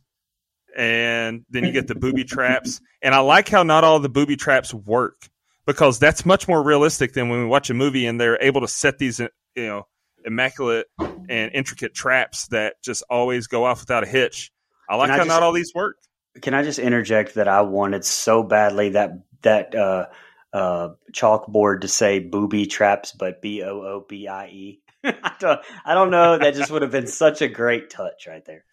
and 0.76 1.44
then 1.48 1.64
you 1.64 1.72
get 1.72 1.88
the 1.88 1.94
booby 1.94 2.24
traps. 2.24 2.80
And 3.02 3.14
I 3.14 3.20
like 3.20 3.48
how 3.48 3.62
not 3.62 3.82
all 3.82 3.98
the 3.98 4.10
booby 4.10 4.36
traps 4.36 4.74
work 4.74 5.30
because 5.64 5.98
that's 5.98 6.26
much 6.26 6.46
more 6.46 6.62
realistic 6.62 7.14
than 7.14 7.30
when 7.30 7.40
we 7.40 7.46
watch 7.46 7.70
a 7.70 7.74
movie 7.74 8.06
and 8.06 8.20
they're 8.20 8.40
able 8.42 8.60
to 8.60 8.68
set 8.68 8.98
these 8.98 9.20
you 9.20 9.28
know 9.56 9.86
immaculate 10.26 10.86
and 10.98 11.52
intricate 11.54 11.94
traps 11.94 12.48
that 12.48 12.74
just 12.82 13.02
always 13.08 13.46
go 13.46 13.64
off 13.64 13.80
without 13.80 14.02
a 14.02 14.06
hitch 14.06 14.50
I 14.88 14.96
like 14.96 15.10
how 15.10 15.16
just, 15.18 15.28
not 15.28 15.42
all 15.42 15.52
these 15.52 15.74
work. 15.74 15.96
Can 16.40 16.54
I 16.54 16.62
just 16.62 16.78
interject 16.78 17.34
that 17.34 17.48
I 17.48 17.62
wanted 17.62 18.04
so 18.04 18.42
badly 18.42 18.90
that 18.90 19.10
that 19.42 19.74
uh, 19.74 20.06
uh, 20.52 20.90
chalkboard 21.12 21.82
to 21.82 21.88
say 21.88 22.18
booby 22.18 22.66
traps, 22.66 23.12
but 23.12 23.42
B 23.42 23.62
O 23.62 23.80
O 23.82 24.04
B 24.08 24.28
I 24.28 24.46
E. 24.46 24.80
I 25.04 25.32
don't, 25.38 25.60
I 25.84 25.94
don't 25.94 26.10
know. 26.10 26.38
That 26.38 26.54
just 26.54 26.70
would 26.70 26.82
have 26.82 26.90
been 26.90 27.06
such 27.06 27.42
a 27.42 27.48
great 27.48 27.90
touch 27.90 28.26
right 28.26 28.44
there. 28.44 28.64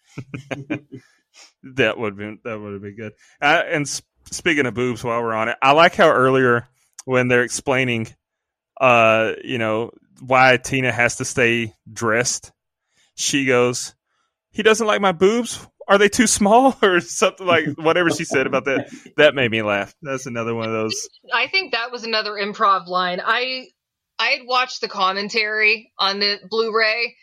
that 1.74 1.98
would 1.98 2.12
have 2.12 2.18
been 2.18 2.38
that 2.44 2.60
would 2.60 2.72
have 2.74 2.82
been 2.82 2.96
good. 2.96 3.12
Uh, 3.40 3.62
and 3.66 3.88
sp- 3.88 4.06
speaking 4.30 4.66
of 4.66 4.74
boobs, 4.74 5.02
while 5.02 5.22
we're 5.22 5.32
on 5.32 5.48
it, 5.48 5.56
I 5.62 5.72
like 5.72 5.94
how 5.94 6.10
earlier 6.10 6.68
when 7.04 7.28
they're 7.28 7.42
explaining, 7.42 8.08
uh, 8.80 9.32
you 9.42 9.58
know, 9.58 9.90
why 10.20 10.56
Tina 10.56 10.92
has 10.92 11.16
to 11.16 11.24
stay 11.24 11.74
dressed, 11.90 12.52
she 13.14 13.46
goes, 13.46 13.94
"He 14.50 14.62
doesn't 14.62 14.86
like 14.86 15.00
my 15.00 15.12
boobs? 15.12 15.66
Are 15.86 15.98
they 15.98 16.08
too 16.08 16.26
small? 16.26 16.76
Or 16.82 17.00
something 17.00 17.46
like 17.46 17.66
whatever 17.76 18.10
she 18.10 18.24
said 18.24 18.46
about 18.46 18.64
that. 18.66 18.90
That 19.16 19.34
made 19.34 19.50
me 19.50 19.62
laugh. 19.62 19.94
That's 20.02 20.26
another 20.26 20.54
one 20.54 20.66
of 20.66 20.72
those. 20.72 21.08
I 21.32 21.48
think 21.48 21.72
that 21.72 21.92
was 21.92 22.04
another 22.04 22.32
improv 22.32 22.86
line. 22.86 23.20
I 23.24 23.66
i 24.18 24.28
had 24.28 24.46
watched 24.46 24.80
the 24.80 24.88
commentary 24.88 25.92
on 25.98 26.20
the 26.20 26.38
blu-ray 26.48 27.16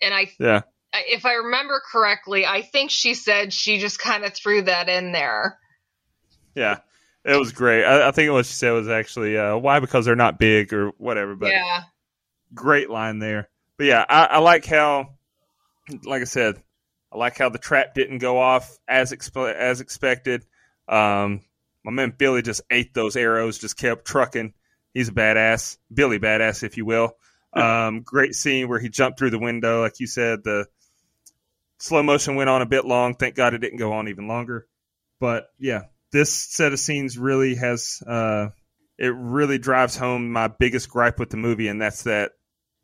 and 0.00 0.14
i 0.14 0.30
yeah. 0.38 0.62
If 0.94 1.26
i 1.26 1.34
remember 1.34 1.82
correctly 1.92 2.46
i 2.46 2.62
think 2.62 2.90
she 2.90 3.12
said 3.12 3.52
she 3.52 3.78
just 3.78 3.98
kind 3.98 4.24
of 4.24 4.32
threw 4.32 4.62
that 4.62 4.88
in 4.88 5.12
there. 5.12 5.58
Yeah. 6.54 6.78
It 7.22 7.36
was 7.36 7.52
great. 7.52 7.84
I, 7.84 8.08
I 8.08 8.10
think 8.12 8.32
what 8.32 8.46
she 8.46 8.54
said 8.54 8.70
was 8.70 8.88
actually 8.88 9.36
uh, 9.36 9.56
why? 9.58 9.80
Because 9.80 10.06
they're 10.06 10.16
not 10.16 10.38
big 10.38 10.72
or 10.72 10.92
whatever 10.96 11.36
but 11.36 11.50
yeah 11.50 11.82
great 12.54 12.90
line 12.90 13.18
there 13.18 13.48
but 13.76 13.84
yeah 13.84 14.04
I, 14.08 14.24
I 14.24 14.38
like 14.38 14.66
how 14.66 15.10
like 16.04 16.22
i 16.22 16.24
said 16.24 16.62
I 17.12 17.18
like 17.18 17.36
how 17.36 17.48
the 17.48 17.58
trap 17.58 17.94
didn't 17.94 18.18
go 18.18 18.38
off 18.38 18.78
as 18.86 19.12
expe- 19.12 19.54
as 19.54 19.80
expected. 19.80 20.44
Um, 20.88 21.42
my 21.84 21.90
man 21.90 22.14
Billy 22.16 22.42
just 22.42 22.62
ate 22.70 22.94
those 22.94 23.16
arrows, 23.16 23.58
just 23.58 23.76
kept 23.76 24.04
trucking. 24.04 24.54
He's 24.94 25.08
a 25.08 25.12
badass, 25.12 25.78
Billy 25.92 26.18
badass, 26.18 26.62
if 26.62 26.76
you 26.76 26.84
will. 26.84 27.16
Um, 27.52 28.02
great 28.02 28.34
scene 28.34 28.68
where 28.68 28.78
he 28.78 28.88
jumped 28.88 29.18
through 29.18 29.30
the 29.30 29.38
window, 29.38 29.80
like 29.80 29.98
you 29.98 30.06
said. 30.06 30.44
The 30.44 30.66
slow 31.78 32.02
motion 32.02 32.36
went 32.36 32.50
on 32.50 32.62
a 32.62 32.66
bit 32.66 32.84
long. 32.84 33.14
Thank 33.14 33.34
God 33.34 33.54
it 33.54 33.58
didn't 33.58 33.78
go 33.78 33.92
on 33.92 34.08
even 34.08 34.28
longer. 34.28 34.66
But 35.18 35.48
yeah, 35.58 35.82
this 36.12 36.32
set 36.32 36.72
of 36.72 36.78
scenes 36.78 37.18
really 37.18 37.56
has 37.56 38.02
uh, 38.06 38.48
it 38.98 39.14
really 39.16 39.58
drives 39.58 39.96
home 39.96 40.30
my 40.30 40.46
biggest 40.46 40.88
gripe 40.88 41.18
with 41.18 41.30
the 41.30 41.36
movie, 41.36 41.68
and 41.68 41.80
that's 41.80 42.04
that. 42.04 42.32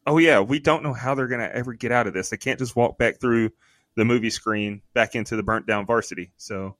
Oh 0.07 0.19
yeah, 0.19 0.41
we 0.41 0.61
don't 0.61 0.83
know 0.83 0.93
how 0.93 1.15
they're 1.15 1.27
gonna 1.27 1.51
ever 1.53 1.75
get 1.75 1.93
out 1.93 2.07
of 2.07 2.15
this. 2.15 2.31
They 2.31 2.37
can't 2.37 2.59
just 2.59 2.77
walk 2.77 2.97
back 2.99 3.21
through 3.21 3.51
the 3.97 4.05
movie 4.05 4.31
screen 4.31 4.83
back 4.95 5.15
into 5.15 5.37
the 5.37 5.43
burnt 5.43 5.67
down 5.67 5.87
varsity. 5.87 6.31
So 6.37 6.77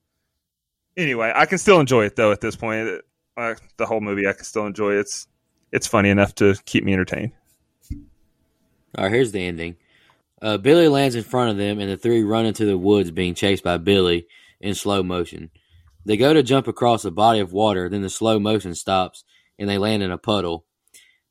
anyway, 0.95 1.33
I 1.35 1.45
can 1.45 1.57
still 1.57 1.79
enjoy 1.79 2.05
it 2.05 2.15
though 2.15 2.31
at 2.31 2.41
this 2.41 2.55
point. 2.55 3.01
Uh, 3.35 3.55
the 3.77 3.85
whole 3.85 4.01
movie 4.01 4.27
I 4.27 4.33
can 4.33 4.45
still 4.45 4.65
enjoy. 4.65 4.93
It. 4.93 4.99
It's 4.99 5.27
it's 5.71 5.87
funny 5.87 6.09
enough 6.09 6.35
to 6.35 6.55
keep 6.65 6.83
me 6.83 6.93
entertained. 6.93 7.33
All 8.97 9.03
right, 9.03 9.11
here's 9.11 9.31
the 9.31 9.45
ending. 9.45 9.75
Uh, 10.41 10.57
Billy 10.57 10.87
lands 10.87 11.15
in 11.15 11.23
front 11.23 11.51
of 11.51 11.57
them, 11.57 11.79
and 11.79 11.89
the 11.89 11.97
three 11.97 12.23
run 12.23 12.45
into 12.45 12.65
the 12.65 12.77
woods, 12.77 13.11
being 13.11 13.33
chased 13.33 13.63
by 13.63 13.77
Billy 13.77 14.27
in 14.61 14.75
slow 14.75 15.03
motion. 15.03 15.49
They 16.05 16.15
go 16.15 16.33
to 16.33 16.41
jump 16.41 16.67
across 16.67 17.03
a 17.03 17.11
body 17.11 17.39
of 17.39 17.51
water, 17.51 17.89
then 17.89 18.01
the 18.01 18.09
slow 18.09 18.39
motion 18.39 18.75
stops, 18.75 19.25
and 19.59 19.67
they 19.67 19.77
land 19.77 20.03
in 20.03 20.11
a 20.11 20.17
puddle. 20.17 20.65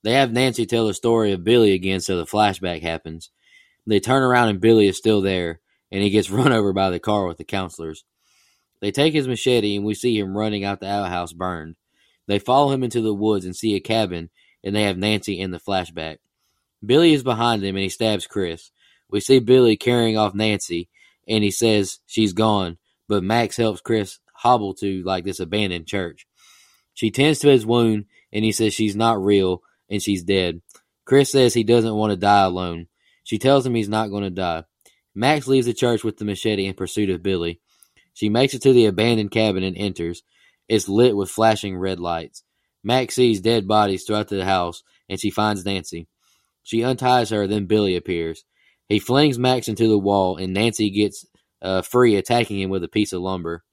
They 0.07 0.13
have 0.13 0.33
Nancy 0.33 0.67
tell 0.67 0.87
the 0.87 0.95
story 0.95 1.33
of 1.33 1.43
Billy 1.43 1.73
again, 1.73 1.99
so 1.99 2.17
the 2.17 2.27
flashback 2.27 2.81
happens. 2.81 3.31
They 3.89 3.99
turn 3.99 4.23
around, 4.23 4.51
and 4.51 4.61
Billy 4.61 4.87
is 4.87 4.97
still 4.97 5.21
there 5.21 5.59
and 5.91 6.01
he 6.01 6.11
gets 6.11 6.31
run 6.31 6.53
over 6.53 6.73
by 6.73 6.91
the 6.91 7.01
car 7.01 7.27
with 7.27 7.39
the 7.39 7.45
counselors. 7.45 8.05
They 8.81 8.93
take 8.93 9.15
his 9.15 9.27
machete, 9.27 9.75
and 9.75 9.85
we 9.85 9.95
see 9.95 10.17
him 10.17 10.39
running 10.39 10.63
out 10.63 10.79
the 10.79 10.89
outhouse 10.89 11.33
burned. 11.33 11.75
They 12.29 12.39
follow 12.39 12.71
him 12.71 12.85
into 12.85 13.01
the 13.01 13.13
woods 13.13 13.45
and 13.45 13.57
see 13.57 13.75
a 13.75 13.81
cabin, 13.81 14.31
and 14.63 14.77
they 14.77 14.85
have 14.85 14.97
Nancy 14.97 15.41
in 15.41 15.51
the 15.51 15.59
flashback. 15.59 16.19
Billy 16.85 17.13
is 17.13 17.25
behind 17.25 17.65
him 17.65 17.75
and 17.75 17.83
he 17.83 17.89
stabs 17.89 18.29
Chris. 18.29 18.71
We 19.11 19.19
see 19.19 19.41
Billy 19.41 19.77
carrying 19.77 20.17
off 20.17 20.37
Nancy, 20.37 20.89
and 21.27 21.43
he 21.43 21.51
says 21.51 21.99
she's 22.07 22.33
gone, 22.33 22.79
but 23.09 23.25
Max 23.25 23.57
helps 23.57 23.81
Chris 23.81 24.21
hobble 24.35 24.73
to 24.75 25.03
like 25.03 25.25
this 25.25 25.41
abandoned 25.41 25.89
church. 25.89 26.29
She 26.95 27.11
tends 27.11 27.41
to 27.41 27.49
his 27.49 27.67
wound, 27.67 28.05
and 28.33 28.45
he 28.45 28.53
says 28.53 28.73
she's 28.73 28.95
not 28.95 29.21
real 29.21 29.63
and 29.91 30.03
she's 30.03 30.23
dead. 30.23 30.61
Chris 31.05 31.31
says 31.31 31.55
he 31.55 31.65
doesn't 31.65 31.95
want 31.95 32.11
to 32.11 32.17
die 32.17 32.45
alone. 32.45 32.89
She 33.25 33.39
tells 33.39 33.65
him 33.65 33.75
he's 33.75 33.89
not 33.89 34.11
going 34.11 34.25
to 34.25 34.31
die. 34.31 34.65
Max 35.15 35.47
leaves 35.47 35.67
the 35.67 35.75
church 35.75 36.05
with 36.05 36.19
the 36.19 36.25
machete 36.25 36.67
in 36.67 36.75
pursuit 36.75 37.11
of 37.11 37.23
Billy. 37.23 37.61
She 38.15 38.29
makes 38.29 38.55
it 38.55 38.63
to 38.63 38.73
the 38.73 38.87
abandoned 38.87 39.31
cabin 39.31 39.63
and 39.63 39.77
enters. 39.77 40.23
It's 40.69 40.89
lit 40.89 41.17
with 41.17 41.31
flashing 41.31 41.77
red 41.77 42.01
lights. 42.01 42.43
Max 42.83 43.15
sees 43.15 43.41
dead 43.41 43.67
bodies 43.67 44.05
throughout 44.05 44.29
the 44.29 44.45
house 44.45 44.83
and 45.09 45.21
she 45.21 45.31
finds 45.31 45.65
Nancy. 45.65 46.09
She 46.63 46.83
unties 46.83 47.31
her, 47.31 47.47
then 47.47 47.67
Billy 47.67 47.97
appears. 47.97 48.45
He 48.89 48.99
flings 48.99 49.39
Max 49.39 49.69
into 49.69 49.89
the 49.89 49.99
wall 49.99 50.37
and 50.37 50.53
Nancy 50.53 50.91
gets 50.91 51.25
uh, 51.63 51.83
free, 51.83 52.17
attacking 52.17 52.61
him 52.61 52.71
with 52.71 52.85
a 52.85 52.89
piece 52.89 53.13
of 53.13 53.23
lumber. 53.23 53.65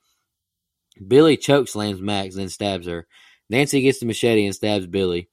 Billy 1.06 1.38
chokeslams 1.38 1.99
Max, 1.99 2.35
then 2.35 2.49
stabs 2.49 2.88
her. 2.88 3.07
Nancy 3.49 3.81
gets 3.81 3.99
the 3.99 4.06
machete 4.06 4.45
and 4.45 4.56
stabs 4.56 4.88
Billy. 4.88 5.30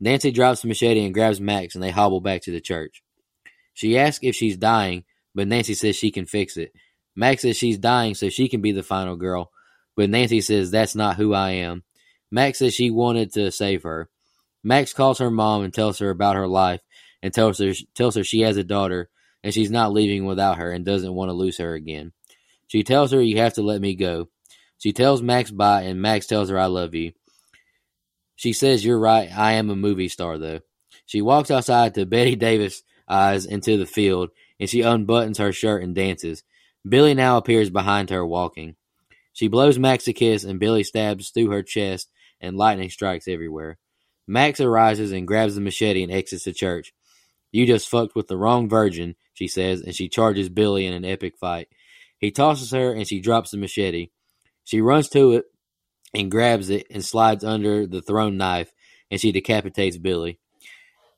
Nancy 0.00 0.30
drops 0.30 0.62
the 0.62 0.68
machete 0.68 1.04
and 1.04 1.14
grabs 1.14 1.40
Max, 1.40 1.74
and 1.74 1.82
they 1.82 1.90
hobble 1.90 2.20
back 2.20 2.42
to 2.42 2.52
the 2.52 2.60
church. 2.60 3.02
She 3.74 3.98
asks 3.98 4.20
if 4.22 4.34
she's 4.34 4.56
dying, 4.56 5.04
but 5.34 5.48
Nancy 5.48 5.74
says 5.74 5.96
she 5.96 6.10
can 6.10 6.26
fix 6.26 6.56
it. 6.56 6.72
Max 7.16 7.42
says 7.42 7.56
she's 7.56 7.78
dying 7.78 8.14
so 8.14 8.28
she 8.28 8.48
can 8.48 8.60
be 8.60 8.72
the 8.72 8.82
final 8.82 9.16
girl, 9.16 9.50
but 9.96 10.10
Nancy 10.10 10.40
says 10.40 10.70
that's 10.70 10.94
not 10.94 11.16
who 11.16 11.34
I 11.34 11.50
am. 11.50 11.82
Max 12.30 12.58
says 12.58 12.74
she 12.74 12.90
wanted 12.90 13.32
to 13.32 13.50
save 13.50 13.82
her. 13.82 14.08
Max 14.62 14.92
calls 14.92 15.18
her 15.18 15.30
mom 15.30 15.62
and 15.62 15.72
tells 15.72 15.98
her 15.98 16.10
about 16.10 16.36
her 16.36 16.46
life 16.46 16.80
and 17.22 17.32
tells 17.32 17.58
her 17.58 17.72
tells 17.94 18.14
her 18.16 18.24
she 18.24 18.40
has 18.40 18.56
a 18.56 18.64
daughter 18.64 19.08
and 19.42 19.54
she's 19.54 19.70
not 19.70 19.92
leaving 19.92 20.26
without 20.26 20.58
her 20.58 20.70
and 20.70 20.84
doesn't 20.84 21.14
want 21.14 21.28
to 21.28 21.34
lose 21.34 21.58
her 21.58 21.74
again. 21.74 22.12
She 22.66 22.82
tells 22.82 23.12
her, 23.12 23.20
You 23.20 23.38
have 23.38 23.54
to 23.54 23.62
let 23.62 23.80
me 23.80 23.94
go. 23.94 24.28
She 24.78 24.92
tells 24.92 25.22
Max 25.22 25.50
bye, 25.50 25.82
and 25.82 26.00
Max 26.00 26.26
tells 26.26 26.50
her, 26.50 26.58
I 26.58 26.66
love 26.66 26.94
you. 26.94 27.12
She 28.38 28.52
says, 28.52 28.84
You're 28.84 29.00
right. 29.00 29.28
I 29.36 29.54
am 29.54 29.68
a 29.68 29.74
movie 29.74 30.08
star, 30.08 30.38
though. 30.38 30.60
She 31.06 31.20
walks 31.20 31.50
outside 31.50 31.94
to 31.94 32.06
Bette 32.06 32.36
Davis 32.36 32.84
eyes 33.08 33.44
into 33.44 33.76
the 33.76 33.84
field, 33.84 34.30
and 34.60 34.70
she 34.70 34.80
unbuttons 34.80 35.38
her 35.38 35.52
shirt 35.52 35.82
and 35.82 35.92
dances. 35.92 36.44
Billy 36.88 37.14
now 37.14 37.36
appears 37.36 37.68
behind 37.68 38.10
her, 38.10 38.24
walking. 38.24 38.76
She 39.32 39.48
blows 39.48 39.76
Max 39.76 40.06
a 40.06 40.12
kiss, 40.12 40.44
and 40.44 40.60
Billy 40.60 40.84
stabs 40.84 41.30
through 41.30 41.50
her 41.50 41.64
chest, 41.64 42.12
and 42.40 42.56
lightning 42.56 42.90
strikes 42.90 43.26
everywhere. 43.26 43.76
Max 44.28 44.60
arises 44.60 45.10
and 45.10 45.26
grabs 45.26 45.56
the 45.56 45.60
machete 45.60 46.04
and 46.04 46.12
exits 46.12 46.44
the 46.44 46.52
church. 46.52 46.92
You 47.50 47.66
just 47.66 47.88
fucked 47.88 48.14
with 48.14 48.28
the 48.28 48.36
wrong 48.36 48.68
virgin, 48.68 49.16
she 49.34 49.48
says, 49.48 49.80
and 49.80 49.96
she 49.96 50.08
charges 50.08 50.48
Billy 50.48 50.86
in 50.86 50.92
an 50.92 51.04
epic 51.04 51.36
fight. 51.38 51.66
He 52.18 52.30
tosses 52.30 52.70
her, 52.70 52.92
and 52.92 53.08
she 53.08 53.20
drops 53.20 53.50
the 53.50 53.56
machete. 53.56 54.10
She 54.62 54.80
runs 54.80 55.08
to 55.08 55.32
it 55.32 55.46
and 56.14 56.30
grabs 56.30 56.70
it 56.70 56.86
and 56.90 57.04
slides 57.04 57.44
under 57.44 57.86
the 57.86 58.02
thrown 58.02 58.36
knife, 58.36 58.72
and 59.10 59.20
she 59.20 59.32
decapitates 59.32 59.98
Billy. 59.98 60.38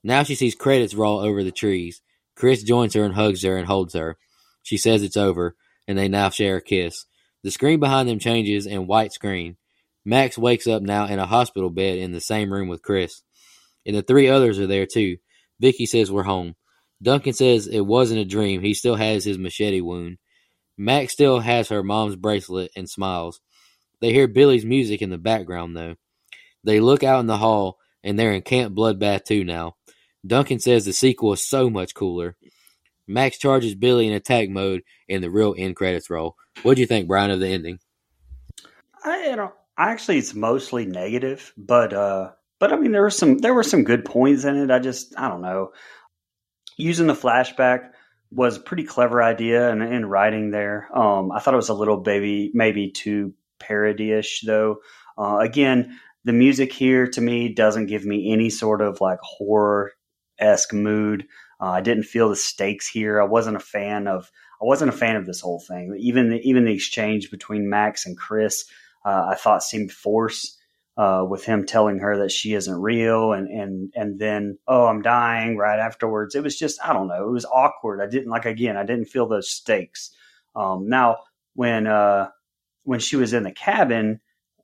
Now 0.03 0.23
she 0.23 0.35
sees 0.35 0.55
credits 0.55 0.93
roll 0.93 1.19
over 1.19 1.43
the 1.43 1.51
trees. 1.51 2.01
Chris 2.35 2.63
joins 2.63 2.93
her 2.93 3.03
and 3.03 3.13
hugs 3.13 3.43
her 3.43 3.57
and 3.57 3.67
holds 3.67 3.93
her. 3.93 4.17
She 4.63 4.77
says 4.77 5.03
it's 5.03 5.17
over, 5.17 5.55
and 5.87 5.97
they 5.97 6.07
now 6.07 6.29
share 6.29 6.57
a 6.57 6.61
kiss. 6.61 7.05
The 7.43 7.51
screen 7.51 7.79
behind 7.79 8.07
them 8.07 8.19
changes 8.19 8.67
and 8.67 8.87
white 8.87 9.13
screen. 9.13 9.57
Max 10.05 10.37
wakes 10.37 10.67
up 10.67 10.81
now 10.81 11.05
in 11.05 11.19
a 11.19 11.25
hospital 11.25 11.69
bed 11.69 11.97
in 11.97 12.11
the 12.11 12.21
same 12.21 12.51
room 12.51 12.67
with 12.67 12.81
Chris. 12.81 13.21
And 13.85 13.95
the 13.95 14.01
three 14.01 14.29
others 14.29 14.59
are 14.59 14.67
there 14.67 14.87
too. 14.91 15.17
Vicky 15.59 15.85
says 15.85 16.11
we're 16.11 16.23
home. 16.23 16.55
Duncan 17.01 17.33
says 17.33 17.67
it 17.67 17.81
wasn't 17.81 18.21
a 18.21 18.25
dream. 18.25 18.61
He 18.61 18.73
still 18.73 18.95
has 18.95 19.23
his 19.23 19.37
machete 19.37 19.81
wound. 19.81 20.17
Max 20.77 21.13
still 21.13 21.39
has 21.39 21.69
her 21.69 21.83
mom's 21.83 22.15
bracelet 22.15 22.71
and 22.75 22.89
smiles. 22.89 23.39
They 24.01 24.11
hear 24.11 24.27
Billy's 24.27 24.65
music 24.65 25.01
in 25.01 25.09
the 25.09 25.17
background 25.17 25.77
though. 25.77 25.95
They 26.63 26.79
look 26.79 27.03
out 27.03 27.19
in 27.19 27.27
the 27.27 27.37
hall 27.37 27.77
and 28.03 28.17
they're 28.17 28.33
in 28.33 28.41
Camp 28.41 28.75
Bloodbath 28.75 29.25
2 29.25 29.43
now. 29.43 29.75
Duncan 30.25 30.59
says 30.59 30.85
the 30.85 30.93
sequel 30.93 31.33
is 31.33 31.47
so 31.47 31.69
much 31.69 31.95
cooler. 31.95 32.35
Max 33.07 33.37
charges 33.37 33.75
Billy 33.75 34.07
in 34.07 34.13
attack 34.13 34.49
mode 34.49 34.81
in 35.07 35.21
the 35.21 35.29
real 35.29 35.55
end 35.57 35.75
credits 35.75 36.09
roll. 36.09 36.35
What 36.63 36.75
do 36.75 36.81
you 36.81 36.87
think, 36.87 37.07
Brian, 37.07 37.31
of 37.31 37.39
the 37.39 37.47
ending? 37.47 37.79
I 39.03 39.35
know, 39.35 39.53
actually 39.77 40.17
it's 40.17 40.33
mostly 40.33 40.85
negative, 40.85 41.53
but 41.57 41.93
uh 41.93 42.31
but 42.59 42.71
I 42.71 42.75
mean 42.75 42.91
there 42.91 43.01
were 43.01 43.09
some 43.09 43.39
there 43.39 43.53
were 43.53 43.63
some 43.63 43.83
good 43.83 44.05
points 44.05 44.43
in 44.43 44.55
it. 44.55 44.71
I 44.71 44.79
just 44.79 45.17
I 45.17 45.27
don't 45.27 45.41
know. 45.41 45.71
Using 46.77 47.07
the 47.07 47.13
flashback 47.13 47.89
was 48.31 48.57
a 48.57 48.61
pretty 48.61 48.83
clever 48.83 49.21
idea 49.21 49.69
and 49.71 49.81
in, 49.81 49.93
in 49.93 50.05
writing 50.05 50.51
there. 50.51 50.87
Um 50.95 51.31
I 51.31 51.39
thought 51.39 51.53
it 51.53 51.57
was 51.57 51.69
a 51.69 51.73
little 51.73 51.97
baby 51.97 52.51
maybe 52.53 52.91
too 52.91 53.33
parody-ish 53.71 54.41
though. 54.45 54.77
Uh, 55.17 55.37
again, 55.39 55.97
the 56.23 56.33
music 56.33 56.71
here 56.73 57.07
to 57.07 57.21
me 57.21 57.53
doesn't 57.53 57.87
give 57.87 58.05
me 58.05 58.31
any 58.31 58.49
sort 58.49 58.81
of 58.81 59.01
like 59.01 59.19
horror 59.21 59.91
esque 60.39 60.73
mood. 60.73 61.25
Uh, 61.59 61.69
I 61.69 61.81
didn't 61.81 62.03
feel 62.03 62.29
the 62.29 62.35
stakes 62.35 62.87
here. 62.87 63.21
I 63.21 63.25
wasn't 63.25 63.57
a 63.57 63.61
fan 63.61 64.07
of. 64.07 64.31
I 64.61 64.65
wasn't 64.65 64.93
a 64.93 64.97
fan 64.97 65.15
of 65.15 65.25
this 65.25 65.41
whole 65.41 65.59
thing. 65.59 65.95
Even 65.99 66.29
the, 66.29 66.39
even 66.41 66.65
the 66.65 66.73
exchange 66.73 67.31
between 67.31 67.69
Max 67.69 68.05
and 68.05 68.17
Chris, 68.17 68.65
uh, 69.05 69.29
I 69.31 69.35
thought 69.35 69.63
seemed 69.63 69.91
forced. 69.91 70.57
Uh, 70.97 71.23
with 71.27 71.45
him 71.45 71.65
telling 71.65 71.99
her 71.99 72.17
that 72.17 72.31
she 72.31 72.53
isn't 72.53 72.81
real, 72.81 73.31
and 73.31 73.47
and 73.47 73.93
and 73.95 74.19
then 74.19 74.57
oh 74.67 74.85
I'm 74.85 75.01
dying 75.01 75.55
right 75.55 75.79
afterwards. 75.79 76.35
It 76.35 76.43
was 76.43 76.59
just 76.59 76.79
I 76.85 76.91
don't 76.91 77.07
know. 77.07 77.29
It 77.29 77.31
was 77.31 77.45
awkward. 77.45 78.01
I 78.01 78.07
didn't 78.07 78.29
like 78.29 78.45
again. 78.45 78.75
I 78.75 78.83
didn't 78.83 79.05
feel 79.05 79.25
those 79.25 79.49
stakes. 79.49 80.11
Um, 80.53 80.89
now 80.89 81.19
when 81.55 81.87
uh, 81.87 82.29
when 82.83 82.99
she 82.99 83.15
was 83.15 83.33
in 83.33 83.43
the 83.43 83.51
cabin, 83.51 84.19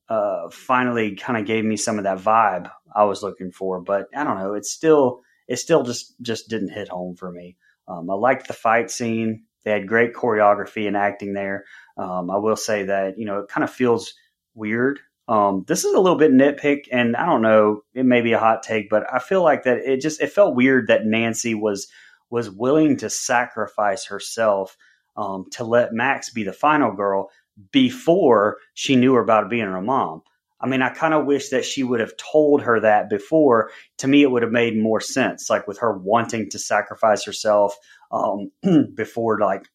uh, 0.09 0.49
finally 0.49 1.15
kind 1.15 1.37
of 1.37 1.45
gave 1.45 1.65
me 1.65 1.77
some 1.77 1.97
of 1.97 2.05
that 2.05 2.19
vibe 2.19 2.71
I 2.95 3.03
was 3.03 3.23
looking 3.23 3.51
for. 3.51 3.81
But 3.81 4.07
I 4.15 4.23
don't 4.23 4.39
know. 4.39 4.53
It's 4.53 4.71
still 4.71 5.21
it 5.47 5.57
still 5.57 5.83
just 5.83 6.19
just 6.21 6.49
didn't 6.49 6.69
hit 6.69 6.89
home 6.89 7.15
for 7.15 7.31
me. 7.31 7.57
Um, 7.87 8.09
I 8.09 8.13
liked 8.13 8.47
the 8.47 8.53
fight 8.53 8.91
scene. 8.91 9.43
They 9.63 9.71
had 9.71 9.87
great 9.87 10.13
choreography 10.13 10.87
and 10.87 10.95
acting 10.95 11.33
there. 11.33 11.65
Um, 11.97 12.29
I 12.29 12.37
will 12.37 12.55
say 12.55 12.83
that 12.83 13.17
you 13.17 13.25
know 13.25 13.39
it 13.39 13.49
kind 13.49 13.63
of 13.63 13.71
feels 13.71 14.13
weird. 14.53 14.99
Um, 15.27 15.65
this 15.67 15.83
is 15.83 15.93
a 15.93 15.99
little 15.99 16.17
bit 16.17 16.31
nitpick, 16.31 16.85
and 16.91 17.15
I 17.17 17.25
don't 17.25 17.41
know, 17.41 17.81
it 17.93 18.05
may 18.05 18.21
be 18.21 18.31
a 18.31 18.39
hot 18.39 18.63
take, 18.63 18.89
but 18.89 19.03
I 19.13 19.19
feel 19.19 19.43
like 19.43 19.63
that 19.63 19.79
it 19.79 19.99
just 19.99 20.21
it 20.21 20.31
felt 20.31 20.55
weird 20.55 20.87
that 20.87 21.05
Nancy 21.05 21.53
was 21.53 21.87
was 22.29 22.49
willing 22.49 22.97
to 22.97 23.09
sacrifice 23.09 24.05
herself 24.05 24.77
um, 25.17 25.45
to 25.51 25.63
let 25.63 25.93
Max 25.93 26.29
be 26.29 26.43
the 26.43 26.53
final 26.53 26.93
girl 26.93 27.29
before 27.71 28.57
she 28.73 28.95
knew 28.95 29.15
about 29.17 29.49
being 29.49 29.65
her 29.65 29.81
mom. 29.81 30.21
I 30.59 30.67
mean, 30.67 30.81
I 30.81 30.89
kind 30.89 31.13
of 31.13 31.25
wish 31.25 31.49
that 31.49 31.65
she 31.65 31.83
would 31.83 31.99
have 31.99 32.17
told 32.17 32.63
her 32.63 32.79
that 32.79 33.09
before. 33.09 33.69
To 33.99 34.07
me, 34.07 34.23
it 34.23 34.31
would 34.31 34.41
have 34.41 34.51
made 34.51 34.77
more 34.77 35.01
sense, 35.01 35.49
like 35.49 35.67
with 35.67 35.77
her 35.79 35.95
wanting 35.95 36.49
to 36.49 36.59
sacrifice 36.59 37.23
herself 37.23 37.75
um, 38.11 38.51
before, 38.95 39.39
like 39.39 39.67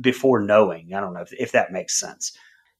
before 0.00 0.40
knowing. 0.40 0.94
I 0.94 1.00
don't 1.00 1.14
know 1.14 1.20
if, 1.20 1.32
if, 1.32 1.52
that 1.52 1.72
makes 1.72 1.98
sense. 1.98 2.36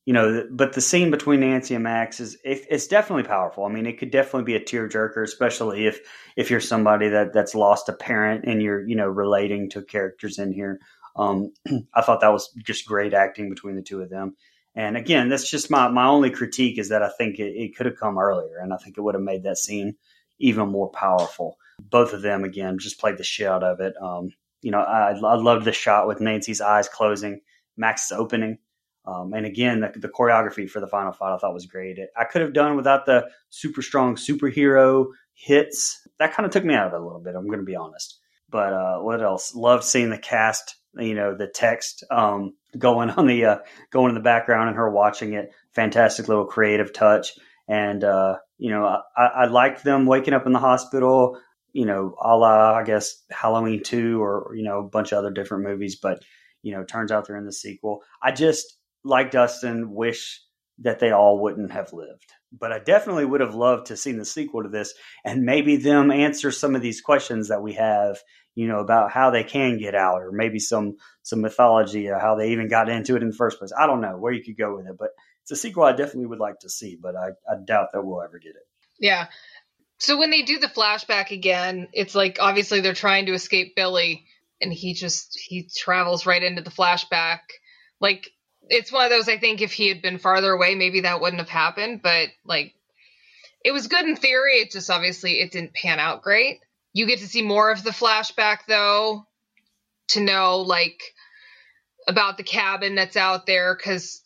You 0.07 0.15
know, 0.15 0.47
but 0.51 0.73
the 0.73 0.81
scene 0.81 1.11
between 1.13 1.41
Nancy 1.41 1.75
and 1.75 1.85
Max 1.85 2.19
is 2.19 2.37
it, 2.43 2.67
it's 2.69 2.89
definitely 2.89 3.25
powerful. 3.25 3.65
I 3.65 3.69
mean, 3.69 3.87
it 3.87 3.99
could 3.99 4.11
definitely 4.11 4.45
be 4.45 4.57
a 4.57 4.61
tearjerker, 4.61 5.23
especially 5.23 5.87
if 5.87 6.01
if 6.37 6.51
you're 6.51 6.59
somebody 6.59 7.11
that 7.11 7.33
that's 7.33 7.55
lost 7.55 7.89
a 7.89 7.93
parent 7.93 8.45
and 8.45 8.63
you're 8.63 8.85
you 8.89 8.97
know 8.97 9.07
relating 9.07 9.71
to 9.71 9.83
characters 9.83 10.39
in 10.39 10.53
here. 10.53 10.81
Um, 11.17 11.53
I 11.95 12.03
thought 12.03 12.21
that 12.21 12.33
was 12.33 12.53
just 12.65 12.87
great 12.87 13.15
acting 13.15 13.51
between 13.51 13.77
the 13.77 13.83
two 13.83 14.01
of 14.01 14.11
them. 14.11 14.37
And 14.75 14.97
again, 14.97 15.29
that's 15.29 15.51
just 15.51 15.71
my, 15.71 15.89
my 15.89 16.07
only 16.07 16.31
critique 16.31 16.79
is 16.79 16.89
that 16.91 17.03
I 17.03 17.11
think 17.19 17.39
it, 17.39 17.55
it 17.57 17.77
could 17.77 17.87
have 17.87 17.99
come 17.99 18.19
earlier, 18.19 18.59
and 18.59 18.73
I 18.73 18.77
think 18.77 18.97
it 18.97 19.01
would 19.01 19.15
have 19.15 19.23
made 19.23 19.43
that 19.43 19.59
scene 19.59 19.97
even 20.39 20.69
more 20.69 20.91
powerful. 20.91 21.59
Both 21.81 22.13
of 22.13 22.23
them, 22.23 22.45
again, 22.45 22.79
just 22.79 23.01
played 23.01 23.19
the 23.19 23.25
shit 23.25 23.49
out 23.49 23.65
of 23.65 23.81
it. 23.81 23.95
Um, 24.01 24.31
you 24.63 24.71
know, 24.71 24.81
I, 24.81 25.11
I 25.13 25.35
loved 25.35 25.65
the 25.65 25.73
shot 25.73 26.07
with 26.07 26.21
Nancy's 26.21 26.61
eyes 26.61 26.89
closing, 26.89 27.41
Max's 27.77 28.13
opening. 28.13 28.59
Um, 29.07 29.33
and 29.33 29.47
again, 29.47 29.81
the, 29.81 29.93
the, 29.97 30.09
choreography 30.09 30.69
for 30.69 30.79
the 30.79 30.87
final 30.87 31.13
fight 31.13 31.35
I 31.35 31.39
thought 31.39 31.55
was 31.55 31.67
great. 31.67 31.99
It, 31.99 32.11
I 32.17 32.25
could 32.25 32.43
have 32.43 32.53
done 32.53 32.77
without 32.77 33.07
the 33.07 33.29
super 33.49 33.81
strong 33.81 34.15
superhero 34.15 35.07
hits. 35.33 36.07
That 36.19 36.35
kind 36.35 36.47
of 36.47 36.53
took 36.53 36.65
me 36.65 36.75
out 36.75 36.89
of 36.89 36.93
it 36.93 37.01
a 37.01 37.05
little 37.05 37.21
bit. 37.21 37.35
I'm 37.35 37.47
going 37.47 37.61
to 37.61 37.65
be 37.65 37.77
honest. 37.77 38.19
But 38.51 38.73
uh, 38.73 38.99
what 38.99 39.23
else? 39.23 39.55
Loved 39.55 39.85
seeing 39.85 40.11
the 40.11 40.19
cast 40.19 40.77
you 40.99 41.15
know 41.15 41.35
the 41.35 41.47
text 41.47 42.05
um, 42.11 42.55
going 42.77 43.11
on 43.11 43.27
the 43.27 43.45
uh, 43.45 43.59
going 43.91 44.11
in 44.11 44.15
the 44.15 44.21
background 44.21 44.69
and 44.69 44.77
her 44.77 44.91
watching 44.91 45.35
it. 45.35 45.53
Fantastic 45.73 46.29
little 46.29 46.47
creative 46.47 46.93
touch, 46.93 47.33
and 47.69 48.03
uh, 48.03 48.37
you 48.59 48.71
know 48.71 49.01
I, 49.17 49.25
I 49.25 49.45
liked 49.47 49.85
them 49.85 50.07
waking 50.07 50.35
up 50.35 50.47
in 50.47 50.53
the 50.53 50.59
hospital. 50.59 51.39
You 51.73 51.87
know, 51.87 52.17
a 52.21 52.37
la 52.37 52.75
I 52.75 52.85
guess 52.85 53.23
Halloween 53.31 53.83
two 53.83 54.23
or 54.23 54.53
you 54.57 54.65
know 54.65 54.81
a 54.81 54.89
bunch 54.89 55.13
of 55.13 55.19
other 55.19 55.31
different 55.31 55.65
movies, 55.65 55.97
but 55.97 56.23
you 56.63 56.73
know 56.73 56.85
turns 56.85 57.13
out 57.13 57.27
they're 57.27 57.37
in 57.37 57.47
the 57.47 57.53
sequel. 57.53 58.03
I 58.23 58.33
just 58.33 58.77
like 59.05 59.31
Dustin 59.31 59.93
wish 59.93 60.43
that 60.81 60.99
they 60.99 61.11
all 61.11 61.41
wouldn't 61.41 61.73
have 61.73 61.93
lived. 61.93 62.33
But 62.53 62.73
I 62.73 62.79
definitely 62.79 63.27
would 63.27 63.41
have 63.41 63.55
loved 63.55 63.87
to 63.87 63.97
seen 63.97 64.19
the 64.19 64.25
sequel 64.25 64.63
to 64.63 64.69
this 64.69 64.95
and 65.25 65.45
maybe 65.45 65.77
them 65.77 66.11
answer 66.11 66.51
some 66.51 66.75
of 66.75 66.83
these 66.83 67.01
questions 67.01 67.49
that 67.49 67.63
we 67.63 67.75
have 67.75 68.19
you 68.55 68.69
know, 68.69 68.81
about 68.81 69.11
how 69.11 69.31
they 69.31 69.45
can 69.45 69.79
get 69.79 69.95
out, 69.95 70.23
or 70.23 70.33
maybe 70.33 70.59
some 70.59 70.97
some 71.23 71.41
mythology 71.41 72.09
of 72.09 72.21
how 72.21 72.35
they 72.35 72.53
even 72.53 72.69
got 72.69 72.89
into 72.89 73.17
it 73.17 73.23
in 73.23 73.31
the 73.31 73.37
first 73.37 73.59
place. 73.59 73.73
I 73.79 73.87
don't 73.87 74.01
know 74.01 74.17
where 74.17 74.33
you 74.33 74.43
could 74.43 74.59
go 74.59 74.77
with 74.77 74.87
it, 74.87 74.97
but 74.99 75.11
it's 75.43 75.51
a 75.53 75.57
sequel 75.57 75.85
I 75.85 75.93
definitely 75.93 76.27
would 76.27 76.39
like 76.39 76.61
to 76.61 76.71
see, 76.71 76.97
but 77.01 77.17
I, 77.17 77.31
I 77.51 77.57
doubt 77.65 77.89
that 77.93 78.05
we'll 78.05 78.23
ever 78.23 78.39
get 78.39 78.51
it. 78.51 78.67
Yeah. 78.99 79.29
So 79.99 80.19
when 80.19 80.31
they 80.31 80.43
do 80.43 80.59
the 80.59 80.67
flashback 80.67 81.31
again, 81.31 81.89
it's 81.93 82.15
like 82.15 82.39
obviously 82.41 82.81
they're 82.81 82.95
trying 82.95 83.27
to 83.27 83.35
escape 83.35 83.77
Billy, 83.77 84.25
and 84.61 84.73
he 84.73 84.95
just 84.95 85.39
he 85.39 85.69
travels 85.75 86.27
right 86.27 86.43
into 86.43 86.63
the 86.63 86.71
flashback. 86.71 87.41
Like 88.01 88.31
it's 88.63 88.93
one 88.93 89.05
of 89.05 89.11
those 89.11 89.29
I 89.29 89.39
think 89.39 89.61
if 89.61 89.73
he 89.73 89.89
had 89.89 90.03
been 90.03 90.19
farther 90.19 90.53
away, 90.53 90.75
maybe 90.75 91.03
that 91.03 91.21
wouldn't 91.21 91.41
have 91.41 91.49
happened. 91.49 92.01
But 92.03 92.29
like 92.45 92.75
it 93.65 93.73
was 93.73 93.89
good 93.89 94.07
in 94.07 94.17
theory. 94.17 94.61
It 94.61 94.71
just 94.71 94.91
obviously 94.91 95.41
it 95.41 95.53
didn't 95.53 95.75
pan 95.75 95.99
out 95.99 96.23
great. 96.23 96.61
You 96.93 97.07
get 97.07 97.21
to 97.21 97.29
see 97.29 97.43
more 97.43 97.71
of 97.71 97.85
the 97.85 97.91
flashback 97.91 98.61
though 98.67 99.27
to 100.09 100.21
know 100.21 100.59
like 100.59 101.01
about 102.09 102.37
the 102.37 102.43
cabin 102.43 102.95
that's 102.95 103.17
out 103.17 103.47
there 103.47 103.77
cuz 103.77 104.23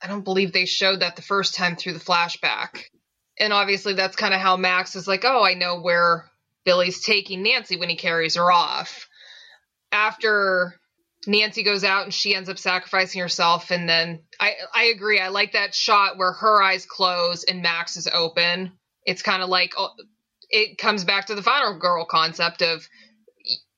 I 0.00 0.06
don't 0.06 0.24
believe 0.24 0.52
they 0.52 0.66
showed 0.66 1.00
that 1.00 1.16
the 1.16 1.22
first 1.22 1.54
time 1.54 1.76
through 1.76 1.94
the 1.94 2.04
flashback. 2.04 2.84
And 3.38 3.52
obviously 3.52 3.94
that's 3.94 4.16
kind 4.16 4.34
of 4.34 4.40
how 4.40 4.56
Max 4.56 4.94
is 4.96 5.08
like, 5.08 5.24
"Oh, 5.24 5.42
I 5.42 5.54
know 5.54 5.80
where 5.80 6.30
Billy's 6.64 7.02
taking 7.02 7.42
Nancy 7.42 7.76
when 7.76 7.88
he 7.88 7.96
carries 7.96 8.36
her 8.36 8.52
off." 8.52 9.08
After 9.90 10.78
Nancy 11.26 11.62
goes 11.62 11.84
out 11.84 12.04
and 12.04 12.14
she 12.14 12.34
ends 12.34 12.48
up 12.48 12.58
sacrificing 12.58 13.20
herself 13.20 13.70
and 13.70 13.88
then 13.88 14.22
I 14.38 14.54
I 14.72 14.84
agree. 14.84 15.18
I 15.20 15.28
like 15.28 15.52
that 15.52 15.74
shot 15.74 16.18
where 16.18 16.32
her 16.32 16.62
eyes 16.62 16.86
close 16.86 17.44
and 17.44 17.62
Max 17.62 17.96
is 17.96 18.06
open. 18.06 18.72
It's 19.04 19.22
kind 19.22 19.42
of 19.42 19.48
like 19.48 19.74
oh, 19.76 19.90
it 20.50 20.78
comes 20.78 21.04
back 21.04 21.26
to 21.26 21.34
the 21.34 21.42
final 21.42 21.78
girl 21.78 22.06
concept 22.06 22.62
of 22.62 22.86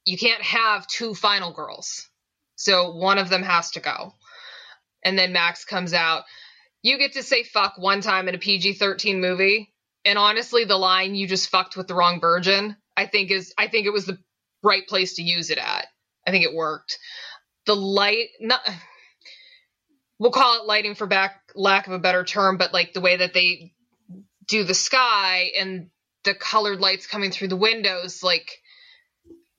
you 0.04 0.18
can't 0.18 0.42
have 0.42 0.86
two 0.86 1.14
final 1.14 1.52
girls. 1.52 2.08
So 2.56 2.92
one 2.96 3.18
of 3.18 3.28
them 3.30 3.42
has 3.42 3.72
to 3.72 3.80
go. 3.80 4.12
and 5.04 5.18
then 5.18 5.32
Max 5.32 5.64
comes 5.64 5.94
out. 5.94 6.24
You 6.82 6.98
get 6.98 7.14
to 7.14 7.22
say 7.24 7.44
fuck 7.44 7.74
one 7.78 8.00
time 8.02 8.28
in 8.28 8.34
a 8.34 8.38
PG 8.38 8.74
13 8.74 9.20
movie. 9.20 9.72
And 10.04 10.18
honestly, 10.18 10.64
the 10.64 10.76
line 10.78 11.14
you 11.14 11.26
just 11.28 11.50
fucked 11.50 11.76
with 11.76 11.88
the 11.88 11.94
wrong 11.94 12.20
virgin, 12.20 12.76
I 12.96 13.06
think 13.06 13.30
is 13.30 13.54
I 13.58 13.68
think 13.68 13.86
it 13.86 13.92
was 13.92 14.06
the 14.06 14.18
right 14.62 14.86
place 14.86 15.16
to 15.16 15.22
use 15.22 15.50
it 15.50 15.58
at. 15.58 15.86
I 16.26 16.30
think 16.32 16.44
it 16.44 16.54
worked. 16.54 16.98
The 17.66 17.76
light 17.76 18.28
not 18.40 18.60
we'll 20.18 20.32
call 20.32 20.60
it 20.60 20.66
lighting 20.66 20.94
for 20.94 21.06
back 21.06 21.42
lack 21.54 21.86
of 21.86 21.94
a 21.94 21.98
better 21.98 22.24
term, 22.24 22.58
but 22.58 22.72
like 22.74 22.92
the 22.94 23.02
way 23.02 23.18
that 23.18 23.34
they 23.34 23.74
do 24.48 24.64
the 24.64 24.74
sky 24.74 25.52
and 25.58 25.90
the 26.26 26.34
colored 26.34 26.80
lights 26.80 27.06
coming 27.06 27.30
through 27.30 27.48
the 27.48 27.56
windows, 27.56 28.22
like 28.22 28.60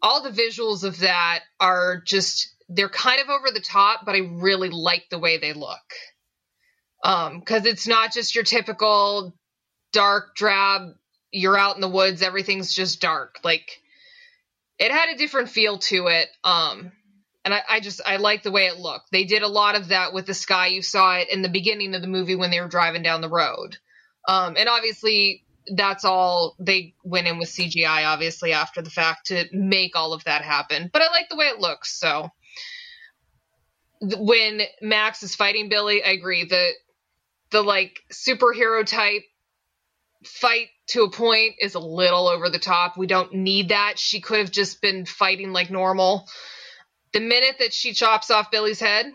all 0.02 0.22
the 0.22 0.30
visuals 0.30 0.84
of 0.84 1.00
that 1.00 1.42
are 1.60 2.02
just 2.06 2.54
they're 2.70 2.90
kind 2.90 3.22
of 3.22 3.30
over 3.30 3.50
the 3.52 3.62
top, 3.62 4.02
but 4.06 4.14
I 4.14 4.20
really 4.20 4.70
like 4.70 5.06
the 5.10 5.20
way 5.20 5.38
they 5.38 5.54
look. 5.54 5.94
Um, 7.04 7.40
because 7.40 7.66
it's 7.66 7.88
not 7.88 8.14
just 8.14 8.36
your 8.36 8.44
typical 8.44 9.34
dark 9.94 10.36
drab, 10.36 10.94
you're 11.32 11.58
out 11.58 11.76
in 11.76 11.82
the 11.82 11.90
woods, 11.90 12.22
everything's 12.22 12.74
just 12.74 13.02
dark. 13.02 13.40
Like 13.44 13.82
it 14.78 14.92
had 14.92 15.10
a 15.10 15.18
different 15.18 15.50
feel 15.50 15.78
to 15.80 16.08
it. 16.08 16.28
Um, 16.44 16.92
and 17.46 17.54
I, 17.54 17.62
I 17.70 17.80
just 17.80 18.02
I 18.06 18.18
like 18.18 18.44
the 18.44 18.52
way 18.52 18.66
it 18.66 18.78
looked. 18.78 19.10
They 19.12 19.24
did 19.24 19.42
a 19.42 19.48
lot 19.48 19.76
of 19.76 19.88
that 19.88 20.12
with 20.12 20.26
the 20.26 20.34
sky. 20.34 20.68
You 20.68 20.82
saw 20.82 21.16
it 21.18 21.30
in 21.32 21.42
the 21.42 21.50
beginning 21.50 21.96
of 21.96 22.02
the 22.02 22.08
movie 22.08 22.36
when 22.36 22.52
they 22.52 22.60
were 22.60 22.68
driving 22.68 23.04
down 23.04 23.22
the 23.22 23.30
road. 23.30 23.78
Um, 24.28 24.56
and 24.58 24.68
obviously 24.68 25.46
that's 25.76 26.06
all 26.06 26.56
they 26.60 26.96
went 27.04 27.28
in 27.28 27.38
with 27.38 27.50
CGI 27.50 28.06
obviously 28.06 28.54
after 28.54 28.82
the 28.82 28.90
fact 28.90 29.28
to 29.28 29.46
make 29.52 29.96
all 29.96 30.14
of 30.14 30.24
that 30.24 30.44
happen. 30.44 30.90
But 30.92 31.02
I 31.02 31.10
like 31.12 31.30
the 31.30 31.36
way 31.36 31.46
it 31.46 31.60
looks. 31.60 31.98
So 32.00 32.30
when 34.02 34.62
Max 34.82 35.24
is 35.24 35.36
fighting 35.36 35.70
Billy, 35.70 36.04
I 36.04 36.10
agree. 36.10 36.46
The 36.46 36.72
the 37.50 37.62
like 37.62 38.00
superhero 38.12 38.86
type 38.86 39.24
fight 40.26 40.68
to 40.88 41.04
a 41.04 41.12
point 41.12 41.56
is 41.60 41.76
a 41.76 41.80
little 41.80 42.28
over 42.28 42.50
the 42.50 42.60
top. 42.60 42.98
We 42.98 43.08
don't 43.08 43.34
need 43.34 43.70
that. 43.70 44.00
She 44.00 44.22
could 44.22 44.40
have 44.40 44.52
just 44.52 44.82
been 44.82 45.06
fighting 45.06 45.54
like 45.54 45.70
normal. 45.70 46.28
The 47.14 47.20
minute 47.20 47.56
that 47.60 47.74
she 47.74 47.94
chops 47.94 48.32
off 48.32 48.52
Billy's 48.52 48.80
head, 48.80 49.06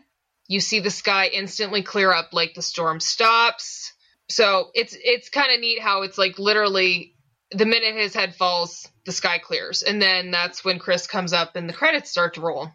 you 0.48 0.60
see 0.60 0.80
the 0.80 0.90
sky 0.90 1.28
instantly 1.28 1.82
clear 1.82 2.12
up 2.12 2.30
like 2.32 2.54
the 2.54 2.62
storm 2.62 3.00
stops. 3.00 3.92
So 4.28 4.70
it's 4.74 4.96
it's 4.98 5.28
kind 5.28 5.52
of 5.52 5.60
neat 5.60 5.80
how 5.80 6.02
it's 6.02 6.18
like 6.18 6.38
literally 6.38 7.14
the 7.50 7.66
minute 7.66 7.94
his 7.94 8.14
head 8.14 8.34
falls, 8.34 8.88
the 9.04 9.12
sky 9.12 9.38
clears. 9.38 9.82
And 9.82 10.00
then 10.00 10.30
that's 10.30 10.64
when 10.64 10.78
Chris 10.78 11.06
comes 11.06 11.32
up 11.32 11.56
and 11.56 11.68
the 11.68 11.74
credits 11.74 12.10
start 12.10 12.34
to 12.34 12.40
roll. 12.40 12.70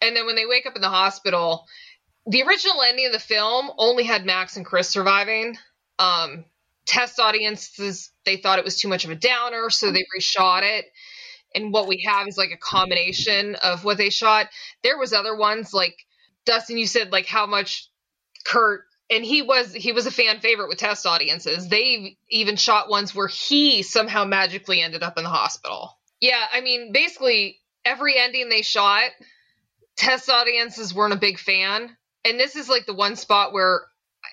And 0.00 0.14
then 0.16 0.26
when 0.26 0.36
they 0.36 0.46
wake 0.46 0.66
up 0.66 0.76
in 0.76 0.82
the 0.82 0.88
hospital, 0.88 1.64
the 2.26 2.42
original 2.42 2.82
ending 2.82 3.06
of 3.06 3.12
the 3.12 3.18
film 3.18 3.70
only 3.78 4.04
had 4.04 4.24
Max 4.24 4.56
and 4.56 4.66
Chris 4.66 4.88
surviving. 4.88 5.56
Um, 5.98 6.44
test 6.86 7.18
audiences 7.18 8.10
they 8.24 8.36
thought 8.36 8.58
it 8.58 8.64
was 8.64 8.78
too 8.78 8.88
much 8.88 9.04
of 9.04 9.10
a 9.10 9.16
downer, 9.16 9.70
so 9.70 9.90
they 9.90 10.04
reshot 10.16 10.62
it. 10.62 10.84
And 11.54 11.72
what 11.72 11.88
we 11.88 12.04
have 12.06 12.28
is 12.28 12.36
like 12.36 12.50
a 12.52 12.58
combination 12.58 13.54
of 13.56 13.84
what 13.84 13.96
they 13.96 14.10
shot. 14.10 14.48
There 14.82 14.98
was 14.98 15.12
other 15.12 15.36
ones 15.36 15.72
like 15.72 15.96
Dustin. 16.44 16.78
You 16.78 16.86
said 16.86 17.12
like 17.12 17.26
how 17.26 17.46
much 17.46 17.88
Kurt 18.44 18.84
and 19.10 19.24
he 19.24 19.42
was 19.42 19.72
he 19.72 19.92
was 19.92 20.06
a 20.06 20.10
fan 20.10 20.40
favorite 20.40 20.68
with 20.68 20.78
test 20.78 21.06
audiences. 21.06 21.68
They 21.68 22.16
even 22.30 22.56
shot 22.56 22.88
ones 22.88 23.14
where 23.14 23.28
he 23.28 23.82
somehow 23.82 24.24
magically 24.24 24.82
ended 24.82 25.02
up 25.02 25.16
in 25.16 25.24
the 25.24 25.30
hospital. 25.30 25.98
Yeah, 26.20 26.42
I 26.52 26.60
mean 26.60 26.92
basically 26.92 27.58
every 27.84 28.18
ending 28.18 28.48
they 28.48 28.62
shot, 28.62 29.10
test 29.96 30.28
audiences 30.28 30.94
weren't 30.94 31.14
a 31.14 31.18
big 31.18 31.38
fan. 31.38 31.96
And 32.24 32.40
this 32.40 32.56
is 32.56 32.68
like 32.68 32.86
the 32.86 32.94
one 32.94 33.16
spot 33.16 33.52
where 33.52 33.82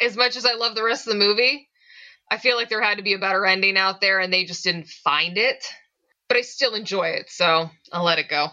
as 0.02 0.18
much 0.18 0.36
as 0.36 0.46
I 0.46 0.54
love 0.54 0.76
the 0.76 0.84
rest 0.84 1.08
of 1.08 1.14
the 1.14 1.20
movie, 1.20 1.70
I 2.32 2.38
feel 2.38 2.56
like 2.56 2.70
there 2.70 2.82
had 2.82 2.98
to 2.98 3.04
be 3.04 3.14
a 3.14 3.20
better 3.20 3.46
ending 3.46 3.78
out 3.78 4.02
there 4.02 4.20
and 4.20 4.34
they 4.34 4.46
just 4.46 4.64
didn't 4.64 4.88
find 4.88 5.38
it. 5.38 5.64
But 6.28 6.38
I 6.38 6.42
still 6.42 6.74
enjoy 6.74 7.10
it, 7.10 7.30
so 7.30 7.70
I'll 7.92 8.06
let 8.06 8.18
it 8.18 8.30
go. 8.30 8.48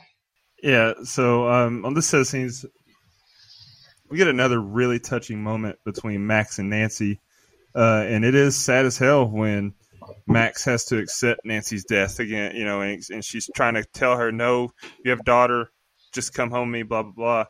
Yeah, 0.63 0.93
so 1.05 1.49
um, 1.49 1.87
on 1.87 1.95
the 1.95 2.03
set 2.03 2.27
scenes, 2.27 2.67
we 4.11 4.19
get 4.19 4.29
another 4.29 4.61
really 4.61 4.99
touching 4.99 5.43
moment 5.43 5.79
between 5.85 6.27
Max 6.27 6.59
and 6.59 6.69
Nancy. 6.69 7.21
Uh, 7.75 8.05
and 8.07 8.25
it 8.25 8.35
is 8.35 8.57
sad 8.57 8.85
as 8.85 8.99
hell 8.99 9.25
when 9.27 9.75
Max 10.27 10.65
has 10.65 10.87
to 10.87 10.99
accept 10.99 11.45
Nancy's 11.45 11.85
death 11.85 12.19
again, 12.19 12.57
you 12.57 12.65
know, 12.65 12.81
and, 12.81 13.03
and 13.11 13.25
she's 13.25 13.49
trying 13.55 13.75
to 13.75 13.85
tell 13.85 14.17
her, 14.17 14.33
no, 14.33 14.73
you 15.05 15.13
have 15.13 15.25
daughter, 15.25 15.71
just 16.13 16.35
come 16.35 16.51
home 16.51 16.69
with 16.69 16.81
me, 16.81 16.83
blah, 16.83 17.05
blah, 17.05 17.13
blah. 17.13 17.45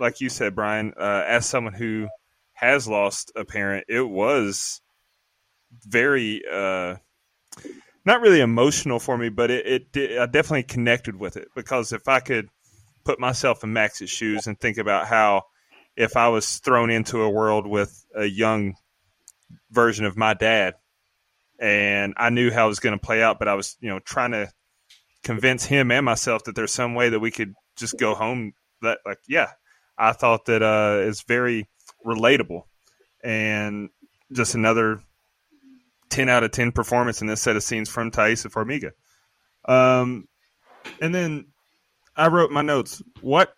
Like 0.00 0.20
you 0.20 0.28
said, 0.28 0.56
Brian, 0.56 0.92
uh, 0.98 1.24
as 1.26 1.46
someone 1.46 1.74
who 1.74 2.08
has 2.54 2.88
lost 2.88 3.30
a 3.36 3.44
parent, 3.44 3.84
it 3.88 4.02
was 4.02 4.80
very 5.86 6.42
uh, 6.50 6.96
not 8.04 8.20
really 8.20 8.40
emotional 8.40 8.98
for 8.98 9.16
me, 9.16 9.28
but 9.28 9.50
it, 9.52 9.86
it, 9.94 10.18
I 10.18 10.26
definitely 10.26 10.64
connected 10.64 11.14
with 11.14 11.36
it 11.36 11.48
because 11.54 11.92
if 11.92 12.08
I 12.08 12.18
could 12.18 12.48
put 13.04 13.20
myself 13.20 13.62
in 13.62 13.72
Max's 13.72 14.10
shoes 14.10 14.48
and 14.48 14.58
think 14.58 14.78
about 14.78 15.06
how 15.06 15.44
if 15.96 16.16
I 16.16 16.28
was 16.28 16.58
thrown 16.58 16.90
into 16.90 17.22
a 17.22 17.30
world 17.30 17.66
with 17.66 18.04
a 18.14 18.24
young 18.24 18.74
version 19.70 20.04
of 20.04 20.16
my 20.16 20.34
dad 20.34 20.74
and 21.58 22.14
I 22.16 22.30
knew 22.30 22.50
how 22.50 22.66
it 22.66 22.68
was 22.68 22.80
going 22.80 22.98
to 22.98 23.04
play 23.04 23.22
out, 23.22 23.38
but 23.38 23.48
I 23.48 23.54
was 23.54 23.76
you 23.80 23.88
know 23.88 24.00
trying 24.00 24.32
to 24.32 24.50
convince 25.22 25.64
him 25.64 25.90
and 25.90 26.04
myself 26.04 26.44
that 26.44 26.54
there's 26.54 26.72
some 26.72 26.94
way 26.94 27.10
that 27.10 27.20
we 27.20 27.30
could 27.30 27.54
just 27.76 27.98
go 27.98 28.14
home. 28.14 28.54
That 28.82 28.98
like 29.04 29.18
yeah, 29.28 29.50
I 29.98 30.12
thought 30.12 30.46
that 30.46 30.62
uh, 30.62 31.06
is 31.06 31.22
very 31.22 31.68
relatable 32.04 32.62
and 33.22 33.90
just 34.32 34.54
another 34.54 35.02
10 36.08 36.28
out 36.28 36.42
of 36.42 36.50
10 36.50 36.72
performance 36.72 37.20
in 37.20 37.26
this 37.26 37.42
set 37.42 37.56
of 37.56 37.62
scenes 37.62 37.88
from 37.88 38.10
Taissa 38.10 38.50
Farmiga. 38.50 38.92
Um, 39.70 40.28
and 41.00 41.14
then 41.14 41.46
I 42.16 42.28
wrote 42.28 42.50
my 42.50 42.62
notes. 42.62 43.02
What, 43.20 43.52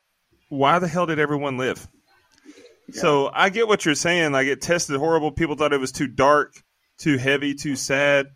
why 0.48 0.78
the 0.78 0.88
hell 0.88 1.06
did 1.06 1.18
everyone 1.18 1.56
live? 1.56 1.86
Yeah. 2.88 3.00
So 3.00 3.30
I 3.32 3.48
get 3.50 3.68
what 3.68 3.84
you're 3.84 3.94
saying. 3.94 4.32
Like 4.32 4.46
it 4.46 4.60
tested 4.60 4.96
horrible. 4.96 5.32
People 5.32 5.56
thought 5.56 5.72
it 5.72 5.80
was 5.80 5.92
too 5.92 6.06
dark, 6.08 6.54
too 6.98 7.16
heavy, 7.16 7.54
too 7.54 7.76
sad. 7.76 8.26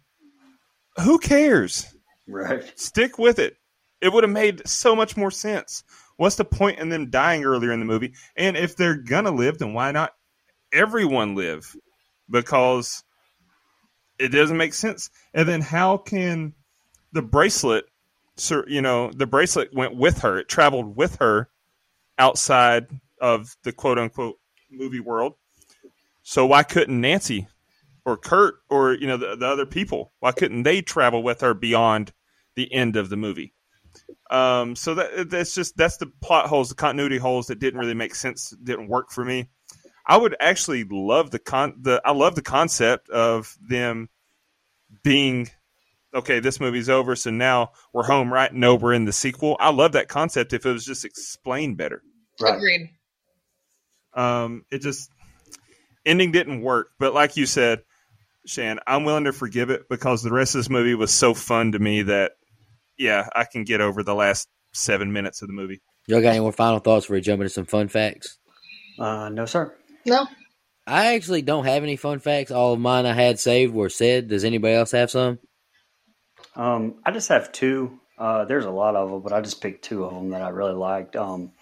Who 1.03 1.19
cares? 1.19 1.87
Right. 2.27 2.73
Stick 2.79 3.19
with 3.19 3.39
it. 3.39 3.57
It 4.01 4.13
would 4.13 4.25
have 4.25 4.33
made 4.33 4.67
so 4.69 4.95
much 4.95 5.17
more 5.17 5.31
sense. 5.31 5.85
What's 6.17 6.37
the 6.37 6.45
point 6.45 6.79
in 6.79 6.89
them 6.89 7.11
dying 7.11 7.45
earlier 7.45 7.73
in 7.73 7.81
the 7.81 7.87
movie? 7.87 8.15
And 8.37 8.57
if 8.57 8.77
they're 8.77 8.97
gonna 8.97 9.31
live, 9.31 9.59
then 9.59 9.75
why 9.75 9.93
not 9.93 10.13
everyone 10.73 11.35
live? 11.35 11.75
Because 12.29 13.05
it 14.19 14.29
doesn't 14.29 14.57
make 14.57 14.75
sense. 14.75 15.11
And 15.35 15.49
then 15.49 15.61
how 15.61 15.99
can 15.99 16.55
the 17.13 17.23
bracelet, 17.23 17.85
sir? 18.37 18.65
you 18.67 18.81
know, 18.81 19.11
the 19.11 19.27
bracelet 19.27 19.75
went 19.75 19.95
with 19.95 20.21
her. 20.21 20.39
It 20.39 20.49
traveled 20.49 20.97
with 20.97 21.17
her 21.17 21.49
outside 22.19 22.89
of 23.21 23.57
the 23.63 23.73
quote 23.73 23.99
unquote 23.99 24.37
movie 24.71 25.01
world. 25.01 25.35
So 26.23 26.47
why 26.47 26.63
couldn't 26.63 27.01
Nancy 27.01 27.49
or 28.05 28.17
Kurt 28.17 28.57
or 28.69 28.95
you 28.95 29.07
know 29.07 29.17
the, 29.17 29.37
the 29.37 29.47
other 29.47 29.67
people 29.67 30.13
why 30.21 30.33
couldn't 30.33 30.65
they 30.65 30.83
travel 30.83 31.23
with 31.23 31.41
her 31.41 31.55
beyond 31.55 32.13
the 32.55 32.73
end 32.73 32.97
of 32.97 33.09
the 33.09 33.17
movie? 33.17 33.53
Um, 34.31 34.77
so 34.77 34.95
that 34.95 35.31
that's 35.31 35.55
just 35.55 35.77
that's 35.77 35.99
the 35.99 36.11
plot 36.21 36.47
holes, 36.47 36.69
the 36.69 36.75
continuity 36.75 37.19
holes 37.19 37.47
that 37.47 37.59
didn't 37.59 37.81
really 37.81 37.95
make 37.95 38.15
sense, 38.15 38.51
didn't 38.63 38.89
work 38.89 39.11
for 39.11 39.25
me. 39.25 39.49
I 40.07 40.17
would 40.17 40.37
actually 40.41 40.85
love 40.85 41.31
the 41.31 41.39
con 41.39 41.75
the 41.81 42.01
I 42.05 42.13
love 42.13 42.35
the 42.35 42.43
concept 42.43 43.09
of 43.11 43.57
them 43.61 44.09
being 45.03 45.51
okay, 46.15 46.41
this 46.41 46.61
movie's 46.61 46.89
over, 46.89 47.15
so 47.15 47.31
now 47.31 47.73
we're 47.93 48.05
home, 48.05 48.33
right? 48.33 48.53
No, 48.53 48.75
we're 48.75 48.95
in 48.95 49.05
the 49.05 49.13
sequel. 49.13 49.57
I 49.61 49.71
love 49.71 49.93
that 49.93 50.09
concept 50.09 50.53
if 50.53 50.65
it 50.65 50.73
was 50.73 50.85
just 50.85 51.05
explained 51.05 51.77
better. 51.77 52.03
Right. 52.41 52.55
Agreed. 52.57 52.91
Um, 54.17 54.65
it 54.71 54.81
just 54.81 55.11
ending 56.05 56.33
didn't 56.33 56.63
work, 56.63 56.89
but 56.99 57.15
like 57.15 57.37
you 57.37 57.47
said, 57.47 57.83
Shan, 58.47 58.81
I'm 58.87 59.05
willing 59.05 59.25
to 59.25 59.33
forgive 59.33 59.71
it 59.71 59.89
because 59.89 60.23
the 60.23 60.33
rest 60.33 60.55
of 60.55 60.61
this 60.61 60.71
movie 60.71 60.95
was 60.95 61.13
so 61.13 61.35
fun 61.35 61.73
to 61.73 61.79
me 61.79 62.03
that 62.03 62.33
yeah, 62.99 63.29
I 63.35 63.45
can 63.45 63.65
get 63.65 63.81
over 63.81 64.03
the 64.03 64.15
last 64.15 64.49
seven 64.73 65.13
minutes 65.13 65.43
of 65.43 65.49
the 65.49 65.55
movie. 65.55 65.81
Y'all 66.07 66.23
got 66.23 66.31
any 66.31 66.41
more 66.41 66.53
final 66.53 66.79
thoughts 66.79 67.07
before 67.07 67.15
we 67.17 67.21
jump 67.21 67.41
into 67.41 67.51
some 67.51 67.67
fun 67.67 67.89
facts? 67.89 68.39
Uh, 68.99 69.29
no, 69.29 69.45
sir. 69.45 69.75
No. 70.05 70.27
I 70.87 71.15
actually 71.15 71.43
don't 71.43 71.65
have 71.65 71.83
any 71.83 71.97
fun 71.97 72.21
facts. 72.21 72.53
All 72.53 72.73
of 72.73 72.81
mine 72.81 73.07
I 73.07 73.13
had 73.13 73.41
saved 73.41 73.75
were 73.75 73.89
said. 73.89 74.29
Does 74.29 74.45
anybody 74.45 74.75
else 74.75 74.93
have 74.93 75.11
some? 75.11 75.41
Um, 76.55 77.01
I 77.05 77.11
just 77.11 77.29
have 77.29 77.51
two. 77.51 77.99
Uh, 78.17 78.45
there's 78.45 78.65
a 78.65 78.71
lot 78.71 78.95
of 78.95 79.11
them, 79.11 79.21
but 79.21 79.33
I 79.33 79.41
just 79.41 79.61
picked 79.61 79.85
two 79.85 80.05
of 80.05 80.15
them 80.15 80.31
that 80.31 80.43
I 80.43 80.51
really 80.51 80.75
liked. 80.75 81.17
Um, 81.17 81.53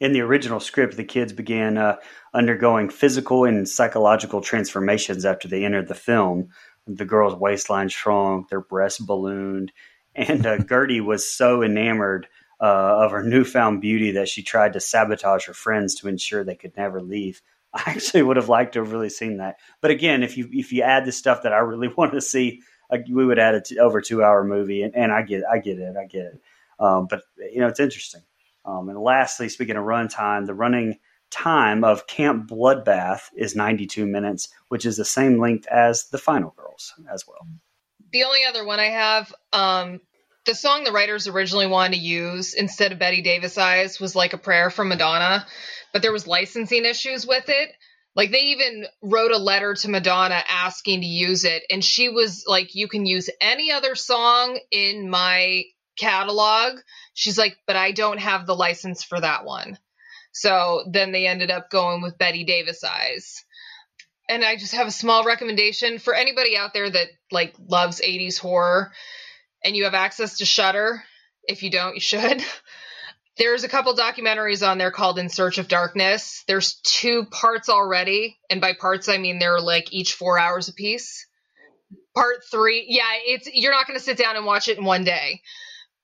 in 0.00 0.12
the 0.12 0.20
original 0.20 0.60
script, 0.60 0.96
the 0.96 1.04
kids 1.04 1.32
began 1.32 1.76
uh, 1.76 1.96
undergoing 2.32 2.88
physical 2.88 3.44
and 3.44 3.68
psychological 3.68 4.40
transformations 4.40 5.24
after 5.24 5.48
they 5.48 5.64
entered 5.64 5.88
the 5.88 5.94
film. 5.94 6.48
The 6.86 7.04
girls' 7.04 7.36
waistline 7.36 7.88
shrunk, 7.88 8.48
their 8.48 8.60
breasts 8.60 9.00
ballooned, 9.00 9.72
and 10.14 10.44
uh, 10.46 10.58
Gertie 10.58 11.00
was 11.00 11.30
so 11.30 11.62
enamored 11.62 12.26
uh, 12.60 13.04
of 13.04 13.10
her 13.12 13.22
newfound 13.22 13.80
beauty 13.80 14.12
that 14.12 14.28
she 14.28 14.42
tried 14.42 14.72
to 14.72 14.80
sabotage 14.80 15.46
her 15.46 15.54
friends 15.54 15.96
to 15.96 16.08
ensure 16.08 16.44
they 16.44 16.54
could 16.54 16.76
never 16.76 17.00
leave. 17.00 17.42
I 17.74 17.82
actually 17.86 18.22
would 18.22 18.36
have 18.36 18.48
liked 18.48 18.74
to 18.74 18.80
have 18.80 18.92
really 18.92 19.08
seen 19.08 19.38
that. 19.38 19.56
But 19.80 19.90
again, 19.90 20.22
if 20.22 20.36
you 20.36 20.48
if 20.52 20.72
you 20.72 20.82
add 20.82 21.04
the 21.04 21.12
stuff 21.12 21.42
that 21.42 21.52
I 21.52 21.58
really 21.58 21.88
want 21.96 22.12
to 22.12 22.20
see, 22.20 22.62
uh, 22.90 22.98
we 23.10 23.24
would 23.24 23.38
add 23.38 23.54
a 23.54 23.78
over 23.78 24.00
two 24.00 24.22
hour 24.22 24.44
movie. 24.44 24.82
And, 24.82 24.94
and 24.94 25.12
I 25.12 25.22
get 25.22 25.42
I 25.50 25.58
get 25.58 25.78
it 25.78 25.96
I 25.96 26.06
get 26.06 26.24
it. 26.26 26.40
Um, 26.78 27.06
but 27.08 27.22
you 27.38 27.60
know 27.60 27.68
it's 27.68 27.80
interesting. 27.80 28.22
Um, 28.64 28.88
and 28.88 28.98
lastly, 28.98 29.48
speaking 29.48 29.76
of 29.76 29.84
runtime, 29.84 30.46
the 30.46 30.54
running 30.54 30.98
time 31.30 31.82
of 31.82 32.06
Camp 32.06 32.48
Bloodbath 32.48 33.22
is 33.34 33.56
92 33.56 34.06
minutes, 34.06 34.48
which 34.68 34.84
is 34.84 34.96
the 34.96 35.04
same 35.04 35.40
length 35.40 35.66
as 35.66 36.08
The 36.10 36.18
Final 36.18 36.54
Girls 36.56 36.92
as 37.12 37.24
well. 37.26 37.46
The 38.12 38.24
only 38.24 38.40
other 38.48 38.64
one 38.64 38.78
I 38.78 38.90
have, 38.90 39.32
um, 39.52 40.00
the 40.44 40.54
song 40.54 40.84
the 40.84 40.92
writers 40.92 41.28
originally 41.28 41.66
wanted 41.66 41.96
to 41.96 42.02
use 42.02 42.54
instead 42.54 42.92
of 42.92 42.98
Bette 42.98 43.22
Davis 43.22 43.56
Eyes 43.56 44.00
was 44.00 44.16
like 44.16 44.32
a 44.32 44.38
prayer 44.38 44.70
from 44.70 44.88
Madonna, 44.88 45.46
but 45.92 46.02
there 46.02 46.12
was 46.12 46.26
licensing 46.26 46.84
issues 46.84 47.26
with 47.26 47.48
it. 47.48 47.70
Like 48.14 48.30
they 48.30 48.40
even 48.40 48.86
wrote 49.00 49.30
a 49.30 49.38
letter 49.38 49.74
to 49.74 49.88
Madonna 49.88 50.42
asking 50.48 51.00
to 51.00 51.06
use 51.06 51.44
it, 51.44 51.62
and 51.70 51.82
she 51.82 52.10
was 52.10 52.44
like, 52.46 52.74
"You 52.74 52.88
can 52.88 53.06
use 53.06 53.30
any 53.40 53.72
other 53.72 53.94
song 53.94 54.58
in 54.70 55.08
my 55.08 55.62
catalog." 55.96 56.78
She's 57.14 57.38
like, 57.38 57.56
"But 57.66 57.76
I 57.76 57.92
don't 57.92 58.18
have 58.18 58.46
the 58.46 58.56
license 58.56 59.02
for 59.02 59.20
that 59.20 59.44
one." 59.44 59.78
So 60.32 60.84
then 60.90 61.12
they 61.12 61.26
ended 61.26 61.50
up 61.50 61.70
going 61.70 62.02
with 62.02 62.18
Bette 62.18 62.44
Davis 62.44 62.82
Eyes. 62.82 63.44
And 64.28 64.44
I 64.44 64.56
just 64.56 64.74
have 64.74 64.86
a 64.86 64.92
small 64.92 65.24
recommendation 65.24 65.98
for 65.98 66.14
anybody 66.14 66.56
out 66.56 66.72
there 66.72 66.88
that 66.88 67.08
like 67.30 67.54
loves 67.58 68.00
80s 68.00 68.38
horror 68.38 68.92
and 69.64 69.76
you 69.76 69.84
have 69.84 69.94
access 69.94 70.38
to 70.38 70.44
Shudder. 70.44 71.02
If 71.44 71.62
you 71.62 71.70
don't, 71.70 71.94
you 71.94 72.00
should. 72.00 72.42
There's 73.38 73.64
a 73.64 73.68
couple 73.68 73.94
documentaries 73.94 74.66
on 74.66 74.78
there 74.78 74.90
called 74.90 75.18
In 75.18 75.28
Search 75.28 75.58
of 75.58 75.68
Darkness. 75.68 76.44
There's 76.46 76.74
two 76.82 77.24
parts 77.24 77.70
already, 77.70 78.38
and 78.50 78.60
by 78.60 78.74
parts 78.74 79.08
I 79.08 79.16
mean 79.16 79.38
they're 79.38 79.60
like 79.60 79.92
each 79.92 80.12
4 80.14 80.38
hours 80.38 80.68
a 80.68 80.74
piece. 80.74 81.26
Part 82.14 82.44
3, 82.50 82.84
yeah, 82.88 83.04
it's 83.24 83.48
you're 83.50 83.72
not 83.72 83.86
going 83.86 83.98
to 83.98 84.04
sit 84.04 84.18
down 84.18 84.36
and 84.36 84.44
watch 84.44 84.68
it 84.68 84.76
in 84.76 84.84
one 84.84 85.04
day. 85.04 85.40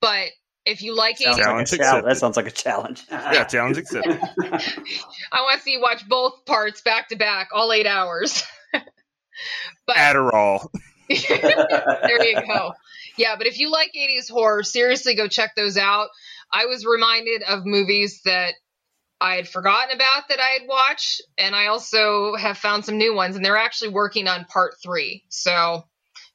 But 0.00 0.28
if 0.68 0.82
you 0.82 0.94
like 0.94 1.18
Sounds 1.18 1.38
80s 1.38 1.46
like 1.46 1.72
a 1.72 1.76
challenge. 1.76 2.04
That 2.04 2.16
sounds 2.18 2.36
like 2.36 2.46
a 2.46 2.50
challenge. 2.50 3.04
yeah, 3.10 3.44
challenge 3.44 3.78
accepted. 3.78 4.20
I 5.32 5.42
want 5.42 5.58
to 5.58 5.62
see 5.62 5.72
you 5.72 5.80
watch 5.80 6.06
both 6.06 6.44
parts 6.44 6.82
back 6.82 7.08
to 7.08 7.16
back, 7.16 7.48
all 7.54 7.72
eight 7.72 7.86
hours. 7.86 8.44
Adderall. 9.90 10.68
there 11.08 12.24
you 12.24 12.46
go. 12.46 12.72
Yeah, 13.16 13.36
but 13.36 13.46
if 13.46 13.58
you 13.58 13.70
like 13.70 13.92
80s 13.98 14.30
horror, 14.30 14.62
seriously 14.62 15.14
go 15.14 15.26
check 15.26 15.54
those 15.56 15.76
out. 15.76 16.08
I 16.52 16.66
was 16.66 16.84
reminded 16.84 17.42
of 17.42 17.64
movies 17.64 18.20
that 18.24 18.52
I 19.20 19.36
had 19.36 19.48
forgotten 19.48 19.96
about 19.96 20.28
that 20.28 20.38
I 20.38 20.58
had 20.58 20.68
watched, 20.68 21.22
and 21.38 21.56
I 21.56 21.68
also 21.68 22.34
have 22.36 22.58
found 22.58 22.84
some 22.84 22.98
new 22.98 23.14
ones, 23.14 23.36
and 23.36 23.44
they're 23.44 23.56
actually 23.56 23.90
working 23.90 24.28
on 24.28 24.44
part 24.44 24.74
three. 24.82 25.24
So 25.30 25.82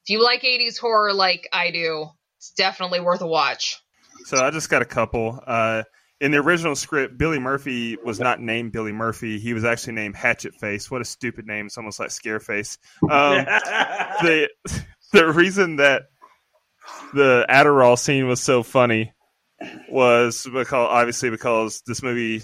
if 0.02 0.10
you 0.10 0.22
like 0.22 0.42
80s 0.42 0.78
horror 0.78 1.12
like 1.14 1.48
I 1.52 1.70
do, 1.70 2.08
it's 2.38 2.50
definitely 2.50 3.00
worth 3.00 3.22
a 3.22 3.26
watch. 3.26 3.80
So 4.24 4.38
I 4.38 4.50
just 4.50 4.70
got 4.70 4.82
a 4.82 4.86
couple. 4.86 5.38
Uh, 5.46 5.84
in 6.20 6.30
the 6.30 6.38
original 6.38 6.74
script, 6.74 7.18
Billy 7.18 7.38
Murphy 7.38 7.96
was 8.02 8.18
not 8.18 8.40
named 8.40 8.72
Billy 8.72 8.92
Murphy. 8.92 9.38
He 9.38 9.52
was 9.52 9.64
actually 9.64 9.94
named 9.94 10.16
Hatchet 10.16 10.54
Face. 10.54 10.90
What 10.90 11.02
a 11.02 11.04
stupid 11.04 11.46
name! 11.46 11.66
It's 11.66 11.76
almost 11.76 12.00
like 12.00 12.10
Scarface. 12.10 12.78
Um, 13.02 13.44
the 13.44 14.48
the 15.12 15.30
reason 15.32 15.76
that 15.76 16.04
the 17.12 17.44
Adderall 17.50 17.98
scene 17.98 18.26
was 18.26 18.40
so 18.40 18.62
funny 18.62 19.12
was 19.90 20.44
because 20.44 20.88
obviously 20.90 21.30
because 21.30 21.82
this 21.86 22.02
movie 22.02 22.42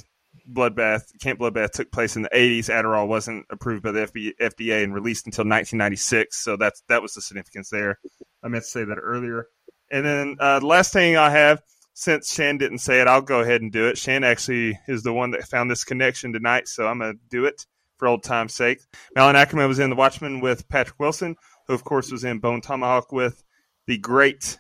Bloodbath 0.53 1.03
Camp 1.21 1.39
Bloodbath 1.39 1.71
took 1.71 1.93
place 1.93 2.17
in 2.17 2.23
the 2.23 2.31
80s. 2.31 2.67
Adderall 2.67 3.09
wasn't 3.09 3.47
approved 3.51 3.83
by 3.83 3.93
the 3.93 4.35
FDA 4.41 4.83
and 4.83 4.95
released 4.95 5.27
until 5.27 5.43
1996, 5.43 6.37
so 6.37 6.57
that's 6.57 6.83
that 6.89 7.03
was 7.03 7.15
the 7.15 7.23
significance 7.23 7.71
there. 7.71 7.99
I 8.43 8.49
meant 8.49 8.65
to 8.65 8.71
say 8.71 8.85
that 8.85 8.99
earlier. 8.99 9.47
And 9.91 10.05
then 10.05 10.37
uh, 10.39 10.61
the 10.61 10.67
last 10.67 10.93
thing 10.93 11.17
I 11.17 11.31
have, 11.31 11.63
since 11.95 12.33
Shan 12.33 12.59
didn't 12.59 12.79
say 12.79 13.01
it, 13.01 13.07
I'll 13.07 13.21
go 13.21 13.41
ahead 13.41 13.63
and 13.63 13.73
do 13.73 13.89
it. 13.89 13.99
Shan 13.99 14.25
actually 14.25 14.79
is 14.89 15.03
the 15.03 15.13
one 15.13 15.33
that 15.33 15.45
found 15.45 15.71
this 15.71 15.85
connection 15.85 16.33
tonight, 16.33 16.69
so 16.69 16.87
I'm 16.87 16.99
gonna 17.01 17.15
do 17.29 17.45
it 17.45 17.67
for 17.99 18.09
old 18.09 18.23
time's 18.23 18.55
sake. 18.55 18.81
Malin 19.15 19.37
Akerman 19.37 19.69
was 19.69 19.79
in 19.79 19.91
The 19.91 19.97
Watchmen 19.97 20.41
with 20.41 20.69
Patrick 20.69 20.99
Wilson, 20.99 21.37
who 21.67 21.75
of 21.75 21.85
course 21.85 22.11
was 22.11 22.25
in 22.25 22.39
Bone 22.39 22.61
Tomahawk 22.61 23.13
with 23.13 23.45
the 23.87 23.99
great, 23.99 24.59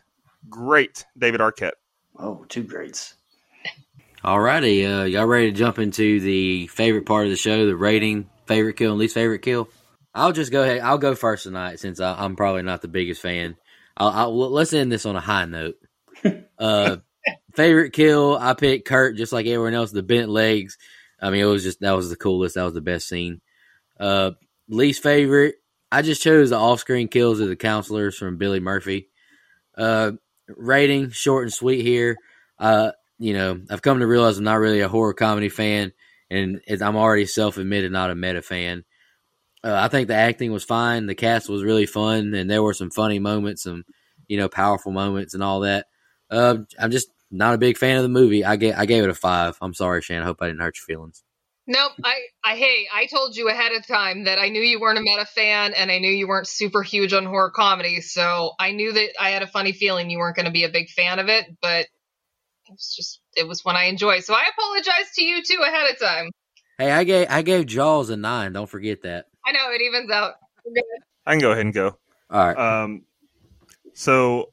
great 0.48 1.06
David 1.16 1.40
Arquette. 1.40 1.72
Oh, 2.18 2.44
two 2.48 2.62
greats. 2.62 3.14
Alrighty, 4.22 4.84
uh, 4.84 5.04
y'all 5.04 5.24
ready 5.24 5.50
to 5.50 5.56
jump 5.56 5.78
into 5.78 6.20
the 6.20 6.66
favorite 6.66 7.06
part 7.06 7.24
of 7.24 7.30
the 7.30 7.36
show, 7.36 7.64
the 7.64 7.74
rating, 7.74 8.28
favorite 8.44 8.74
kill, 8.74 8.90
and 8.90 9.00
least 9.00 9.14
favorite 9.14 9.40
kill? 9.40 9.70
I'll 10.14 10.32
just 10.32 10.52
go 10.52 10.62
ahead. 10.62 10.80
I'll 10.80 10.98
go 10.98 11.14
first 11.14 11.44
tonight 11.44 11.78
since 11.78 12.00
I, 12.00 12.22
am 12.22 12.36
probably 12.36 12.62
not 12.62 12.82
the 12.82 12.88
biggest 12.88 13.22
fan. 13.22 13.56
I'll, 14.00 14.08
I'll, 14.08 14.50
let's 14.50 14.72
end 14.72 14.90
this 14.90 15.04
on 15.04 15.14
a 15.14 15.20
high 15.20 15.44
note. 15.44 15.76
Uh, 16.58 16.96
favorite 17.54 17.92
kill, 17.92 18.36
I 18.36 18.54
picked 18.54 18.88
Kurt 18.88 19.16
just 19.16 19.32
like 19.32 19.46
everyone 19.46 19.74
else. 19.74 19.92
The 19.92 20.02
bent 20.02 20.30
legs. 20.30 20.78
I 21.20 21.28
mean, 21.28 21.42
it 21.42 21.44
was 21.44 21.62
just 21.62 21.80
that 21.80 21.92
was 21.92 22.08
the 22.08 22.16
coolest. 22.16 22.54
That 22.54 22.64
was 22.64 22.72
the 22.72 22.80
best 22.80 23.08
scene. 23.08 23.42
Uh, 23.98 24.32
least 24.68 25.02
favorite, 25.02 25.56
I 25.92 26.00
just 26.00 26.22
chose 26.22 26.48
the 26.50 26.56
off-screen 26.56 27.08
kills 27.08 27.40
of 27.40 27.48
the 27.48 27.56
counselors 27.56 28.16
from 28.16 28.38
Billy 28.38 28.60
Murphy. 28.60 29.10
Uh, 29.76 30.12
rating 30.48 31.10
short 31.10 31.44
and 31.44 31.52
sweet 31.52 31.82
here. 31.82 32.16
Uh, 32.58 32.92
you 33.18 33.34
know, 33.34 33.60
I've 33.68 33.82
come 33.82 33.98
to 33.98 34.06
realize 34.06 34.38
I'm 34.38 34.44
not 34.44 34.60
really 34.60 34.80
a 34.80 34.88
horror 34.88 35.12
comedy 35.12 35.50
fan, 35.50 35.92
and 36.30 36.62
I'm 36.68 36.96
already 36.96 37.26
self-admitted 37.26 37.92
not 37.92 38.10
a 38.10 38.14
meta 38.14 38.40
fan. 38.40 38.84
Uh, 39.62 39.74
I 39.74 39.88
think 39.88 40.08
the 40.08 40.14
acting 40.14 40.52
was 40.52 40.64
fine. 40.64 41.06
The 41.06 41.14
cast 41.14 41.48
was 41.48 41.62
really 41.62 41.86
fun, 41.86 42.34
and 42.34 42.50
there 42.50 42.62
were 42.62 42.74
some 42.74 42.90
funny 42.90 43.18
moments, 43.18 43.64
some 43.64 43.84
you 44.28 44.38
know 44.38 44.48
powerful 44.48 44.92
moments, 44.92 45.34
and 45.34 45.42
all 45.42 45.60
that. 45.60 45.86
Uh, 46.30 46.58
I'm 46.78 46.90
just 46.90 47.10
not 47.30 47.54
a 47.54 47.58
big 47.58 47.76
fan 47.76 47.96
of 47.96 48.02
the 48.02 48.08
movie. 48.08 48.44
I 48.44 48.56
gave 48.56 48.74
I 48.76 48.86
gave 48.86 49.04
it 49.04 49.10
a 49.10 49.14
five. 49.14 49.56
I'm 49.60 49.74
sorry, 49.74 50.02
Shannon. 50.02 50.22
I 50.22 50.26
hope 50.26 50.38
I 50.40 50.46
didn't 50.46 50.60
hurt 50.60 50.76
your 50.78 50.96
feelings. 50.96 51.22
Nope. 51.70 51.92
I, 52.02 52.16
I, 52.42 52.56
hey, 52.56 52.88
I 52.92 53.06
told 53.06 53.36
you 53.36 53.48
ahead 53.48 53.70
of 53.70 53.86
time 53.86 54.24
that 54.24 54.40
I 54.40 54.48
knew 54.48 54.60
you 54.60 54.80
weren't 54.80 54.98
a 54.98 55.02
meta 55.02 55.24
fan 55.24 55.72
and 55.72 55.88
I 55.88 56.00
knew 56.00 56.10
you 56.10 56.26
weren't 56.26 56.48
super 56.48 56.82
huge 56.82 57.12
on 57.12 57.24
horror 57.24 57.52
comedy. 57.52 58.00
So 58.00 58.50
I 58.58 58.72
knew 58.72 58.92
that 58.92 59.10
I 59.20 59.30
had 59.30 59.42
a 59.42 59.46
funny 59.46 59.70
feeling 59.70 60.10
you 60.10 60.18
weren't 60.18 60.34
going 60.34 60.46
to 60.46 60.52
be 60.52 60.64
a 60.64 60.68
big 60.68 60.88
fan 60.88 61.20
of 61.20 61.28
it, 61.28 61.46
but 61.62 61.82
it 61.82 62.72
was 62.72 62.92
just, 62.96 63.20
it 63.36 63.46
was 63.46 63.64
one 63.64 63.76
I 63.76 63.84
enjoyed. 63.84 64.24
So 64.24 64.34
I 64.34 64.46
apologize 64.52 65.12
to 65.14 65.22
you 65.22 65.44
too 65.44 65.62
ahead 65.62 65.92
of 65.92 66.00
time. 66.00 66.30
Hey, 66.76 66.90
I 66.90 67.04
gave, 67.04 67.28
I 67.30 67.42
gave 67.42 67.66
Jaws 67.66 68.10
a 68.10 68.16
nine. 68.16 68.52
Don't 68.52 68.68
forget 68.68 69.02
that. 69.02 69.26
I 69.46 69.52
know 69.52 69.70
it 69.72 69.80
evens 69.80 70.10
out. 70.10 70.34
I 71.26 71.32
can 71.32 71.40
go 71.40 71.52
ahead 71.52 71.64
and 71.64 71.74
go. 71.74 71.96
All 72.30 72.46
right. 72.46 72.56
Um, 72.56 73.02
so 73.94 74.52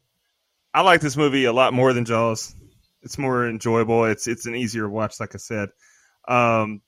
I 0.73 0.81
like 0.81 1.01
this 1.01 1.17
movie 1.17 1.45
a 1.45 1.53
lot 1.53 1.73
more 1.73 1.93
than 1.93 2.05
Jaws. 2.05 2.55
It's 3.01 3.17
more 3.17 3.47
enjoyable. 3.47 4.05
It's, 4.05 4.27
it's 4.27 4.45
an 4.45 4.55
easier 4.55 4.89
watch, 4.89 5.19
like 5.19 5.35
I 5.35 5.37
said. 5.37 5.69
Um, 6.27 6.81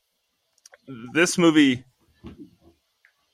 this 1.14 1.38
movie, 1.38 1.86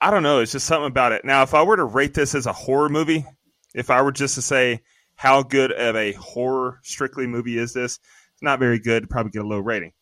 I 0.01 0.11
don't 0.11 0.23
know. 0.23 0.39
It's 0.39 0.51
just 0.51 0.67
something 0.67 0.87
about 0.87 1.13
it. 1.13 1.25
Now, 1.25 1.43
if 1.43 1.53
I 1.53 1.63
were 1.63 1.77
to 1.77 1.85
rate 1.85 2.13
this 2.13 2.35
as 2.35 2.45
a 2.45 2.53
horror 2.53 2.89
movie, 2.89 3.25
if 3.73 3.89
I 3.89 4.01
were 4.01 4.11
just 4.11 4.35
to 4.35 4.41
say 4.41 4.81
how 5.15 5.43
good 5.43 5.71
of 5.71 5.95
a 5.95 6.11
horror 6.13 6.79
strictly 6.83 7.27
movie 7.27 7.57
is 7.57 7.73
this, 7.73 7.99
it's 8.33 8.43
not 8.43 8.59
very 8.59 8.79
good. 8.79 9.09
Probably 9.09 9.31
get 9.31 9.43
a 9.43 9.47
low 9.47 9.59
rating. 9.59 9.93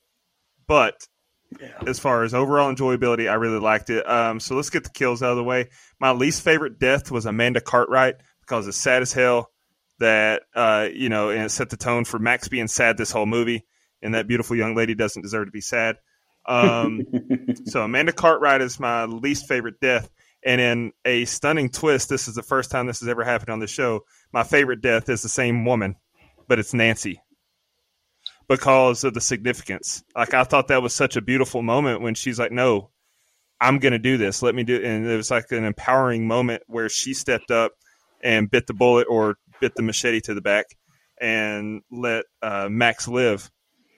But 0.68 1.08
yeah. 1.62 1.78
as 1.88 2.00
far 2.00 2.24
as 2.24 2.34
overall 2.34 2.74
enjoyability, 2.74 3.30
I 3.30 3.36
really 3.36 3.60
liked 3.60 3.90
it. 3.90 4.08
Um, 4.10 4.40
so 4.40 4.56
let's 4.56 4.70
get 4.70 4.84
the 4.84 4.90
kills 4.90 5.24
out 5.24 5.32
of 5.32 5.38
the 5.38 5.44
way. 5.44 5.70
My 6.00 6.12
least 6.12 6.44
favorite 6.44 6.80
death 6.80 7.12
was 7.12 7.26
Amanda 7.26 7.62
Cartwright 7.62 8.16
because 8.42 8.68
it's 8.68 8.78
sad 8.78 9.02
as 9.02 9.14
hell 9.14 9.52
that 10.00 10.44
uh, 10.56 10.90
you 10.94 11.10
know, 11.10 11.30
and 11.30 11.44
it 11.44 11.50
set 11.50 11.70
the 11.70 11.78
tone 11.78 12.06
for 12.06 12.20
Max 12.20 12.48
being 12.48 12.68
sad 12.68 12.98
this 12.98 13.12
whole 13.12 13.26
movie, 13.26 13.66
and 14.02 14.16
that 14.16 14.28
beautiful 14.28 14.56
young 14.56 14.76
lady 14.76 14.96
doesn't 14.96 15.22
deserve 15.22 15.48
to 15.48 15.52
be 15.52 15.62
sad. 15.62 15.98
Um, 16.46 17.06
so 17.66 17.84
Amanda 17.84 18.12
Cartwright 18.12 18.62
is 18.62 18.80
my 18.80 19.06
least 19.06 19.48
favorite 19.48 19.80
death. 19.80 20.10
And 20.46 20.60
in 20.60 20.92
a 21.06 21.24
stunning 21.24 21.70
twist, 21.70 22.10
this 22.10 22.28
is 22.28 22.36
the 22.36 22.44
first 22.44 22.70
time 22.70 22.86
this 22.86 23.00
has 23.00 23.08
ever 23.08 23.24
happened 23.24 23.50
on 23.50 23.60
the 23.60 23.68
show. 23.68 24.02
My 24.34 24.44
favorite 24.44 24.82
death 24.82 25.08
is 25.08 25.22
the 25.22 25.30
same 25.30 25.64
woman, 25.64 25.96
but 26.50 26.60
it's 26.60 26.74
Nancy 26.74 27.23
because 28.48 29.04
of 29.04 29.14
the 29.14 29.22
significance. 29.22 30.04
Like 30.16 30.34
I 30.34 30.44
thought 30.44 30.68
that 30.68 30.82
was 30.82 30.94
such 30.94 31.16
a 31.16 31.22
beautiful 31.22 31.62
moment 31.62 32.02
when 32.02 32.16
she's 32.16 32.40
like, 32.40 32.52
"No, 32.52 32.90
I'm 33.60 33.80
going 33.80 33.94
to 33.94 34.00
do 34.00 34.18
this. 34.18 34.42
Let 34.42 34.56
me 34.56 34.64
do." 34.64 34.76
It. 34.76 34.84
And 34.84 35.08
it 35.08 35.18
was 35.18 35.32
like 35.32 35.52
an 35.52 35.64
empowering 35.64 36.28
moment 36.28 36.64
where 36.68 36.90
she 36.90 37.14
stepped 37.14 37.52
up 37.52 37.74
and 38.22 38.50
bit 38.50 38.68
the 38.68 38.74
bullet 38.74 39.08
or 39.10 39.38
bit 39.60 39.76
the 39.76 39.84
machete 39.84 40.22
to 40.22 40.34
the 40.34 40.42
back 40.42 40.66
and 41.20 41.82
let 41.92 42.26
uh, 42.42 42.68
Max 42.70 43.08
live. 43.08 43.50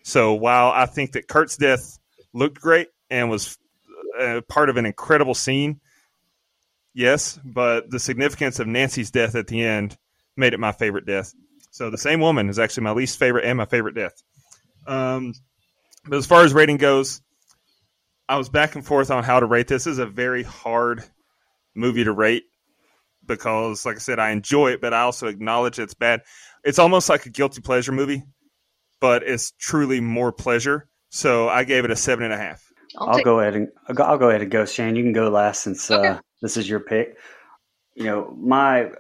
So 0.04 0.34
while 0.34 0.72
I 0.72 0.86
think 0.86 1.14
that 1.14 1.28
Kurt's 1.28 1.58
death 1.58 1.98
looked 2.34 2.62
great 2.62 2.90
and 3.10 3.30
was 3.30 3.58
uh, 4.20 4.42
part 4.48 4.70
of 4.70 4.78
an 4.78 4.86
incredible 4.86 5.34
scene. 5.34 5.80
Yes, 6.94 7.40
but 7.44 7.90
the 7.90 8.00
significance 8.00 8.60
of 8.60 8.68
Nancy's 8.68 9.12
death 9.12 9.36
at 9.36 9.48
the 9.48 9.64
end 9.64 9.98
made 10.38 10.54
it 10.54 10.60
my 10.60 10.72
favorite 10.72 11.06
death. 11.06 11.34
So 11.72 11.90
the 11.90 11.98
same 11.98 12.22
woman 12.22 12.50
is 12.50 12.60
actually 12.60 12.84
my 12.84 12.92
least 12.92 13.20
favorite 13.20 13.46
and 13.46 13.58
my 13.58 13.66
favorite 13.66 13.96
death. 13.96 14.22
Um, 14.88 15.34
but 16.08 16.18
as 16.18 16.26
far 16.26 16.44
as 16.44 16.54
rating 16.54 16.78
goes, 16.78 17.22
I 18.28 18.38
was 18.38 18.50
back 18.50 18.76
and 18.76 18.86
forth 18.86 19.12
on 19.12 19.24
how 19.24 19.40
to 19.40 19.46
rate 19.46 19.68
this. 19.68 19.84
This 19.86 19.94
is 19.94 20.00
a 20.00 20.06
very 20.06 20.44
hard 20.44 21.04
movie 21.76 22.04
to 22.04 22.12
rate 22.12 22.44
because, 23.26 23.86
like 23.86 23.96
I 23.96 24.00
said, 24.00 24.20
I 24.20 24.32
enjoy 24.32 24.72
it, 24.72 24.82
but 24.82 24.94
I 24.94 25.02
also 25.02 25.28
acknowledge 25.28 25.80
it's 25.80 25.94
bad. 25.94 26.22
It's 26.64 26.80
almost 26.80 27.10
like 27.10 27.26
a 27.26 27.30
guilty 27.30 27.62
pleasure 27.62 27.92
movie, 27.92 28.24
but 29.00 29.24
it's 29.24 29.52
truly 29.52 30.00
more 30.00 30.32
pleasure. 30.32 30.88
So 31.10 31.50
I 31.50 31.64
gave 31.64 31.86
it 31.86 31.92
a 31.92 31.96
seven 31.96 32.26
and 32.26 32.34
a 32.34 32.38
half. 32.38 32.64
I'll, 32.98 33.10
I'll 33.10 33.24
go 33.24 33.40
ahead 33.40 33.56
and 33.56 33.68
I'll 33.88 33.96
go, 33.96 34.04
I'll 34.04 34.18
go 34.18 34.30
ahead 34.30 34.42
and 34.42 34.52
go. 34.52 34.66
Shane, 34.66 34.96
you 34.96 35.04
can 35.04 35.14
go 35.14 35.30
last 35.30 35.64
since 35.64 35.90
okay. 35.92 36.08
uh, 36.08 36.20
this 36.42 36.58
is 36.58 36.70
your 36.70 36.80
pick. 36.80 37.18
You 37.94 38.06
know 38.06 38.36
my 38.38 38.92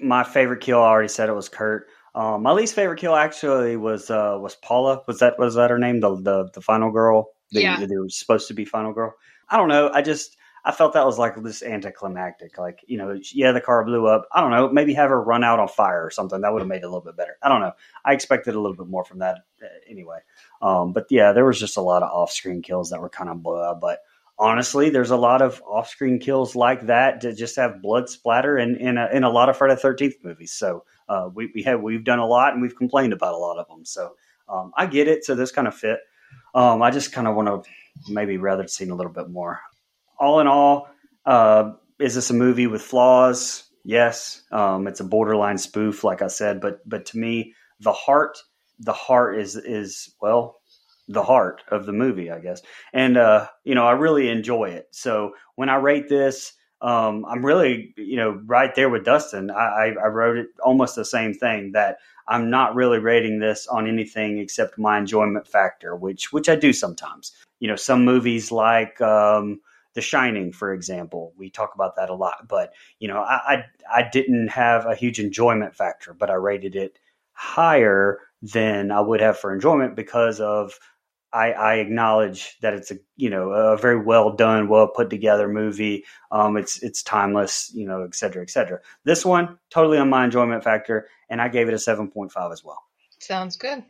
my 0.00 0.24
favorite 0.24 0.60
kill. 0.60 0.82
I 0.82 0.88
already 0.88 1.08
said 1.08 1.28
it 1.28 1.34
was 1.34 1.48
Kurt. 1.48 1.88
Um, 2.18 2.42
my 2.42 2.50
least 2.50 2.74
favorite 2.74 2.98
kill 2.98 3.14
actually 3.14 3.76
was 3.76 4.10
uh, 4.10 4.36
was 4.40 4.56
Paula. 4.56 5.02
Was 5.06 5.20
that 5.20 5.38
was 5.38 5.54
that 5.54 5.70
her 5.70 5.78
name? 5.78 6.00
The 6.00 6.16
the, 6.16 6.50
the 6.52 6.60
final 6.60 6.90
girl. 6.90 7.30
The, 7.52 7.62
yeah. 7.62 7.86
The, 7.86 7.96
was 7.98 8.18
supposed 8.18 8.48
to 8.48 8.54
be 8.54 8.64
final 8.64 8.92
girl. 8.92 9.14
I 9.48 9.56
don't 9.56 9.68
know. 9.68 9.88
I 9.94 10.02
just 10.02 10.36
I 10.64 10.72
felt 10.72 10.94
that 10.94 11.06
was 11.06 11.16
like 11.16 11.40
this 11.40 11.62
anticlimactic. 11.62 12.58
Like 12.58 12.80
you 12.88 12.98
know, 12.98 13.16
yeah, 13.32 13.52
the 13.52 13.60
car 13.60 13.84
blew 13.84 14.08
up. 14.08 14.26
I 14.32 14.40
don't 14.40 14.50
know. 14.50 14.68
Maybe 14.68 14.94
have 14.94 15.10
her 15.10 15.22
run 15.22 15.44
out 15.44 15.60
on 15.60 15.68
fire 15.68 16.04
or 16.04 16.10
something. 16.10 16.40
That 16.40 16.52
would 16.52 16.60
have 16.60 16.68
made 16.68 16.78
it 16.78 16.86
a 16.86 16.88
little 16.88 17.04
bit 17.04 17.16
better. 17.16 17.38
I 17.40 17.48
don't 17.48 17.60
know. 17.60 17.72
I 18.04 18.14
expected 18.14 18.56
a 18.56 18.60
little 18.60 18.76
bit 18.76 18.88
more 18.88 19.04
from 19.04 19.20
that 19.20 19.36
uh, 19.62 19.66
anyway. 19.88 20.18
Um, 20.60 20.92
but 20.92 21.06
yeah, 21.10 21.30
there 21.30 21.44
was 21.44 21.60
just 21.60 21.76
a 21.76 21.82
lot 21.82 22.02
of 22.02 22.10
off 22.10 22.32
screen 22.32 22.62
kills 22.62 22.90
that 22.90 23.00
were 23.00 23.10
kind 23.10 23.30
of 23.30 23.44
blah. 23.44 23.74
But 23.74 24.00
honestly, 24.36 24.90
there's 24.90 25.12
a 25.12 25.16
lot 25.16 25.40
of 25.40 25.62
off 25.62 25.88
screen 25.88 26.18
kills 26.18 26.56
like 26.56 26.86
that 26.86 27.20
to 27.20 27.32
just 27.32 27.54
have 27.54 27.80
blood 27.80 28.08
splatter 28.08 28.58
in 28.58 28.74
in 28.74 28.98
a, 28.98 29.08
in 29.12 29.22
a 29.22 29.30
lot 29.30 29.48
of 29.48 29.56
Friday 29.56 29.76
Thirteenth 29.76 30.16
movies. 30.24 30.50
So 30.50 30.84
uh, 31.08 31.28
we 31.32 31.50
we 31.54 31.62
have 31.62 31.80
we've 31.80 32.04
done 32.04 32.18
a 32.18 32.26
lot 32.26 32.52
and 32.52 32.62
we've 32.62 32.76
complained 32.76 33.12
about 33.12 33.34
a 33.34 33.38
lot 33.38 33.58
of 33.58 33.66
them. 33.68 33.84
So 33.84 34.14
um, 34.48 34.72
I 34.76 34.86
get 34.86 35.08
it. 35.08 35.24
So 35.24 35.34
this 35.34 35.52
kind 35.52 35.68
of 35.68 35.74
fit. 35.74 36.00
Um, 36.54 36.82
I 36.82 36.90
just 36.90 37.12
kind 37.12 37.26
of 37.26 37.34
want 37.34 37.48
to 37.48 37.70
maybe 38.12 38.36
rather 38.36 38.66
seen 38.66 38.90
a 38.90 38.94
little 38.94 39.12
bit 39.12 39.28
more. 39.28 39.60
All 40.18 40.40
in 40.40 40.46
all, 40.46 40.88
uh, 41.24 41.72
is 41.98 42.14
this 42.14 42.30
a 42.30 42.34
movie 42.34 42.66
with 42.66 42.82
flaws? 42.82 43.64
Yes, 43.84 44.42
um, 44.50 44.86
it's 44.86 45.00
a 45.00 45.04
borderline 45.04 45.58
spoof, 45.58 46.04
like 46.04 46.22
I 46.22 46.26
said. 46.26 46.60
But 46.60 46.86
but 46.88 47.06
to 47.06 47.18
me, 47.18 47.54
the 47.80 47.92
heart, 47.92 48.38
the 48.78 48.92
heart 48.92 49.38
is 49.38 49.56
is 49.56 50.14
well, 50.20 50.56
the 51.08 51.22
heart 51.22 51.62
of 51.70 51.86
the 51.86 51.92
movie, 51.92 52.30
I 52.30 52.40
guess. 52.40 52.62
And 52.92 53.16
uh, 53.16 53.48
you 53.64 53.74
know, 53.74 53.86
I 53.86 53.92
really 53.92 54.28
enjoy 54.28 54.70
it. 54.70 54.88
So 54.90 55.32
when 55.54 55.68
I 55.68 55.76
rate 55.76 56.08
this, 56.08 56.52
um, 56.80 57.24
I'm 57.26 57.44
really, 57.44 57.92
you 57.96 58.16
know, 58.16 58.40
right 58.46 58.74
there 58.74 58.88
with 58.88 59.04
Dustin. 59.04 59.50
I, 59.50 59.94
I, 60.00 60.06
wrote 60.06 60.38
it 60.38 60.48
almost 60.62 60.94
the 60.94 61.04
same 61.04 61.34
thing 61.34 61.72
that 61.72 61.98
I'm 62.28 62.50
not 62.50 62.76
really 62.76 62.98
rating 62.98 63.40
this 63.40 63.66
on 63.66 63.88
anything 63.88 64.38
except 64.38 64.78
my 64.78 64.96
enjoyment 64.98 65.48
factor, 65.48 65.96
which 65.96 66.32
which 66.32 66.48
I 66.48 66.54
do 66.54 66.72
sometimes. 66.72 67.32
You 67.58 67.66
know, 67.66 67.76
some 67.76 68.04
movies 68.04 68.52
like 68.52 69.00
um, 69.00 69.60
The 69.94 70.00
Shining, 70.00 70.52
for 70.52 70.72
example, 70.72 71.32
we 71.36 71.50
talk 71.50 71.74
about 71.74 71.96
that 71.96 72.10
a 72.10 72.14
lot. 72.14 72.46
But 72.48 72.72
you 73.00 73.08
know, 73.08 73.22
I, 73.22 73.64
I 73.92 74.00
I 74.02 74.08
didn't 74.08 74.48
have 74.48 74.86
a 74.86 74.94
huge 74.94 75.18
enjoyment 75.18 75.74
factor, 75.74 76.14
but 76.14 76.30
I 76.30 76.34
rated 76.34 76.76
it 76.76 77.00
higher 77.32 78.20
than 78.40 78.92
I 78.92 79.00
would 79.00 79.20
have 79.20 79.36
for 79.36 79.52
enjoyment 79.52 79.96
because 79.96 80.38
of 80.40 80.78
I, 81.32 81.52
I, 81.52 81.74
acknowledge 81.74 82.56
that 82.60 82.74
it's 82.74 82.90
a 82.90 82.96
you 83.16 83.28
know 83.28 83.50
a 83.50 83.76
very 83.76 84.00
well 84.00 84.34
done, 84.34 84.68
well 84.68 84.88
put 84.88 85.10
together 85.10 85.48
movie. 85.48 86.04
Um, 86.30 86.56
it's 86.56 86.82
it's 86.82 87.02
timeless, 87.02 87.70
you 87.74 87.86
know, 87.86 88.04
et 88.04 88.14
cetera, 88.14 88.42
et 88.42 88.50
cetera. 88.50 88.80
This 89.04 89.24
one 89.24 89.58
totally 89.70 89.98
on 89.98 90.08
my 90.08 90.24
enjoyment 90.24 90.64
factor, 90.64 91.08
and 91.28 91.40
I 91.40 91.48
gave 91.48 91.68
it 91.68 91.74
a 91.74 91.78
seven 91.78 92.10
point 92.10 92.32
five 92.32 92.52
as 92.52 92.64
well. 92.64 92.82
Sounds 93.18 93.56
good. 93.56 93.84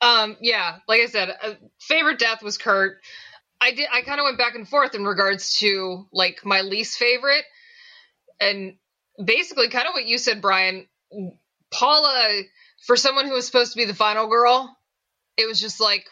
Um, 0.00 0.36
yeah, 0.40 0.76
like 0.86 1.00
I 1.00 1.06
said, 1.06 1.36
uh, 1.42 1.54
favorite 1.80 2.18
death 2.18 2.42
was 2.42 2.56
Kurt. 2.56 2.98
I 3.60 3.72
did. 3.72 3.88
I 3.92 4.02
kind 4.02 4.20
of 4.20 4.24
went 4.24 4.38
back 4.38 4.54
and 4.54 4.68
forth 4.68 4.94
in 4.94 5.04
regards 5.04 5.58
to 5.58 6.06
like 6.12 6.44
my 6.44 6.62
least 6.62 6.98
favorite, 6.98 7.44
and 8.40 8.76
basically 9.22 9.68
kind 9.68 9.86
of 9.88 9.94
what 9.94 10.06
you 10.06 10.18
said, 10.18 10.40
Brian. 10.40 10.86
Paula, 11.72 12.42
for 12.86 12.96
someone 12.96 13.26
who 13.26 13.34
was 13.34 13.46
supposed 13.46 13.72
to 13.72 13.76
be 13.76 13.84
the 13.84 13.94
final 13.94 14.28
girl, 14.28 14.76
it 15.36 15.46
was 15.46 15.60
just 15.60 15.80
like 15.80 16.06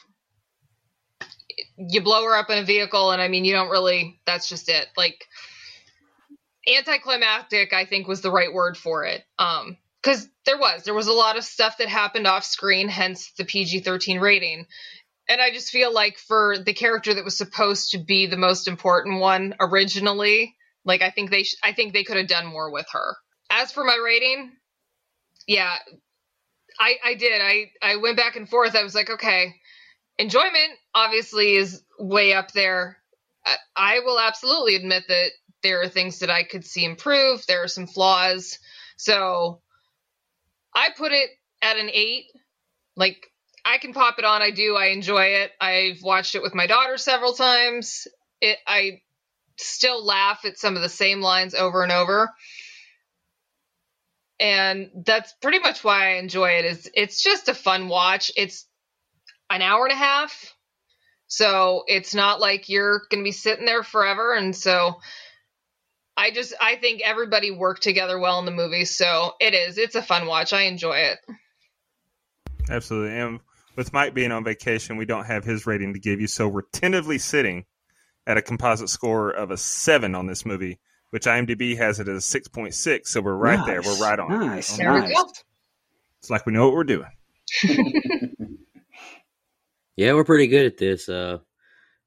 you 1.77 2.01
blow 2.03 2.25
her 2.25 2.37
up 2.37 2.51
in 2.51 2.59
a 2.59 2.65
vehicle, 2.65 3.11
and 3.11 3.23
I 3.23 3.29
mean, 3.29 3.45
you 3.45 3.53
don't 3.53 3.71
really. 3.71 4.21
That's 4.27 4.49
just 4.49 4.69
it. 4.69 4.87
Like 4.97 5.27
anticlimactic, 6.69 7.73
I 7.73 7.85
think 7.85 8.07
was 8.09 8.21
the 8.21 8.31
right 8.31 8.53
word 8.53 8.77
for 8.77 9.05
it. 9.05 9.25
Um, 9.39 9.77
because 10.03 10.29
there 10.47 10.59
was 10.59 10.85
there 10.85 10.95
was 10.95 11.09
a 11.09 11.13
lot 11.13 11.37
of 11.37 11.45
stuff 11.45 11.79
that 11.79 11.89
happened 11.89 12.27
off 12.27 12.45
screen, 12.45 12.89
hence 12.89 13.33
the 13.37 13.45
PG 13.45 13.81
thirteen 13.81 14.21
rating. 14.21 14.67
And 15.29 15.41
I 15.41 15.51
just 15.51 15.71
feel 15.71 15.93
like 15.93 16.19
for 16.19 16.57
the 16.59 16.73
character 16.73 17.15
that 17.15 17.25
was 17.25 17.37
supposed 17.37 17.93
to 17.93 17.99
be 17.99 18.27
the 18.27 18.37
most 18.39 18.69
important 18.69 19.21
one 19.21 19.55
originally, 19.61 20.55
like 20.85 21.03
I 21.03 21.11
think 21.11 21.31
they 21.31 21.45
sh- 21.45 21.57
I 21.63 21.73
think 21.73 21.93
they 21.93 22.05
could 22.05 22.17
have 22.17 22.29
done 22.29 22.47
more 22.47 22.71
with 22.71 22.87
her. 22.93 23.17
As 23.51 23.73
for 23.73 23.85
my 23.85 23.99
rating, 24.03 24.53
yeah, 25.47 25.75
I 26.79 26.97
I 27.05 27.15
did. 27.15 27.41
I 27.43 27.71
I 27.83 27.97
went 27.97 28.17
back 28.17 28.37
and 28.37 28.49
forth. 28.49 28.77
I 28.77 28.85
was 28.85 28.95
like, 28.95 29.11
okay, 29.11 29.55
enjoyment 30.19 30.73
obviously 30.95 31.55
is 31.55 31.83
way 31.99 32.33
up 32.33 32.53
there. 32.53 32.99
Uh, 33.47 33.55
I 33.77 34.01
will 34.01 34.19
absolutely 34.19 34.77
admit 34.77 35.05
that 35.09 35.31
there 35.63 35.83
are 35.83 35.89
things 35.89 36.21
that 36.21 36.31
I 36.31 36.45
could 36.45 36.65
see 36.65 36.85
improve. 36.85 37.45
There 37.47 37.63
are 37.63 37.69
some 37.69 37.87
flaws. 37.87 38.59
So 38.97 39.61
I 40.75 40.91
put 40.97 41.13
it 41.13 41.31
at 41.63 41.77
an 41.77 41.91
eight. 41.93 42.27
Like 42.97 43.31
I 43.65 43.79
can 43.79 43.93
pop 43.93 44.19
it 44.19 44.25
on. 44.25 44.43
I 44.43 44.51
do. 44.51 44.77
I 44.77 44.87
enjoy 44.87 45.25
it. 45.25 45.53
I've 45.61 46.03
watched 46.03 46.35
it 46.35 46.43
with 46.43 46.55
my 46.55 46.67
daughter 46.67 46.97
several 46.97 47.33
times. 47.33 48.07
It 48.41 48.59
I 48.67 49.03
still 49.57 50.05
laugh 50.05 50.45
at 50.45 50.59
some 50.59 50.77
of 50.77 50.83
the 50.83 50.89
same 50.89 51.21
lines 51.21 51.55
over 51.55 51.83
and 51.83 51.93
over. 51.93 52.31
And 54.41 54.91
that's 55.05 55.33
pretty 55.43 55.59
much 55.59 55.83
why 55.83 56.11
I 56.11 56.19
enjoy 56.19 56.51
it 56.59 56.65
is 56.65 56.91
it's 56.95 57.23
just 57.23 57.49
a 57.49 57.55
fun 57.55 57.89
watch. 57.89 58.31
It's 58.37 58.68
an 59.51 59.63
hour 59.63 59.87
and 59.87 59.93
a 59.93 59.97
half. 59.97 60.55
So 61.27 61.85
it's 61.87 62.15
not 62.15 62.41
like 62.41 62.69
you're 62.69 63.03
going 63.11 63.23
to 63.23 63.29
be 63.29 63.33
sitting 63.33 63.67
there 63.67 63.83
forever. 63.83 64.35
And 64.35 64.57
so 64.57 64.97
I 66.17 66.31
just, 66.31 66.55
I 66.61 66.77
think 66.77 67.03
everybody 67.05 67.51
worked 67.51 67.83
together 67.83 68.19
well 68.19 68.39
in 68.39 68.47
the 68.47 68.51
movie. 68.51 68.87
So 68.87 69.35
it 69.41 69.55
is, 69.55 69.79
it's 69.79 69.95
a 69.95 70.03
fun 70.03 70.27
watch. 70.27 70.53
I 70.53 70.63
enjoy 70.63 70.97
it. 70.97 71.19
Absolutely. 72.71 73.17
And 73.17 73.41
with 73.77 73.93
Mike 73.93 74.15
being 74.15 74.33
on 74.33 74.43
vacation, 74.43 74.97
we 74.97 75.05
don't 75.05 75.27
have 75.27 75.45
his 75.45 75.67
rating 75.67 75.93
to 75.93 76.01
give 76.01 76.21
you. 76.21 76.27
So 76.27 76.49
we're 76.49 76.63
tentatively 76.73 77.19
sitting 77.19 77.67
at 78.27 78.37
a 78.37 78.43
composite 78.43 78.89
score 78.89 79.31
of 79.31 79.51
a 79.51 79.57
seven 79.57 80.15
on 80.15 80.27
this 80.27 80.45
movie, 80.45 80.79
which 81.11 81.25
IMDb 81.25 81.77
has 81.77 82.01
it 82.01 82.09
as 82.09 82.25
6.6. 82.25 83.07
So 83.07 83.21
we're 83.21 83.35
right 83.35 83.59
nice. 83.59 83.67
there. 83.67 83.83
We're 83.83 84.01
right 84.01 84.19
on. 84.19 84.31
Nice. 84.31 84.77
There 84.77 84.93
nice. 84.93 85.09
we 85.09 85.15
go. 85.15 85.31
It's 86.21 86.31
like 86.31 86.47
we 86.47 86.53
know 86.53 86.67
what 86.67 86.75
we're 86.75 86.85
doing. 86.85 87.11
Yeah, 89.99 90.13
we're 90.13 90.23
pretty 90.23 90.47
good 90.47 90.65
at 90.65 90.77
this. 90.77 91.09
Uh, 91.09 91.39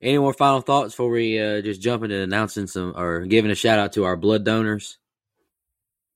any 0.02 0.18
more 0.18 0.34
final 0.34 0.62
thoughts 0.62 0.94
before 0.94 1.10
we 1.10 1.38
uh, 1.38 1.60
just 1.60 1.82
jump 1.82 2.06
into 2.06 2.22
announcing 2.22 2.66
some 2.66 2.94
or 2.96 3.26
giving 3.26 3.52
a 3.52 3.56
shout 3.56 3.80
out 3.80 3.92
to 3.94 4.06
our 4.06 4.16
blood 4.16 4.46
donors? 4.46 4.98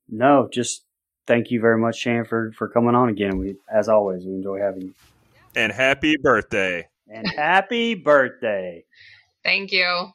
No, 0.08 0.48
just 0.50 0.86
thank 1.28 1.52
you 1.52 1.60
very 1.60 1.78
much, 1.78 1.98
Shanford, 1.98 2.56
for 2.56 2.70
coming 2.70 2.96
on 2.96 3.10
again. 3.10 3.40
We, 3.40 3.58
as 3.70 3.90
always, 3.90 4.24
we 4.24 4.36
enjoy 4.36 4.60
having 4.62 4.84
you. 4.84 4.94
And 5.54 5.70
happy 5.70 6.16
birthday! 6.16 6.88
And 7.10 7.28
happy 7.28 7.94
birthday! 7.96 8.86
Thank 9.44 9.74
you. 9.74 10.12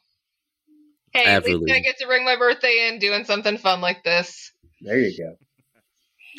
Hey, 1.13 1.25
Absolutely. 1.27 1.69
at 1.69 1.75
least 1.75 1.85
I 1.85 1.89
get 1.91 1.99
to 1.99 2.07
bring 2.07 2.25
my 2.25 2.37
birthday 2.37 2.89
in 2.91 2.97
doing 2.97 3.23
something 3.23 3.59
fun 3.59 3.81
like 3.81 4.03
this. 4.03 4.51
There 4.81 4.97
you 4.97 5.15
go. 5.15 5.35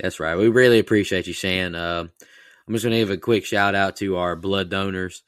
That's 0.01 0.19
right. 0.19 0.35
We 0.35 0.49
really 0.49 0.81
appreciate 0.81 1.29
you, 1.29 1.33
Shan. 1.33 1.77
Uh, 1.77 2.09
I'm 2.73 2.77
just 2.77 2.85
going 2.85 2.93
to 2.93 3.01
give 3.01 3.11
a 3.11 3.19
quick 3.19 3.45
shout 3.45 3.75
out 3.75 3.97
to 3.97 4.17
our 4.17 4.35
blood 4.35 4.71
donors, 4.71 5.25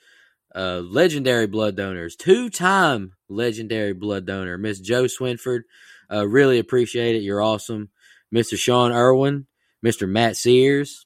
uh, 0.54 0.78
legendary 0.78 1.46
blood 1.46 1.76
donors, 1.76 2.16
two 2.16 2.48
time 2.48 3.12
legendary 3.28 3.92
blood 3.92 4.24
donor, 4.24 4.56
Miss 4.56 4.80
Joe 4.80 5.04
Swinford. 5.04 5.64
Uh, 6.10 6.26
really 6.26 6.58
appreciate 6.58 7.16
it. 7.16 7.22
You're 7.22 7.42
awesome. 7.42 7.90
Mr. 8.34 8.56
Sean 8.56 8.92
Irwin, 8.92 9.46
Mr. 9.84 10.08
Matt 10.08 10.38
Sears, 10.38 11.04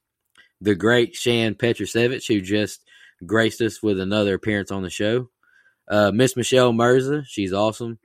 the 0.60 0.77
great 0.77 1.16
Shan 1.16 1.56
Petrusevich, 1.56 2.28
who 2.28 2.40
just 2.40 2.85
graced 3.27 3.60
us 3.60 3.82
with 3.82 3.98
another 3.98 4.35
appearance 4.35 4.70
on 4.70 4.85
the 4.85 4.90
show. 4.90 5.31
Uh, 5.89 6.12
Miss 6.12 6.36
Michelle 6.36 6.73
Mirza, 6.73 7.24
she's 7.27 7.52
awesome. 7.52 7.98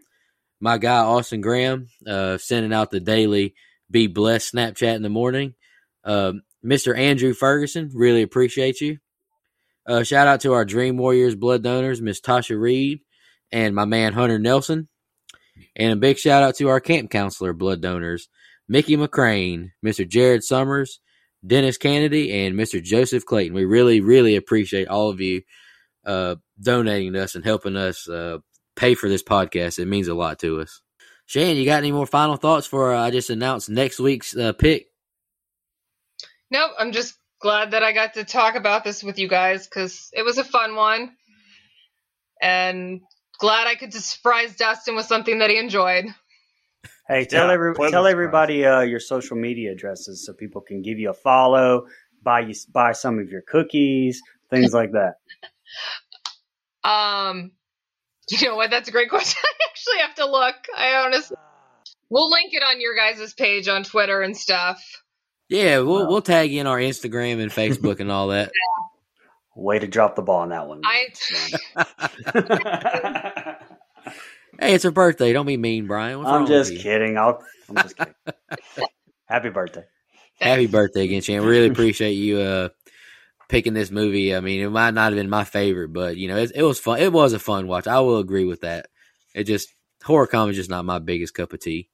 My 0.60 0.80
guy 0.80 1.04
Austin 1.04 1.42
Graham, 1.42 1.86
uh, 2.08 2.40
sending 2.40 2.74
out 2.74 2.90
the 2.90 3.00
daily 3.00 3.54
"Be 3.92 4.08
Blessed" 4.08 4.56
Snapchat 4.56 4.96
in 4.96 5.04
the 5.04 5.10
morning. 5.10 5.54
Um, 6.04 6.42
Mr. 6.65 6.98
Andrew 6.98 7.34
Ferguson, 7.34 7.91
really 7.94 8.22
appreciate 8.22 8.81
you. 8.81 8.98
Uh, 9.85 10.03
shout 10.03 10.27
out 10.27 10.41
to 10.41 10.53
our 10.53 10.64
Dream 10.64 10.98
Warriors 10.98 11.35
blood 11.35 11.61
donors, 11.61 12.02
Miss 12.02 12.22
Tasha 12.22 12.60
Reed 12.60 13.02
and 13.52 13.76
my 13.76 13.85
man 13.85 14.14
Hunter 14.14 14.40
Nelson. 14.40 14.88
And 15.76 15.94
a 15.94 15.95
big 15.95 16.18
shout 16.18 16.44
out 16.44 16.56
to 16.56 16.69
our 16.69 16.80
camp 16.80 17.11
counselor 17.11 17.53
blood 17.53 17.81
donors, 17.81 18.27
Mickey 18.68 18.98
McCrane, 18.98 19.72
Mr. 19.85 20.07
Jared 20.07 20.44
Summers, 20.44 20.99
Dennis 21.45 21.77
Kennedy, 21.77 22.45
and 22.45 22.56
Mr. 22.56 22.81
Joseph 22.81 23.26
Clayton. 23.26 23.53
We 23.53 23.65
really, 23.65 24.02
really 24.02 24.35
appreciate 24.35 24.88
all 24.88 25.10
of 25.10 25.22
you 25.22 25.44
uh, 26.06 26.35
donating 26.60 27.14
to 27.14 27.23
us 27.23 27.35
and 27.35 27.44
helping 27.44 27.76
us 27.76 28.10
uh, 28.10 28.40
pay 28.76 28.95
for 28.95 29.10
this 29.10 29.23
podcast. 29.23 29.77
It 29.77 29.85
means 29.85 30.07
a 30.07 30.15
lot 30.15 30.40
to 30.40 30.61
us. 30.61 30.81
Shane, 31.26 31.57
you 31.57 31.65
got 31.65 31.77
any 31.77 31.91
more 31.91 32.07
final 32.07 32.35
thoughts 32.35 32.68
for 32.68 32.94
uh, 32.94 33.02
I 33.02 33.11
just 33.11 33.30
announced 33.30 33.69
next 33.69 33.99
week's 33.99 34.35
uh, 34.35 34.53
pick? 34.53 34.88
Nope, 36.54 36.72
I'm 36.78 36.92
just 36.92 37.16
glad 37.42 37.72
that 37.72 37.82
I 37.82 37.94
got 37.94 38.14
to 38.14 38.24
talk 38.24 38.54
about 38.54 38.84
this 38.84 39.04
with 39.04 39.18
you 39.18 39.28
guys 39.28 39.66
because 39.66 40.12
it 40.14 40.24
was 40.24 40.38
a 40.38 40.44
fun 40.44 40.76
one. 40.76 41.16
And 42.40 43.02
glad 43.40 43.66
I 43.66 43.74
could 43.74 43.92
surprise 43.92 44.56
Dustin 44.56 44.96
with 44.96 45.08
something 45.08 45.40
that 45.40 45.50
he 45.50 45.58
enjoyed. 45.58 46.06
Hey, 47.08 47.26
tell 47.26 47.48
Yeah, 47.48 47.54
every, 47.54 47.74
tell 47.90 48.06
everybody 48.06 48.64
uh, 48.64 48.82
your 48.82 49.00
social 49.00 49.36
media 49.36 49.72
addresses 49.72 50.24
so 50.24 50.34
people 50.34 50.62
can 50.62 50.84
give 50.84 51.00
you 51.00 51.10
a 51.10 51.14
follow, 51.16 51.88
buy 52.22 52.42
you 52.42 52.54
buy 52.72 52.92
some 52.92 53.18
of 53.18 53.30
your 53.30 53.42
cookies, 53.42 54.22
things 54.50 54.74
like 54.74 54.92
that. 54.92 55.16
Um, 56.86 57.54
you 58.30 58.46
know 58.46 58.58
what? 58.58 58.70
That's 58.70 58.90
a 58.90 58.92
great 58.92 59.10
question. 59.10 59.42
I 59.42 59.70
actually 59.70 60.00
have 60.00 60.16
to 60.16 60.30
look. 60.30 60.56
I 60.78 60.96
honestly, 60.96 61.38
we'll 62.10 62.30
link 62.30 62.54
it 62.54 62.62
on 62.62 62.82
your 62.82 62.94
guys' 62.94 63.34
page 63.34 63.70
on 63.70 63.86
Twitter 63.86 64.22
and 64.22 64.36
stuff. 64.36 64.84
Yeah, 65.49 65.80
we'll 65.80 66.07
we'll 66.07 66.22
tag 66.22 66.52
you 66.52 66.61
in 66.61 66.68
our 66.68 66.78
Instagram 66.78 67.41
and 67.41 67.52
Facebook 67.52 67.99
and 67.99 68.11
all 68.11 68.30
that. 68.30 68.52
Way 69.56 69.78
to 69.80 69.88
drop 69.88 70.15
the 70.15 70.24
ball 70.24 70.40
on 70.40 70.49
that 70.49 70.68
one. 70.68 70.82
I 70.84 71.10
Hey, 74.60 74.76
it's 74.76 74.84
her 74.84 74.91
birthday. 74.91 75.34
Don't 75.34 75.45
be 75.45 75.57
mean, 75.57 75.88
Brian. 75.88 76.20
What's 76.20 76.30
I'm 76.30 76.41
wrong 76.41 76.48
just 76.48 76.72
with 76.72 76.78
you? 76.80 76.84
kidding. 76.84 77.18
I'll, 77.18 77.44
I'm 77.70 77.76
just 77.76 77.98
kidding. 77.98 78.14
Happy 79.26 79.49
birthday. 79.49 79.84
Happy 80.40 80.68
birthday 80.68 81.06
again, 81.06 81.22
Shan. 81.22 81.44
Really 81.44 81.68
appreciate 81.68 82.14
you 82.14 82.40
uh, 82.40 82.70
picking 83.49 83.74
this 83.74 83.91
movie. 83.91 84.36
I 84.36 84.41
mean, 84.41 84.61
it 84.61 84.70
might 84.70 84.94
not 84.94 85.11
have 85.11 85.15
been 85.15 85.30
my 85.30 85.44
favorite, 85.44 85.90
but 85.90 86.18
you 86.18 86.28
know, 86.28 86.38
it, 86.38 86.52
it 86.56 86.64
was 86.64 86.80
fun. 86.80 86.99
It 86.99 87.11
was 87.11 87.34
a 87.34 87.40
fun 87.40 87.68
watch. 87.68 87.88
I 87.88 87.99
will 88.02 88.18
agree 88.20 88.45
with 88.45 88.61
that. 88.61 88.88
It 89.34 89.45
just 89.45 89.70
horror 90.03 90.28
comedy 90.28 90.52
is 90.52 90.57
just 90.57 90.70
not 90.70 90.86
my 90.86 90.99
biggest 90.99 91.34
cup 91.34 91.53
of 91.53 91.60
tea. 91.60 91.90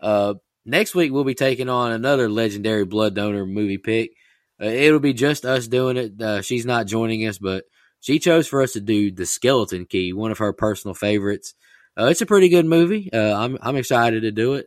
Uh, 0.00 0.34
next 0.64 0.94
week 0.94 1.12
we'll 1.12 1.24
be 1.24 1.34
taking 1.34 1.68
on 1.68 1.92
another 1.92 2.28
legendary 2.28 2.84
blood 2.84 3.14
donor 3.14 3.46
movie 3.46 3.78
pick. 3.78 4.12
Uh, 4.60 4.66
it'll 4.66 5.00
be 5.00 5.12
just 5.12 5.44
us 5.44 5.66
doing 5.66 5.96
it. 5.96 6.20
Uh, 6.20 6.42
she's 6.42 6.64
not 6.64 6.86
joining 6.86 7.26
us, 7.26 7.38
but 7.38 7.64
she 8.00 8.18
chose 8.18 8.46
for 8.46 8.62
us 8.62 8.72
to 8.72 8.80
do 8.80 9.10
the 9.10 9.26
Skeleton 9.26 9.86
Key, 9.86 10.12
one 10.12 10.30
of 10.30 10.38
her 10.38 10.52
personal 10.52 10.94
favorites. 10.94 11.54
Uh, 11.98 12.06
it's 12.06 12.20
a 12.20 12.26
pretty 12.26 12.48
good 12.48 12.66
movie. 12.66 13.10
Uh, 13.12 13.34
I'm 13.34 13.58
I'm 13.60 13.76
excited 13.76 14.22
to 14.22 14.32
do 14.32 14.54
it. 14.54 14.66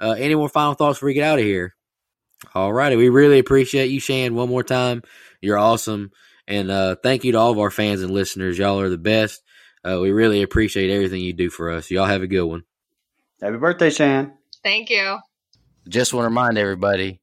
Uh, 0.00 0.12
any 0.12 0.34
more 0.34 0.48
final 0.48 0.74
thoughts 0.74 0.98
before 0.98 1.08
we 1.08 1.14
get 1.14 1.24
out 1.24 1.38
of 1.38 1.44
here? 1.44 1.74
All 2.54 2.72
righty. 2.72 2.96
We 2.96 3.10
really 3.10 3.38
appreciate 3.38 3.90
you, 3.90 4.00
Shan, 4.00 4.34
one 4.34 4.48
more 4.48 4.62
time. 4.62 5.02
You're 5.42 5.58
awesome. 5.58 6.10
And 6.46 6.70
uh, 6.70 6.96
thank 7.02 7.24
you 7.24 7.32
to 7.32 7.38
all 7.38 7.50
of 7.50 7.58
our 7.58 7.70
fans 7.70 8.02
and 8.02 8.10
listeners. 8.10 8.56
Y'all 8.58 8.80
are 8.80 8.88
the 8.88 8.98
best. 8.98 9.42
We 9.84 10.10
really 10.10 10.42
appreciate 10.42 10.90
everything 10.90 11.20
you 11.20 11.32
do 11.32 11.50
for 11.50 11.70
us. 11.70 11.90
Y'all 11.90 12.06
have 12.06 12.22
a 12.22 12.26
good 12.26 12.44
one. 12.44 12.62
Happy 13.40 13.56
birthday, 13.58 13.90
Shan. 13.90 14.32
Thank 14.62 14.90
you. 14.90 15.18
Just 15.88 16.12
want 16.12 16.24
to 16.24 16.28
remind 16.28 16.58
everybody 16.58 17.20